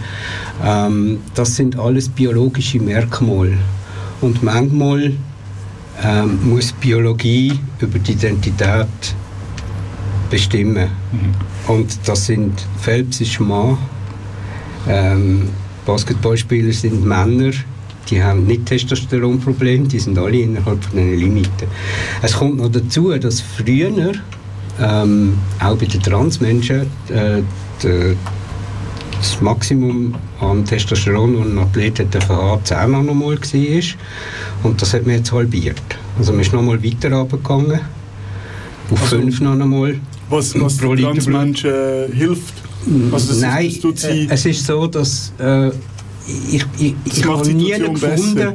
Ähm, 0.64 1.18
das 1.34 1.54
sind 1.54 1.78
alles 1.78 2.08
biologische 2.08 2.80
Merkmale. 2.80 3.58
Und 4.20 4.42
manchmal 4.42 5.12
ähm, 6.02 6.48
muss 6.48 6.72
Biologie 6.72 7.52
über 7.80 7.98
die 8.00 8.12
Identität 8.12 8.88
bestimmen. 10.30 10.88
Und 11.68 11.96
das 12.06 12.26
sind 12.26 12.52
Phelps 12.80 13.20
ist 13.20 13.38
Mann, 13.38 13.78
ähm, 14.88 15.48
Basketballspieler 15.86 16.72
sind 16.72 17.04
Männer, 17.04 17.52
die 18.10 18.22
haben 18.22 18.46
nicht 18.46 18.66
Testosteronprobleme, 18.66 19.88
die 19.88 19.98
sind 19.98 20.18
alle 20.18 20.38
innerhalb 20.38 20.82
von 20.84 20.96
den 20.96 21.18
Limiten. 21.18 21.68
Es 22.22 22.34
kommt 22.34 22.58
noch 22.58 22.70
dazu, 22.70 23.10
dass 23.18 23.40
früher 23.40 24.12
ähm, 24.80 25.38
auch 25.60 25.76
bei 25.76 25.86
den 25.86 26.02
Transmenschen 26.02 26.82
äh, 27.08 27.42
das 29.24 29.40
Maximum 29.40 30.14
an 30.40 30.64
Testosteron, 30.64 31.36
das 31.36 31.46
ein 31.46 31.58
Athlet 31.58 32.00
hat 32.00 32.28
haben, 32.28 32.64
10 32.64 32.90
Nanomol 32.90 33.38
war. 33.38 33.82
Und 34.62 34.82
das 34.82 34.92
hat 34.92 35.06
man 35.06 35.16
jetzt 35.16 35.32
halbiert. 35.32 35.80
Also 36.18 36.32
man 36.32 36.42
ist 36.42 36.52
nochmal 36.52 36.82
weiter 36.84 37.12
runtergegangen, 37.12 37.80
auf 38.90 38.98
5 39.08 39.40
Nanomol. 39.40 39.98
Was, 40.34 40.60
was. 40.60 40.76
Transmenschen 40.76 41.70
äh, 41.70 42.08
hilft? 42.12 42.54
Also 43.12 43.28
das, 43.28 43.40
Nein, 43.40 43.68
das 43.68 43.80
tut 43.80 43.98
sie, 43.98 44.08
äh, 44.08 44.26
es 44.30 44.46
ist 44.46 44.66
so, 44.66 44.86
dass 44.86 45.32
äh, 45.38 45.68
ich, 45.68 46.64
ich, 46.78 46.94
Das 47.04 47.18
ich 47.18 47.24
habe 47.24 47.52
nie 47.52 47.70
gefunden, 47.70 48.34
besser. 48.34 48.54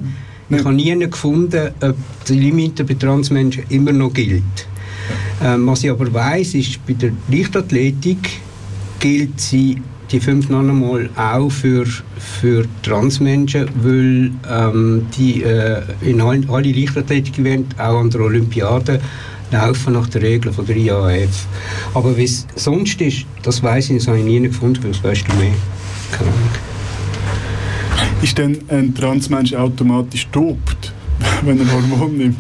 ich 0.49 0.65
habe 0.65 0.73
nie 0.73 0.99
gefunden, 0.99 1.69
ob 1.82 1.95
die 2.27 2.34
Limite 2.34 2.84
bei 2.84 2.95
Transmenschen 2.95 3.63
immer 3.69 3.91
noch 3.91 4.13
gilt. 4.13 4.43
Ähm, 5.43 5.67
was 5.67 5.84
ich 5.84 5.89
aber 5.89 6.13
weiß, 6.13 6.55
ist, 6.55 6.86
bei 6.86 6.93
der 6.93 7.11
Leichtathletik 7.32 8.30
gilt 8.99 9.39
sie 9.39 9.82
die 10.11 10.19
5 10.19 10.49
Nanomol 10.49 11.09
auch 11.15 11.49
für, 11.49 11.86
für 12.41 12.65
Transmenschen, 12.84 13.69
weil 13.82 14.32
ähm, 14.49 15.05
die 15.17 15.43
äh, 15.43 15.82
in 16.01 16.19
all, 16.19 16.41
alle 16.49 16.71
Leichtathletik-Events, 16.71 17.80
auch 17.80 17.99
an 17.99 18.09
der 18.09 18.21
Olympiade, 18.21 18.99
laufen 19.52 19.93
nach 19.93 20.08
den 20.10 20.22
Regeln 20.22 20.54
von 20.54 20.66
der 20.66 20.76
IAAF. 20.76 21.47
Aber 21.93 22.16
wie 22.16 22.24
es 22.24 22.45
sonst 22.56 23.02
ist, 23.02 23.26
das 23.43 23.62
weiß 23.64 23.89
ich, 23.89 23.97
das 23.97 24.08
habe 24.08 24.20
ich 24.20 24.26
nie 24.26 24.39
gefunden, 24.39 24.84
weil 24.84 24.91
das 24.91 25.04
weißt 25.04 25.28
du 25.28 25.36
mehr. 25.36 25.54
Keine 26.12 26.30
Ahnung. 26.30 26.50
ist 28.22 28.38
dann 28.38 28.58
ein 28.68 28.93
Transmensch 28.93 29.54
automatisch 29.54 30.28
dopt, 30.32 30.93
wenn 31.43 31.60
er 31.60 31.72
Hormon 31.72 32.18
nimmt? 32.18 32.38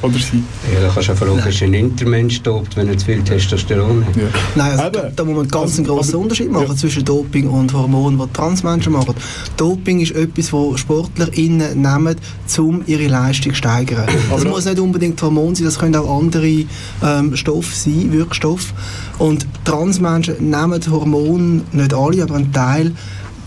Oder 0.00 0.14
sie? 0.14 0.44
Ja, 0.72 0.80
da 0.80 0.92
kannst 0.92 1.08
du 1.08 1.12
ja 1.12 1.16
fragen, 1.16 1.48
ist 1.48 1.62
ein 1.62 1.74
Intermensch 1.74 2.40
tobt, 2.42 2.76
wenn 2.76 2.88
er 2.88 2.96
zu 2.96 3.06
viel 3.06 3.22
Testosteron 3.22 4.04
hat. 4.04 4.14
Nein, 4.54 4.78
also 4.78 4.90
da, 4.90 5.10
da 5.14 5.24
muss 5.24 5.36
man 5.36 5.48
ganz 5.48 5.76
einen 5.76 5.86
grossen 5.86 6.16
Unterschied 6.16 6.52
machen 6.52 6.76
zwischen 6.76 7.04
Doping 7.04 7.48
und 7.48 7.72
Hormonen, 7.72 8.18
die 8.18 8.32
Transmenschen 8.32 8.92
machen. 8.92 9.14
Doping 9.56 10.00
ist 10.00 10.12
etwas, 10.12 10.50
das 10.50 10.80
SportlerInnen 10.80 11.82
nehmen, 11.82 12.16
um 12.58 12.82
ihre 12.86 13.08
Leistung 13.08 13.52
zu 13.52 13.58
steigern. 13.58 14.06
Das 14.30 14.44
muss 14.44 14.66
nicht 14.66 14.78
unbedingt 14.78 15.20
Hormon 15.20 15.54
sein, 15.54 15.64
das 15.64 15.78
können 15.78 15.96
auch 15.96 16.20
andere 16.20 16.64
ähm, 17.02 17.34
Stoffe 17.34 17.74
sein, 17.74 18.12
Wirkstoffe. 18.12 18.72
Und 19.18 19.46
Transmenschen 19.64 20.50
nehmen 20.50 20.80
Hormone, 20.90 21.62
nicht 21.72 21.92
alle, 21.92 22.22
aber 22.22 22.36
ein 22.36 22.52
Teil, 22.52 22.92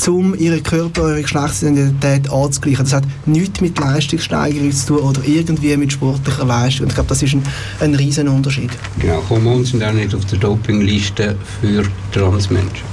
um 0.07 0.35
ihre 0.35 0.61
Körper, 0.61 1.09
ihre 1.11 1.21
Geschlechtsidentität 1.21 2.29
anzugleichen. 2.31 2.83
Das 2.85 2.93
hat 2.93 3.03
nichts 3.25 3.61
mit 3.61 3.77
Leistungssteigerung 3.79 4.71
zu 4.71 4.87
tun 4.87 4.97
oder 4.99 5.21
irgendwie 5.25 5.75
mit 5.77 5.93
sportlicher 5.93 6.45
Leistung. 6.45 6.83
Und 6.85 6.89
ich 6.89 6.95
glaube, 6.95 7.09
das 7.09 7.21
ist 7.23 7.33
ein, 7.33 7.43
ein 7.79 7.95
riesen 7.95 8.27
Unterschied. 8.27 8.71
Genau, 8.99 9.23
Hormone 9.29 9.65
sind 9.65 9.83
auch 9.83 9.93
nicht 9.93 10.13
auf 10.15 10.25
der 10.25 10.39
Dopingliste 10.39 11.35
für 11.61 11.83
Transmenschen. 12.11 12.91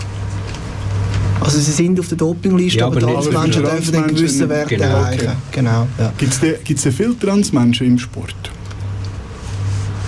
Also 1.41 1.61
sie 1.61 1.71
sind 1.71 1.99
auf 2.01 2.09
der 2.09 2.19
Dopingliste, 2.19 2.81
Ja, 2.81 2.87
aber, 2.87 2.97
aber 3.03 3.13
Transmenschen 3.13 3.63
dürfen 3.63 3.95
einen 3.95 4.09
gewissen. 4.15 4.49
Wert 4.49 4.69
Genau, 4.69 4.85
erreichen. 4.85 5.21
okay. 5.29 5.37
Genau, 5.53 5.87
ja. 5.99 6.13
Gibt 6.19 6.33
es 6.35 6.83
denn 6.83 6.93
viele 6.93 7.19
Transmenschen 7.19 7.87
im 7.87 7.99
Sport? 7.99 8.35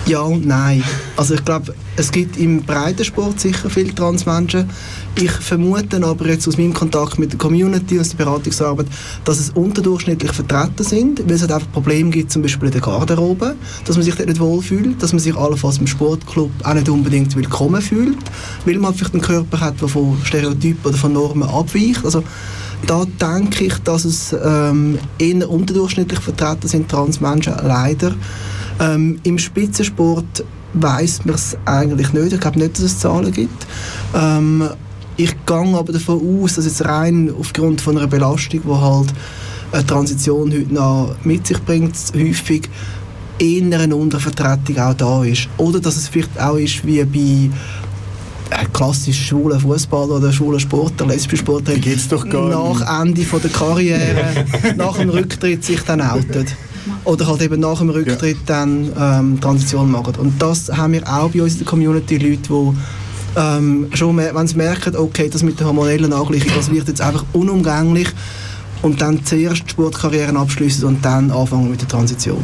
Ja 0.07 0.21
und 0.21 0.45
nein. 0.45 0.83
Also 1.15 1.35
ich 1.35 1.45
glaube, 1.45 1.75
es 1.95 2.11
gibt 2.11 2.37
im 2.37 2.63
Breitensport 2.63 3.39
sicher 3.39 3.69
viele 3.69 3.93
Transmenschen. 3.93 4.67
Ich 5.15 5.31
vermute 5.31 6.03
aber 6.03 6.27
jetzt 6.27 6.47
aus 6.47 6.57
meinem 6.57 6.73
Kontakt 6.73 7.19
mit 7.19 7.31
der 7.31 7.37
Community 7.37 7.99
aus 7.99 8.09
der 8.09 8.17
Beratungsarbeit, 8.17 8.87
dass 9.25 9.39
es 9.39 9.51
unterdurchschnittlich 9.51 10.31
vertreten 10.31 10.83
sind, 10.83 11.23
weil 11.25 11.35
es 11.35 11.41
halt 11.41 11.51
einfach 11.51 11.71
Probleme 11.71 12.09
gibt, 12.09 12.31
zum 12.31 12.41
Beispiel 12.41 12.67
in 12.67 12.73
der 12.73 12.81
Garderobe, 12.81 13.55
dass 13.85 13.95
man 13.95 14.03
sich 14.03 14.15
dort 14.15 14.29
nicht 14.29 14.39
wohlfühlt, 14.39 15.01
dass 15.03 15.13
man 15.13 15.19
sich 15.19 15.35
allenfalls 15.35 15.77
im 15.77 15.87
Sportclub 15.87 16.49
auch 16.63 16.73
nicht 16.73 16.89
unbedingt 16.89 17.35
willkommen 17.35 17.81
fühlt, 17.81 18.17
weil 18.65 18.79
man 18.79 18.93
vielleicht 18.93 19.13
einen 19.13 19.21
Körper 19.21 19.59
hat, 19.59 19.79
der 19.81 19.87
von 19.87 20.17
Stereotypen 20.23 20.89
oder 20.89 20.97
von 20.97 21.13
Normen 21.13 21.47
abweicht. 21.47 22.03
Also 22.03 22.23
da 22.87 23.05
denke 23.05 23.65
ich, 23.65 23.77
dass 23.83 24.05
es 24.05 24.35
ähm, 24.43 24.97
eher 25.19 25.47
unterdurchschnittlich 25.47 26.19
vertreten 26.19 26.67
sind, 26.67 26.89
Transmenschen, 26.89 27.53
leider. 27.63 28.13
Ähm, 28.79 29.19
Im 29.23 29.37
Spitzensport 29.37 30.43
weiß 30.73 31.25
man 31.25 31.35
es 31.35 31.57
eigentlich 31.65 32.13
nicht. 32.13 32.33
Ich 32.33 32.39
glaube 32.39 32.59
nicht, 32.59 32.75
dass 32.75 32.85
es 32.85 32.99
Zahlen 32.99 33.31
gibt. 33.31 33.67
Ähm, 34.15 34.69
ich 35.17 35.35
gehe 35.45 35.77
aber 35.77 35.93
davon 35.93 36.43
aus, 36.43 36.55
dass 36.55 36.65
jetzt 36.65 36.85
rein 36.85 37.31
aufgrund 37.37 37.81
von 37.81 37.97
einer 37.97 38.07
Belastung, 38.07 38.61
die 38.63 38.69
halt 38.69 39.13
eine 39.71 39.85
Transition 39.85 40.51
heute 40.51 40.73
noch 40.73 41.15
mit 41.23 41.47
sich 41.47 41.59
bringt, 41.63 41.95
häufig 42.15 42.69
eher 43.39 43.79
eine 43.79 43.95
Untervertretung 43.95 44.77
auch 44.79 44.93
da 44.93 45.23
ist. 45.23 45.47
Oder 45.57 45.79
dass 45.79 45.97
es 45.97 46.07
vielleicht 46.07 46.39
auch 46.39 46.55
ist 46.55 46.85
wie 46.85 47.03
bei 47.03 47.49
äh, 48.51 48.65
klassisch 48.73 49.27
schwulen 49.27 49.59
Fußballer 49.59 50.15
oder 50.15 50.31
schwulen 50.31 50.59
Sportler, 50.59 51.07
lesbischen 51.07 51.45
Sportler, 51.45 51.75
geht's 51.75 52.07
doch 52.07 52.27
gar 52.27 52.49
nach 52.49 53.01
Ende 53.01 53.23
von 53.23 53.41
der 53.41 53.51
Karriere, 53.51 54.45
nach 54.75 54.97
dem 54.97 55.09
Rücktritt 55.09 55.63
sich 55.63 55.81
dann 55.81 56.01
outet. 56.01 56.55
Oder 57.03 57.27
halt 57.27 57.41
eben 57.41 57.59
nach 57.59 57.79
dem 57.79 57.89
Rücktritt 57.89 58.37
dann 58.45 58.91
ähm, 58.99 59.39
Transition 59.41 59.91
machen. 59.91 60.15
Und 60.17 60.41
das 60.41 60.71
haben 60.71 60.93
wir 60.93 61.07
auch 61.07 61.29
bei 61.29 61.41
uns 61.41 61.53
in 61.53 61.59
der 61.59 61.67
Community, 61.67 62.17
Leute, 62.17 62.37
die 62.37 62.73
ähm, 63.37 63.87
schon, 63.93 64.17
wenn 64.17 64.47
sie 64.47 64.57
merken, 64.57 64.95
okay, 64.95 65.29
das 65.29 65.43
mit 65.43 65.59
der 65.59 65.67
hormonellen 65.67 66.11
Angleichung, 66.11 66.51
das 66.55 66.71
wird 66.71 66.87
jetzt 66.87 67.01
einfach 67.01 67.25
unumgänglich 67.33 68.09
und 68.81 69.01
dann 69.01 69.23
zuerst 69.23 69.63
die 69.65 69.69
Sportkarriere 69.69 70.35
abschließen 70.35 70.85
und 70.85 71.03
dann 71.05 71.31
anfangen 71.31 71.69
mit 71.69 71.81
der 71.81 71.87
Transition. 71.87 72.43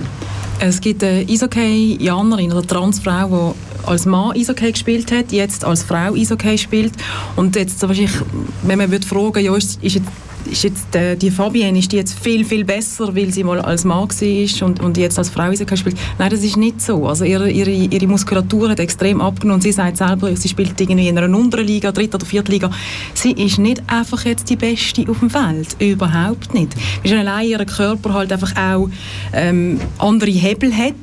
Es 0.60 0.82
gibt 0.82 1.04
eine 1.04 1.26
Eishockey-Janerin 1.28 2.52
oder 2.52 2.66
Transfrau, 2.66 3.54
die 3.54 3.88
als 3.88 4.06
Mann 4.06 4.36
Eishockey 4.36 4.72
gespielt 4.72 5.12
hat, 5.12 5.32
jetzt 5.32 5.64
als 5.64 5.84
Frau 5.84 6.14
Eishockey 6.14 6.58
spielt. 6.58 6.94
Und 7.36 7.56
jetzt 7.56 7.82
wahrscheinlich, 7.82 8.16
wenn 8.64 8.78
man 8.78 8.90
würde 8.90 9.06
fragen, 9.06 9.44
ja, 9.44 9.56
ist, 9.56 9.82
ist 9.84 9.96
jetzt, 9.96 10.08
ist 10.48 10.64
jetzt 10.64 10.96
äh, 10.96 11.16
die 11.16 11.32
Fabienne 11.32 11.80
ist 11.80 11.92
die 11.92 11.98
jetzt 11.98 12.18
viel, 12.18 12.44
viel 12.44 12.64
besser, 12.64 13.16
weil 13.16 13.32
sie 13.32 13.44
mal 13.44 13.60
als 13.60 13.84
Mann 13.84 14.08
war 14.10 14.68
und, 14.68 14.80
und 14.82 14.98
jetzt 14.98 15.18
als 15.18 15.30
Frau 15.30 15.52
spielt. 15.54 15.98
Nein, 16.18 16.30
das 16.30 16.44
ist 16.44 16.58
nicht 16.58 16.82
so. 16.82 17.08
Also 17.08 17.26
ihre, 17.26 17.50
ihre, 17.50 17.72
ihre 17.72 18.08
Muskulatur 18.08 18.70
hat 18.70 18.80
extrem 18.80 19.22
abgenommen. 19.22 19.62
Sie 19.62 19.72
sagt 19.72 19.98
selber, 19.98 20.36
sie 20.36 20.50
spielt 20.50 20.80
irgendwie 20.80 21.08
in 21.08 21.18
einer 21.18 21.36
unteren 21.36 21.66
Liga, 21.66 21.92
dritten 21.92 22.16
oder 22.16 22.26
vierten 22.26 22.52
Liga. 22.52 22.72
Sie 23.14 23.32
ist 23.32 23.60
nicht 23.60 23.82
einfach 23.88 24.26
jetzt 24.26 24.50
die 24.50 24.56
Beste 24.56 25.06
auf 25.10 25.20
dem 25.20 25.30
Feld. 25.30 25.76
Überhaupt 25.80 26.54
nicht. 26.54 26.76
Weil 27.04 27.12
schon 27.12 27.20
allein 27.20 27.48
ihr 27.48 27.66
Körper 27.66 28.14
halt 28.14 28.32
einfach 28.32 28.56
auch 28.56 28.90
ähm, 29.34 29.80
andere 29.98 30.32
Hebel 30.32 30.76
hat. 30.76 30.94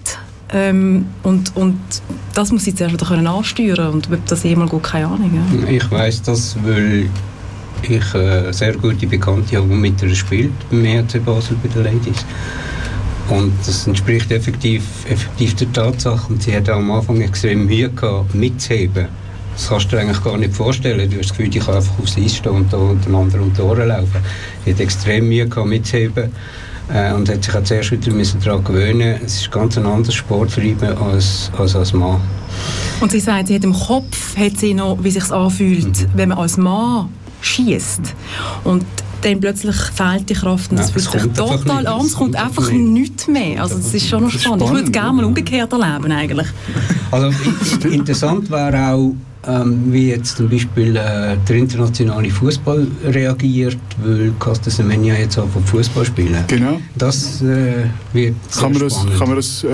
Ähm, 0.53 1.07
und, 1.23 1.57
und 1.57 1.79
das 2.35 2.53
muss 2.53 2.65
sie 2.65 2.75
zuerst 2.75 2.95
wieder 2.95 3.07
können 3.07 3.27
ansteuern 3.27 3.95
und 3.95 4.13
ob 4.13 4.27
das 4.27 4.45
jemals 4.45 4.71
gut, 4.71 4.83
keine 4.83 5.07
Ahnung. 5.07 5.31
Ja. 5.35 5.69
Ich 5.69 5.91
weiß 5.91 6.23
das, 6.23 6.57
weil 6.63 7.09
ich 7.89 8.15
äh, 8.15 8.53
sehr 8.53 8.75
gute 8.75 9.07
Bekannte 9.07 9.57
habe, 9.57 9.69
die 9.69 9.75
mit 9.75 10.03
ihr 10.03 10.15
spielt, 10.15 10.53
beim 10.71 10.85
ERC 10.85 11.25
Basel 11.25 11.57
bei 11.63 11.69
den 11.69 11.85
Ladies. 11.85 12.25
Und 13.31 13.53
das 13.67 13.87
entspricht 13.87 14.31
effektiv, 14.31 14.83
effektiv 15.09 15.55
der 15.57 15.73
Tatsache. 15.73 16.31
Und 16.31 16.43
sie 16.43 16.55
hat 16.55 16.69
am 16.69 16.91
Anfang 16.91 17.21
extrem 17.21 17.67
Mühe 17.67 17.89
gehabt, 17.89 18.35
mitzuheben. 18.35 19.07
Das 19.55 19.69
kannst 19.69 19.87
du 19.87 19.97
dir 19.97 20.03
eigentlich 20.03 20.23
gar 20.23 20.37
nicht 20.37 20.55
vorstellen. 20.55 21.09
Du 21.09 21.17
hast 21.19 21.31
das 21.31 21.37
Gefühl, 21.37 21.57
ich 21.57 21.65
kann 21.65 21.77
einfach 21.77 21.99
aufs 22.01 22.19
Eis 22.19 22.37
stehen 22.37 22.53
und 22.53 22.73
da 22.73 22.77
unter 22.77 23.05
dem 23.05 23.15
anderen 23.15 23.41
um 23.43 23.53
die 23.53 23.61
Ohren 23.61 23.89
laufen. 23.89 24.19
Sie 24.65 24.73
hat 24.73 24.81
extrem 24.81 25.29
Mühe 25.29 25.49
gehabt, 25.49 25.69
mitzuheben. 25.69 26.31
Äh, 26.93 27.15
und 27.15 27.29
hat 27.31 27.43
sich 27.43 27.55
auch 27.55 27.63
zuerst 27.63 27.93
wieder 27.93 28.13
müssen 28.13 28.41
daran 28.43 28.63
gewöhnen 28.63 29.19
Es 29.25 29.41
ist 29.41 29.51
ganz 29.51 29.79
ein 29.79 29.87
anderes 29.87 30.15
Sport 30.15 30.51
für 30.51 30.61
ihn 30.61 30.77
als, 30.83 31.51
als 31.57 31.75
als 31.77 31.95
Mann. 31.95 32.21
Und 33.01 33.11
sie 33.11 33.21
sagt, 33.21 33.49
sie 33.49 33.55
hat 33.55 33.65
im 33.65 33.73
Kopf 33.73 34.37
hat 34.37 34.59
sie 34.59 34.75
noch, 34.75 34.99
wie 35.03 35.11
sich 35.11 35.31
anfühlt, 35.33 35.87
Mhm. 36.03 36.09
wenn 36.15 36.29
man 36.29 36.39
als 36.39 36.59
Mann 36.59 37.09
schießt 37.45 38.15
und 38.65 38.85
dann 39.23 39.41
plötzlich 39.41 39.77
fehlt 39.77 40.29
die 40.29 40.35
Kraft 40.35 40.71
und 40.71 40.79
das 40.79 40.91
fühlt 40.91 41.07
es 41.07 41.13
sich 41.13 41.33
total 41.33 41.87
an. 41.87 42.01
es 42.01 42.07
Es 42.07 42.15
kommt 42.15 42.37
einfach 42.37 42.63
einfach 42.63 42.71
nicht. 42.71 42.89
nichts 42.89 43.29
mehr. 43.29 43.63
Also 43.63 43.77
das 43.77 43.95
ist 43.95 44.09
schon 44.09 44.25
noch 44.25 44.33
ist 44.33 44.43
spannend. 44.43 44.63
Ich 44.63 44.69
würde 44.69 44.83
es 44.83 44.89
spannend, 44.89 44.93
gerne 44.93 45.13
mal 45.13 45.25
umgekehrt 45.25 45.73
erleben 45.73 46.13
eigentlich. 46.13 46.49
Also 47.11 47.31
interessant 47.89 48.51
wäre 48.51 48.93
auch, 48.93 49.15
ähm, 49.47 49.93
wie 49.93 50.09
jetzt 50.11 50.37
zum 50.37 50.49
Beispiel 50.49 50.97
äh, 50.97 51.37
der 51.49 51.57
internationale 51.57 52.31
Fußball 52.31 52.87
reagiert, 53.07 53.77
weil 54.03 54.33
Caster 54.41 54.71
Semenya 54.71 55.15
jetzt 55.15 55.39
auch 55.39 55.49
vom 55.49 55.65
Fußball 55.65 56.05
spielen. 56.05 56.37
Genau. 56.49 56.81
Das 56.97 57.43
äh, 57.43 57.85
wird 58.13 58.35
sehr 58.49 58.63
Kann 58.63 58.73
man 58.73 58.81
das, 58.83 58.93
spannend. 58.95 59.19
kann 59.19 59.29
man 59.29 59.37
das, 59.37 59.65
äh, 59.65 59.69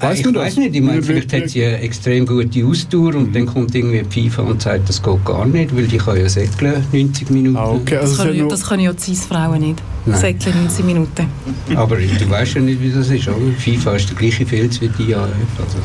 weiss 0.00 0.18
ich 0.20 0.24
man 0.24 0.34
das? 0.34 0.42
weiß 0.44 0.56
nicht, 0.58 0.74
ich 0.76 0.82
meine, 0.82 1.02
vielleicht 1.02 1.32
hat 1.32 1.48
sie 1.50 1.64
eine 1.64 1.78
extrem 1.80 2.26
gute 2.26 2.64
Ausdauer 2.66 3.14
und 3.14 3.34
dann 3.34 3.46
kommt 3.46 3.74
irgendwie 3.74 4.04
FIFA 4.28 4.42
und 4.42 4.62
sagt, 4.62 4.88
das 4.88 5.02
geht 5.02 5.24
gar 5.24 5.46
nicht, 5.46 5.74
weil 5.76 5.86
die 5.86 5.98
kann 5.98 6.16
ja 6.18 6.28
säckeln 6.28 6.84
90 6.92 7.30
Minuten. 7.30 7.56
Ah, 7.56 7.70
okay. 7.70 7.96
Also 7.98 8.24
Das 8.24 8.34
ja- 8.36 8.42
noch- 8.42 8.48
das 8.50 8.62
können 8.68 8.82
ja 8.82 8.92
die 8.92 9.00
Cis-Frauen 9.02 9.60
nicht. 9.60 9.82
Säckchen 10.08 10.52
90 10.62 10.84
Minuten. 10.84 11.26
Aber 11.74 11.96
du 11.96 12.30
weißt 12.30 12.54
ja 12.54 12.60
nicht, 12.60 12.80
wie 12.80 12.90
das 12.90 13.10
ist, 13.10 13.26
oder? 13.26 13.36
FIFA 13.58 13.96
ist 13.96 14.08
der 14.08 14.16
gleiche 14.16 14.46
Filz 14.46 14.80
wie 14.80 14.88
die 14.88 15.12
AF. 15.14 15.26
Also. 15.58 15.78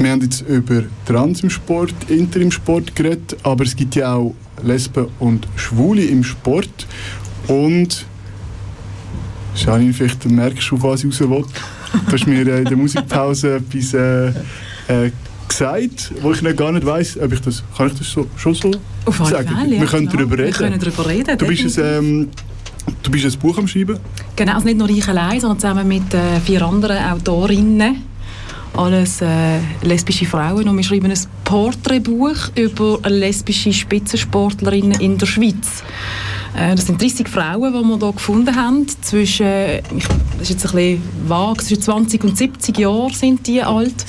Wir 0.00 0.12
haben 0.12 0.22
jetzt 0.22 0.40
über 0.48 0.84
Trans 1.04 1.42
im 1.42 1.50
Sport, 1.50 1.92
Inter 2.08 2.40
im 2.40 2.50
Sport 2.50 2.96
geredet, 2.96 3.36
aber 3.42 3.64
es 3.64 3.76
gibt 3.76 3.94
ja 3.96 4.14
auch 4.14 4.34
Lesben 4.62 5.08
und 5.18 5.46
Schwule 5.56 6.02
im 6.02 6.24
Sport. 6.24 6.86
Und 7.48 8.06
Janine, 9.54 9.92
vielleicht 9.92 10.24
merkst 10.24 10.70
du, 10.70 10.76
auf 10.76 10.82
was 10.84 11.04
ich 11.04 11.10
raus 11.10 11.20
will. 11.20 11.44
Du 12.06 12.12
hast 12.12 12.26
mir 12.26 12.46
äh, 12.46 12.58
in 12.60 12.64
der 12.64 12.76
Musikpause 12.78 13.56
etwas 13.56 13.92
äh, 13.92 14.28
äh, 15.06 15.12
gesagt, 15.46 16.12
wo 16.22 16.32
ich 16.32 16.40
noch 16.40 16.56
gar 16.56 16.72
nicht 16.72 16.86
weiss, 16.86 17.18
ob 17.20 17.32
ich 17.34 17.40
das, 17.40 17.62
kann 17.76 17.88
ich 17.88 17.98
das 17.98 18.10
so, 18.10 18.26
schon 18.36 18.54
so 18.54 18.70
Auf 19.04 19.18
sagen? 19.28 19.48
Fälle, 19.48 19.74
ja, 19.74 19.80
Wir 19.82 19.88
können 19.88 20.08
darüber 20.08 20.38
Wir 20.38 20.44
reden. 20.46 20.54
können 20.56 20.80
darüber 20.80 21.06
reden, 21.06 21.36
Du 21.36 21.46
bist, 21.46 21.78
ein, 21.78 21.84
ähm, 21.84 22.28
du 23.02 23.10
bist 23.10 23.26
ein 23.26 23.38
Buch 23.38 23.58
am 23.58 23.68
Schreiben. 23.68 23.98
Genau, 24.34 24.54
also 24.54 24.64
nicht 24.64 24.78
nur 24.78 24.88
ich 24.88 25.06
allein, 25.08 25.40
sondern 25.40 25.58
zusammen 25.58 25.86
mit 25.86 26.14
äh, 26.14 26.40
vier 26.40 26.62
anderen 26.62 27.04
Autorinnen. 27.04 28.09
Alles 28.76 29.20
äh, 29.20 29.58
lesbische 29.82 30.26
Frauen. 30.26 30.68
Und 30.68 30.76
wir 30.76 30.84
schreiben 30.84 31.10
ein 31.10 31.18
Porträtbuch 31.44 32.50
über 32.54 33.00
lesbische 33.08 33.72
Spitzensportlerinnen 33.72 35.00
in 35.00 35.18
der 35.18 35.26
Schweiz. 35.26 35.82
Äh, 36.56 36.74
das 36.74 36.86
sind 36.86 37.00
30 37.00 37.28
Frauen, 37.28 37.72
die 37.72 37.88
wir 37.88 37.98
hier 37.98 38.12
gefunden 38.12 38.54
haben. 38.54 38.86
Zwischen, 39.02 39.80
ich, 39.96 40.06
das 40.38 40.42
ist 40.42 40.50
jetzt 40.50 40.66
ein 40.66 40.72
bisschen 40.72 41.02
vage, 41.26 41.64
zwischen 41.64 41.82
20 41.82 42.24
und 42.24 42.36
70 42.36 42.78
Jahren 42.78 43.12
sind 43.12 43.46
die 43.46 43.62
alt. 43.62 44.06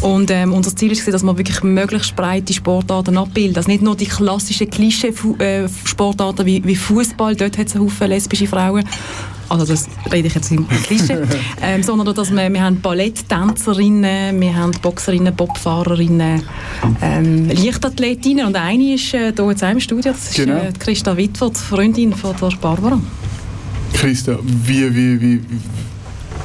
Und 0.00 0.30
ähm, 0.30 0.52
unser 0.52 0.74
Ziel 0.76 0.92
ist, 0.92 1.06
dass 1.08 1.22
wir 1.22 1.38
wirklich 1.38 1.62
möglichst 1.62 2.14
breite 2.14 2.52
Sportarten 2.52 3.16
abbilden. 3.16 3.56
Also 3.56 3.70
nicht 3.70 3.82
nur 3.82 3.96
die 3.96 4.06
klassischen 4.06 4.68
Klischee-Sportarten 4.68 6.44
wie, 6.44 6.62
wie 6.64 6.76
Fußball, 6.76 7.34
dort 7.36 7.56
hat 7.56 7.68
es 7.68 7.74
Haufen 7.74 8.08
lesbische 8.08 8.46
Frauen. 8.46 8.84
Also 9.48 9.66
das 9.66 9.88
rede 10.12 10.28
ich 10.28 10.34
jetzt 10.34 10.50
im 10.50 10.66
Klischee. 10.68 11.18
ähm, 11.62 11.82
sondern 11.82 12.14
dass 12.14 12.30
wir, 12.30 12.52
wir 12.52 12.62
haben 12.62 12.80
Balletttänzerinnen, 12.80 14.40
wir 14.40 14.54
haben 14.54 14.72
Boxerinnen, 14.82 15.34
Bobfahrerinnen, 15.34 16.42
ähm, 17.02 17.48
Leichtathletinnen 17.48 18.46
und 18.46 18.56
eine 18.56 18.94
ist 18.94 19.14
äh, 19.14 19.32
hier 19.36 19.50
jetzt 19.50 19.62
im 19.62 19.80
Studio, 19.80 20.12
das 20.12 20.30
ist 20.30 20.36
Genau. 20.36 20.56
äh, 20.56 20.72
Christa 20.78 21.16
Wittwer, 21.16 21.50
die 21.50 21.58
Freundin 21.60 22.12
von 22.14 22.34
der 22.40 22.56
Barbara. 22.60 23.00
Christa, 23.92 24.38
wie, 24.42 24.94
wie, 24.94 25.20
wie 25.20 25.40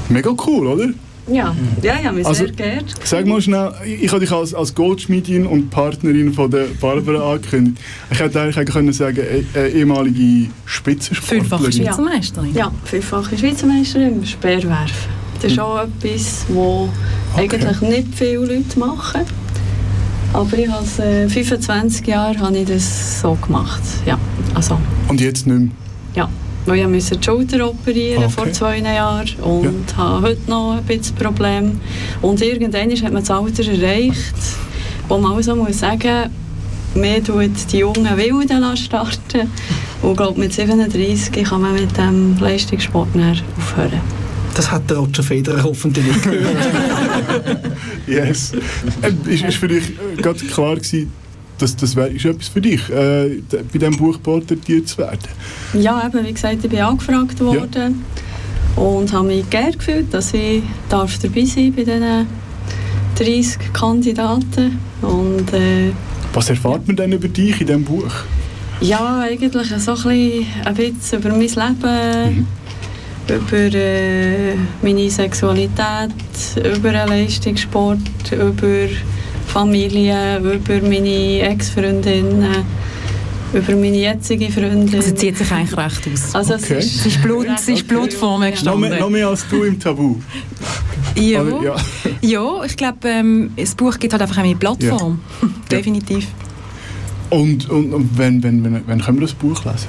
mega 0.10 0.32
cool, 0.46 0.68
oder? 0.68 0.90
Ja, 1.32 1.56
ja, 1.82 1.96
ich 2.00 2.06
habe 2.06 2.18
mich 2.18 2.26
Also- 2.26 2.46
sehr 2.46 2.54
geehrt. 2.54 2.86
Sag 3.04 3.26
mal 3.28 3.42
schnell, 3.42 3.72
ich 3.86 4.10
habe 4.12 4.20
dich 4.22 4.32
als, 4.32 4.54
als 4.54 4.74
Goldschmiedin 4.74 5.46
und 5.46 5.70
Partnerin 5.70 6.34
von 6.34 6.50
der 6.50 6.66
Barbara 6.80 7.34
angekündigt. 7.34 7.78
Ich 8.12 8.20
hätte 8.20 8.42
eigentlich 8.42 8.58
eigentlich 8.58 8.74
können 8.76 8.94
sagen, 8.94 9.20
eh, 9.20 9.44
äh, 9.60 9.72
ehemalige 9.80 10.50
Spitzensportlerin. 10.66 11.46
Fünffache 11.50 11.72
Schweizer 11.72 12.02
Meisterin. 12.02 12.54
Ja, 12.56 12.72
fünffache 12.86 13.38
Schweizer 13.38 13.68
Meisterin 13.68 14.14
im 14.20 14.26
Speerwerfen. 14.26 15.20
Das 15.42 15.52
ist 15.52 15.60
auch 15.60 15.84
etwas, 15.84 16.46
was 16.50 16.90
eigentlich 17.38 17.82
nicht 17.82 18.08
viele 18.16 18.38
Leute 18.40 18.78
machen. 18.80 19.22
Aber 20.34 20.58
ich 20.58 20.68
habe 20.70 20.86
äh, 21.04 21.28
25 21.30 22.06
Jahre 22.06 22.38
habe 22.40 22.58
ich 22.58 22.68
das 22.68 23.22
so 23.22 23.36
gemacht. 23.36 23.82
Ja, 24.06 24.18
also, 24.54 24.78
Und 25.08 25.22
jetzt 25.22 25.48
nicht 25.48 25.58
mehr. 25.60 25.70
ja. 26.16 26.30
Weil 26.70 26.82
ich 26.82 26.88
musste 26.88 27.18
die 27.18 27.26
Schulter 27.26 27.68
operieren 27.68 28.26
Okay. 28.26 28.32
vor 28.32 28.52
zwei 28.52 28.78
Jahren 28.78 29.28
und 29.42 29.98
habe 29.98 30.22
heute 30.28 30.48
noch 30.48 30.78
ein 30.78 30.84
bisschen 30.84 31.16
Problem. 31.16 31.82
Und 32.22 32.40
irgendwann 32.44 32.92
hat 32.92 33.12
man 33.12 33.24
das 33.24 33.32
Alter 33.32 33.64
erreicht, 33.72 34.36
wo 35.08 35.18
man 35.18 35.34
also 35.34 35.56
muss 35.56 35.80
sagen 35.80 36.30
mehr 36.94 37.24
tut 37.24 37.72
die 37.72 37.78
jungen 37.80 38.16
Wilden 38.18 38.78
starten 38.78 39.50
und 40.04 40.16
glaube 40.16 40.40
mit 40.40 40.54
37 40.54 41.44
kann 41.44 41.62
man 41.62 41.74
mit 41.74 41.98
dem 41.98 42.38
Leistungssport 42.40 43.10
aufhören. 43.16 44.02
Das 44.54 44.70
hat 44.70 44.88
der 44.92 44.98
Roger 44.98 45.24
Federer 45.24 45.64
hoffentlich 45.64 46.06
nicht 46.06 46.24
gehört. 46.24 46.56
Yes. 48.08 48.52
Ähm, 49.02 49.18
ist, 49.26 49.44
ist 49.44 49.58
für 49.58 49.68
dich 49.68 49.90
äh, 49.90 50.22
gerade 50.22 50.40
klar 50.46 50.76
gewesen, 50.76 51.12
dass 51.62 51.76
das 51.76 51.96
wär, 51.96 52.10
ist 52.10 52.26
etwas 52.26 52.48
für 52.48 52.62
dich, 52.62 52.90
äh, 52.90 53.42
bei 53.52 53.78
diesem 53.78 53.98
Buch 53.98 54.22
porträtiert 54.22 54.88
zu 54.88 54.98
werden? 55.00 55.20
Ja, 55.74 56.06
eben, 56.06 56.26
wie 56.26 56.34
gesagt, 56.34 56.64
ich 56.64 56.70
bin 56.70 56.80
angefragt 56.80 57.40
worden 57.40 58.04
und 58.76 59.12
habe 59.14 59.28
mich 59.28 59.50
geehrt 59.50 59.78
gefühlt, 59.80 60.14
dass 60.14 60.34
ich 60.34 60.64
darf 60.90 61.18
dabei 61.20 61.46
sein 61.46 61.74
bei 61.76 61.84
diesen 61.84 62.28
30 63.16 63.74
Kandidaten. 63.74 64.80
Und 65.02 65.54
äh, 65.54 65.92
Was 66.34 66.50
erfahrt 66.50 66.88
man 66.88 66.96
denn 66.96 67.12
über 67.12 67.28
dich 67.28 67.62
in 67.62 67.68
diesem 67.68 67.84
Buch? 67.84 68.12
ja, 68.82 69.20
eigentlich 69.20 69.52
so 69.52 69.60
ein 69.60 69.66
bisschen, 70.76 71.20
über 71.20 71.30
mein 71.30 71.40
Leben, 71.42 72.48
über 73.28 73.76
äh, 73.76 74.56
meine 74.82 75.10
Sexualität, 75.10 76.14
über 76.56 76.92
den 76.92 77.08
Leistungssport, 77.08 78.00
über 78.32 78.88
Familie, 79.50 80.38
über 80.40 80.82
meine 80.88 81.42
Ex-Freundinnen, 81.42 82.46
über 83.54 83.72
meine 83.74 83.98
jetzige 83.98 84.52
Freundin. 84.52 85.02
Sie 85.02 85.16
zieht 85.16 85.38
sich 85.38 85.52
eigentlich 85.52 85.76
recht 85.78 86.08
aus. 86.14 86.36
Also 86.36 86.54
Okay. 86.56 86.76
es 86.78 86.96
ist, 86.96 87.06
ist 87.08 87.22
Blut, 87.22 87.48
sie 87.60 87.74
ist 87.74 87.88
Blut 87.88 88.14
vor 88.14 88.38
mir 88.38 88.46
Noch 88.46 88.52
gestanden. 88.52 88.90
mehr, 88.90 89.00
noch 89.00 89.10
mehr 89.10 89.28
als 89.28 89.46
du 89.50 89.64
im 89.64 89.80
Tabu. 89.80 90.16
Ja. 91.16 91.42
Oder- 91.42 91.64
ja. 91.64 91.76
ja, 92.22 92.64
ich 92.64 92.78
glaube, 92.78 93.08
ähm, 93.10 93.52
das 93.58 93.74
Buch 93.76 93.98
gibt 93.98 94.14
halt 94.14 94.22
einfach 94.22 94.38
auch 94.38 94.44
eine 94.44 94.56
Plattform. 94.56 95.20
Definitiv. 95.72 96.28
Und, 97.32 97.70
und, 97.70 97.94
und 97.94 98.18
wenn, 98.18 98.42
wenn, 98.44 98.64
wenn, 98.64 98.88
wenn 98.88 99.02
können 99.02 99.18
wir 99.20 99.28
das 99.28 99.34
Buch 99.34 99.64
lesen? 99.66 99.88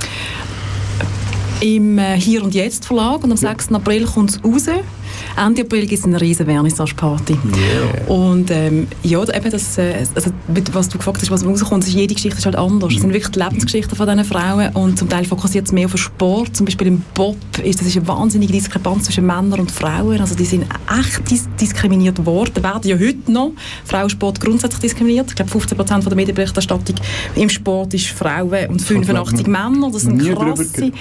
Im 1.60 1.98
äh, 1.98 2.18
Hier 2.18 2.42
und 2.42 2.54
Jetzt 2.54 2.86
Verlag 2.86 3.22
und 3.22 3.30
am 3.30 3.36
6. 3.36 3.72
April 3.72 4.04
kommt 4.06 4.30
es 4.30 4.42
raus. 4.44 4.66
Ende 5.36 5.62
April 5.62 5.86
gibt 5.86 6.00
es 6.00 6.04
eine 6.04 6.20
riesen 6.20 6.46
Vernissage-Party. 6.46 7.36
Und 8.06 8.50
ähm, 8.50 8.86
ja, 9.02 9.22
eben 9.22 9.50
das, 9.50 9.78
äh, 9.78 10.06
also, 10.14 10.30
was 10.72 10.88
du 10.88 10.98
gefragt 10.98 11.20
hast, 11.20 11.30
was 11.30 11.44
rauskommt, 11.44 11.86
ist, 11.86 11.94
jede 11.94 12.14
Geschichte 12.14 12.38
ist 12.38 12.46
halt 12.46 12.56
anders. 12.56 12.94
Es 12.94 13.00
sind 13.00 13.12
wirklich 13.12 13.32
die 13.32 13.38
Lebensgeschichten 13.38 13.96
von 13.96 14.06
diesen 14.06 14.24
Frauen 14.24 14.70
und 14.74 14.98
zum 14.98 15.08
Teil 15.08 15.24
fokussiert 15.24 15.66
es 15.66 15.72
mehr 15.72 15.86
auf 15.86 15.92
den 15.92 15.98
Sport. 15.98 16.56
Zum 16.56 16.66
Beispiel 16.66 16.88
im 16.88 17.02
Bob 17.14 17.36
ist 17.62 17.80
das 17.80 17.86
ist 17.86 17.96
eine 17.96 18.08
wahnsinnige 18.08 18.52
Diskrepanz 18.52 19.04
zwischen 19.04 19.26
Männern 19.26 19.60
und 19.60 19.70
Frauen. 19.70 20.20
Also 20.20 20.34
die 20.34 20.44
sind 20.44 20.66
echt 20.98 21.30
dis 21.30 21.48
diskriminiert 21.60 22.24
worden, 22.24 22.62
werden 22.62 22.88
ja 22.88 22.98
heute 22.98 23.30
noch 23.30 23.52
Frauensport 23.84 24.40
grundsätzlich 24.40 24.80
diskriminiert. 24.80 25.28
Ich 25.28 25.36
glaube 25.36 25.50
15 25.50 25.76
Prozent 25.76 26.04
der 26.06 26.14
Medienberichterstattung 26.14 26.96
im 27.36 27.48
Sport 27.48 27.94
ist 27.94 28.08
Frauen 28.08 28.68
und 28.68 28.82
85 28.82 29.46
Männer. 29.46 29.90
Das 29.92 30.02
sind 30.02 30.22
krasse 30.34 30.92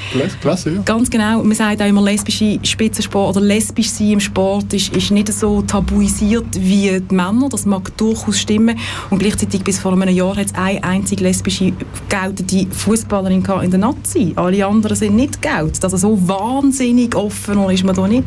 gelesen, 0.41 0.76
ja. 0.76 0.82
Ganz 0.84 1.09
genau. 1.09 1.43
Man 1.43 1.55
sagt 1.55 1.82
auch 1.82 1.88
immer, 1.88 2.01
lesbische 2.01 2.59
Spitzensport 2.63 3.36
oder 3.36 3.45
lesbisch 3.45 3.89
sein 3.89 4.09
im 4.14 4.20
Sport 4.20 4.74
ist, 4.74 4.95
ist 4.95 5.12
nicht 5.12 5.32
so 5.34 5.62
tabuisiert 5.62 6.45
wie 6.60 6.99
die 6.99 7.16
Männer. 7.16 7.49
Das 7.49 7.66
mag 7.66 7.95
durchaus 7.97 8.39
stimmen. 8.39 8.78
Und 9.10 9.20
gleichzeitig 9.20 9.64
bis 9.64 9.80
vor 9.80 9.93
einem 9.93 10.10
Jahr 10.10 10.36
hat 10.36 10.47
es 10.47 10.55
eine 10.55 10.84
einzige 10.84 11.24
lesbische 11.24 11.74
geltende 12.10 12.68
Fußballerin 12.74 13.43
in 13.64 13.72
der 13.72 13.80
Nazi. 13.80 14.34
Alle 14.36 14.66
anderen 14.66 14.95
sind 14.95 15.16
nicht 15.16 15.41
gelt. 15.41 15.84
Also 15.84 15.97
so 15.97 16.28
wahnsinnig 16.28 17.16
offen 17.16 17.70
ist 17.70 17.84
man 17.84 17.95
da 17.95 18.07
nicht. 18.07 18.26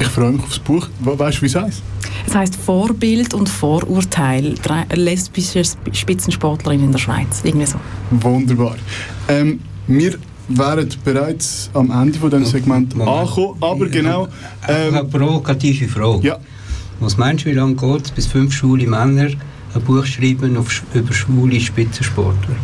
Ich 0.00 0.06
freue 0.08 0.32
mich 0.32 0.42
aufs 0.42 0.58
Buch. 0.58 0.86
We- 1.00 1.18
Weißt 1.18 1.38
du, 1.38 1.42
wie 1.42 1.46
es 1.46 1.54
heißt? 1.56 1.82
Es 2.26 2.34
heißt 2.34 2.56
Vorbild 2.56 3.34
und 3.34 3.48
Vorurteil. 3.48 4.54
Lesbische 4.94 5.60
Sp- 5.64 5.90
Spitzensportlerin 5.92 6.84
in 6.84 6.92
der 6.92 6.98
Schweiz. 6.98 7.40
Irgendwie 7.42 7.66
so. 7.66 7.78
Wunderbar. 8.10 8.76
Ähm, 9.28 9.60
wir 9.86 10.18
wären 10.48 10.88
bereits 11.04 11.70
am 11.74 11.90
Ende 11.90 12.18
von 12.18 12.30
diesem 12.30 12.46
Segment 12.46 12.94
angekommen, 13.00 13.56
aber 13.60 13.86
genau... 13.88 14.28
Ähm, 14.66 14.94
eine 14.94 15.04
provokative 15.04 15.88
Frage. 15.88 16.26
Ja. 16.26 16.38
Was 17.00 17.16
meinst 17.16 17.44
du, 17.44 17.50
wie 17.50 17.54
lange 17.54 17.74
geht 17.74 18.04
es, 18.06 18.10
bis 18.10 18.26
fünf 18.26 18.52
schwule 18.52 18.86
Männer 18.86 19.28
ein 19.74 19.82
Buch 19.82 20.04
schreiben 20.04 20.56
auf, 20.56 20.82
über 20.94 21.12
schwule 21.12 21.60
Spitzensportler? 21.60 22.56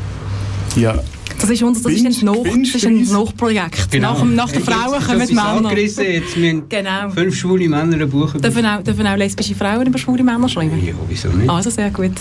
Ja. 0.76 0.94
Das 1.40 1.50
ist, 1.50 1.62
unser, 1.62 1.82
das 1.90 1.92
ist 1.92 2.22
ein, 2.22 2.24
Noch, 2.26 2.42
das 2.44 2.74
ist 2.74 2.86
ein 2.86 3.02
Nachprojekt. 3.04 4.00
Nach, 4.00 4.24
nach 4.24 4.50
den 4.50 4.62
Frauen 4.62 5.02
kommen 5.02 5.26
die 5.26 5.34
Männer. 5.34 5.76
Jetzt 5.76 6.36
müssen 6.36 6.68
Genau. 6.68 7.10
fünf 7.10 7.36
schwule 7.36 7.68
Männer 7.68 7.96
ein 8.00 8.08
Buch 8.10 8.32
Dürfen 8.32 8.64
auch, 8.64 8.82
dürfen 8.82 9.06
auch 9.06 9.16
lesbische 9.16 9.54
Frauen 9.54 9.86
über 9.86 9.98
schwule 9.98 10.22
Männer 10.22 10.48
schreiben? 10.48 10.82
Ja, 10.84 10.94
wieso 11.08 11.28
nicht? 11.28 11.50
Also 11.50 11.70
sehr 11.70 11.90
gut. 11.90 12.12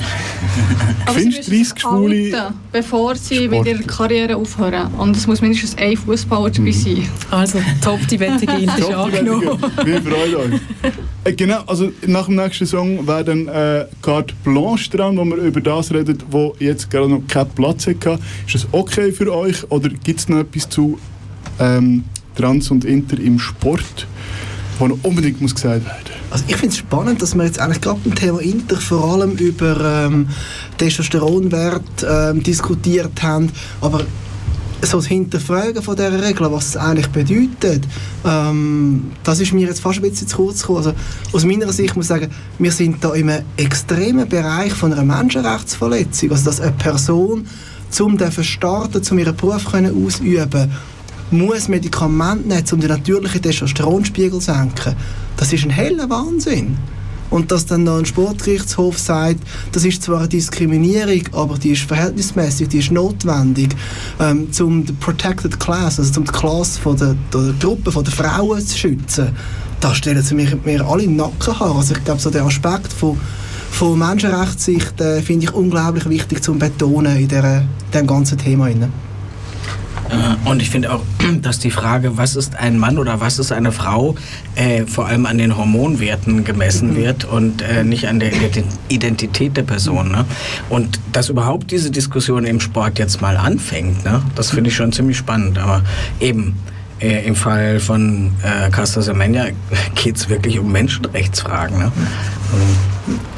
Findest 1.13 1.47
du 1.47 1.51
müssen 1.51 1.75
30 1.75 1.81
Schwule... 1.81 2.37
outen, 2.45 2.55
bevor 2.71 3.15
sie 3.15 3.47
mit 3.47 3.59
Sportler. 3.61 3.71
ihrer 3.71 3.83
Karriere 3.83 4.35
aufhören. 4.35 4.93
Und 4.97 5.15
es 5.15 5.27
muss 5.27 5.41
mindestens 5.41 5.77
ein 5.77 5.95
Fußballer 5.95 6.49
dabei 6.49 6.71
sein. 6.71 7.07
Also, 7.31 7.59
top, 7.81 8.05
die 8.07 8.19
Wettige 8.19 8.53
ist 8.57 8.93
angenommen. 8.93 9.57
Wir 9.83 10.01
freuen 10.01 10.35
uns. 10.35 10.61
Äh, 11.25 11.33
genau, 11.33 11.61
also 11.67 11.91
nach 12.05 12.25
dem 12.25 12.35
nächsten 12.35 12.65
Song 12.65 13.07
wäre 13.07 13.23
dann 13.23 13.47
äh, 13.47 13.85
Carte 14.01 14.33
Blanche 14.43 14.89
dran, 14.89 15.17
wo 15.17 15.23
wir 15.23 15.37
über 15.37 15.61
das 15.61 15.91
reden, 15.91 16.21
wo 16.29 16.55
jetzt 16.59 16.89
gerade 16.89 17.09
noch 17.09 17.21
keinen 17.27 17.49
Platz 17.49 17.87
hatte. 17.87 18.19
Ist 18.45 18.55
das 18.55 18.67
okay 18.71 19.11
für 19.11 19.33
euch 19.33 19.69
oder 19.71 19.89
gibt 19.89 20.19
es 20.19 20.29
noch 20.29 20.39
etwas 20.39 20.69
zu 20.69 20.99
ähm, 21.59 22.03
Trans 22.35 22.71
und 22.71 22.83
Inter 22.83 23.19
im 23.19 23.39
Sport, 23.39 24.07
wo 24.79 24.87
noch 24.87 24.97
unbedingt 25.03 25.39
muss 25.39 25.55
gesagt 25.55 25.85
werden? 25.85 26.13
Also 26.29 26.45
ich 26.47 26.55
finde 26.55 26.73
es 26.73 26.77
spannend, 26.77 27.21
dass 27.21 27.35
wir 27.35 27.45
jetzt 27.45 27.59
eigentlich 27.59 27.81
gerade 27.81 27.99
beim 28.03 28.15
Thema 28.15 28.41
Inter 28.41 28.77
vor 28.77 29.13
allem 29.13 29.33
über 29.33 30.05
ähm, 30.05 30.27
Testosteronwert 30.77 32.05
ähm, 32.09 32.43
diskutiert 32.43 33.21
haben, 33.21 33.49
aber 33.81 34.05
so 34.85 34.97
das 34.97 35.07
Hinterfragen 35.07 35.81
von 35.81 35.95
dieser 35.95 36.21
Regel, 36.21 36.51
was 36.51 36.67
es 36.67 36.77
eigentlich 36.77 37.07
bedeutet, 37.07 37.87
ähm, 38.25 39.11
das 39.23 39.39
ist 39.39 39.53
mir 39.53 39.67
jetzt 39.67 39.79
fast 39.79 39.99
ein 39.99 40.09
bisschen 40.09 40.27
zu 40.27 40.37
kurz 40.37 40.61
gekommen. 40.61 40.77
Also 40.79 40.93
aus 41.31 41.45
meiner 41.45 41.71
Sicht 41.71 41.95
muss 41.95 42.05
ich 42.05 42.09
sagen, 42.09 42.31
wir 42.59 42.71
sind 42.71 43.03
da 43.03 43.11
einem 43.11 43.43
extremen 43.57 44.27
Bereich 44.27 44.73
von 44.73 44.93
einer 44.93 45.03
Menschenrechtsverletzung. 45.03 46.31
Also 46.31 46.45
dass 46.45 46.61
eine 46.61 46.71
Person, 46.73 47.47
um 47.99 48.17
zu 48.19 48.43
starten, 48.43 49.01
um 49.09 49.19
ihren 49.19 49.35
Beruf 49.35 49.65
können 49.71 50.05
ausüben 50.05 50.71
muss 51.31 51.67
Medikamente 51.67 52.47
nehmen, 52.47 52.63
um 52.71 52.79
den 52.79 52.89
natürlichen 52.89 53.41
Testosteronspiegel 53.41 54.39
zu 54.39 54.53
senken. 54.53 54.95
Das 55.37 55.51
ist 55.51 55.63
ein 55.63 55.71
heller 55.71 56.09
Wahnsinn. 56.09 56.77
Und 57.33 57.51
dass 57.51 57.65
dann 57.65 57.83
noch 57.83 57.97
ein 57.97 58.05
Sportgerichtshof 58.05 58.99
sagt, 58.99 59.39
das 59.71 59.83
ist 59.85 60.03
zwar 60.03 60.19
eine 60.19 60.27
Diskriminierung, 60.27 61.23
aber 61.31 61.57
die 61.57 61.71
ist 61.71 61.81
verhältnismäßig, 61.81 62.67
die 62.67 62.77
ist 62.77 62.91
notwendig, 62.91 63.75
ähm, 64.19 64.49
um 64.59 64.85
die 64.85 64.93
Protected 64.93 65.59
Class, 65.59 65.99
also 65.99 66.19
um 66.19 66.27
die 66.27 66.31
Klasse 66.31 66.79
von 66.79 66.95
der, 66.95 67.15
der 67.33 67.53
Gruppe 67.59 67.91
von 67.91 68.03
der 68.03 68.13
Frauen 68.13 68.63
zu 68.63 68.77
schützen, 68.77 69.29
da 69.79 69.95
stellen 69.95 70.21
sie 70.21 70.35
mir, 70.35 70.55
mir 70.63 70.85
alle 70.85 71.01
den 71.01 71.15
Nacken 71.15 71.59
haben. 71.59 71.75
Also 71.75 71.95
ich 71.95 72.03
glaube, 72.03 72.21
so 72.21 72.29
der 72.29 72.45
Aspekt 72.45 72.93
von, 72.93 73.19
von 73.71 73.97
Menschenrechtssicht 73.97 75.01
äh, 75.01 75.19
finde 75.23 75.47
ich 75.47 75.53
unglaublich 75.55 76.07
wichtig 76.07 76.43
zu 76.43 76.53
betonen 76.53 77.17
in 77.17 77.27
der, 77.29 77.65
dem 77.95 78.05
ganzen 78.05 78.37
Thema. 78.37 78.65
Rein. 78.65 78.93
Äh, 80.13 80.49
Und 80.49 80.61
ich 80.61 80.69
finde 80.69 80.93
auch, 80.93 81.01
dass 81.41 81.59
die 81.59 81.71
Frage, 81.71 82.17
was 82.17 82.35
ist 82.35 82.55
ein 82.55 82.77
Mann 82.77 82.97
oder 82.97 83.19
was 83.19 83.39
ist 83.39 83.51
eine 83.51 83.71
Frau, 83.71 84.15
äh, 84.55 84.85
vor 84.85 85.07
allem 85.07 85.25
an 85.25 85.37
den 85.37 85.57
Hormonwerten 85.57 86.43
gemessen 86.43 86.95
wird 86.95 87.25
und 87.25 87.61
äh, 87.61 87.83
nicht 87.83 88.07
an 88.07 88.19
der 88.19 88.31
Ident- 88.33 88.65
Identität 88.89 89.57
der 89.57 89.63
Person. 89.63 90.11
Ne? 90.11 90.25
Und 90.69 90.99
dass 91.11 91.29
überhaupt 91.29 91.71
diese 91.71 91.91
Diskussion 91.91 92.45
im 92.45 92.59
Sport 92.59 92.99
jetzt 92.99 93.21
mal 93.21 93.37
anfängt, 93.37 94.05
ne? 94.05 94.21
das 94.35 94.51
finde 94.51 94.69
ich 94.69 94.75
schon 94.75 94.91
ziemlich 94.91 95.17
spannend. 95.17 95.57
Aber 95.57 95.81
eben, 96.19 96.55
äh, 97.01 97.25
im 97.25 97.35
Fall 97.35 97.79
von 97.79 98.31
äh, 98.43 98.69
Caster 98.69 99.01
Semenya 99.01 99.47
geht 99.95 100.15
es 100.15 100.29
wirklich 100.29 100.59
um 100.59 100.71
Menschenrechtsfragen. 100.71 101.77
Ne? 101.79 101.91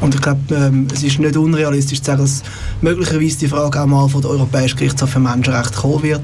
Und 0.02 0.14
ich 0.14 0.22
glaube, 0.22 0.42
ähm, 0.54 0.88
es 0.94 1.02
ist 1.02 1.18
nicht 1.20 1.38
unrealistisch 1.38 2.00
zu 2.00 2.12
sagen, 2.12 2.22
dass 2.22 2.44
möglicherweise 2.82 3.40
die 3.40 3.48
Frage 3.48 3.82
auch 3.82 3.86
mal 3.88 4.08
von 4.10 4.22
der 4.22 4.30
Europäischen 4.32 4.78
Gerichtshof 4.78 5.10
für 5.10 5.20
Menschenrechte 5.20 5.74
kommen 5.78 6.04
wird. 6.04 6.22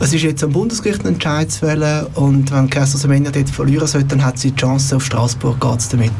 Es 0.00 0.12
ist 0.12 0.22
jetzt 0.22 0.42
am 0.44 0.52
Bundesgericht 0.52 1.02
ein 1.02 1.14
Entscheid 1.14 1.50
zu 1.50 1.60
fällen 1.60 2.06
und 2.14 2.50
wenn 2.52 2.68
Kessler 2.68 2.98
Semenya 2.98 3.30
dort 3.30 3.48
verlieren 3.48 3.86
sollte, 3.86 4.08
dann 4.08 4.24
hat 4.24 4.38
sie 4.38 4.50
die 4.50 4.56
Chance, 4.60 4.96
auf 4.96 5.04
Straßburg 5.04 5.60
geht 5.60 5.78
es 5.80 5.88
damit. 5.88 6.10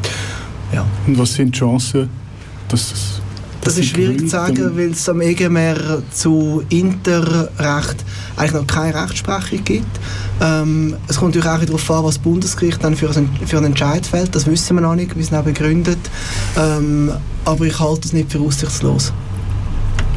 Ja. 0.73 0.85
Und 1.05 1.17
was 1.19 1.33
sind 1.33 1.53
die 1.55 1.59
Chancen, 1.59 2.09
dass 2.69 2.89
das... 2.89 3.21
Das 3.61 3.79
ist 3.79 3.87
schwierig 3.87 4.19
zu 4.19 4.27
sagen, 4.27 4.77
weil 4.77 4.91
es 4.91 5.09
am 5.09 5.21
EGMR 5.21 6.03
zu 6.11 6.61
Interrecht 6.69 7.95
eigentlich 8.37 8.53
noch 8.53 8.67
keine 8.67 8.93
Rechtsprechung 9.03 9.63
gibt. 9.63 9.99
Ähm, 10.39 10.95
es 11.07 11.17
kommt 11.17 11.33
natürlich 11.35 11.59
auch 11.59 11.65
darauf 11.65 11.91
an, 11.91 12.03
was 12.03 12.15
das 12.15 12.23
Bundesgericht 12.23 12.83
dann 12.83 12.95
für, 12.95 13.09
einen- 13.09 13.29
für 13.47 13.57
einen 13.57 13.67
Entscheid 13.67 14.05
fällt. 14.05 14.35
Das 14.35 14.45
wissen 14.45 14.75
wir 14.77 14.81
noch 14.81 14.93
nicht, 14.93 15.15
wie 15.17 15.21
es 15.21 15.31
noch 15.31 15.43
begründet. 15.43 15.97
Ähm, 16.55 17.11
aber 17.43 17.65
ich 17.65 17.79
halte 17.79 18.01
es 18.07 18.13
nicht 18.13 18.31
für 18.31 18.39
aussichtslos. 18.39 19.11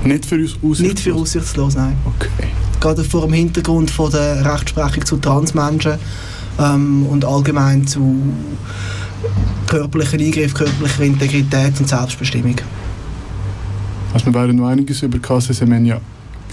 Nicht 0.04 0.26
für 0.26 0.36
uns 0.36 0.52
aussichtslos? 0.52 0.80
Nicht 0.80 1.00
für 1.00 1.14
aussichtslos, 1.14 1.74
nein. 1.74 1.96
Okay. 2.04 2.48
Gerade 2.80 3.04
vor 3.04 3.22
dem 3.22 3.32
Hintergrund 3.32 3.90
von 3.90 4.10
der 4.10 4.44
Rechtsprechung 4.44 5.04
zu 5.04 5.16
Transmenschen 5.16 5.98
ähm, 6.58 7.06
und 7.06 7.24
allgemein 7.24 7.86
zu 7.86 8.16
körperlichen 9.66 10.20
Eingriff, 10.20 10.54
körperlicher 10.54 11.02
Integrität 11.02 11.78
und 11.78 11.88
Selbstbestimmung. 11.88 12.56
Also 14.14 14.26
wir 14.26 14.34
werden 14.34 14.56
noch 14.56 14.68
einiges 14.68 15.02
über 15.02 15.18
Casa 15.18 15.52
Semenya 15.52 16.00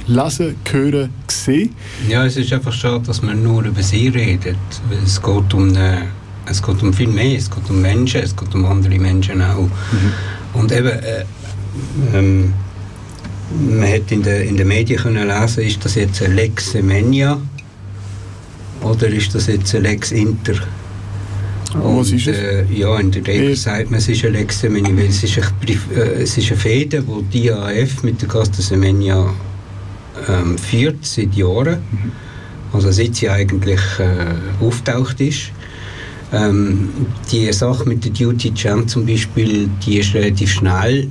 lesen, 0.08 0.56
hören, 0.72 1.10
sehen. 1.28 1.76
Ja, 2.08 2.26
es 2.26 2.38
ist 2.38 2.52
einfach 2.54 2.74
schade, 2.74 3.02
dass 3.06 3.22
man 3.22 3.42
nur 3.42 3.64
über 3.64 3.82
sie 3.82 4.08
redet. 4.10 4.58
Es 5.04 5.22
geht 5.22 5.54
um, 5.54 5.70
eine, 5.70 6.08
es 6.46 6.62
geht 6.62 6.82
um 6.82 6.94
viel 6.94 7.08
mehr. 7.08 7.38
Es 7.38 7.50
geht 7.50 7.70
um 7.70 7.82
Menschen, 7.82 8.22
es 8.22 8.36
geht 8.36 8.54
um 8.54 8.66
andere 8.66 9.00
Menschen 9.00 9.42
auch. 9.42 9.70
Und 10.54 10.72
eben, 10.72 10.88
äh, 10.88 11.26
ähm, 12.14 12.54
man 13.52 13.88
hat 13.88 14.12
in 14.12 14.24
den 14.24 14.48
in 14.50 14.58
den 14.58 14.68
Medien 14.68 15.00
können 15.00 15.28
lesen, 15.28 15.64
ist 15.64 15.84
das 15.86 15.96
jetzt 15.96 16.22
eine 16.24 16.34
Lex 16.36 16.72
Semenya 16.72 17.40
oder 18.82 19.08
ist 19.08 19.34
das 19.36 19.48
jetzt 19.48 19.74
eine 19.76 19.90
Lex 19.90 20.12
Inter? 20.12 20.56
Was 21.74 22.12
ist 22.12 22.28
es? 22.28 22.38
Äh, 22.38 22.66
ja, 22.74 22.98
in 23.00 23.12
der 23.12 23.26
Regel 23.28 23.52
Eh. 23.52 23.56
sagt 23.56 23.92
man, 23.92 24.00
es 24.00 24.08
ist 24.08 24.24
eine 24.24 24.38
Lex 24.38 24.62
Semenya, 24.62 24.96
weil 24.96 25.08
es 25.08 25.24
ist 25.24 25.38
eine, 25.38 26.02
äh, 26.02 26.22
es 26.24 26.38
ist 26.38 26.52
eine 26.52 26.60
Fehde, 26.60 27.04
die 27.04 27.24
die 27.24 27.48
IAF 27.48 28.04
mit 28.04 28.22
der 28.22 28.30
Casta 28.30 28.62
Semenya 28.62 29.34
ähm, 30.30 30.58
führt 30.58 31.06
seit 31.06 31.34
Jahren. 31.36 31.80
Also 32.72 32.92
seit 32.92 33.16
sie 33.16 33.30
eigentlich 33.30 33.80
äh, 34.00 34.64
auftaucht 34.64 35.20
ist. 35.22 35.52
Ähm, 36.34 36.90
die 37.32 37.52
Sache 37.54 37.88
mit 37.88 38.04
der 38.04 38.12
Duty 38.12 38.54
Champ 38.54 38.90
zum 38.90 39.06
Beispiel, 39.06 39.70
die 39.86 40.00
ist 40.00 40.14
relativ 40.14 40.52
schnell 40.52 41.10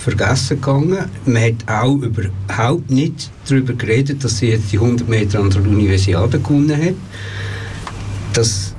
vergessen 0.00 0.60
gegangen. 0.60 0.98
Man 1.26 1.42
hat 1.42 1.68
auch 1.68 1.96
überhaupt 1.96 2.90
nicht 2.90 3.30
darüber 3.48 3.74
geredet, 3.74 4.24
dass 4.24 4.38
sie 4.38 4.48
jetzt 4.48 4.72
die 4.72 4.78
100 4.78 5.08
Meter 5.08 5.40
an 5.40 5.50
der 5.50 5.62
Universiade 5.62 6.38
gewonnen 6.38 6.76
hat. 6.76 6.94
Das, 8.32 8.74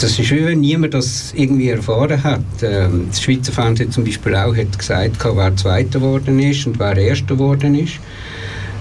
das 0.00 0.18
ist 0.18 0.30
wie 0.30 0.44
wenn 0.44 0.60
niemand 0.60 0.94
das 0.94 1.32
irgendwie 1.34 1.70
erfahren 1.70 2.22
hat. 2.22 2.40
Ähm, 2.62 3.06
das 3.08 3.22
Schweizer 3.22 3.52
Fernsehen 3.52 3.90
zum 3.90 4.04
Beispiel 4.04 4.34
auch 4.36 4.54
hat 4.54 4.78
gesagt, 4.78 5.16
wer 5.24 5.56
Zweiter 5.56 5.98
geworden 5.98 6.38
ist 6.38 6.66
und 6.66 6.78
wer 6.78 6.96
Erster 6.96 7.34
geworden 7.34 7.74
ist. 7.74 7.94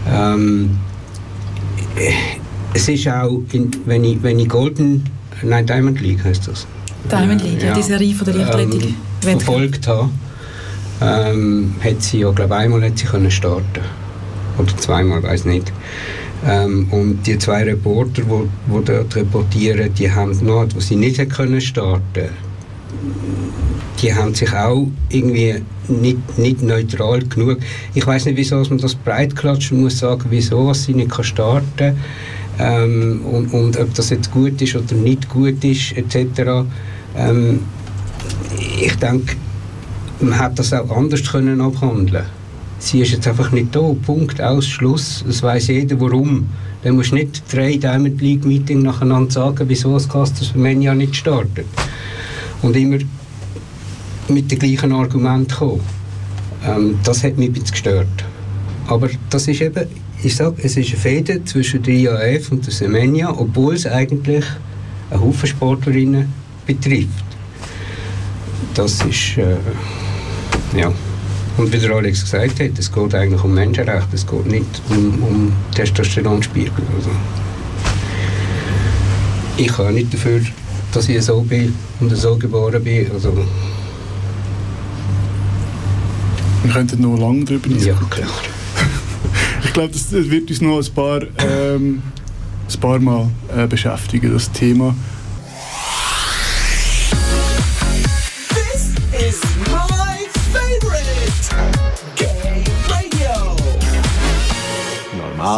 Ähm, 0.07 0.77
es 2.73 2.87
ist 2.87 3.07
auch, 3.07 3.41
in, 3.51 3.71
wenn, 3.85 4.03
ich, 4.03 4.21
wenn 4.21 4.39
ich 4.39 4.49
Golden, 4.49 5.03
nein, 5.43 5.65
Diamond 5.65 6.01
League 6.01 6.23
heißt 6.23 6.47
das. 6.47 6.67
Diamond 7.09 7.43
League, 7.43 7.63
ja, 7.63 7.73
die 7.73 7.81
Serie 7.81 8.13
von 8.13 8.25
der 8.25 8.35
Leichtathletik. 8.35 8.83
Ähm, 9.25 9.39
verfolgt 9.39 9.87
habe, 9.87 10.09
ähm, 11.01 11.75
hat 11.83 12.01
sie 12.01 12.19
ja, 12.19 12.31
glaube 12.31 12.55
einmal 12.55 12.83
hat 12.83 12.97
sie 12.97 13.05
können 13.05 13.31
starten 13.31 13.81
oder 14.57 14.77
zweimal, 14.77 15.23
weiß 15.23 15.45
nicht. 15.45 15.71
Ähm, 16.47 16.87
und 16.91 17.25
die 17.25 17.37
zwei 17.37 17.63
Reporter, 17.63 18.21
die 18.21 18.29
wo, 18.29 18.47
wo 18.67 18.79
dort 18.79 19.15
reportieren, 19.15 19.93
die 19.93 20.11
haben 20.11 20.37
noch, 20.45 20.67
wo 20.73 20.79
sie 20.79 20.95
nicht 20.95 21.19
hat 21.19 21.29
können 21.29 21.61
starten, 21.61 22.29
die 24.01 24.13
haben 24.13 24.33
sich 24.33 24.53
auch 24.53 24.87
irgendwie 25.09 25.55
nicht, 25.87 26.37
nicht 26.37 26.61
neutral 26.61 27.19
genug. 27.25 27.57
Ich 27.93 28.05
weiß 28.05 28.25
nicht, 28.25 28.37
wieso 28.37 28.55
man 28.55 28.77
das 28.77 28.95
breitklatschen 28.95 29.81
muss 29.81 29.99
sagen, 29.99 30.25
wieso 30.29 30.73
sie 30.73 30.93
nicht 30.93 31.11
kann 31.11 31.25
starten 31.25 31.97
ähm, 32.57 33.21
und, 33.25 33.53
und 33.53 33.77
ob 33.77 33.93
das 33.93 34.09
jetzt 34.09 34.31
gut 34.31 34.61
ist 34.61 34.75
oder 34.75 34.95
nicht 34.95 35.27
gut 35.29 35.63
ist 35.63 35.95
etc. 35.97 36.65
Ähm, 37.17 37.61
ich 38.81 38.95
denke, 38.95 39.35
man 40.21 40.39
hätte 40.39 40.55
das 40.55 40.73
auch 40.73 40.95
anders 40.95 41.23
können 41.23 41.61
abhandeln. 41.61 42.25
Sie 42.79 43.01
ist 43.01 43.11
jetzt 43.11 43.27
einfach 43.27 43.51
nicht 43.51 43.75
da. 43.75 43.93
Punkt, 44.05 44.41
aus, 44.41 44.65
Schluss. 44.65 45.23
Es 45.27 45.43
weiß 45.43 45.67
jeder, 45.67 45.99
warum. 45.99 46.47
Dann 46.83 46.95
musst 46.95 47.11
du 47.11 47.15
nicht 47.15 47.43
drei 47.51 47.75
Diamond 47.75 48.21
League 48.21 48.45
Meeting 48.45 48.81
nacheinander 48.81 49.31
sagen, 49.31 49.65
wieso 49.67 49.93
das 49.93 50.07
Castor 50.07 50.47
Semenya 50.47 50.95
nicht 50.95 51.15
startet. 51.15 51.65
Und 52.61 52.75
immer 52.77 52.97
mit 54.29 54.49
den 54.49 54.59
gleichen 54.59 54.93
Argumenten 54.93 55.53
kommen. 55.53 55.81
Ähm, 56.65 56.97
das 57.03 57.23
hat 57.23 57.37
mich 57.37 57.49
ein 57.49 57.53
bisschen 57.53 57.71
gestört. 57.71 58.07
Aber 58.87 59.09
das 59.29 59.47
ist 59.47 59.61
eben, 59.61 59.85
ich 60.23 60.35
sage, 60.35 60.55
es 60.63 60.77
ist 60.77 60.89
eine 60.89 60.97
Fehde 60.97 61.45
zwischen 61.45 61.83
der 61.83 61.93
IAF 61.93 62.51
und 62.51 62.65
der 62.65 62.73
Semenya, 62.73 63.29
obwohl 63.29 63.75
es 63.75 63.85
eigentlich 63.85 64.45
einen 65.11 65.21
Haufen 65.21 65.47
Sportlerinnen 65.47 66.31
betrifft. 66.65 67.25
Das 68.73 69.01
ist, 69.03 69.37
äh, 69.37 69.57
ja. 70.75 70.91
Und 71.57 71.73
wie 71.73 71.77
der 71.77 71.91
Alex 71.91 72.21
gesagt 72.21 72.59
hat, 72.61 72.79
es 72.79 72.91
geht 72.91 73.15
eigentlich 73.15 73.43
um 73.43 73.53
Menschenrechte, 73.53 74.15
es 74.15 74.25
geht 74.25 74.45
nicht 74.45 74.81
um, 74.89 75.23
um 75.23 75.53
Testosteronspiegel. 75.75 76.71
Also. 76.95 77.09
Ich 79.57 79.67
kann 79.67 79.93
nicht 79.93 80.13
dafür, 80.13 80.41
dass 80.93 81.09
ich 81.09 81.21
so 81.21 81.41
bin 81.41 81.75
und 81.99 82.15
so 82.15 82.37
geboren 82.37 82.81
bin. 82.83 83.11
Also, 83.11 83.33
Wir 86.63 86.71
könnten 86.71 87.01
noch 87.01 87.17
lange 87.17 87.45
darüber 87.45 87.67
diskutieren. 87.67 87.97
ja, 88.01 88.07
klar. 88.15 88.29
Ich 89.63 89.73
glaube, 89.73 89.89
das, 89.91 90.11
wird 90.11 90.49
uns 90.49 90.61
noch 90.61 90.79
ein 90.79 90.93
paar, 90.93 91.21
ähm, 91.39 92.01
ein 92.73 92.79
paar 92.79 92.99
Mal 92.99 93.29
äh, 93.55 93.67
beschäftigen, 93.67 94.31
das 94.31 94.51
Thema. 94.51 94.95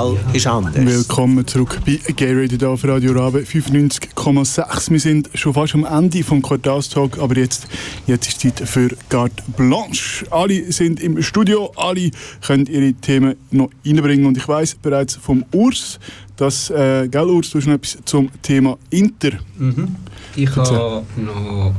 Normal 0.01 0.17
ist 0.33 0.47
anders. 0.47 0.73
Willkommen 0.75 1.45
zurück 1.45 1.79
bei 1.85 1.99
Gay 2.13 2.33
Radio 2.33 2.73
auf 2.73 2.83
Radio 2.83 3.11
Rabe 3.11 3.39
95,6. 3.39 4.91
Wir 4.91 4.99
sind 4.99 5.29
schon 5.35 5.53
fast 5.53 5.75
am 5.75 5.85
Ende 5.85 6.23
vom 6.23 6.41
Quartalstag, 6.41 7.19
aber 7.19 7.37
jetzt, 7.37 7.67
jetzt 8.07 8.27
ist 8.27 8.41
Zeit 8.41 8.67
für 8.67 8.89
Carte 9.09 9.43
Blanche. 9.55 10.25
Alle 10.31 10.71
sind 10.71 10.99
im 11.01 11.21
Studio, 11.21 11.71
alle 11.75 12.09
können 12.41 12.65
ihre 12.65 12.93
Themen 12.93 13.35
noch 13.51 13.69
reinbringen 13.85 14.25
und 14.25 14.37
ich 14.37 14.47
weiß 14.47 14.75
bereits 14.75 15.17
vom 15.17 15.45
Urs, 15.51 15.99
dass, 16.35 16.71
äh, 16.71 17.07
gell 17.07 17.29
Urs, 17.29 17.51
du 17.51 17.59
hast 17.59 17.67
noch 17.67 17.75
etwas 17.75 17.99
zum 18.03 18.29
Thema 18.41 18.79
Inter. 18.89 19.33
Mhm. 19.59 19.95
Ich 20.35 20.55
habe 20.55 21.03
noch, 21.17 21.73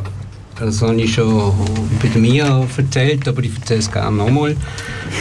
das 0.64 0.80
habe 0.82 1.00
ich 1.00 1.14
schon 1.14 1.52
bei 2.00 2.08
der 2.08 2.20
Mia 2.20 2.66
erzählt, 2.76 3.26
aber 3.26 3.42
ich 3.42 3.54
erzähle 3.54 3.80
es 3.80 3.90
gerne 3.90 4.16
nochmal. 4.16 4.56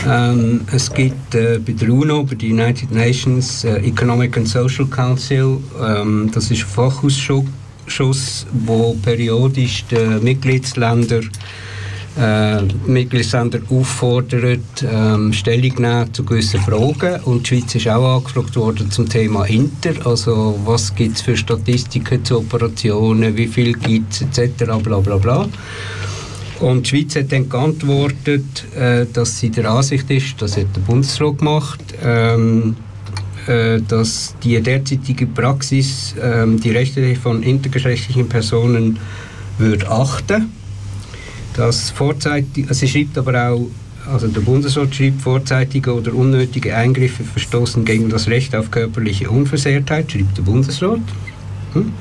Ähm, 0.07 0.61
es 0.71 0.91
gibt 0.93 1.35
äh, 1.35 1.59
bei 1.59 1.73
der 1.73 1.89
UNO, 1.89 2.23
bei 2.23 2.35
der 2.35 2.49
United 2.49 2.91
Nations 2.91 3.63
äh, 3.63 3.77
Economic 3.77 4.37
and 4.37 4.47
Social 4.47 4.85
Council, 4.85 5.57
ähm, 5.81 6.29
das 6.33 6.51
ist 6.51 6.61
ein 6.61 6.67
Fachausschuss, 6.67 8.45
wo 8.51 8.93
periodisch 9.01 9.83
die 9.89 10.23
Mitgliedsländer 10.23 11.21
äh, 12.19 12.61
Mitgliedsländer 12.85 13.59
auffordert, 13.69 14.59
ähm, 14.83 15.31
Stellung 15.31 15.75
zu 15.75 15.81
nehmen 15.81 16.13
zu 16.13 16.25
gewissen 16.25 16.59
Fragen. 16.59 17.21
Und 17.23 17.49
die 17.49 17.59
Schweiz 17.59 17.75
ist 17.75 17.87
auch 17.87 18.17
angefragt 18.17 18.55
worden 18.55 18.91
zum 18.91 19.07
Thema 19.07 19.45
Inter. 19.45 19.93
Also, 20.05 20.59
was 20.65 20.93
gibt 20.93 21.15
es 21.15 21.21
für 21.21 21.37
Statistiken 21.37 22.23
zu 22.25 22.39
Operationen, 22.39 23.35
wie 23.37 23.47
viel 23.47 23.73
gibt 23.73 24.13
es, 24.13 24.21
etc. 24.21 24.65
Bla, 24.83 24.99
bla, 24.99 25.17
bla. 25.17 25.47
Und 26.59 26.85
die 26.85 26.89
Schweiz 26.89 27.15
hat 27.15 27.31
dann 27.31 27.49
geantwortet, 27.49 28.65
äh, 28.75 29.05
dass 29.11 29.39
sie 29.39 29.49
der 29.49 29.71
Ansicht 29.71 30.09
ist, 30.11 30.41
das 30.41 30.57
hat 30.57 30.67
der 30.75 30.81
Bundesrat 30.81 31.37
gemacht, 31.39 31.81
ähm, 32.03 32.75
äh, 33.47 33.79
dass 33.81 34.35
die 34.43 34.61
derzeitige 34.61 35.25
Praxis 35.27 36.13
ähm, 36.21 36.59
die 36.59 36.71
Rechte 36.71 37.15
von 37.15 37.41
intergeschlechtlichen 37.41 38.27
Personen 38.27 38.99
würde 39.57 39.89
achten 39.89 40.60
dass 41.55 41.89
vorzeitig, 41.89 42.67
also 42.67 42.79
sie 42.79 42.87
schreibt 42.87 43.17
aber 43.17 43.49
auch, 43.49 43.67
also 44.11 44.27
der 44.27 44.41
Bundesrat 44.41 44.95
schreibt, 44.95 45.21
vorzeitige 45.21 45.93
oder 45.93 46.13
unnötige 46.13 46.75
Eingriffe 46.75 47.23
verstoßen 47.23 47.85
gegen 47.85 48.09
das 48.09 48.27
Recht 48.27 48.55
auf 48.55 48.71
körperliche 48.71 49.29
Unversehrtheit, 49.29 50.11
schreibt 50.11 50.37
der 50.37 50.43
Bundesrat. 50.43 51.01
Hm? 51.73 51.91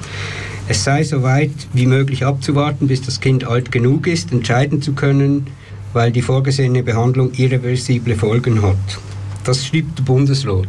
Es 0.69 0.85
sei 0.85 1.03
so 1.03 1.23
weit 1.23 1.51
wie 1.73 1.87
möglich 1.87 2.25
abzuwarten, 2.25 2.87
bis 2.87 3.03
das 3.03 3.21
Kind 3.21 3.45
alt 3.45 3.73
genug 3.73 4.07
ist, 4.07 4.33
entscheiden 4.33 4.81
zu 4.81 4.93
können, 4.93 5.49
weil 5.93 6.13
die 6.13 6.23
vorgesehene 6.23 6.83
Behandlung 6.83 7.33
irreversible 7.35 8.15
Folgen 8.15 8.63
hat. 8.63 8.77
Das 9.45 9.67
schreibt 9.67 9.99
der 9.99 10.05
Bundesrat. 10.05 10.69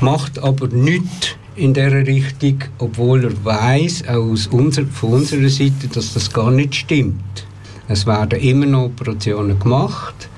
Macht 0.00 0.38
aber 0.38 0.68
nichts 0.68 1.36
in 1.56 1.72
der 1.74 2.06
Richtung, 2.06 2.58
obwohl 2.78 3.24
er 3.24 3.44
weiß 3.44 4.08
aus 4.08 4.46
unser, 4.46 4.84
von 4.86 5.14
unserer 5.14 5.48
Seite, 5.48 5.88
dass 5.92 6.14
das 6.14 6.32
gar 6.32 6.50
nicht 6.50 6.74
stimmt. 6.74 7.45
Es 7.88 8.06
werden 8.06 8.40
immer 8.40 8.66
noch 8.66 8.86
Operationen 8.86 9.58
gemacht, 9.58 10.28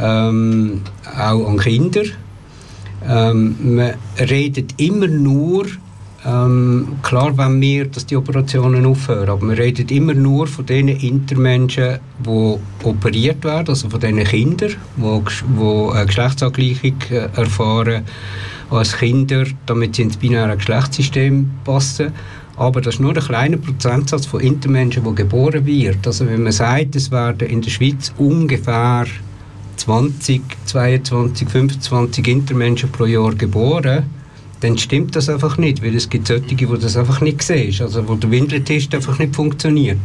ähm, 0.00 0.82
auch 1.18 1.48
an 1.48 1.58
Kinder. 1.58 2.04
Ähm, 3.06 3.56
man 3.76 3.94
redet 4.18 4.74
immer 4.80 5.08
nur, 5.08 5.66
ähm, 6.24 6.96
klar 7.02 7.36
wenn 7.36 7.60
wir, 7.60 7.86
dass 7.86 8.06
die 8.06 8.16
Operationen 8.16 8.86
aufhören, 8.86 9.28
aber 9.28 9.44
man 9.44 9.56
redet 9.56 9.90
immer 9.90 10.14
nur 10.14 10.46
von 10.46 10.66
den 10.66 10.88
Intermenschen, 10.88 11.98
die 12.24 12.58
operiert 12.84 13.44
werden, 13.44 13.68
also 13.68 13.88
von 13.88 14.00
den 14.00 14.22
Kindern, 14.24 14.70
die, 14.96 15.02
die 15.06 15.96
eine 15.96 16.06
Geschlechtsangleichung 16.06 16.94
äh, 17.10 17.28
erfahren 17.36 18.02
als 18.70 18.96
Kinder, 18.96 19.44
damit 19.66 19.96
sie 19.96 20.02
ins 20.02 20.16
binäre 20.16 20.56
Geschlechtssystem 20.56 21.50
passen. 21.64 22.12
Aber 22.58 22.80
das 22.80 22.94
ist 22.94 23.00
nur 23.00 23.16
ein 23.16 23.22
kleiner 23.22 23.56
Prozentsatz 23.56 24.26
von 24.26 24.40
Intermenschen, 24.40 25.04
die 25.04 25.14
geboren 25.14 25.64
wird. 25.64 26.06
Also 26.06 26.26
wenn 26.26 26.42
man 26.42 26.52
sagt, 26.52 26.96
es 26.96 27.10
werden 27.10 27.48
in 27.48 27.62
der 27.62 27.70
Schweiz 27.70 28.12
ungefähr 28.18 29.06
20, 29.76 30.42
22, 30.66 31.48
25 31.48 32.26
Intermenschen 32.26 32.90
pro 32.90 33.06
Jahr 33.06 33.32
geboren, 33.34 34.04
dann 34.60 34.76
stimmt 34.76 35.14
das 35.14 35.28
einfach 35.28 35.56
nicht, 35.56 35.84
weil 35.84 35.94
es 35.94 36.08
gibt 36.08 36.26
solche, 36.26 36.56
die 36.56 36.66
das 36.66 36.96
einfach 36.96 37.20
nicht 37.20 37.42
sehen, 37.42 37.74
also 37.80 38.08
wo 38.08 38.16
der 38.16 38.30
Windeltest 38.30 38.92
einfach 38.92 39.18
nicht 39.20 39.36
funktioniert. 39.36 39.98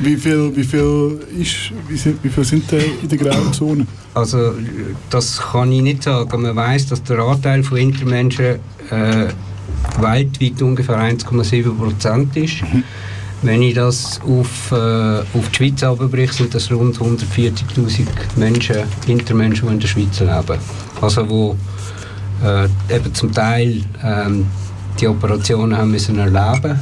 Wie 0.00 0.16
viel, 0.16 0.56
wie 0.56 0.64
viel, 0.64 1.20
ist, 1.38 1.72
wie 1.88 1.96
sind, 1.96 2.24
wie 2.24 2.30
viel 2.30 2.44
sind 2.44 2.64
in 2.72 3.08
der 3.08 3.18
grauen 3.18 3.52
Zone? 3.52 3.86
Also 4.14 4.54
das 5.10 5.38
kann 5.38 5.70
ich 5.70 5.82
nicht 5.82 6.02
sagen. 6.02 6.42
Man 6.42 6.56
weiß, 6.56 6.86
dass 6.86 7.02
der 7.02 7.18
Anteil 7.18 7.62
von 7.62 7.76
Intermenschen 7.76 8.56
äh, 8.90 9.26
weltweit 10.00 10.62
ungefähr 10.62 10.96
1,7 10.96 11.76
Prozent 11.76 12.36
ist. 12.36 12.62
Wenn 13.42 13.62
ich 13.62 13.74
das 13.74 14.20
auf, 14.20 14.72
äh, 14.72 15.20
auf 15.20 15.48
die 15.50 15.56
Schweiz 15.56 15.82
abbreche, 15.82 16.32
sind 16.32 16.54
das 16.54 16.70
rund 16.70 16.98
140'000 16.98 18.06
Menschen, 18.36 18.76
Intermenschen, 19.06 19.68
die 19.68 19.74
in 19.74 19.80
der 19.80 19.88
Schweiz 19.88 20.20
leben. 20.20 20.60
Also 21.00 21.28
wo 21.28 21.56
äh, 22.44 22.64
eben 22.94 23.14
zum 23.14 23.32
Teil 23.32 23.82
ähm, 24.04 24.46
die 25.00 25.06
Operationen 25.06 25.76
haben 25.76 25.90
müssen 25.90 26.18
erleben 26.18 26.78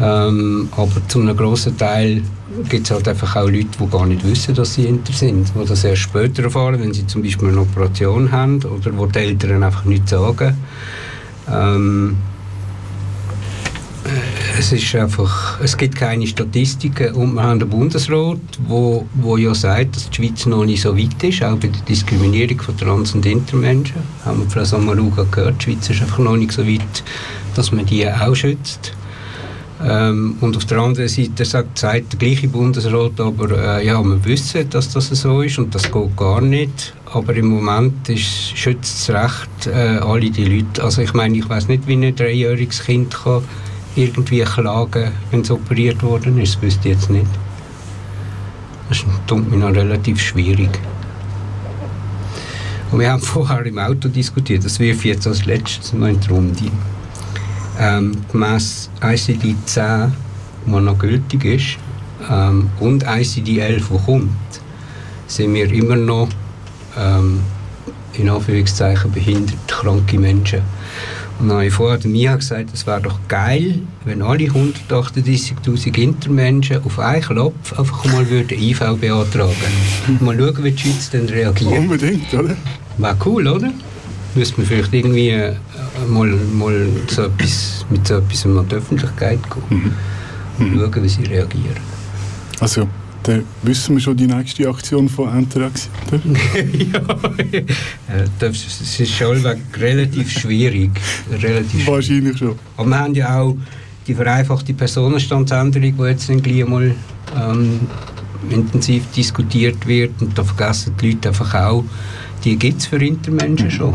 ähm, 0.00 0.68
aber 0.76 1.08
zu 1.08 1.20
einem 1.20 1.36
grossen 1.36 1.76
Teil 1.76 2.22
gibt 2.68 2.84
es 2.86 2.90
halt 2.90 3.08
einfach 3.08 3.36
auch 3.36 3.48
Leute, 3.48 3.66
die 3.80 3.86
gar 3.90 4.06
nicht 4.06 4.26
wissen, 4.26 4.54
dass 4.54 4.74
sie 4.74 4.84
Inter 4.84 5.12
sind, 5.12 5.50
die 5.54 5.64
das 5.64 5.84
erst 5.84 6.02
später 6.02 6.44
erfahren, 6.44 6.80
wenn 6.80 6.92
sie 6.92 7.06
zum 7.06 7.22
Beispiel 7.22 7.48
eine 7.48 7.60
Operation 7.60 8.30
haben 8.30 8.62
oder 8.62 8.96
wo 8.96 9.06
die 9.06 9.18
Eltern 9.18 9.62
einfach 9.62 9.84
nichts 9.84 10.10
sagen. 10.10 10.56
Ähm, 11.52 12.16
äh, 14.04 14.58
es 14.58 14.72
ist 14.72 14.94
einfach, 14.94 15.60
es 15.60 15.76
gibt 15.76 15.96
keine 15.96 16.26
Statistiken 16.26 17.14
und 17.14 17.34
wir 17.34 17.42
haben 17.42 17.58
den 17.58 17.68
Bundesrat, 17.68 18.38
wo, 18.66 19.06
wo 19.14 19.36
ja 19.36 19.54
sagt, 19.54 19.96
dass 19.96 20.10
die 20.10 20.16
Schweiz 20.16 20.46
noch 20.46 20.64
nicht 20.64 20.82
so 20.82 20.96
weit 20.96 21.22
ist, 21.22 21.42
auch 21.42 21.56
bei 21.56 21.68
der 21.68 21.82
Diskriminierung 21.82 22.60
von 22.60 22.76
Trans- 22.76 23.14
und 23.14 23.26
Intermenschen. 23.26 24.02
Haben 24.24 24.40
wir 24.40 24.50
Frau 24.50 24.64
Samaruga 24.64 25.26
gehört, 25.30 25.60
die 25.60 25.72
Schweiz 25.72 25.90
ist 25.90 26.02
einfach 26.02 26.18
noch 26.18 26.36
nicht 26.36 26.52
so 26.52 26.66
weit, 26.66 27.04
dass 27.54 27.72
man 27.72 27.86
die 27.86 28.08
auch 28.08 28.34
schützt. 28.34 28.92
Ähm, 29.84 30.36
und 30.40 30.56
auf 30.56 30.64
der 30.64 30.78
anderen 30.78 31.08
Seite 31.08 31.44
sagt, 31.44 31.78
sagt 31.78 32.12
der 32.12 32.18
gleiche 32.18 32.48
Bundesrat, 32.48 33.20
aber 33.20 33.78
äh, 33.78 33.86
ja, 33.86 34.02
wir 34.02 34.24
wissen, 34.24 34.68
dass 34.70 34.92
das 34.92 35.08
so 35.08 35.42
ist 35.42 35.58
und 35.58 35.74
das 35.74 35.90
geht 35.90 36.16
gar 36.16 36.40
nicht. 36.40 36.94
Aber 37.12 37.34
im 37.34 37.46
Moment 37.46 38.08
ist, 38.08 38.56
schützt 38.58 39.08
das 39.08 39.16
Recht 39.16 39.66
äh, 39.66 39.98
alle 39.98 40.30
die 40.30 40.44
Leute. 40.44 40.82
Also 40.82 41.02
ich 41.02 41.14
meine, 41.14 41.36
ich 41.36 41.48
weiß 41.48 41.68
nicht, 41.68 41.86
wie 41.86 41.94
ein 41.94 42.14
dreijähriges 42.14 42.84
Kind 42.84 43.14
kann 43.14 43.42
irgendwie 43.94 44.40
klagen, 44.40 45.12
wenn 45.30 45.40
es 45.40 45.50
operiert 45.50 46.02
worden 46.02 46.38
ist. 46.38 46.56
Das 46.56 46.62
wüsste 46.62 46.88
ich 46.88 46.94
jetzt 46.96 47.10
nicht. 47.10 47.26
Das 48.88 49.04
tut 49.26 49.50
mir 49.50 49.56
noch 49.56 49.74
relativ 49.74 50.20
schwierig. 50.20 50.70
Und 52.90 53.00
wir 53.00 53.10
haben 53.10 53.22
vorher 53.22 53.64
im 53.64 53.78
Auto 53.78 54.08
diskutiert, 54.08 54.64
das 54.64 54.78
wirf 54.78 54.98
ich 54.98 55.12
jetzt 55.12 55.26
als 55.26 55.44
letztes 55.46 55.92
noch 55.92 56.06
in 56.06 56.20
die 56.20 56.28
Runde. 56.28 56.70
Ähm, 57.78 58.16
gemäss 58.30 58.90
ICD 59.02 59.54
10, 59.66 60.12
der 60.66 60.80
noch 60.80 60.98
gültig 60.98 61.44
ist, 61.44 61.78
ähm, 62.30 62.70
und 62.80 63.04
ICD 63.06 63.58
11, 63.58 63.88
der 63.88 63.98
kommt, 63.98 64.30
sind 65.26 65.52
wir 65.54 65.70
immer 65.72 65.96
noch 65.96 66.28
ähm, 66.98 67.40
in 68.14 68.28
Anführungszeichen 68.28 69.12
behindert 69.12 69.56
kranke 69.68 70.18
Menschen. 70.18 70.60
Und 71.38 71.48
dann 71.48 71.58
habe 71.58 71.66
ich 71.66 71.74
vorher 71.74 71.98
Mia 72.08 72.34
gesagt, 72.34 72.70
es 72.72 72.86
wäre 72.86 73.02
doch 73.02 73.18
geil, 73.28 73.80
wenn 74.06 74.22
alle 74.22 74.44
138'000 74.44 75.98
Intermenschen 75.98 76.82
auf 76.82 76.98
einen 76.98 77.20
Klopf 77.20 77.78
einfach 77.78 78.04
mal 78.06 78.28
würden 78.30 78.58
IV 78.58 78.78
beantragen 78.98 79.54
würden. 80.08 80.24
Mal 80.24 80.38
schauen, 80.38 80.64
wie 80.64 80.70
die 80.70 80.78
Schweiz 80.78 81.10
dann 81.10 81.26
reagiert. 81.26 81.78
Unbedingt, 81.78 82.32
oder? 82.32 82.56
Wäre 82.96 83.16
cool, 83.26 83.46
oder? 83.48 83.70
Müsste 84.34 84.56
man 84.58 84.66
vielleicht 84.66 84.94
irgendwie 84.94 85.28
äh, 85.30 85.54
mal, 86.08 86.26
mal 86.26 86.88
so 87.08 87.24
etwas, 87.24 87.84
mit 87.90 88.06
so 88.06 88.16
etwas 88.16 88.46
an 88.46 88.66
die 88.68 88.74
Öffentlichkeit 88.74 89.40
gehen. 89.42 89.92
Und 90.58 90.74
schauen, 90.74 91.02
wie 91.04 91.08
sie 91.08 91.24
reagieren. 91.24 91.76
Also, 92.60 92.88
dann 93.26 93.44
wissen 93.62 93.96
wir 93.96 94.00
schon 94.00 94.16
die 94.16 94.26
nächste 94.26 94.68
Aktion 94.68 95.08
von 95.08 95.36
Interaction, 95.36 95.90
oder? 96.12 96.20
Äh, 98.08 98.24
das, 98.38 98.56
es 98.56 99.00
ist 99.00 99.12
schon 99.12 99.44
relativ 99.78 100.30
schwierig. 100.30 100.92
Relativ 101.30 101.70
schwierig. 101.70 101.86
Wahrscheinlich 101.86 102.38
schon. 102.38 102.54
Aber 102.76 102.88
wir 102.88 102.98
haben 102.98 103.14
ja 103.14 103.40
auch 103.40 103.56
die 104.06 104.14
vereinfachte 104.14 104.74
Personenstandsänderung, 104.74 105.96
die 105.96 106.02
jetzt 106.04 106.28
dann 106.28 106.40
gleich 106.40 106.64
mal 106.66 106.94
ähm, 107.36 107.80
intensiv 108.48 109.02
diskutiert 109.10 109.84
wird. 109.86 110.12
Und 110.20 110.38
da 110.38 110.44
vergessen 110.44 110.94
die 111.00 111.10
Leute 111.10 111.30
einfach 111.30 111.52
auch, 111.54 111.84
die 112.44 112.56
gibt 112.56 112.80
es 112.80 112.86
für 112.86 113.04
Intermenschen 113.04 113.70
schon. 113.70 113.94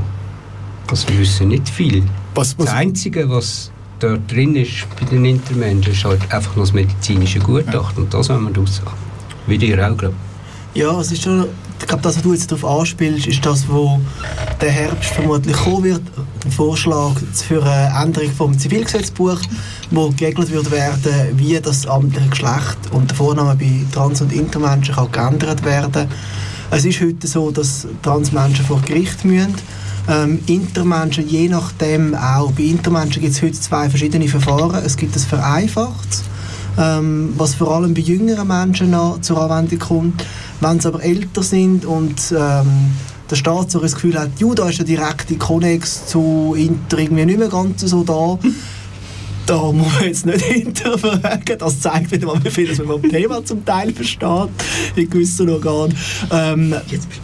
Das 0.87 1.07
wissen 1.17 1.49
nicht 1.49 1.69
viel. 1.69 2.03
Das 2.33 2.57
Einzige, 2.67 3.29
was 3.29 3.71
dort 3.99 4.29
drin 4.29 4.57
ist 4.57 4.85
bei 4.99 5.05
den 5.05 5.23
Intermenschen, 5.23 5.93
ist 5.93 6.03
halt 6.03 6.21
einfach 6.33 6.53
nur 6.57 6.65
das 6.65 6.73
medizinische 6.73 7.39
Gutachten. 7.39 8.03
Und 8.03 8.13
das 8.13 8.27
wollen 8.27 8.43
wir 8.43 8.51
daraus 8.51 8.75
sagen. 8.75 9.10
Wie 9.47 9.57
dir 9.57 9.75
auch, 9.87 9.97
glaube 9.97 10.15
Ja, 10.73 10.99
es 10.99 11.11
ist 11.11 11.23
schon, 11.23 11.45
ich 11.79 11.87
glaube, 11.87 12.03
das, 12.03 12.15
was 12.17 12.23
du 12.23 12.33
jetzt 12.33 12.51
darauf 12.51 12.79
anspielst, 12.79 13.27
ist 13.27 13.45
das, 13.45 13.67
wo 13.67 13.99
der 14.61 14.71
Herbst 14.71 15.11
vermutlich 15.11 15.55
kommen 15.57 15.83
wird. 15.83 16.01
Ein 16.45 16.51
Vorschlag 16.51 17.13
für 17.47 17.63
eine 17.63 18.03
Änderung 18.03 18.31
vom 18.31 18.57
Zivilgesetzbuch, 18.57 19.39
wo 19.89 20.09
geregelt 20.09 20.51
wird 20.51 20.71
werden, 20.71 21.37
wie 21.37 21.59
das 21.59 21.87
amtliche 21.87 22.29
Geschlecht 22.29 22.77
und 22.91 23.09
der 23.09 23.17
Vorname 23.17 23.55
bei 23.55 23.85
Trans- 23.91 24.21
und 24.21 24.31
Intermenschen 24.31 24.95
kann 24.95 25.11
geändert 25.11 25.63
werden. 25.63 26.07
Es 26.69 26.85
ist 26.85 27.01
heute 27.01 27.27
so, 27.27 27.51
dass 27.51 27.85
Transmenschen 28.01 28.65
vor 28.65 28.81
Gericht 28.81 29.25
müssen. 29.25 29.55
Ähm, 30.07 30.39
Intermenschen, 30.47 31.27
je 31.27 31.49
nachdem 31.49 32.15
auch. 32.15 32.51
Bei 32.53 32.63
Intermenschen 32.63 33.21
gibt 33.21 33.33
es 33.33 33.41
heute 33.41 33.59
zwei 33.59 33.89
verschiedene 33.89 34.27
Verfahren. 34.27 34.81
Es 34.85 34.95
gibt 34.95 35.15
ein 35.15 35.19
vereinfachtes, 35.19 36.23
ähm, 36.77 37.33
was 37.37 37.55
vor 37.55 37.71
allem 37.71 37.93
bei 37.93 38.01
jüngeren 38.01 38.47
Menschen 38.47 38.95
zur 39.21 39.41
Anwendung 39.41 39.79
kommt. 39.79 40.25
Wenn 40.59 40.79
sie 40.79 40.87
aber 40.87 41.03
älter 41.03 41.43
sind 41.43 41.85
und 41.85 42.19
ähm, 42.31 42.91
der 43.29 43.35
Staat 43.35 43.71
so 43.71 43.79
das 43.79 43.95
Gefühl 43.95 44.19
hat, 44.19 44.29
ja, 44.39 44.53
da 44.53 44.69
ist 44.69 44.79
der 44.79 44.85
direkte 44.85 45.35
Konnex 45.37 46.07
zu 46.07 46.53
Inter 46.57 46.99
irgendwie 46.99 47.25
nicht 47.25 47.39
mehr 47.39 47.47
ganz 47.47 47.81
so 47.81 48.03
da, 48.03 48.37
da 49.45 49.71
muss 49.71 49.93
man 49.93 50.03
jetzt 50.03 50.25
nicht 50.25 50.41
hinterfragen. 50.45 51.57
Das 51.57 51.79
zeigt 51.79 52.11
wieder 52.11 52.27
mal, 52.27 52.43
wie 52.43 52.49
viel 52.49 52.75
man 52.75 52.87
vom 52.87 53.09
Thema 53.09 53.43
zum 53.43 53.65
Teil 53.65 53.93
versteht, 53.93 54.49
in 54.95 55.09
gewissen 55.09 55.49
Organen. 55.49 55.95
Ähm, 56.31 56.75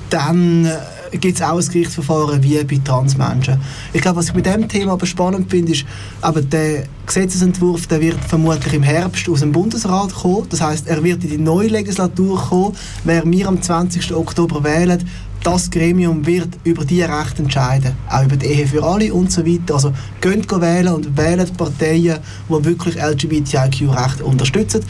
dann 0.09 0.69
gibt 1.11 1.35
es 1.35 1.41
auch 1.41 1.59
ein 1.59 1.67
Gerichtsverfahren 1.67 2.41
wie 2.43 2.63
bei 2.63 2.79
Transmenschen. 2.83 3.59
Ich 3.93 4.01
glaube, 4.01 4.17
was 4.17 4.29
ich 4.29 4.33
mit 4.33 4.45
dem 4.45 4.67
Thema 4.67 4.93
aber 4.93 5.05
spannend 5.05 5.49
finde, 5.49 5.71
ist, 5.71 5.85
aber 6.21 6.41
der 6.41 6.83
Gesetzesentwurf 7.05 7.87
der 7.87 8.01
wird 8.01 8.23
vermutlich 8.25 8.73
im 8.73 8.83
Herbst 8.83 9.29
aus 9.29 9.39
dem 9.39 9.51
Bundesrat 9.51 10.13
kommen. 10.13 10.47
Das 10.49 10.61
heißt, 10.61 10.87
er 10.87 11.03
wird 11.03 11.23
in 11.23 11.29
die 11.29 11.37
neue 11.37 11.67
Legislatur 11.67 12.39
kommen. 12.39 12.75
Wer 13.03 13.23
wir 13.25 13.47
am 13.47 13.61
20. 13.61 14.13
Oktober 14.13 14.63
wählen, 14.63 15.03
das 15.43 15.69
Gremium 15.69 16.25
wird 16.25 16.49
über 16.63 16.83
die 16.83 17.01
Rechte 17.01 17.43
entscheiden. 17.43 17.93
Auch 18.09 18.23
über 18.23 18.35
die 18.35 18.47
Ehe 18.47 18.67
für 18.67 18.83
alle 18.83 19.13
und 19.13 19.31
so 19.31 19.45
weiter. 19.45 19.75
Also 19.75 19.93
geht 20.19 20.51
wählen 20.51 20.93
und 20.93 21.15
wählen 21.15 21.47
Parteien, 21.55 22.17
die 22.49 22.65
wirklich 22.65 22.95
LGBTIQ-Rechte 22.95 24.25
unterstützen. 24.25 24.83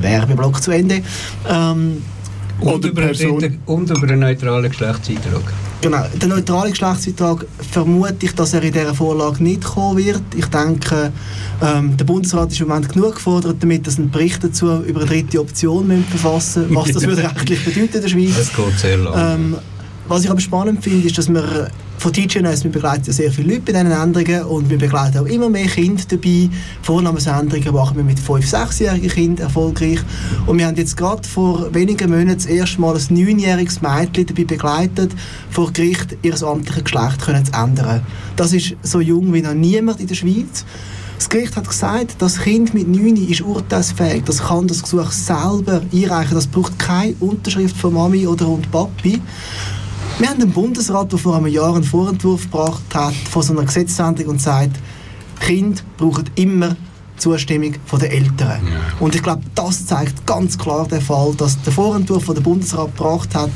Werbeblock 0.00 0.62
zu 0.62 0.70
Ende. 0.70 1.02
Ähm, 1.48 2.02
Und 2.60 2.84
über, 2.84 3.02
einen, 3.02 3.60
und 3.66 3.90
über 3.90 4.02
einen 4.02 4.20
neutralen 4.20 4.70
Geschlechtseintrag. 4.70 5.42
Genau, 5.80 6.02
der 6.14 6.28
neutrale 6.28 6.70
Geschlechtseintrag 6.70 7.44
vermute 7.72 8.26
ich, 8.26 8.34
dass 8.34 8.54
er 8.54 8.62
in 8.62 8.72
dieser 8.72 8.94
Vorlage 8.94 9.42
nicht 9.42 9.64
kommen 9.64 9.98
wird. 9.98 10.22
Ich 10.34 10.46
denke, 10.46 11.12
ähm, 11.60 11.96
der 11.96 12.04
Bundesrat 12.04 12.52
ist 12.52 12.60
im 12.60 12.68
Moment 12.68 12.90
genug 12.90 13.16
gefordert, 13.16 13.56
damit 13.60 13.86
dass 13.86 13.98
ein 13.98 14.10
Bericht 14.10 14.42
dazu 14.42 14.82
über 14.82 15.00
eine 15.00 15.10
dritte 15.10 15.40
Option 15.40 15.86
müssen 15.86 16.04
verfassen 16.04 16.66
was 16.70 16.92
das 16.92 17.02
würde 17.06 17.24
rechtlich 17.24 17.64
bedeuten 17.64 17.96
in 17.96 18.02
der 18.02 18.08
Schweiz. 18.08 18.36
Das 18.36 18.54
geht 18.54 18.78
sehr 18.78 18.96
lang. 18.96 19.14
Ähm, 19.16 19.56
was 20.08 20.24
ich 20.24 20.30
aber 20.30 20.40
spannend 20.40 20.82
finde, 20.82 21.06
ist, 21.06 21.16
dass 21.16 21.28
wir 21.28 21.70
von 21.98 22.12
TGNS, 22.12 22.64
wir 22.64 22.70
begleiten 22.70 23.10
sehr 23.12 23.32
viele 23.32 23.54
Leute 23.54 23.62
bei 23.62 23.72
diesen 23.72 23.92
Änderungen 23.92 24.42
und 24.44 24.68
wir 24.68 24.76
begleiten 24.76 25.18
auch 25.18 25.26
immer 25.26 25.48
mehr 25.48 25.66
Kinder 25.66 26.02
dabei. 26.06 26.50
Vornamensänderungen 26.82 27.72
machen 27.72 27.96
wir 27.96 28.04
mit 28.04 28.18
5-, 28.18 28.50
6-jährigen 28.50 29.08
Kindern 29.08 29.46
erfolgreich. 29.46 30.00
Und 30.46 30.58
wir 30.58 30.66
haben 30.66 30.76
jetzt 30.76 30.96
gerade 30.98 31.26
vor 31.26 31.72
wenigen 31.72 32.10
Monaten 32.10 32.36
das 32.36 32.46
erste 32.46 32.80
Mal 32.80 32.94
ein 32.94 33.00
9-jähriges 33.00 33.80
Mädchen 33.80 34.26
dabei 34.26 34.44
begleitet, 34.44 35.12
vor 35.50 35.72
Gericht 35.72 36.18
ihr 36.22 36.42
amtliches 36.42 36.84
Geschlecht 36.84 37.22
zu 37.22 37.32
ändern. 37.32 38.02
Das 38.36 38.52
ist 38.52 38.76
so 38.82 39.00
jung 39.00 39.32
wie 39.32 39.40
noch 39.40 39.54
niemand 39.54 40.00
in 40.00 40.06
der 40.06 40.14
Schweiz. 40.14 40.66
Das 41.16 41.28
Gericht 41.28 41.56
hat 41.56 41.68
gesagt, 41.68 42.16
das 42.18 42.40
Kind 42.40 42.74
mit 42.74 42.88
9 42.88 43.16
ist 43.16 43.40
urteilsfähig, 43.40 44.24
das 44.24 44.42
kann 44.42 44.66
das 44.66 44.82
Gesuch 44.82 45.10
selber 45.10 45.80
einreichen, 45.92 46.34
das 46.34 46.46
braucht 46.46 46.78
keine 46.78 47.14
Unterschrift 47.20 47.76
von 47.76 47.94
Mami 47.94 48.26
oder 48.26 48.48
und 48.48 48.70
Papi. 48.70 49.22
Wir 50.18 50.28
haben 50.28 50.40
einen 50.40 50.52
Bundesrat, 50.52 51.10
der 51.10 51.18
vor 51.18 51.36
einem 51.36 51.48
Jahr 51.48 51.74
einen 51.74 51.82
Vorentwurf 51.82 52.44
gebracht 52.44 52.82
hat 52.94 53.14
von 53.14 53.42
so 53.42 53.52
einer 53.52 53.64
Gesetzesänderung 53.64 54.34
und 54.34 54.40
sagt, 54.40 54.78
Kinder 55.40 55.82
brauchen 55.96 56.30
immer 56.36 56.76
Zustimmung 57.16 57.74
der 58.00 58.12
Eltern. 58.12 58.60
Und 59.00 59.16
ich 59.16 59.22
glaube, 59.24 59.42
das 59.56 59.86
zeigt 59.86 60.24
ganz 60.24 60.56
klar 60.56 60.86
den 60.86 61.00
Fall, 61.00 61.34
dass 61.36 61.60
der 61.62 61.72
Vorentwurf, 61.72 62.26
den 62.26 62.36
der 62.36 62.42
Bundesrat 62.42 62.96
gebracht 62.96 63.34
hat, 63.34 63.50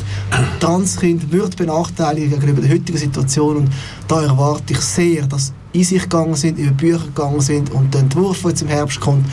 Transkind 0.59 1.30
wird 1.30 1.56
benachteiligt 1.56 2.30
gegenüber 2.30 2.61
der 2.61 2.70
heutigen 2.70 2.98
Situation. 2.98 3.59
Und 3.59 3.70
da 4.09 4.22
erwarte 4.22 4.72
ich 4.72 4.80
sehr, 4.80 5.26
dass 5.26 5.52
in 5.72 5.84
sich 5.84 6.02
gegangen 6.02 6.34
sind, 6.34 6.59
über 6.59 6.72
Bücher 6.72 7.04
gegangen 7.04 7.40
sind 7.40 7.70
und 7.70 7.94
der 7.94 8.00
Entwurf, 8.00 8.42
der 8.42 8.50
jetzt 8.50 8.62
im 8.62 8.68
Herbst 8.68 8.98
kommt, 8.98 9.26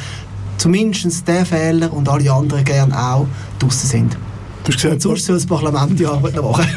zumindest 0.58 1.28
der 1.28 1.44
Fehler 1.44 1.92
und 1.92 2.08
alle 2.08 2.32
anderen 2.32 2.64
gerne 2.64 2.96
auch 2.98 3.26
draussen 3.58 3.88
sind. 3.88 4.18
Du 4.66 4.72
hast 4.74 4.82
gesagt, 4.82 5.02
Sonst 5.02 5.26
soll 5.26 5.36
das 5.36 5.46
Parlament 5.46 6.00
die 6.00 6.06
Arbeit 6.06 6.36
noch 6.36 6.58
machen. 6.58 6.68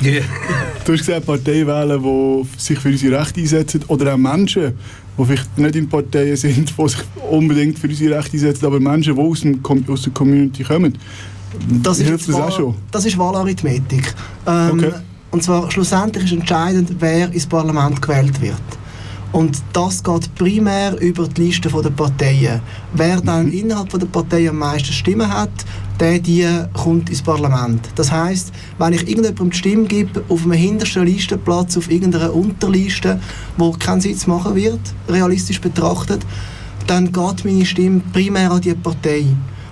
Du 0.84 0.92
hast 0.92 0.98
gesagt, 1.06 1.26
Parteien 1.26 1.66
wählen, 1.66 2.02
die 2.02 2.46
sich 2.60 2.78
für 2.78 2.88
unsere 2.90 3.18
Rechte 3.18 3.40
einsetzen. 3.40 3.80
Oder 3.88 4.14
auch 4.14 4.18
Menschen, 4.18 4.72
die 5.18 5.24
vielleicht 5.24 5.58
nicht 5.58 5.76
in 5.76 5.88
Parteien 5.88 6.36
sind, 6.36 6.72
die 6.78 6.88
sich 6.88 6.98
unbedingt 7.30 7.78
für 7.78 7.88
unsere 7.88 8.16
Rechte 8.18 8.32
einsetzen, 8.34 8.66
aber 8.66 8.78
Menschen, 8.78 9.14
die 9.14 9.20
aus, 9.20 9.40
dem, 9.40 9.60
aus 9.88 10.02
der 10.02 10.12
Community 10.12 10.62
kommen. 10.64 10.96
Das 11.82 11.98
Hilft 11.98 12.28
das 12.28 12.34
Wahl- 12.34 12.42
auch 12.42 12.56
schon? 12.56 12.74
Das 12.90 13.04
ist 13.06 13.16
Wahlarithmetik. 13.18 14.14
Ähm, 14.46 14.70
Okay. 14.78 14.92
Und 15.30 15.42
zwar 15.42 15.70
schlussendlich 15.70 16.24
ist 16.24 16.32
entscheidend, 16.32 16.90
wer 17.00 17.30
ins 17.30 17.46
Parlament 17.46 18.00
gewählt 18.00 18.40
wird. 18.40 18.54
Und 19.32 19.58
das 19.74 20.02
geht 20.02 20.34
primär 20.34 20.98
über 21.02 21.28
die 21.28 21.42
Liste 21.42 21.68
der 21.68 21.90
Parteien. 21.90 22.60
Wer 22.94 23.20
dann 23.20 23.52
innerhalb 23.52 23.90
der 23.90 24.06
Partei 24.06 24.48
am 24.48 24.56
meisten 24.56 24.90
Stimmen 24.90 25.28
hat, 25.30 25.50
der 26.00 26.18
die 26.18 26.46
kommt 26.74 27.10
ins 27.10 27.22
Parlament. 27.22 27.88
Das 27.94 28.10
heißt, 28.10 28.52
wenn 28.78 28.92
ich 28.92 29.02
irgendjemandem 29.02 29.50
die 29.50 29.56
Stimme 29.56 29.84
gebe 29.84 30.24
auf 30.28 30.44
einem 30.44 30.52
hintersten 30.52 31.04
Listenplatz, 31.04 31.76
auf 31.76 31.90
irgendeiner 31.90 32.34
Unterliste, 32.34 33.20
wo 33.56 33.72
keinen 33.72 34.00
Sitz 34.00 34.26
machen 34.26 34.54
wird, 34.54 34.80
realistisch 35.08 35.60
betrachtet, 35.60 36.24
dann 36.86 37.12
geht 37.12 37.44
meine 37.44 37.66
Stimme 37.66 38.00
primär 38.12 38.50
an 38.50 38.60
die 38.60 38.74
Partei. 38.74 39.24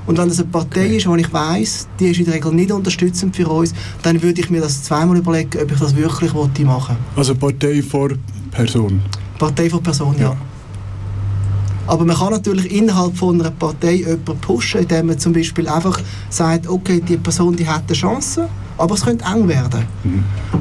Und 0.07 0.18
wenn 0.18 0.29
das 0.29 0.39
eine 0.39 0.49
Partei 0.49 0.87
ist, 0.97 1.09
wo 1.09 1.16
ich 1.16 1.33
weiß, 1.33 1.89
die 1.99 2.07
ist 2.07 2.18
in 2.18 2.27
der 2.27 2.35
Regel 2.35 2.53
nicht 2.53 2.70
unterstützend 2.70 3.35
für 3.35 3.49
uns, 3.49 3.74
dann 4.03 4.22
würde 4.22 4.41
ich 4.41 4.51
mir 4.51 4.61
das 4.61 4.85
zweimal 4.85 5.16
überlegen, 5.16 5.61
ob 5.61 5.70
ich 5.70 5.79
das 5.79 5.97
wirklich 5.97 6.33
wollte 6.33 6.64
machen 6.64 6.97
Also 7.16 7.35
Partei 7.35 7.83
vor 7.83 8.11
Person. 8.53 9.03
Partei 9.39 9.68
von 9.68 9.83
Person, 9.83 10.14
ja. 10.18 10.37
Aber 11.87 12.05
man 12.05 12.16
kann 12.16 12.32
natürlich 12.32 12.70
innerhalb 12.72 13.16
von 13.16 13.41
einer 13.41 13.51
Partei 13.51 13.97
jemanden 13.97 14.39
pushen, 14.41 14.82
indem 14.82 15.07
man 15.07 15.18
zum 15.18 15.32
Beispiel 15.32 15.68
einfach 15.68 16.01
sagt, 16.30 16.68
okay, 16.68 17.01
die 17.01 17.16
Person 17.16 17.55
die 17.55 17.66
hat 17.66 17.84
eine 17.87 17.95
Chance, 17.95 18.49
aber 18.78 18.95
es 18.95 19.05
könnte 19.05 19.24
eng 19.24 19.47
werden. 19.49 19.87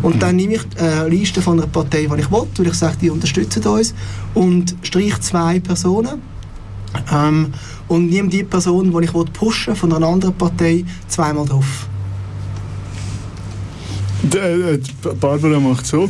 Und 0.02 0.22
dann 0.22 0.36
nehme 0.36 0.56
ich 0.56 0.62
äh, 0.78 1.02
eine 1.02 1.10
Liste 1.10 1.42
von 1.42 1.60
einer 1.60 1.68
Partei, 1.68 2.06
die 2.06 2.22
ich 2.22 2.32
will, 2.32 2.48
weil 2.58 2.68
ich 2.68 2.74
sage, 2.74 2.98
die 3.02 3.10
unterstützen 3.10 3.64
uns, 3.64 3.94
und 4.34 4.76
streiche 4.84 5.20
zwei 5.20 5.60
Personen. 5.60 6.22
Ähm, 7.12 7.54
und 7.88 8.10
nehme 8.10 8.30
die 8.30 8.44
Person, 8.44 8.92
die 8.92 9.06
ich 9.06 9.14
will 9.14 9.26
pushen 9.26 9.76
von 9.76 9.94
einer 9.94 10.08
anderen 10.08 10.34
Partei, 10.36 10.86
zweimal 11.08 11.46
drauf. 11.46 11.88
Äh, 14.34 14.80
Barbara 15.20 15.60
macht 15.60 15.86
so. 15.86 16.10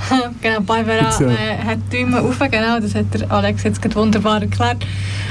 genau, 0.42 0.60
Barbara 0.60 1.08
äh, 1.20 1.58
hat 1.64 1.78
die 1.92 2.02
Daumen 2.02 2.14
auf, 2.14 2.38
genau, 2.38 2.80
das 2.80 2.94
hat 2.94 3.06
der 3.12 3.30
Alex 3.30 3.62
jetzt 3.64 3.82
gerade 3.82 3.96
wunderbar 3.96 4.40
erklärt. 4.40 4.84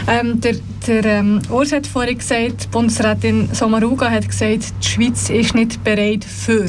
Ähm, 0.08 0.40
der 0.42 0.56
der 0.88 1.06
ähm, 1.06 1.42
Urs 1.50 1.72
hat 1.72 1.86
vorhin 1.86 2.18
gesagt, 2.18 2.72
Bundesrätin 2.72 3.50
Sommaruga 3.54 4.10
hat 4.10 4.28
gesagt, 4.28 4.74
die 4.82 4.88
Schweiz 4.88 5.30
ist 5.30 5.54
nicht 5.54 5.84
bereit 5.84 6.24
für. 6.24 6.68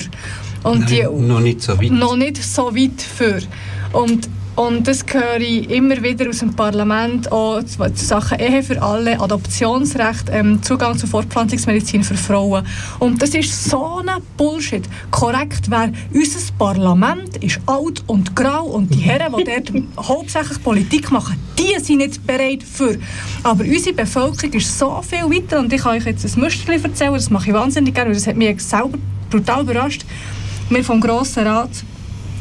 Und 0.64 0.90
die, 0.90 1.02
Nein, 1.02 1.28
noch 1.28 1.40
nicht 1.40 1.62
so 1.62 1.80
weit. 1.80 1.90
noch 1.90 2.16
nicht 2.16 2.42
so 2.42 2.74
weit 2.74 3.00
für. 3.00 3.38
Und, 3.92 4.28
und 4.58 4.88
das 4.88 5.04
höre 5.08 5.40
ich 5.40 5.70
immer 5.70 6.02
wieder 6.02 6.28
aus 6.28 6.40
dem 6.40 6.52
Parlament, 6.52 7.30
auch 7.30 7.62
zu, 7.62 7.78
zu 7.94 8.04
Sachen 8.04 8.40
Ehe 8.40 8.60
für 8.64 8.82
alle, 8.82 9.20
Adoptionsrecht, 9.20 10.30
ähm, 10.32 10.60
Zugang 10.64 10.98
zur 10.98 11.08
Fortpflanzungsmedizin 11.08 12.02
für 12.02 12.16
Frauen. 12.16 12.66
Und 12.98 13.22
das 13.22 13.36
ist 13.36 13.70
so 13.70 13.98
ein 14.04 14.10
Bullshit. 14.36 14.82
Korrekt 15.12 15.70
wäre, 15.70 15.92
unser 16.12 16.52
Parlament 16.58 17.36
ist 17.36 17.60
alt 17.66 18.02
und 18.08 18.34
grau 18.34 18.64
und 18.64 18.92
die 18.92 18.98
Herren, 18.98 19.32
die 19.38 19.44
dort 19.44 19.72
hauptsächlich 20.08 20.60
Politik 20.60 21.12
machen, 21.12 21.36
die 21.56 21.78
sind 21.80 21.98
nicht 21.98 22.26
bereit 22.26 22.64
für. 22.64 22.98
Aber 23.44 23.62
unsere 23.62 23.94
Bevölkerung 23.94 24.54
ist 24.54 24.76
so 24.76 25.00
viel 25.08 25.30
weiter 25.30 25.60
und 25.60 25.72
ich 25.72 25.82
kann 25.82 25.96
euch 25.96 26.04
jetzt 26.04 26.24
ein 26.24 26.40
Musterchen 26.40 26.84
erzählen, 26.84 27.14
das 27.14 27.30
mache 27.30 27.50
ich 27.50 27.54
wahnsinnig 27.54 27.94
gerne, 27.94 28.10
weil 28.10 28.16
das 28.16 28.26
hat 28.26 28.34
mich 28.34 28.60
selber 28.60 28.98
brutal 29.30 29.62
überrascht. 29.62 30.04
Wir 30.68 30.82
vom 30.82 31.00
Grossen 31.00 31.46
Rat 31.46 31.70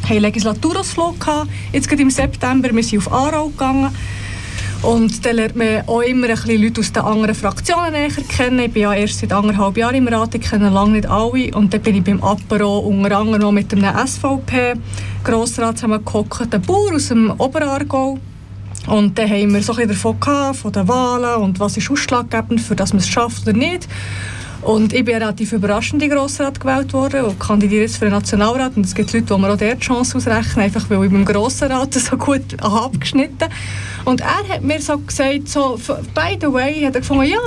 haben 0.07 0.15
einen 0.15 0.21
Legislaturausflug 0.21 1.19
gehabt, 1.19 1.49
jetzt 1.73 1.89
gerade 1.89 2.01
im 2.01 2.09
September, 2.09 2.73
wir 2.73 2.83
sind 2.83 2.99
auf 2.99 3.11
Aarau 3.11 3.49
gegangen 3.49 3.93
und 4.83 5.25
dann 5.25 5.35
lernt 5.35 5.55
man 5.55 5.87
auch 5.87 6.01
immer 6.01 6.27
ein 6.27 6.35
bisschen 6.35 6.61
Leute 6.61 6.81
aus 6.81 6.93
den 6.93 7.03
anderen 7.03 7.35
Fraktionen 7.35 7.93
näher 7.93 8.09
kennen. 8.29 8.59
Ich 8.59 8.71
bin 8.71 8.83
ja 8.83 8.93
erst 8.93 9.19
seit 9.19 9.33
anderthalb 9.33 9.75
Jahren 9.75 9.95
im 9.95 10.07
Rat, 10.07 10.35
ich 10.35 10.41
kenne 10.41 10.69
lange 10.69 10.91
nicht 10.91 11.07
alle. 11.07 11.51
Und 11.55 11.73
dann 11.73 11.81
bin 11.81 11.95
ich 11.95 12.03
beim 12.03 12.23
Apero 12.23 12.79
unter 12.79 13.17
anderem 13.17 13.41
noch 13.41 13.51
mit 13.51 13.73
einem 13.73 14.07
SVP-Grossrat 14.07 15.77
zusammengehockt, 15.77 16.53
ein 16.53 16.61
Bauer 16.61 16.93
aus 16.93 17.07
dem 17.07 17.31
Oberaargau. 17.37 18.19
Und 18.87 19.17
dann 19.17 19.29
haben 19.29 19.53
wir 19.53 19.63
so 19.63 19.73
ein 19.73 19.77
bisschen 19.77 19.89
davon 19.89 20.19
gehabt, 20.19 20.57
von 20.57 20.71
den 20.71 20.87
Wahlen 20.87 21.41
und 21.41 21.59
was 21.59 21.75
ist 21.75 21.89
ausschlaggebend, 21.89 22.61
für 22.61 22.75
dass 22.75 22.93
man 22.93 22.99
es 22.99 23.09
schafft 23.09 23.43
oder 23.43 23.57
nicht. 23.57 23.87
Und 24.67 24.91
ich 24.91 25.05
bin 25.05 25.15
relativ 25.15 25.53
überraschend 25.53 26.03
in 26.03 26.09
Grossrat 26.09 26.59
gewählt 26.59 26.91
worden 26.91 27.23
und 27.23 27.39
kandidiere 27.39 27.83
jetzt 27.83 27.95
für 27.95 28.03
den 28.03 28.11
Nationalrat. 28.11 28.75
Und 28.75 28.85
es 28.85 28.93
gibt 28.93 29.13
Leute, 29.13 29.25
die 29.25 29.41
mir 29.41 29.53
auch 29.53 29.57
dort 29.57 29.75
die 29.75 29.85
Chance 29.85 30.17
ausrechnen, 30.17 30.65
einfach 30.65 30.89
weil 30.89 31.05
ich 31.05 31.09
beim 31.09 31.23
Grossrat 31.23 31.93
so 31.93 32.17
gut 32.17 32.61
abgeschnitten 32.61 33.47
Und 34.03 34.19
er 34.19 34.55
hat 34.55 34.63
mir 34.63 34.81
so 34.81 34.97
gesagt, 34.97 35.47
so, 35.47 35.79
by 36.13 36.37
the 36.41 36.51
way, 36.51 36.81
hat 36.81 36.95
er 36.95 36.99
gefunden, 36.99 37.31
ja, 37.31 37.39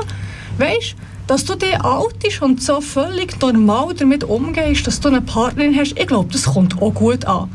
weißt 0.56 0.96
dass 1.26 1.44
du 1.44 1.52
alt 1.52 2.18
bist 2.20 2.42
und 2.42 2.60
so 2.60 2.80
völlig 2.80 3.38
normal 3.40 3.94
damit 3.96 4.24
umgehst, 4.24 4.84
dass 4.86 4.98
du 4.98 5.08
eine 5.08 5.20
Partnerin 5.20 5.76
hast, 5.76 5.96
ich 5.96 6.06
glaube, 6.08 6.32
das 6.32 6.44
kommt 6.44 6.82
auch 6.82 6.92
gut 6.92 7.24
an. 7.26 7.48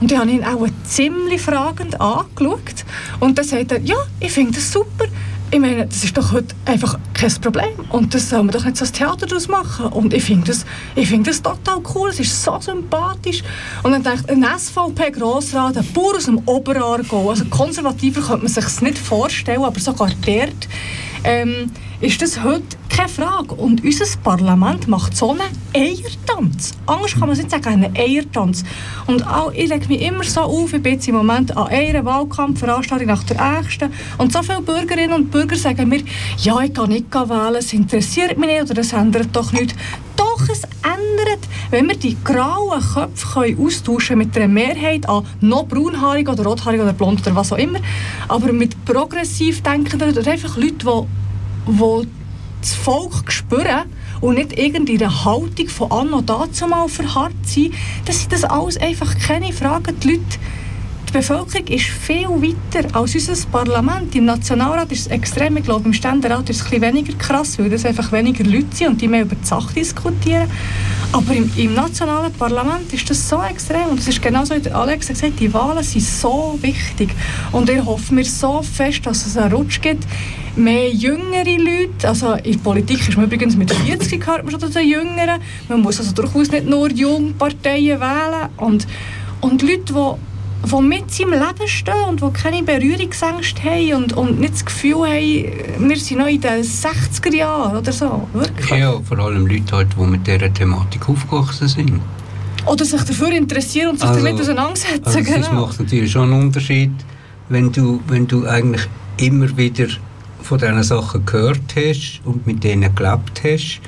Und 0.00 0.10
ich 0.10 0.18
habe 0.18 0.30
ihn 0.30 0.44
auch 0.44 0.66
ziemlich 0.84 1.40
fragend 1.40 1.98
angeschaut. 1.98 2.84
Und 3.20 3.38
dann 3.38 3.44
sagt 3.44 3.72
er, 3.72 3.80
ja, 3.80 3.96
ich 4.20 4.32
finde 4.32 4.54
das 4.54 4.70
super. 4.70 5.06
Ich 5.54 5.60
meine, 5.60 5.86
das 5.86 6.02
ist 6.02 6.16
doch 6.16 6.32
heute 6.32 6.54
einfach 6.64 6.98
kein 7.12 7.30
Problem. 7.42 7.74
Und 7.90 8.14
das 8.14 8.30
soll 8.30 8.42
man 8.42 8.52
doch 8.52 8.64
nicht 8.64 8.78
so 8.78 8.86
ein 8.86 8.92
Theater 8.92 9.26
daraus 9.26 9.48
machen. 9.48 9.84
Und 9.92 10.14
ich 10.14 10.24
finde 10.24 10.46
das, 10.46 10.64
ich 10.94 11.06
finde 11.06 11.28
das 11.28 11.42
total 11.42 11.82
cool. 11.94 12.08
Es 12.08 12.18
ist 12.18 12.42
so 12.42 12.58
sympathisch. 12.58 13.42
Und 13.82 13.92
dann 13.92 14.02
denkt 14.02 14.30
ein 14.30 14.42
SVP-Grossrat, 14.42 15.76
ein 15.76 15.86
Bauer 15.92 16.16
aus 16.16 16.24
dem 16.24 16.40
Oberaargau, 16.46 17.28
also 17.28 17.44
konservativer 17.44 18.22
könnte 18.22 18.44
man 18.44 18.48
sich 18.48 18.80
nicht 18.80 18.96
vorstellen, 18.96 19.62
aber 19.62 19.78
sogar 19.78 20.08
dort 20.24 20.68
ähm, 21.22 21.70
ist 22.00 22.22
das 22.22 22.42
heute 22.42 22.78
keine 22.92 23.08
Frage. 23.08 23.54
Und 23.54 23.82
unser 23.82 24.04
Parlament 24.22 24.86
macht 24.86 25.16
so 25.16 25.30
einen 25.30 25.40
Eiertanz. 25.74 26.72
Anders 26.86 27.12
kann 27.12 27.20
man 27.20 27.30
es 27.30 27.38
nicht 27.38 27.50
sagen, 27.50 27.66
einen 27.66 27.96
Eiertanz. 27.96 28.64
Und 29.06 29.26
auch, 29.26 29.52
ich 29.52 29.68
lege 29.68 29.88
mich 29.88 30.02
immer 30.02 30.24
so 30.24 30.42
auf, 30.42 30.72
ich 30.72 30.82
bin 30.82 30.94
jetzt 30.94 31.08
im 31.08 31.16
Moment 31.16 31.56
an 31.56 31.68
einer 31.68 32.04
Wahlkampfveranstaltung 32.04 33.06
nach 33.06 33.24
der 33.24 33.60
nächsten. 33.60 33.90
Und 34.18 34.32
so 34.32 34.42
viele 34.42 34.60
Bürgerinnen 34.62 35.12
und 35.14 35.30
Bürger 35.30 35.56
sagen 35.56 35.88
mir, 35.88 36.02
ja, 36.38 36.60
ich 36.60 36.74
kann 36.74 36.90
nicht 36.90 37.12
wählen, 37.12 37.56
es 37.56 37.72
interessiert 37.72 38.38
mich 38.38 38.50
nicht 38.50 38.70
oder 38.70 38.80
es 38.80 38.92
ändert 38.92 39.28
doch 39.32 39.52
nichts. 39.52 39.74
Doch, 40.16 40.42
es 40.50 40.62
ändert, 40.82 41.40
wenn 41.70 41.88
wir 41.88 41.96
die 41.96 42.16
grauen 42.22 42.80
Köpfe 42.80 43.26
können 43.32 43.66
austauschen 43.66 44.18
mit 44.18 44.36
einer 44.36 44.48
Mehrheit 44.48 45.08
an 45.08 45.26
noch 45.40 45.66
braunhaarig 45.66 46.28
oder 46.28 46.44
rothaarig 46.44 46.80
oder 46.80 46.92
blond 46.92 47.20
oder 47.22 47.34
was 47.34 47.52
auch 47.52 47.58
immer, 47.58 47.80
aber 48.28 48.52
mit 48.52 48.84
progressiv 48.84 49.62
denkenden 49.62 50.10
oder 50.10 50.30
einfach 50.30 50.56
Leute, 50.56 51.06
die, 51.66 51.72
die 51.72 52.21
das 52.62 52.74
Volk 52.74 53.30
spüren 53.30 53.92
und 54.20 54.36
nicht 54.36 54.56
irgendeine 54.58 55.24
Haltung 55.24 55.68
von 55.68 55.90
anno 55.90 56.20
dazu 56.20 56.66
mal 56.66 56.88
verharrt 56.88 57.34
sind, 57.44 57.74
dann 58.04 58.14
sind 58.14 58.32
das 58.32 58.44
alles 58.44 58.78
einfach 58.78 59.18
keine 59.18 59.52
Fragen. 59.52 59.98
Die 60.00 60.12
Leute 60.12 60.38
die 61.12 61.18
Bevölkerung 61.18 61.66
ist 61.66 61.84
viel 61.84 62.28
weiter 62.28 62.88
als 62.96 63.14
unser 63.14 63.46
Parlament. 63.48 64.14
Im 64.14 64.24
Nationalrat 64.24 64.90
ist 64.92 65.00
es 65.00 65.06
extrem. 65.08 65.58
Ich 65.58 65.64
glaube, 65.64 65.84
im 65.84 65.92
Ständerat 65.92 66.48
ist 66.48 66.62
es 66.64 66.72
ein 66.72 66.80
weniger 66.80 67.12
krass, 67.18 67.58
weil 67.58 67.68
das 67.68 67.84
einfach 67.84 68.10
weniger 68.12 68.44
Leute 68.44 68.74
sind 68.74 68.88
und 68.88 69.00
die 69.00 69.08
mehr 69.08 69.22
über 69.22 69.34
die 69.34 69.46
Sache 69.46 69.74
diskutieren. 69.74 70.50
Aber 71.12 71.34
im, 71.34 71.50
im 71.56 71.74
nationalen 71.74 72.32
Parlament 72.32 72.90
ist 72.94 73.10
das 73.10 73.28
so 73.28 73.42
extrem. 73.42 73.88
Und 73.90 73.98
es 73.98 74.08
ist 74.08 74.22
genauso, 74.22 74.56
wie 74.56 74.60
der 74.60 74.74
Alex 74.74 75.10
hat 75.10 75.16
gesagt 75.16 75.38
die 75.38 75.52
Wahlen 75.52 75.82
sind 75.82 76.02
so 76.02 76.58
wichtig. 76.62 77.10
Und 77.52 77.68
ich 77.68 77.84
hoffe 77.84 78.14
mir 78.14 78.24
so 78.24 78.62
fest, 78.62 79.04
dass 79.04 79.26
es 79.26 79.36
einen 79.36 79.52
Rutsch 79.52 79.82
gibt. 79.82 80.04
Mehr 80.56 80.90
jüngere 80.90 81.58
Leute, 81.58 82.08
also 82.08 82.32
in 82.34 82.52
der 82.52 82.58
Politik 82.60 83.06
ist 83.06 83.16
man 83.16 83.26
übrigens 83.26 83.54
mit 83.56 83.70
40 83.70 84.18
gehört 84.18 84.44
man 84.44 84.58
schon 84.58 84.72
zu 84.72 84.80
Jüngeren. 84.80 85.42
Man 85.68 85.80
muss 85.82 85.98
also 85.98 86.12
durchaus 86.12 86.50
nicht 86.50 86.66
nur 86.66 86.90
junge 86.90 87.32
Parteien 87.32 88.00
wählen. 88.00 88.48
Und, 88.56 88.86
und 89.42 89.60
Leute, 89.60 89.92
die 89.92 90.31
die 90.64 90.82
mit 90.82 91.20
im 91.20 91.30
Leben 91.30 91.66
stehen 91.68 92.04
und 92.08 92.20
die 92.20 92.30
keine 92.30 92.62
Berührungsängste 92.62 93.62
haben 93.62 93.94
und, 93.94 94.12
und 94.14 94.40
nicht 94.40 94.54
das 94.54 94.64
Gefühl 94.64 95.06
haben, 95.06 95.88
wir 95.88 95.96
sind 95.96 96.18
noch 96.18 96.26
in 96.26 96.40
den 96.40 96.62
60er 96.62 97.34
Jahren 97.34 97.76
oder 97.76 97.92
so. 97.92 98.28
Wirklich. 98.32 98.70
Ja, 98.70 98.98
vor 99.00 99.18
allem 99.18 99.46
Leute, 99.46 99.76
halt, 99.76 99.88
die 99.98 100.04
mit 100.04 100.26
dieser 100.26 100.52
Thematik 100.52 101.08
aufgewachsen 101.08 101.68
sind. 101.68 102.00
Oder 102.64 102.84
sich 102.84 103.02
dafür 103.02 103.30
interessieren 103.32 103.90
und 103.90 104.00
sich 104.00 104.08
damit 104.08 104.40
auseinandersetzen. 104.40 105.04
also 105.04 105.22
genau. 105.22 105.52
macht 105.66 105.80
natürlich 105.80 106.12
schon 106.12 106.32
einen 106.32 106.42
Unterschied, 106.42 106.92
wenn 107.48 107.72
du, 107.72 108.00
wenn 108.06 108.26
du 108.26 108.46
eigentlich 108.46 108.88
immer 109.16 109.56
wieder 109.56 109.88
von 110.42 110.58
diesen 110.58 110.82
Sachen 110.82 111.24
gehört 111.26 111.60
hast 111.76 112.20
und 112.24 112.46
mit 112.46 112.62
denen 112.62 112.94
gelebt 112.94 113.42
hast, 113.44 113.80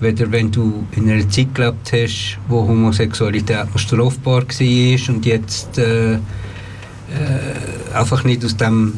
weder 0.00 0.30
wenn 0.30 0.50
du 0.50 0.86
in 0.92 1.10
einer 1.10 1.28
Zeit 1.28 1.54
gelebt 1.54 1.92
hast, 1.92 2.38
wo 2.48 2.66
Homosexualität 2.66 3.72
noch 3.72 3.78
strafbar 3.78 4.42
war 4.42 5.14
und 5.14 5.26
jetzt 5.26 5.78
äh, 5.78 6.14
äh, 6.14 6.18
einfach 7.94 8.24
nicht 8.24 8.44
aus 8.44 8.56
dem, 8.56 8.94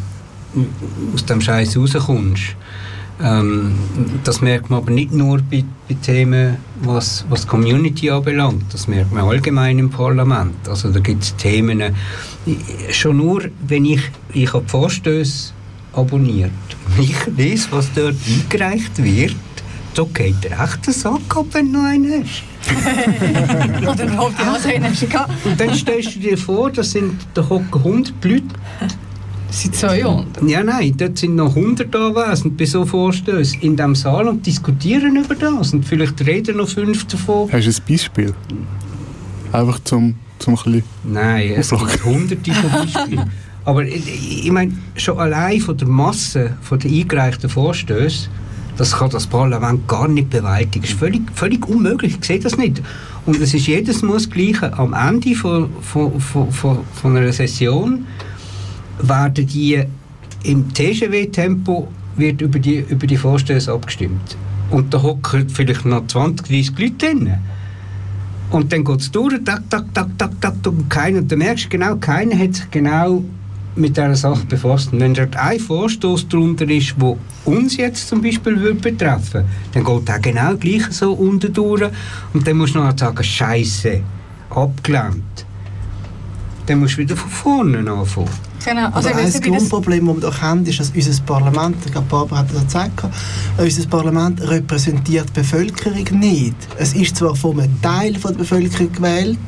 aus 1.14 1.24
dem 1.24 1.40
Scheiß 1.40 1.76
rauskommst. 1.76 2.56
Ähm, 3.22 3.74
das 4.24 4.40
merkt 4.40 4.70
man 4.70 4.80
aber 4.80 4.90
nicht 4.90 5.12
nur 5.12 5.40
bei, 5.42 5.64
bei 5.88 5.94
Themen, 5.94 6.56
was, 6.82 7.24
was 7.28 7.42
die 7.42 7.48
Community 7.48 8.10
anbelangt. 8.10 8.64
Das 8.72 8.88
merkt 8.88 9.12
man 9.12 9.24
allgemein 9.24 9.78
im 9.78 9.90
Parlament. 9.90 10.68
Also 10.68 10.90
da 10.90 11.00
gibt 11.00 11.22
es 11.22 11.36
Themen, 11.36 11.80
äh, 11.80 11.92
schon 12.90 13.18
nur, 13.18 13.44
wenn 13.66 13.84
ich, 13.84 14.00
ich 14.32 14.52
habe 14.52 14.66
Vorstöße 14.66 15.52
abonniert 15.92 16.52
ich 16.98 17.26
lese, 17.36 17.68
was 17.70 17.92
dort 17.94 18.16
eingereicht 18.26 19.02
wird, 19.02 19.36
da 19.94 20.04
geht 20.14 20.44
der 20.44 20.60
echte 20.60 20.92
Sack 20.92 21.36
ab, 21.36 21.46
wenn 21.52 21.72
du 21.72 21.78
noch 21.78 21.86
einen 21.86 22.24
hast. 22.24 22.42
Oder 23.88 24.04
überhaupt 24.04 24.34
die 24.38 24.46
Hose 24.46 24.80
hast 24.82 25.02
du 25.02 25.06
gehabt. 25.06 25.32
Und 25.44 25.60
dann 25.60 25.74
stellst 25.74 26.14
du 26.14 26.20
dir 26.20 26.38
vor, 26.38 26.70
da 26.70 26.82
sind 26.82 27.14
da 27.34 27.48
hocken 27.48 27.80
100 27.80 28.24
Leute. 28.24 28.44
sind 29.50 29.74
200? 29.74 30.42
Ja, 30.48 30.62
nein, 30.62 30.94
dort 30.96 31.18
sind 31.18 31.36
noch 31.36 31.56
100 31.56 31.94
anwesend 31.94 32.56
bei 32.56 32.66
so 32.66 32.84
Vorstößen 32.84 33.60
in 33.62 33.76
diesem 33.76 33.94
Saal 33.94 34.28
und 34.28 34.46
diskutieren 34.46 35.16
über 35.16 35.34
das. 35.34 35.72
Und 35.72 35.84
vielleicht 35.84 36.24
reden 36.26 36.58
noch 36.58 36.68
fünf 36.68 37.06
davon. 37.06 37.50
Hast 37.50 37.66
du 37.66 37.70
ein 37.70 37.88
Beispiel? 37.88 38.34
Einfach 39.52 39.80
zum, 39.82 40.14
zum 40.38 40.54
ein 40.54 40.62
bisschen 40.62 40.82
Nein, 41.04 41.52
es 41.56 41.70
gibt 41.70 42.04
hunderte 42.04 42.52
von 42.52 42.70
Beispielen. 42.70 43.30
Aber 43.64 43.84
ich, 43.84 44.44
ich 44.46 44.50
meine, 44.50 44.72
schon 44.96 45.18
allein 45.18 45.60
von 45.60 45.76
der 45.76 45.88
Masse 45.88 46.56
von 46.62 46.78
der 46.78 46.90
eingereichten 46.90 47.50
Vorstöße, 47.50 48.28
das 48.80 48.92
kann 48.92 49.10
das 49.10 49.26
Parlament 49.26 49.86
gar 49.86 50.08
nicht 50.08 50.30
bewältigen. 50.30 50.80
Das 50.80 50.92
ist 50.92 50.98
völlig, 50.98 51.20
völlig 51.34 51.68
unmöglich, 51.68 52.16
ich 52.18 52.24
sehe 52.24 52.40
das 52.40 52.56
nicht. 52.56 52.80
Und 53.26 53.38
es 53.38 53.52
ist 53.52 53.66
jedes 53.66 54.00
Mal 54.00 54.14
das 54.14 54.30
Gleiche. 54.30 54.72
Am 54.72 54.94
Ende 54.94 55.34
von, 55.34 55.68
von, 55.82 56.18
von, 56.18 56.50
von, 56.50 57.16
einer 57.16 57.30
Session 57.30 58.06
werden 59.02 59.46
die 59.46 59.82
im 60.44 60.72
TGW-Tempo 60.72 61.88
wird 62.16 62.40
über 62.40 62.58
die, 62.58 62.78
über 62.88 63.06
die 63.06 63.18
Vorstöße 63.18 63.70
abgestimmt. 63.70 64.38
Und 64.70 64.94
da 64.94 65.02
hocken 65.02 65.50
vielleicht 65.50 65.84
noch 65.84 66.06
20, 66.06 66.46
30 66.46 66.78
Leute 66.78 66.92
drin. 66.94 67.34
Und 68.50 68.72
dann 68.72 68.82
geht 68.82 69.00
es 69.00 69.10
durch, 69.10 69.44
tak, 69.44 69.62
tak, 69.68 69.92
tak, 69.92 70.08
tak, 70.16 70.40
tak, 70.40 70.54
und 70.66 70.88
keiner, 70.88 71.18
und 71.18 71.30
dann 71.30 71.38
merkst 71.40 71.68
genau, 71.68 71.96
keiner 71.96 72.34
hat 72.38 72.54
sich 72.54 72.70
genau 72.70 73.24
mit 73.80 73.96
dieser 73.96 74.14
Sache 74.14 74.44
befasst. 74.46 74.92
Und 74.92 75.00
wenn 75.00 75.14
dort 75.14 75.36
ein 75.36 75.58
Vorstoß 75.58 76.28
darunter 76.28 76.68
ist, 76.68 76.94
wo 76.98 77.18
uns 77.44 77.76
jetzt 77.76 78.08
zum 78.08 78.22
Beispiel 78.22 78.60
würde 78.60 78.80
betreffen 78.80 79.44
dann 79.72 79.84
geht 79.84 80.08
der 80.08 80.18
genau 80.18 80.56
gleich 80.56 80.86
so 80.90 81.12
unten 81.12 81.52
durch. 81.52 81.90
Und 82.32 82.46
dann 82.46 82.56
musst 82.56 82.74
du 82.74 82.78
noch 82.78 82.96
sagen, 82.96 83.22
Scheiße, 83.22 84.00
abgelehnt. 84.50 85.46
Dann 86.66 86.80
musst 86.80 86.94
du 86.94 86.98
wieder 86.98 87.16
von 87.16 87.30
vorne 87.30 87.90
anfangen. 87.90 88.28
Genau. 88.64 88.88
Also 88.92 89.08
ich 89.08 89.16
ein 89.16 89.40
Grundproblem, 89.40 90.06
das 90.06 90.16
wir 90.16 90.20
doch 90.20 90.42
haben, 90.42 90.66
ist, 90.66 90.80
dass 90.80 90.90
unser 90.90 91.22
Parlament, 91.22 91.76
ich 91.84 91.92
glaube, 91.92 92.06
Barbara 92.08 92.40
hat 92.40 92.54
das 92.54 92.64
gesagt, 92.64 93.02
unser 93.56 93.88
Parlament 93.88 94.40
repräsentiert 94.42 95.28
die 95.30 95.40
Bevölkerung 95.40 96.20
nicht. 96.20 96.54
Es 96.76 96.94
ist 96.94 97.16
zwar 97.16 97.34
von 97.34 97.58
einem 97.58 97.80
Teil 97.80 98.16
von 98.16 98.32
der 98.32 98.40
Bevölkerung 98.40 98.92
gewählt, 98.92 99.38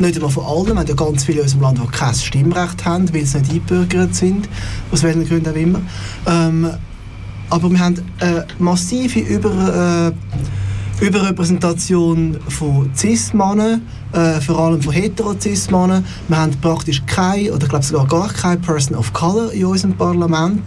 nicht 0.00 0.16
einmal 0.16 0.30
von 0.30 0.44
allen. 0.44 0.66
Wir 0.66 0.76
haben 0.76 0.86
ja 0.86 0.94
ganz 0.94 1.24
viele 1.24 1.38
in 1.38 1.44
unserem 1.44 1.62
Land, 1.62 1.78
die 1.78 1.86
kein 1.96 2.14
Stimmrecht 2.14 2.84
haben, 2.84 3.12
weil 3.12 3.24
sie 3.24 3.38
nicht 3.38 3.50
eingebürgert 3.50 4.14
sind, 4.14 4.48
aus 4.90 5.02
welchen 5.02 5.26
Gründen 5.26 5.50
auch 5.50 5.56
immer. 5.56 5.80
Ähm, 6.26 6.70
aber 7.50 7.70
wir 7.70 7.78
haben 7.78 7.96
eine 8.20 8.46
massive 8.58 9.20
Über, 9.20 10.12
äh, 10.12 10.38
Überrepräsentation 11.00 12.36
von 12.48 12.90
Cis-Männern, 12.94 13.80
äh, 14.12 14.38
vor 14.40 14.58
allem 14.58 14.82
von 14.82 14.92
hetero-Cis-Männern. 14.92 16.04
Wir 16.28 16.36
haben 16.36 16.52
praktisch 16.60 17.02
keine, 17.06 17.54
oder 17.54 17.62
ich 17.62 17.70
glaube 17.70 17.84
sogar 17.84 18.06
gar 18.06 18.28
keine 18.28 18.58
Person 18.58 18.96
of 18.96 19.10
Color 19.14 19.50
in 19.52 19.64
unserem 19.64 19.94
Parlament. 19.94 20.62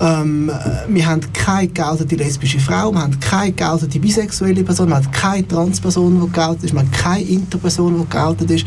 Ähm, 0.00 0.48
äh, 0.48 0.52
wir 0.88 1.06
haben 1.06 1.20
keine 1.34 1.68
geltende 1.68 2.16
lesbische 2.16 2.58
Frau, 2.58 2.90
wir 2.92 3.02
haben 3.02 3.20
keine 3.20 3.52
geltende 3.52 3.98
bisexuelle 3.98 4.64
Person, 4.64 4.88
wir 4.88 4.96
haben 4.96 5.10
keine 5.10 5.46
Transperson, 5.46 6.20
die 6.20 6.32
geltend 6.32 6.64
ist, 6.64 6.72
wir 6.72 6.80
haben 6.80 6.90
keine 6.90 7.24
Interperson, 7.24 7.98
die 7.98 8.16
geltend 8.16 8.50
ist. 8.50 8.66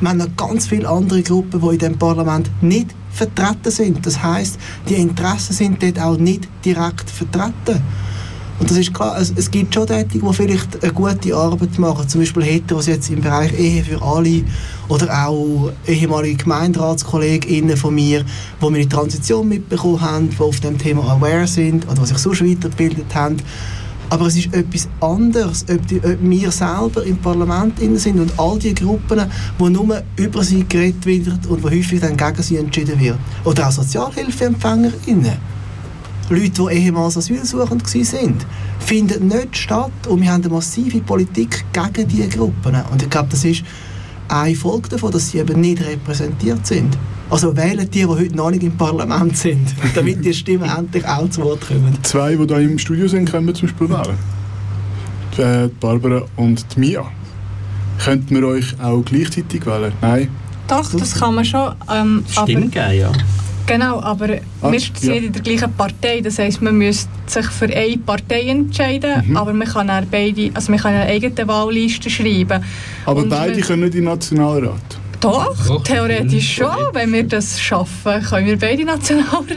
Wir 0.00 0.08
haben 0.10 0.18
noch 0.18 0.36
ganz 0.36 0.66
viele 0.66 0.88
andere 0.88 1.22
Gruppen, 1.22 1.58
die 1.58 1.68
in 1.68 1.78
diesem 1.78 1.98
Parlament 1.98 2.50
nicht 2.62 2.94
vertreten 3.12 3.70
sind. 3.70 4.04
Das 4.04 4.22
heißt, 4.22 4.58
die 4.88 4.94
Interessen 4.94 5.54
sind 5.54 5.82
dort 5.82 5.98
auch 6.00 6.18
nicht 6.18 6.48
direkt 6.64 7.08
vertreten. 7.08 7.82
Und 8.60 8.70
das 8.70 8.76
ist 8.76 8.92
klar, 8.92 9.16
es, 9.18 9.32
es 9.34 9.50
gibt 9.50 9.74
schon 9.74 9.86
Tätige, 9.86 10.24
die 10.24 10.34
vielleicht 10.34 10.84
eine 10.84 10.92
gute 10.92 11.34
Arbeit 11.34 11.78
machen, 11.78 12.06
zum 12.06 12.20
Beispiel 12.20 12.42
Heteros 12.42 12.86
jetzt 12.86 13.08
im 13.08 13.22
Bereich 13.22 13.58
Ehe 13.58 13.82
für 13.82 14.02
alle 14.02 14.42
oder 14.88 15.26
auch 15.26 15.72
ehemalige 15.86 16.44
GemeinderatskollegInnen 16.44 17.76
von 17.76 17.94
mir, 17.94 18.22
die 18.60 18.70
meine 18.70 18.88
Transition 18.88 19.48
mitbekommen 19.48 20.00
haben, 20.02 20.30
die 20.30 20.38
auf 20.38 20.60
dem 20.60 20.76
Thema 20.76 21.10
aware 21.10 21.46
sind 21.46 21.86
oder 21.86 22.02
die 22.02 22.06
sich 22.06 22.18
sonst 22.18 22.44
weitergebildet 22.44 23.14
haben. 23.14 23.38
Aber 24.10 24.26
es 24.26 24.36
ist 24.36 24.52
etwas 24.52 24.88
anderes, 25.00 25.64
ob, 25.70 25.86
die, 25.86 25.98
ob 25.98 26.16
wir 26.20 26.50
selber 26.50 27.04
im 27.04 27.16
Parlament 27.16 27.78
sind 27.94 28.20
und 28.20 28.38
all 28.38 28.58
die 28.58 28.74
Gruppen, 28.74 29.22
wo 29.56 29.68
nur 29.68 30.02
über 30.16 30.42
sie 30.42 30.66
geredet 30.68 31.06
wird 31.06 31.46
und 31.48 31.62
wo 31.62 31.70
häufig 31.70 32.00
dann 32.00 32.16
gegen 32.16 32.42
sie 32.42 32.56
entschieden 32.56 33.00
wird. 33.00 33.16
Oder 33.44 33.68
auch 33.68 33.72
SozialhilfeempfängerInnen. 33.72 35.59
Leute, 36.30 36.50
die 36.50 36.74
ehemals 36.76 37.16
asylsuchend 37.16 37.82
waren, 37.82 38.36
findet 38.78 39.22
nicht 39.22 39.56
statt. 39.56 39.90
Und 40.08 40.22
wir 40.22 40.32
haben 40.32 40.42
eine 40.42 40.52
massive 40.52 41.00
Politik 41.00 41.64
gegen 41.72 42.08
diese 42.08 42.28
Gruppen. 42.28 42.76
Und 42.90 43.02
ich 43.02 43.10
glaube, 43.10 43.28
das 43.30 43.44
ist 43.44 43.64
eine 44.28 44.54
Folge 44.54 44.90
davon, 44.90 45.10
dass 45.10 45.30
sie 45.30 45.38
eben 45.38 45.60
nicht 45.60 45.84
repräsentiert 45.84 46.66
sind. 46.66 46.96
Also 47.30 47.56
wählen 47.56 47.88
die, 47.90 48.00
die 48.00 48.06
heute 48.06 48.34
noch 48.36 48.50
nicht 48.50 48.62
im 48.62 48.76
Parlament 48.76 49.36
sind, 49.36 49.74
damit 49.94 50.24
die 50.24 50.32
Stimmen 50.32 50.68
endlich 50.68 51.06
auch 51.06 51.28
zu 51.30 51.42
Wort 51.42 51.66
kommen. 51.66 51.96
Zwei, 52.02 52.36
die 52.36 52.46
hier 52.46 52.58
im 52.58 52.78
Studio 52.78 53.08
sind, 53.08 53.30
können 53.30 53.46
wir 53.46 53.54
zum 53.54 53.68
Beispiel 53.68 53.88
wählen. 53.88 54.18
Die, 55.36 55.42
äh, 55.42 55.70
Barbara 55.80 56.22
und 56.36 56.64
die 56.74 56.80
Mia. 56.80 57.04
Könnten 58.04 58.34
wir 58.34 58.46
euch 58.46 58.80
auch 58.80 59.02
gleichzeitig 59.04 59.66
wählen? 59.66 59.92
Nein? 60.00 60.28
Doch, 60.66 60.92
das 60.92 61.14
kann 61.14 61.34
man 61.34 61.44
schon. 61.44 61.74
Ähm, 61.92 62.24
Stimmt, 62.28 62.76
aber, 62.76 62.92
ja. 62.92 63.12
Genau, 63.66 64.00
aber 64.00 64.28
Ah, 64.62 64.72
wir 64.72 64.80
sind 64.80 65.02
ja. 65.02 65.12
nicht 65.14 65.24
in 65.26 65.32
der 65.32 65.42
gleichen 65.42 65.72
Partei. 65.72 66.20
Das 66.20 66.38
heisst, 66.38 66.60
man 66.60 66.76
müsste 66.76 67.08
sich 67.26 67.46
für 67.46 67.66
eine 67.66 67.96
Partei 67.98 68.42
entscheiden, 68.48 69.22
Mhm. 69.28 69.36
aber 69.36 69.52
man 69.52 69.68
kann 69.68 69.86
dann 69.88 70.06
beide, 70.10 70.50
also 70.54 70.72
man 70.72 70.80
kann 70.80 70.94
eine 70.94 71.04
eigene 71.06 71.46
Wahlliste 71.48 72.10
schreiben. 72.10 72.62
Aber 73.06 73.22
Und 73.22 73.28
beide 73.28 73.60
können 73.60 73.82
nicht 73.84 73.94
in 73.94 74.00
den 74.00 74.12
Nationalrat. 74.12 74.74
Doch, 75.20 75.54
Doch, 75.66 75.84
theoretisch 75.84 76.54
schon. 76.56 76.70
Wenn 76.94 77.12
wir 77.12 77.24
das 77.24 77.60
schaffen, 77.60 78.22
können 78.22 78.46
wir 78.46 78.58
beide 78.58 78.84
Nationalrat. 78.86 79.54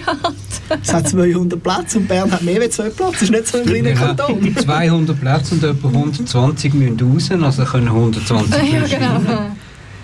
Es 0.82 0.94
hat 0.94 1.08
200 1.08 1.64
Plätze 1.64 2.00
und 2.00 2.08
Bern 2.10 2.30
hat 2.30 2.42
mehr 2.42 2.62
als 2.62 2.76
zwei 2.76 2.90
Plätze. 2.90 3.12
Das 3.14 3.22
ist 3.22 3.32
nicht 3.32 3.48
so 3.48 3.58
ein 3.60 3.66
kleiner. 3.66 3.92
Kanton. 3.94 4.56
200 4.58 5.20
Plätze 5.22 5.56
und 5.56 5.64
etwa 5.64 5.88
120 5.88 6.74
müssen 6.74 7.00
raus, 7.00 7.32
also 7.32 7.64
können 7.64 7.88
120 7.88 8.56
ja, 8.74 8.82
genau. 8.98 9.22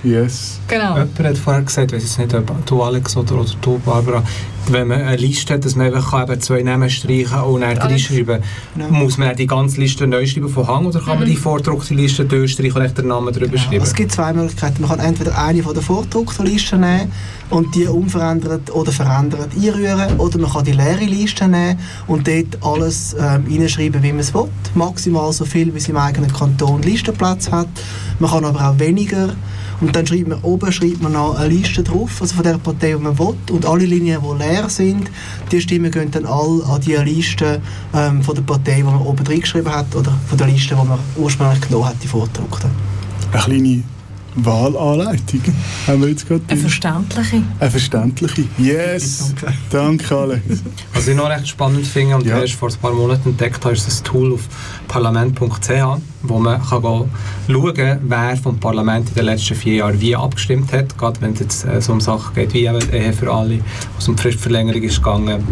Yes. 0.04 0.60
genau. 0.68 0.94
Jemand 0.96 1.20
hat 1.20 1.38
vorher 1.38 1.62
gesagt, 1.62 1.92
weiß 1.92 2.02
jetzt 2.02 2.20
nicht, 2.20 2.34
ob 2.34 2.66
du 2.66 2.82
Alex 2.84 3.18
oder, 3.18 3.36
oder 3.36 3.50
du 3.62 3.80
Barbara, 3.80 4.24
wenn 4.70 4.88
man 4.88 5.02
eine 5.02 5.18
Liste 5.18 5.56
hat, 5.56 5.66
dass 5.66 5.76
man 5.76 5.88
einfach 5.88 6.12
kann 6.12 6.30
eben 6.30 6.40
zwei 6.42 6.62
Namen 6.62 6.90
streichen 6.90 7.42
und 7.42 7.62
dann 7.62 7.78
reinschreiben 7.78 8.42
Genau. 8.76 8.90
Muss 8.92 9.18
man 9.18 9.28
dann 9.30 9.38
die 9.38 9.48
ganze 9.48 9.82
Liste 9.82 10.08
neu 10.08 10.26
schreiben 10.26 10.48
von 10.48 10.68
Hang 10.68 10.86
oder 10.86 11.00
kann 11.00 11.20
man 11.20 11.28
Mhm. 11.28 11.32
die 11.32 11.36
vordruckte 11.36 11.94
Liste 11.96 12.24
durchstreichen 12.24 12.82
und 12.82 12.98
den 12.98 13.08
Namen 13.08 13.34
drüber 13.34 13.58
schreiben? 13.58 13.84
Es 13.84 13.94
gibt 13.94 14.12
zwei 14.14 14.32
Möglichkeiten. 14.32 14.82
Man 14.82 14.92
kann 14.92 15.00
entweder 15.00 15.38
eine 15.38 15.64
von 15.64 15.74
der 15.74 15.84
vordruckten 15.84 16.46
Liste 16.46 16.78
nehmen 16.78 17.12
und 17.50 17.74
die 17.76 17.86
unverändert 17.88 18.74
oder 18.74 18.92
verändert 18.94 19.50
einrühren 19.54 20.18
oder 20.18 20.38
man 20.40 20.52
kann 20.52 20.64
die 20.64 20.72
leere 20.74 21.04
Liste 21.06 21.48
nehmen 21.48 21.78
und 22.08 22.26
dort 22.26 22.58
alles 22.64 23.16
ähm, 23.20 23.46
reinschreiben, 23.50 24.02
wie 24.02 24.12
man 24.12 24.20
es 24.22 24.34
will. 24.34 24.48
Maximal 24.76 25.34
so 25.34 25.44
viel, 25.46 25.74
wie 25.74 25.78
es 25.80 25.90
im 25.90 25.98
eigenen 25.98 26.32
Kanton 26.32 26.82
Listenplatz 26.84 27.52
hat. 27.52 27.68
Man 28.20 28.30
kann 28.32 28.46
aber 28.46 28.70
auch 28.70 28.80
weniger 28.80 29.30
und 29.82 29.96
dann 29.96 30.06
schreibt 30.06 30.28
man 30.28 30.40
oben 30.42 30.72
schreibt 30.72 31.02
man 31.02 31.14
noch 31.14 31.36
eine 31.36 31.54
Liste 31.54 31.84
drauf, 31.84 32.22
also 32.22 32.36
von 32.36 32.44
der 32.44 32.58
Partei, 32.58 32.92
die 32.92 32.98
man 32.98 33.18
will. 33.18 33.36
Und 33.52 33.66
alle 33.66 33.86
Linien, 33.86 34.22
die 34.22 34.44
leer 34.44 34.70
sind, 34.70 35.10
die 35.52 35.62
Stimmen 35.62 35.92
gehen 35.92 36.12
dann 36.12 36.26
alle 36.26 36.64
an 36.66 36.82
die 36.82 36.96
Liste 36.96 37.62
ähm, 37.94 38.22
von 38.22 38.36
der 38.36 38.42
Partei, 38.42 38.76
die 38.78 38.84
man 38.84 39.02
oben 39.02 39.26
reingeschrieben 39.26 39.74
hat 39.74 39.96
oder 39.96 40.14
von 40.28 40.38
der 40.38 40.48
Liste, 40.48 40.76
die 40.76 40.88
man 40.88 41.00
ursprünglich 41.18 41.62
genommen 41.62 41.86
hat, 41.86 41.96
die 42.04 42.08
vordruckte. 42.08 42.70
Eine 43.32 43.42
kleine 43.42 43.84
Wahlanleitung 44.36 45.42
haben 45.88 46.02
wir 46.02 46.10
jetzt 46.10 46.28
gerade. 46.28 46.42
Eine 46.48 46.60
verständliche. 46.60 47.44
Eine 47.60 47.72
verständliche. 47.72 48.44
Yes! 48.58 49.34
Danke, 49.70 50.16
Alex. 50.16 50.64
Was 50.94 51.08
ich 51.08 51.16
noch 51.16 51.30
recht 51.30 51.48
spannend 51.48 51.86
finde 51.88 52.16
und 52.16 52.26
erst 52.26 52.54
vor 52.54 52.70
ein 52.70 52.76
paar 52.76 52.94
Monaten 52.94 53.30
entdeckt 53.30 53.64
habe, 53.66 53.74
ist 53.74 53.88
das 53.88 54.04
Tool 54.04 54.34
auf 54.34 54.42
parlament.ch, 54.88 55.70
wo 56.24 56.40
man 56.40 56.62
kann 56.62 56.82
schauen 56.82 57.74
kann, 57.74 58.00
wer 58.04 58.38
vom 58.38 58.60
Parlament 58.60 59.10
in 59.10 59.16
den 59.16 59.26
letzten 59.26 59.56
vier 59.56 59.76
Jahren 59.76 60.00
wie 60.00 60.16
abgestimmt 60.16 60.72
hat. 60.74 60.98
Gerade 60.98 61.22
wenn 61.22 61.34
es 61.34 61.40
jetzt 61.40 61.66
äh, 61.66 61.82
so 61.82 61.94
um 61.94 62.02
Sachen 62.02 62.34
geht 62.36 62.54
wie 62.54 62.66
eben 62.66 62.94
Ehe 62.94 63.14
für 63.14 63.32
alle, 63.32 63.60
was 63.96 64.08
um 64.08 64.16
die 64.16 64.22
Fristverlängerung 64.22 64.84
ist 64.84 64.98
gegangen. 64.98 65.44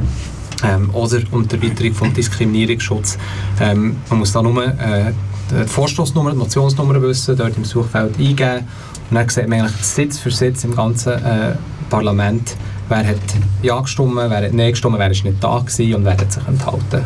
ähm, 0.63 0.89
oder 0.93 1.19
um 1.31 1.47
die 1.47 1.55
Erweiterung 1.55 1.93
vom 1.93 2.13
Diskriminierungsschutz. 2.13 3.17
Ähm, 3.59 3.97
man 4.09 4.19
muss 4.19 4.31
da 4.31 4.41
nur 4.41 4.63
äh, 4.63 5.13
die 5.52 5.68
Vorstoßnummer, 5.68 6.32
die 6.32 6.38
Motionsnummer 6.38 7.02
wissen, 7.02 7.36
dort 7.38 7.57
im 7.57 7.65
Suchfeld 7.65 8.18
eingeben 8.18 8.68
und 9.10 9.15
dann 9.15 9.30
sieht 9.30 9.48
man 9.48 9.61
eigentlich 9.61 9.76
Sitz 9.86 10.19
für 10.19 10.32
Sitz 10.32 10.64
im 10.64 10.76
ganzen 10.76 11.14
äh, 11.14 11.56
Parlament, 11.90 12.56
wer 12.90 13.07
hat 13.07 13.15
Ja 13.61 13.80
gestimmt, 13.80 14.15
wer 14.15 14.30
hat 14.30 14.53
Nein 14.53 14.72
gestimmt, 14.72 14.95
wer 14.98 15.10
ist 15.11 15.24
nicht 15.24 15.41
da 15.41 15.60
gewesen 15.60 15.95
und 15.95 16.06
wer 16.06 16.14
hat 16.18 16.32
sich 16.32 16.45
enthalten. 16.48 17.02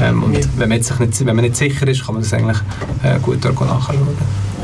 Ähm, 0.00 0.22
und 0.22 0.34
Ja. 0.38 0.40
wenn, 0.56 0.68
man 0.70 0.82
sich 0.82 0.98
nicht, 0.98 1.26
wenn 1.26 1.36
man 1.36 1.44
nicht 1.44 1.56
sicher 1.56 1.86
ist, 1.86 2.04
kann 2.04 2.14
man 2.14 2.22
das 2.22 2.32
eigentlich 2.32 2.58
äh, 3.02 3.18
gut 3.20 3.38
dort 3.44 3.60
nachschauen. 3.60 3.98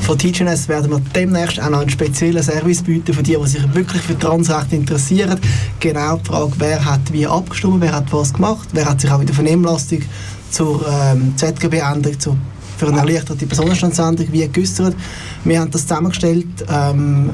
Von 0.01 0.17
TGNS 0.17 0.69
werden 0.69 0.91
wir 0.93 1.01
demnächst 1.15 1.61
auch 1.61 1.71
noch 1.71 1.81
einen 1.81 1.91
speziellen 1.91 2.43
Service 2.43 2.83
bieten 2.83 3.13
für 3.13 3.23
die, 3.23 3.37
die 3.37 3.47
sich 3.49 3.75
wirklich 3.75 4.01
für 4.01 4.17
Transrechte 4.19 4.77
interessieren. 4.77 5.39
Genau 5.81 6.17
die 6.17 6.25
Frage, 6.25 6.53
wer 6.59 6.85
hat 6.85 7.13
wie 7.13 7.27
abgestimmt, 7.27 7.81
wer 7.81 7.93
hat 7.93 8.11
was 8.13 8.33
gemacht, 8.33 8.69
wer 8.73 8.89
hat 8.89 9.01
sich 9.01 9.11
auch 9.11 9.21
in 9.21 9.27
der 9.27 9.35
Vernehmlassung 9.35 10.01
zur 10.51 10.87
ähm, 10.89 11.35
ZGB-Änderung, 11.37 12.19
zur, 12.21 12.37
für 12.79 12.89
eine 12.89 12.99
erleichterte 12.99 13.47
Personenstandsänderung 13.47 14.33
wie 14.33 14.49
geäußert. 14.49 14.95
Wir 15.45 15.61
haben 15.61 15.71
das 15.71 15.83
zusammengestellt, 15.83 16.47
ähm, 16.71 17.31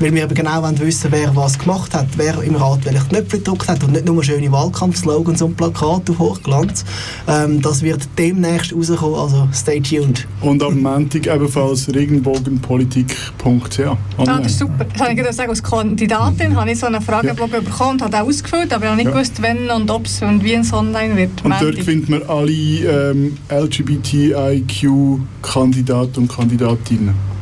weil 0.00 0.12
wir 0.14 0.24
eben 0.24 0.34
genau 0.34 0.62
wollen 0.62 0.78
wissen 0.78 1.10
wer 1.10 1.34
was 1.34 1.58
gemacht 1.58 1.94
hat, 1.94 2.06
wer 2.16 2.40
im 2.42 2.54
Rat 2.56 2.84
welche 2.84 3.04
Knöpfe 3.06 3.38
gedruckt 3.38 3.68
hat 3.68 3.82
und 3.84 3.92
nicht 3.92 4.04
nur 4.06 4.22
schöne 4.22 4.50
Wahlkampfslogans 4.52 5.42
und 5.42 5.56
Plakate 5.56 6.12
auf 6.12 6.18
Hochglanz. 6.18 6.84
Ähm, 7.28 7.60
das 7.62 7.82
wird 7.82 8.06
demnächst 8.18 8.74
rauskommen, 8.74 9.14
also 9.18 9.48
stay 9.52 9.80
tuned. 9.80 10.26
Und 10.40 10.62
am 10.62 10.80
Montag 10.82 11.26
ebenfalls 11.26 11.92
regenbogenpolitik.ch. 11.94 13.80
Ah, 14.18 14.24
das 14.24 14.46
ist 14.46 14.58
super. 14.58 14.84
Das 14.92 15.00
habe 15.08 15.20
ich 15.20 15.32
sagen, 15.32 15.50
als 15.50 15.62
Kandidatin 15.62 16.56
habe 16.56 16.70
ich 16.70 16.78
so 16.78 16.86
einen 16.86 17.00
Fragebogen 17.00 17.64
bekommen 17.64 17.92
und 17.92 18.02
habe 18.02 18.16
auch 18.22 18.26
ausgefüllt, 18.28 18.72
aber 18.72 18.84
ich 18.84 18.88
habe 18.90 18.96
nicht 18.96 19.06
Ja. 19.06 19.12
gewusst, 19.12 19.40
wenn 19.42 19.70
und 19.70 19.90
ob 19.90 20.06
es 20.06 20.20
und 20.22 20.42
wie 20.44 20.54
es 20.54 20.72
online 20.72 21.16
wird. 21.16 21.44
Und 21.44 21.50
dort 21.52 21.62
Montag. 21.62 21.84
findet 21.84 22.08
man 22.10 22.22
alle 22.24 22.52
ähm, 22.52 23.36
LGBTIQ-Kandidaten 23.50 26.20
und 26.22 26.28
Kandidatinnen. 26.28 27.35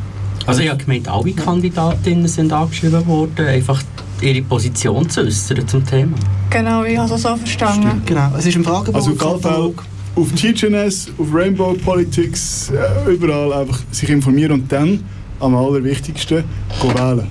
Also 0.47 0.61
ich 0.63 0.69
habe 0.69 0.83
gemeint, 0.83 1.09
alle 1.09 1.33
Kandidatinnen 1.33 2.29
sind 2.29 2.53
angeschrieben 2.53 3.07
worden, 3.07 3.47
einfach 3.47 3.83
ihre 4.21 4.43
Position 4.43 5.09
zu 5.09 5.23
äußern 5.23 5.67
zum 5.67 5.85
Thema. 5.87 6.17
Genau, 6.51 6.85
ich 6.85 6.97
habe 6.99 7.13
es 7.13 7.25
auch 7.25 7.31
so 7.33 7.37
verstanden. 7.37 8.03
Genau, 8.07 8.31
es 8.37 8.47
ist 8.47 8.57
ein 8.57 8.65
Fragebogen. 8.65 8.95
Also 8.95 9.39
Fall 9.39 9.73
auf 10.17 10.33
TGNS, 10.33 11.09
auf 11.19 11.27
Rainbow 11.33 11.75
Politics, 11.85 12.71
äh, 12.71 13.11
überall 13.13 13.53
einfach 13.53 13.81
sich 13.91 14.09
informieren 14.11 14.53
und 14.53 14.71
dann 14.71 15.03
am 15.41 15.57
allerwichtigsten 15.57 16.45
go 16.81 16.89
wählen. 16.95 17.27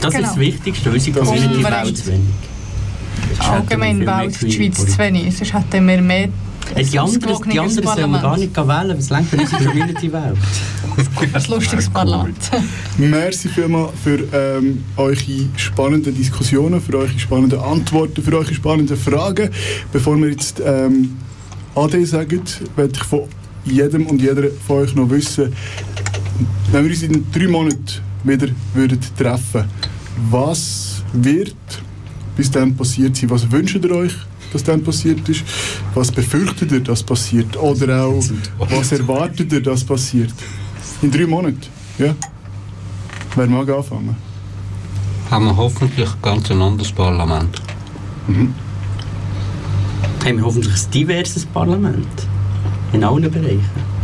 Das 0.00 0.12
Genau. 0.12 0.24
ist 0.24 0.30
das 0.32 0.36
Wichtigste, 0.38 0.90
unsere 0.90 1.18
Community 1.20 1.46
unbedingt. 1.56 1.84
wählt 1.84 1.96
zu 1.98 2.06
wenig. 2.08 2.20
Allgemein 3.38 4.06
wählt 4.06 4.42
die 4.42 4.52
Schweiz 4.52 4.86
zu 4.86 4.98
wenig. 4.98 5.36
Sonst 5.36 5.54
hätten 5.54 5.86
wir 5.86 6.02
mehr 6.02 6.28
Hey, 6.72 6.84
Die 6.84 6.98
anderen, 6.98 7.50
die 7.50 7.60
anderen 7.60 7.86
sollen 7.86 8.10
wir 8.10 8.20
gar 8.20 8.38
nicht 8.38 8.56
wählen, 8.56 8.96
was 8.96 9.10
lenkt, 9.10 9.32
wenn 9.32 9.40
unsere 9.40 9.64
Community 9.64 10.12
wählt. 10.12 10.38
Ein 11.32 11.44
lustiges 11.48 11.88
Parlament. 11.90 12.36
Merci 12.98 13.48
vielmals 13.48 13.92
für 14.02 14.20
ähm, 14.32 14.84
eure 14.96 15.16
spannenden 15.56 16.14
Diskussionen, 16.14 16.80
für 16.80 16.98
eure 16.98 17.18
spannenden 17.18 17.60
Antworten, 17.60 18.22
für 18.22 18.32
eure 18.36 18.54
spannenden 18.54 18.96
Fragen. 18.96 19.50
Bevor 19.92 20.16
wir 20.16 20.30
jetzt 20.30 20.62
ähm, 20.64 21.16
Ade 21.74 22.06
sagen, 22.06 22.42
werde 22.76 22.92
ich 22.94 23.02
von 23.02 23.24
jedem 23.64 24.06
und 24.06 24.20
jeder 24.20 24.44
von 24.66 24.82
euch 24.82 24.94
noch 24.94 25.10
wissen, 25.10 25.52
wenn 26.70 26.84
wir 26.84 26.90
uns 26.90 27.02
in 27.02 27.26
drei 27.32 27.48
Monaten 27.48 28.00
wieder 28.24 28.48
würden 28.74 29.00
treffen 29.18 29.64
was 30.30 31.02
wird 31.12 31.56
bis 32.36 32.50
dann 32.50 32.74
passiert 32.74 33.16
sein? 33.16 33.30
Was 33.30 33.50
wünscht 33.50 33.76
ihr 33.82 33.90
euch, 33.90 34.14
dass 34.54 34.62
dann 34.62 34.82
passiert 34.82 35.28
ist? 35.28 35.44
Was 35.94 36.10
befürchtet 36.10 36.72
ihr, 36.72 36.80
dass 36.80 37.02
passiert? 37.02 37.56
Oder 37.56 38.04
auch, 38.04 38.22
was 38.70 38.92
erwartet 38.92 39.52
ihr, 39.52 39.60
dass 39.60 39.84
passiert? 39.84 40.32
In 41.02 41.10
drei 41.10 41.26
Monaten, 41.26 41.60
ja? 41.98 42.14
Wer 43.34 43.46
mag 43.48 43.68
anfangen? 43.68 44.16
Haben 45.30 45.46
wir 45.46 45.56
hoffentlich 45.56 46.08
ganz 46.22 46.50
ein 46.50 46.62
anderes 46.62 46.92
Parlament. 46.92 47.60
Haben 50.24 50.36
wir 50.36 50.44
hoffentlich 50.44 50.72
ein 50.72 50.90
diverses 50.92 51.44
Parlament. 51.46 52.06
In 52.92 53.02
allen 53.02 53.30
Bereichen. 53.30 53.94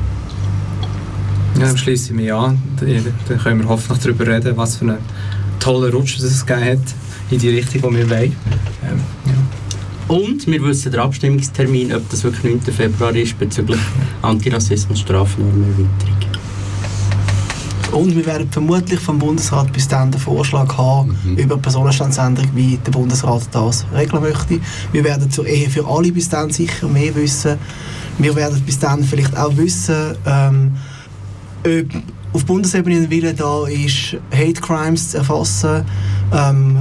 Ja, 1.55 1.67
dann 1.67 1.79
schließe 1.79 2.11
ich 2.11 2.17
mich 2.17 2.33
an. 2.33 2.61
Dann 2.81 3.39
können 3.39 3.61
wir 3.61 3.69
hoffentlich 3.69 4.03
darüber 4.03 4.27
reden, 4.27 4.57
was 4.57 4.77
für 4.77 4.87
einen 4.87 4.99
tollen 5.61 5.93
Rutsch 5.93 6.19
es 6.19 6.45
gegeben 6.45 6.71
hat 6.73 6.95
in 7.31 7.39
die 7.39 7.51
Richtung, 7.51 7.83
die 7.83 7.99
wir 7.99 8.11
wollen. 8.11 8.37
Und 10.11 10.45
wir 10.49 10.61
wissen 10.65 10.91
den 10.91 11.01
Abstimmungstermin, 11.03 11.95
ob 11.95 12.11
das 12.11 12.25
wirklich 12.25 12.43
9. 12.43 12.61
Februar 12.63 13.15
ist, 13.15 13.39
bezüglich 13.39 13.79
Antirassismus, 14.23 14.99
Strafnormerweiterung. 14.99 15.87
Und 17.93 18.17
wir 18.17 18.27
werden 18.27 18.51
vermutlich 18.51 18.99
vom 18.99 19.21
Bundesrat 19.21 19.73
bis 19.73 19.87
dann 19.87 20.11
den 20.11 20.21
Vorschlag 20.21 20.77
haben 20.77 21.17
über 21.37 21.55
die 21.55 21.61
Personenstandsänderung, 21.61 22.51
wie 22.57 22.77
der 22.85 22.91
Bundesrat 22.91 23.43
das 23.53 23.87
regeln 23.95 24.25
möchte. 24.25 24.59
Wir 24.91 25.05
werden 25.05 25.31
zur 25.31 25.47
Ehe 25.47 25.71
für 25.71 25.87
alle 25.87 26.11
bis 26.11 26.29
dann 26.29 26.51
sicher 26.51 26.89
mehr 26.89 27.15
wissen. 27.15 27.57
Wir 28.19 28.35
werden 28.35 28.61
bis 28.67 28.81
dann 28.81 29.05
vielleicht 29.05 29.39
auch 29.39 29.57
wissen, 29.57 30.17
ähm, 30.27 30.73
ob 31.65 32.03
auf 32.33 32.45
Bundesebene 32.47 32.97
ein 32.97 33.11
Wille 33.11 33.33
da 33.33 33.65
ist, 33.69 34.17
Hate 34.33 34.61
Crimes 34.61 35.11
zu 35.11 35.19
erfassen. 35.19 35.85
Ähm, 36.33 36.79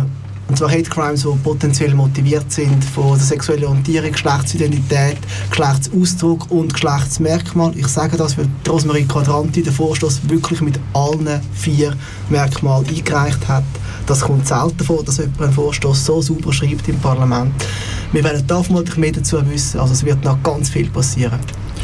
und 0.50 0.58
zwar 0.58 0.72
Hate 0.72 0.90
Crimes, 0.90 1.22
die 1.22 1.38
potenziell 1.44 1.94
motiviert 1.94 2.52
sind 2.52 2.84
von 2.84 3.10
der 3.10 3.26
sexuellen 3.26 3.66
Orientierung, 3.66 4.12
Geschlechtsidentität, 4.12 5.18
Geschlechtsausdruck 5.52 6.50
und 6.50 6.74
Geschlechtsmerkmal. 6.74 7.72
Ich 7.76 7.88
sage 7.88 8.18
das, 8.18 8.36
weil 8.36 8.48
die 8.66 8.70
Rosemarie 8.70 9.06
Quadranti 9.06 9.62
den 9.62 9.72
Vorstoß 9.72 10.28
wirklich 10.28 10.62
mit 10.62 10.80
allen 10.94 11.40
vier 11.54 11.94
Merkmalen 12.30 12.88
eingereicht 12.88 13.48
hat. 13.48 13.64
Das 14.08 14.22
kommt 14.22 14.48
selten 14.48 14.84
vor, 14.84 15.04
dass 15.04 15.18
jemand 15.18 15.40
einen 15.40 15.54
Vorstoß 15.54 16.04
so 16.04 16.20
sauber 16.20 16.52
schreibt 16.52 16.90
im 16.90 16.98
Parlament. 16.98 17.54
Wir 18.12 18.24
werden 18.24 18.44
da 18.48 18.64
vermutlich 18.64 18.98
mehr 18.98 19.12
dazu 19.12 19.38
wissen, 19.52 19.80
also 19.80 19.94
es 19.94 20.04
wird 20.04 20.24
noch 20.24 20.42
ganz 20.42 20.70
viel 20.70 20.90
passieren. 20.90 21.40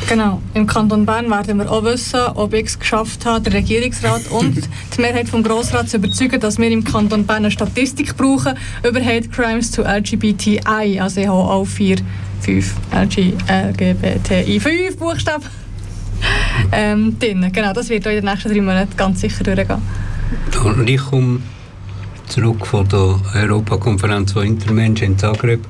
Genau. 0.08 0.42
Im 0.54 0.68
Kanton 0.68 1.06
Bern 1.06 1.30
werden 1.30 1.58
wir 1.58 1.72
auch 1.72 1.84
wissen, 1.84 2.20
ob 2.36 2.54
ich 2.54 2.68
es 2.68 2.80
geschafft 2.80 3.26
habe, 3.26 3.42
der 3.42 3.54
Regierungsrat 3.54 4.30
und 4.30 4.56
die 4.96 5.02
Mehrheit 5.02 5.28
vom 5.28 5.44
Grossrat 5.44 5.90
zu 5.90 5.98
überzeugen, 5.98 6.40
dass 6.40 6.58
wir 6.58 6.70
im 6.70 6.84
Kanton 6.84 7.26
Bern 7.26 7.38
eine 7.38 7.52
Statistik 7.52 8.16
brauchen 8.16 8.54
über 8.88 9.04
Hate 9.04 9.30
Crimes 9.30 9.72
zu 9.72 9.82
LGBTI. 9.82 11.00
Also 11.00 11.22
ich 11.22 11.28
habe 11.28 11.38
auch 11.38 11.66
vier, 11.66 11.98
fünf 12.42 12.76
LG, 12.92 13.34
LGBTI, 13.50 14.60
fünf 14.60 14.98
Buchstaben 14.98 15.46
ähm, 16.72 17.18
drin. 17.20 17.50
Genau, 17.52 17.74
das 17.74 17.90
wird 17.90 18.06
in 18.06 18.16
den 18.16 18.26
nächsten 18.26 18.50
drei 18.50 18.62
Monaten 18.62 18.96
ganz 18.96 19.22
sicher 19.22 19.44
durchgehen. 19.44 19.82
Und 20.64 20.90
ich 20.90 21.02
komme 21.02 21.40
zurück 22.28 22.66
von 22.66 22.88
der 22.88 23.20
Europakonferenz 23.36 24.34
von 24.34 24.46
Intermenschen 24.46 25.08
in 25.08 25.18
Zagreb 25.18 25.66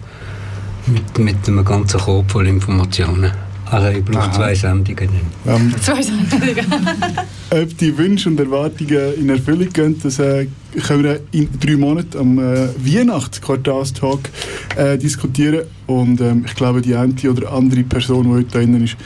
mit, 0.87 1.19
mit 1.19 1.47
einem 1.47 1.65
ganzen 1.65 1.99
Korb 1.99 2.31
voll 2.31 2.47
Informationen. 2.47 3.31
Also 3.71 3.87
ich 3.87 4.05
brauche 4.05 4.31
zwei 4.31 4.53
Sendungen. 4.53 5.09
Ähm, 5.47 5.73
Zwei 5.81 6.01
Sendungen. 6.01 6.65
ob 7.51 7.77
die 7.77 7.97
Wünsche 7.97 8.29
und 8.29 8.39
Erwartungen 8.39 9.13
in 9.15 9.29
Erfüllung 9.29 9.69
gehen, 9.69 9.99
das 10.01 10.19
äh, 10.19 10.47
können 10.85 11.03
wir 11.03 11.19
in 11.31 11.49
drei 11.59 11.75
Monaten 11.75 12.17
am 12.17 12.39
äh, 12.39 12.67
Weihnachtsquartalstag 12.77 14.29
äh, 14.75 14.97
diskutieren. 14.97 15.65
Und 15.87 16.21
ähm, 16.21 16.43
ich 16.45 16.55
glaube, 16.55 16.81
die 16.81 16.95
eine 16.95 17.13
oder 17.29 17.51
andere 17.53 17.83
Person, 17.83 18.25
die 18.25 18.29
heute 18.29 18.51
da 18.51 18.59
ist, 18.59 18.97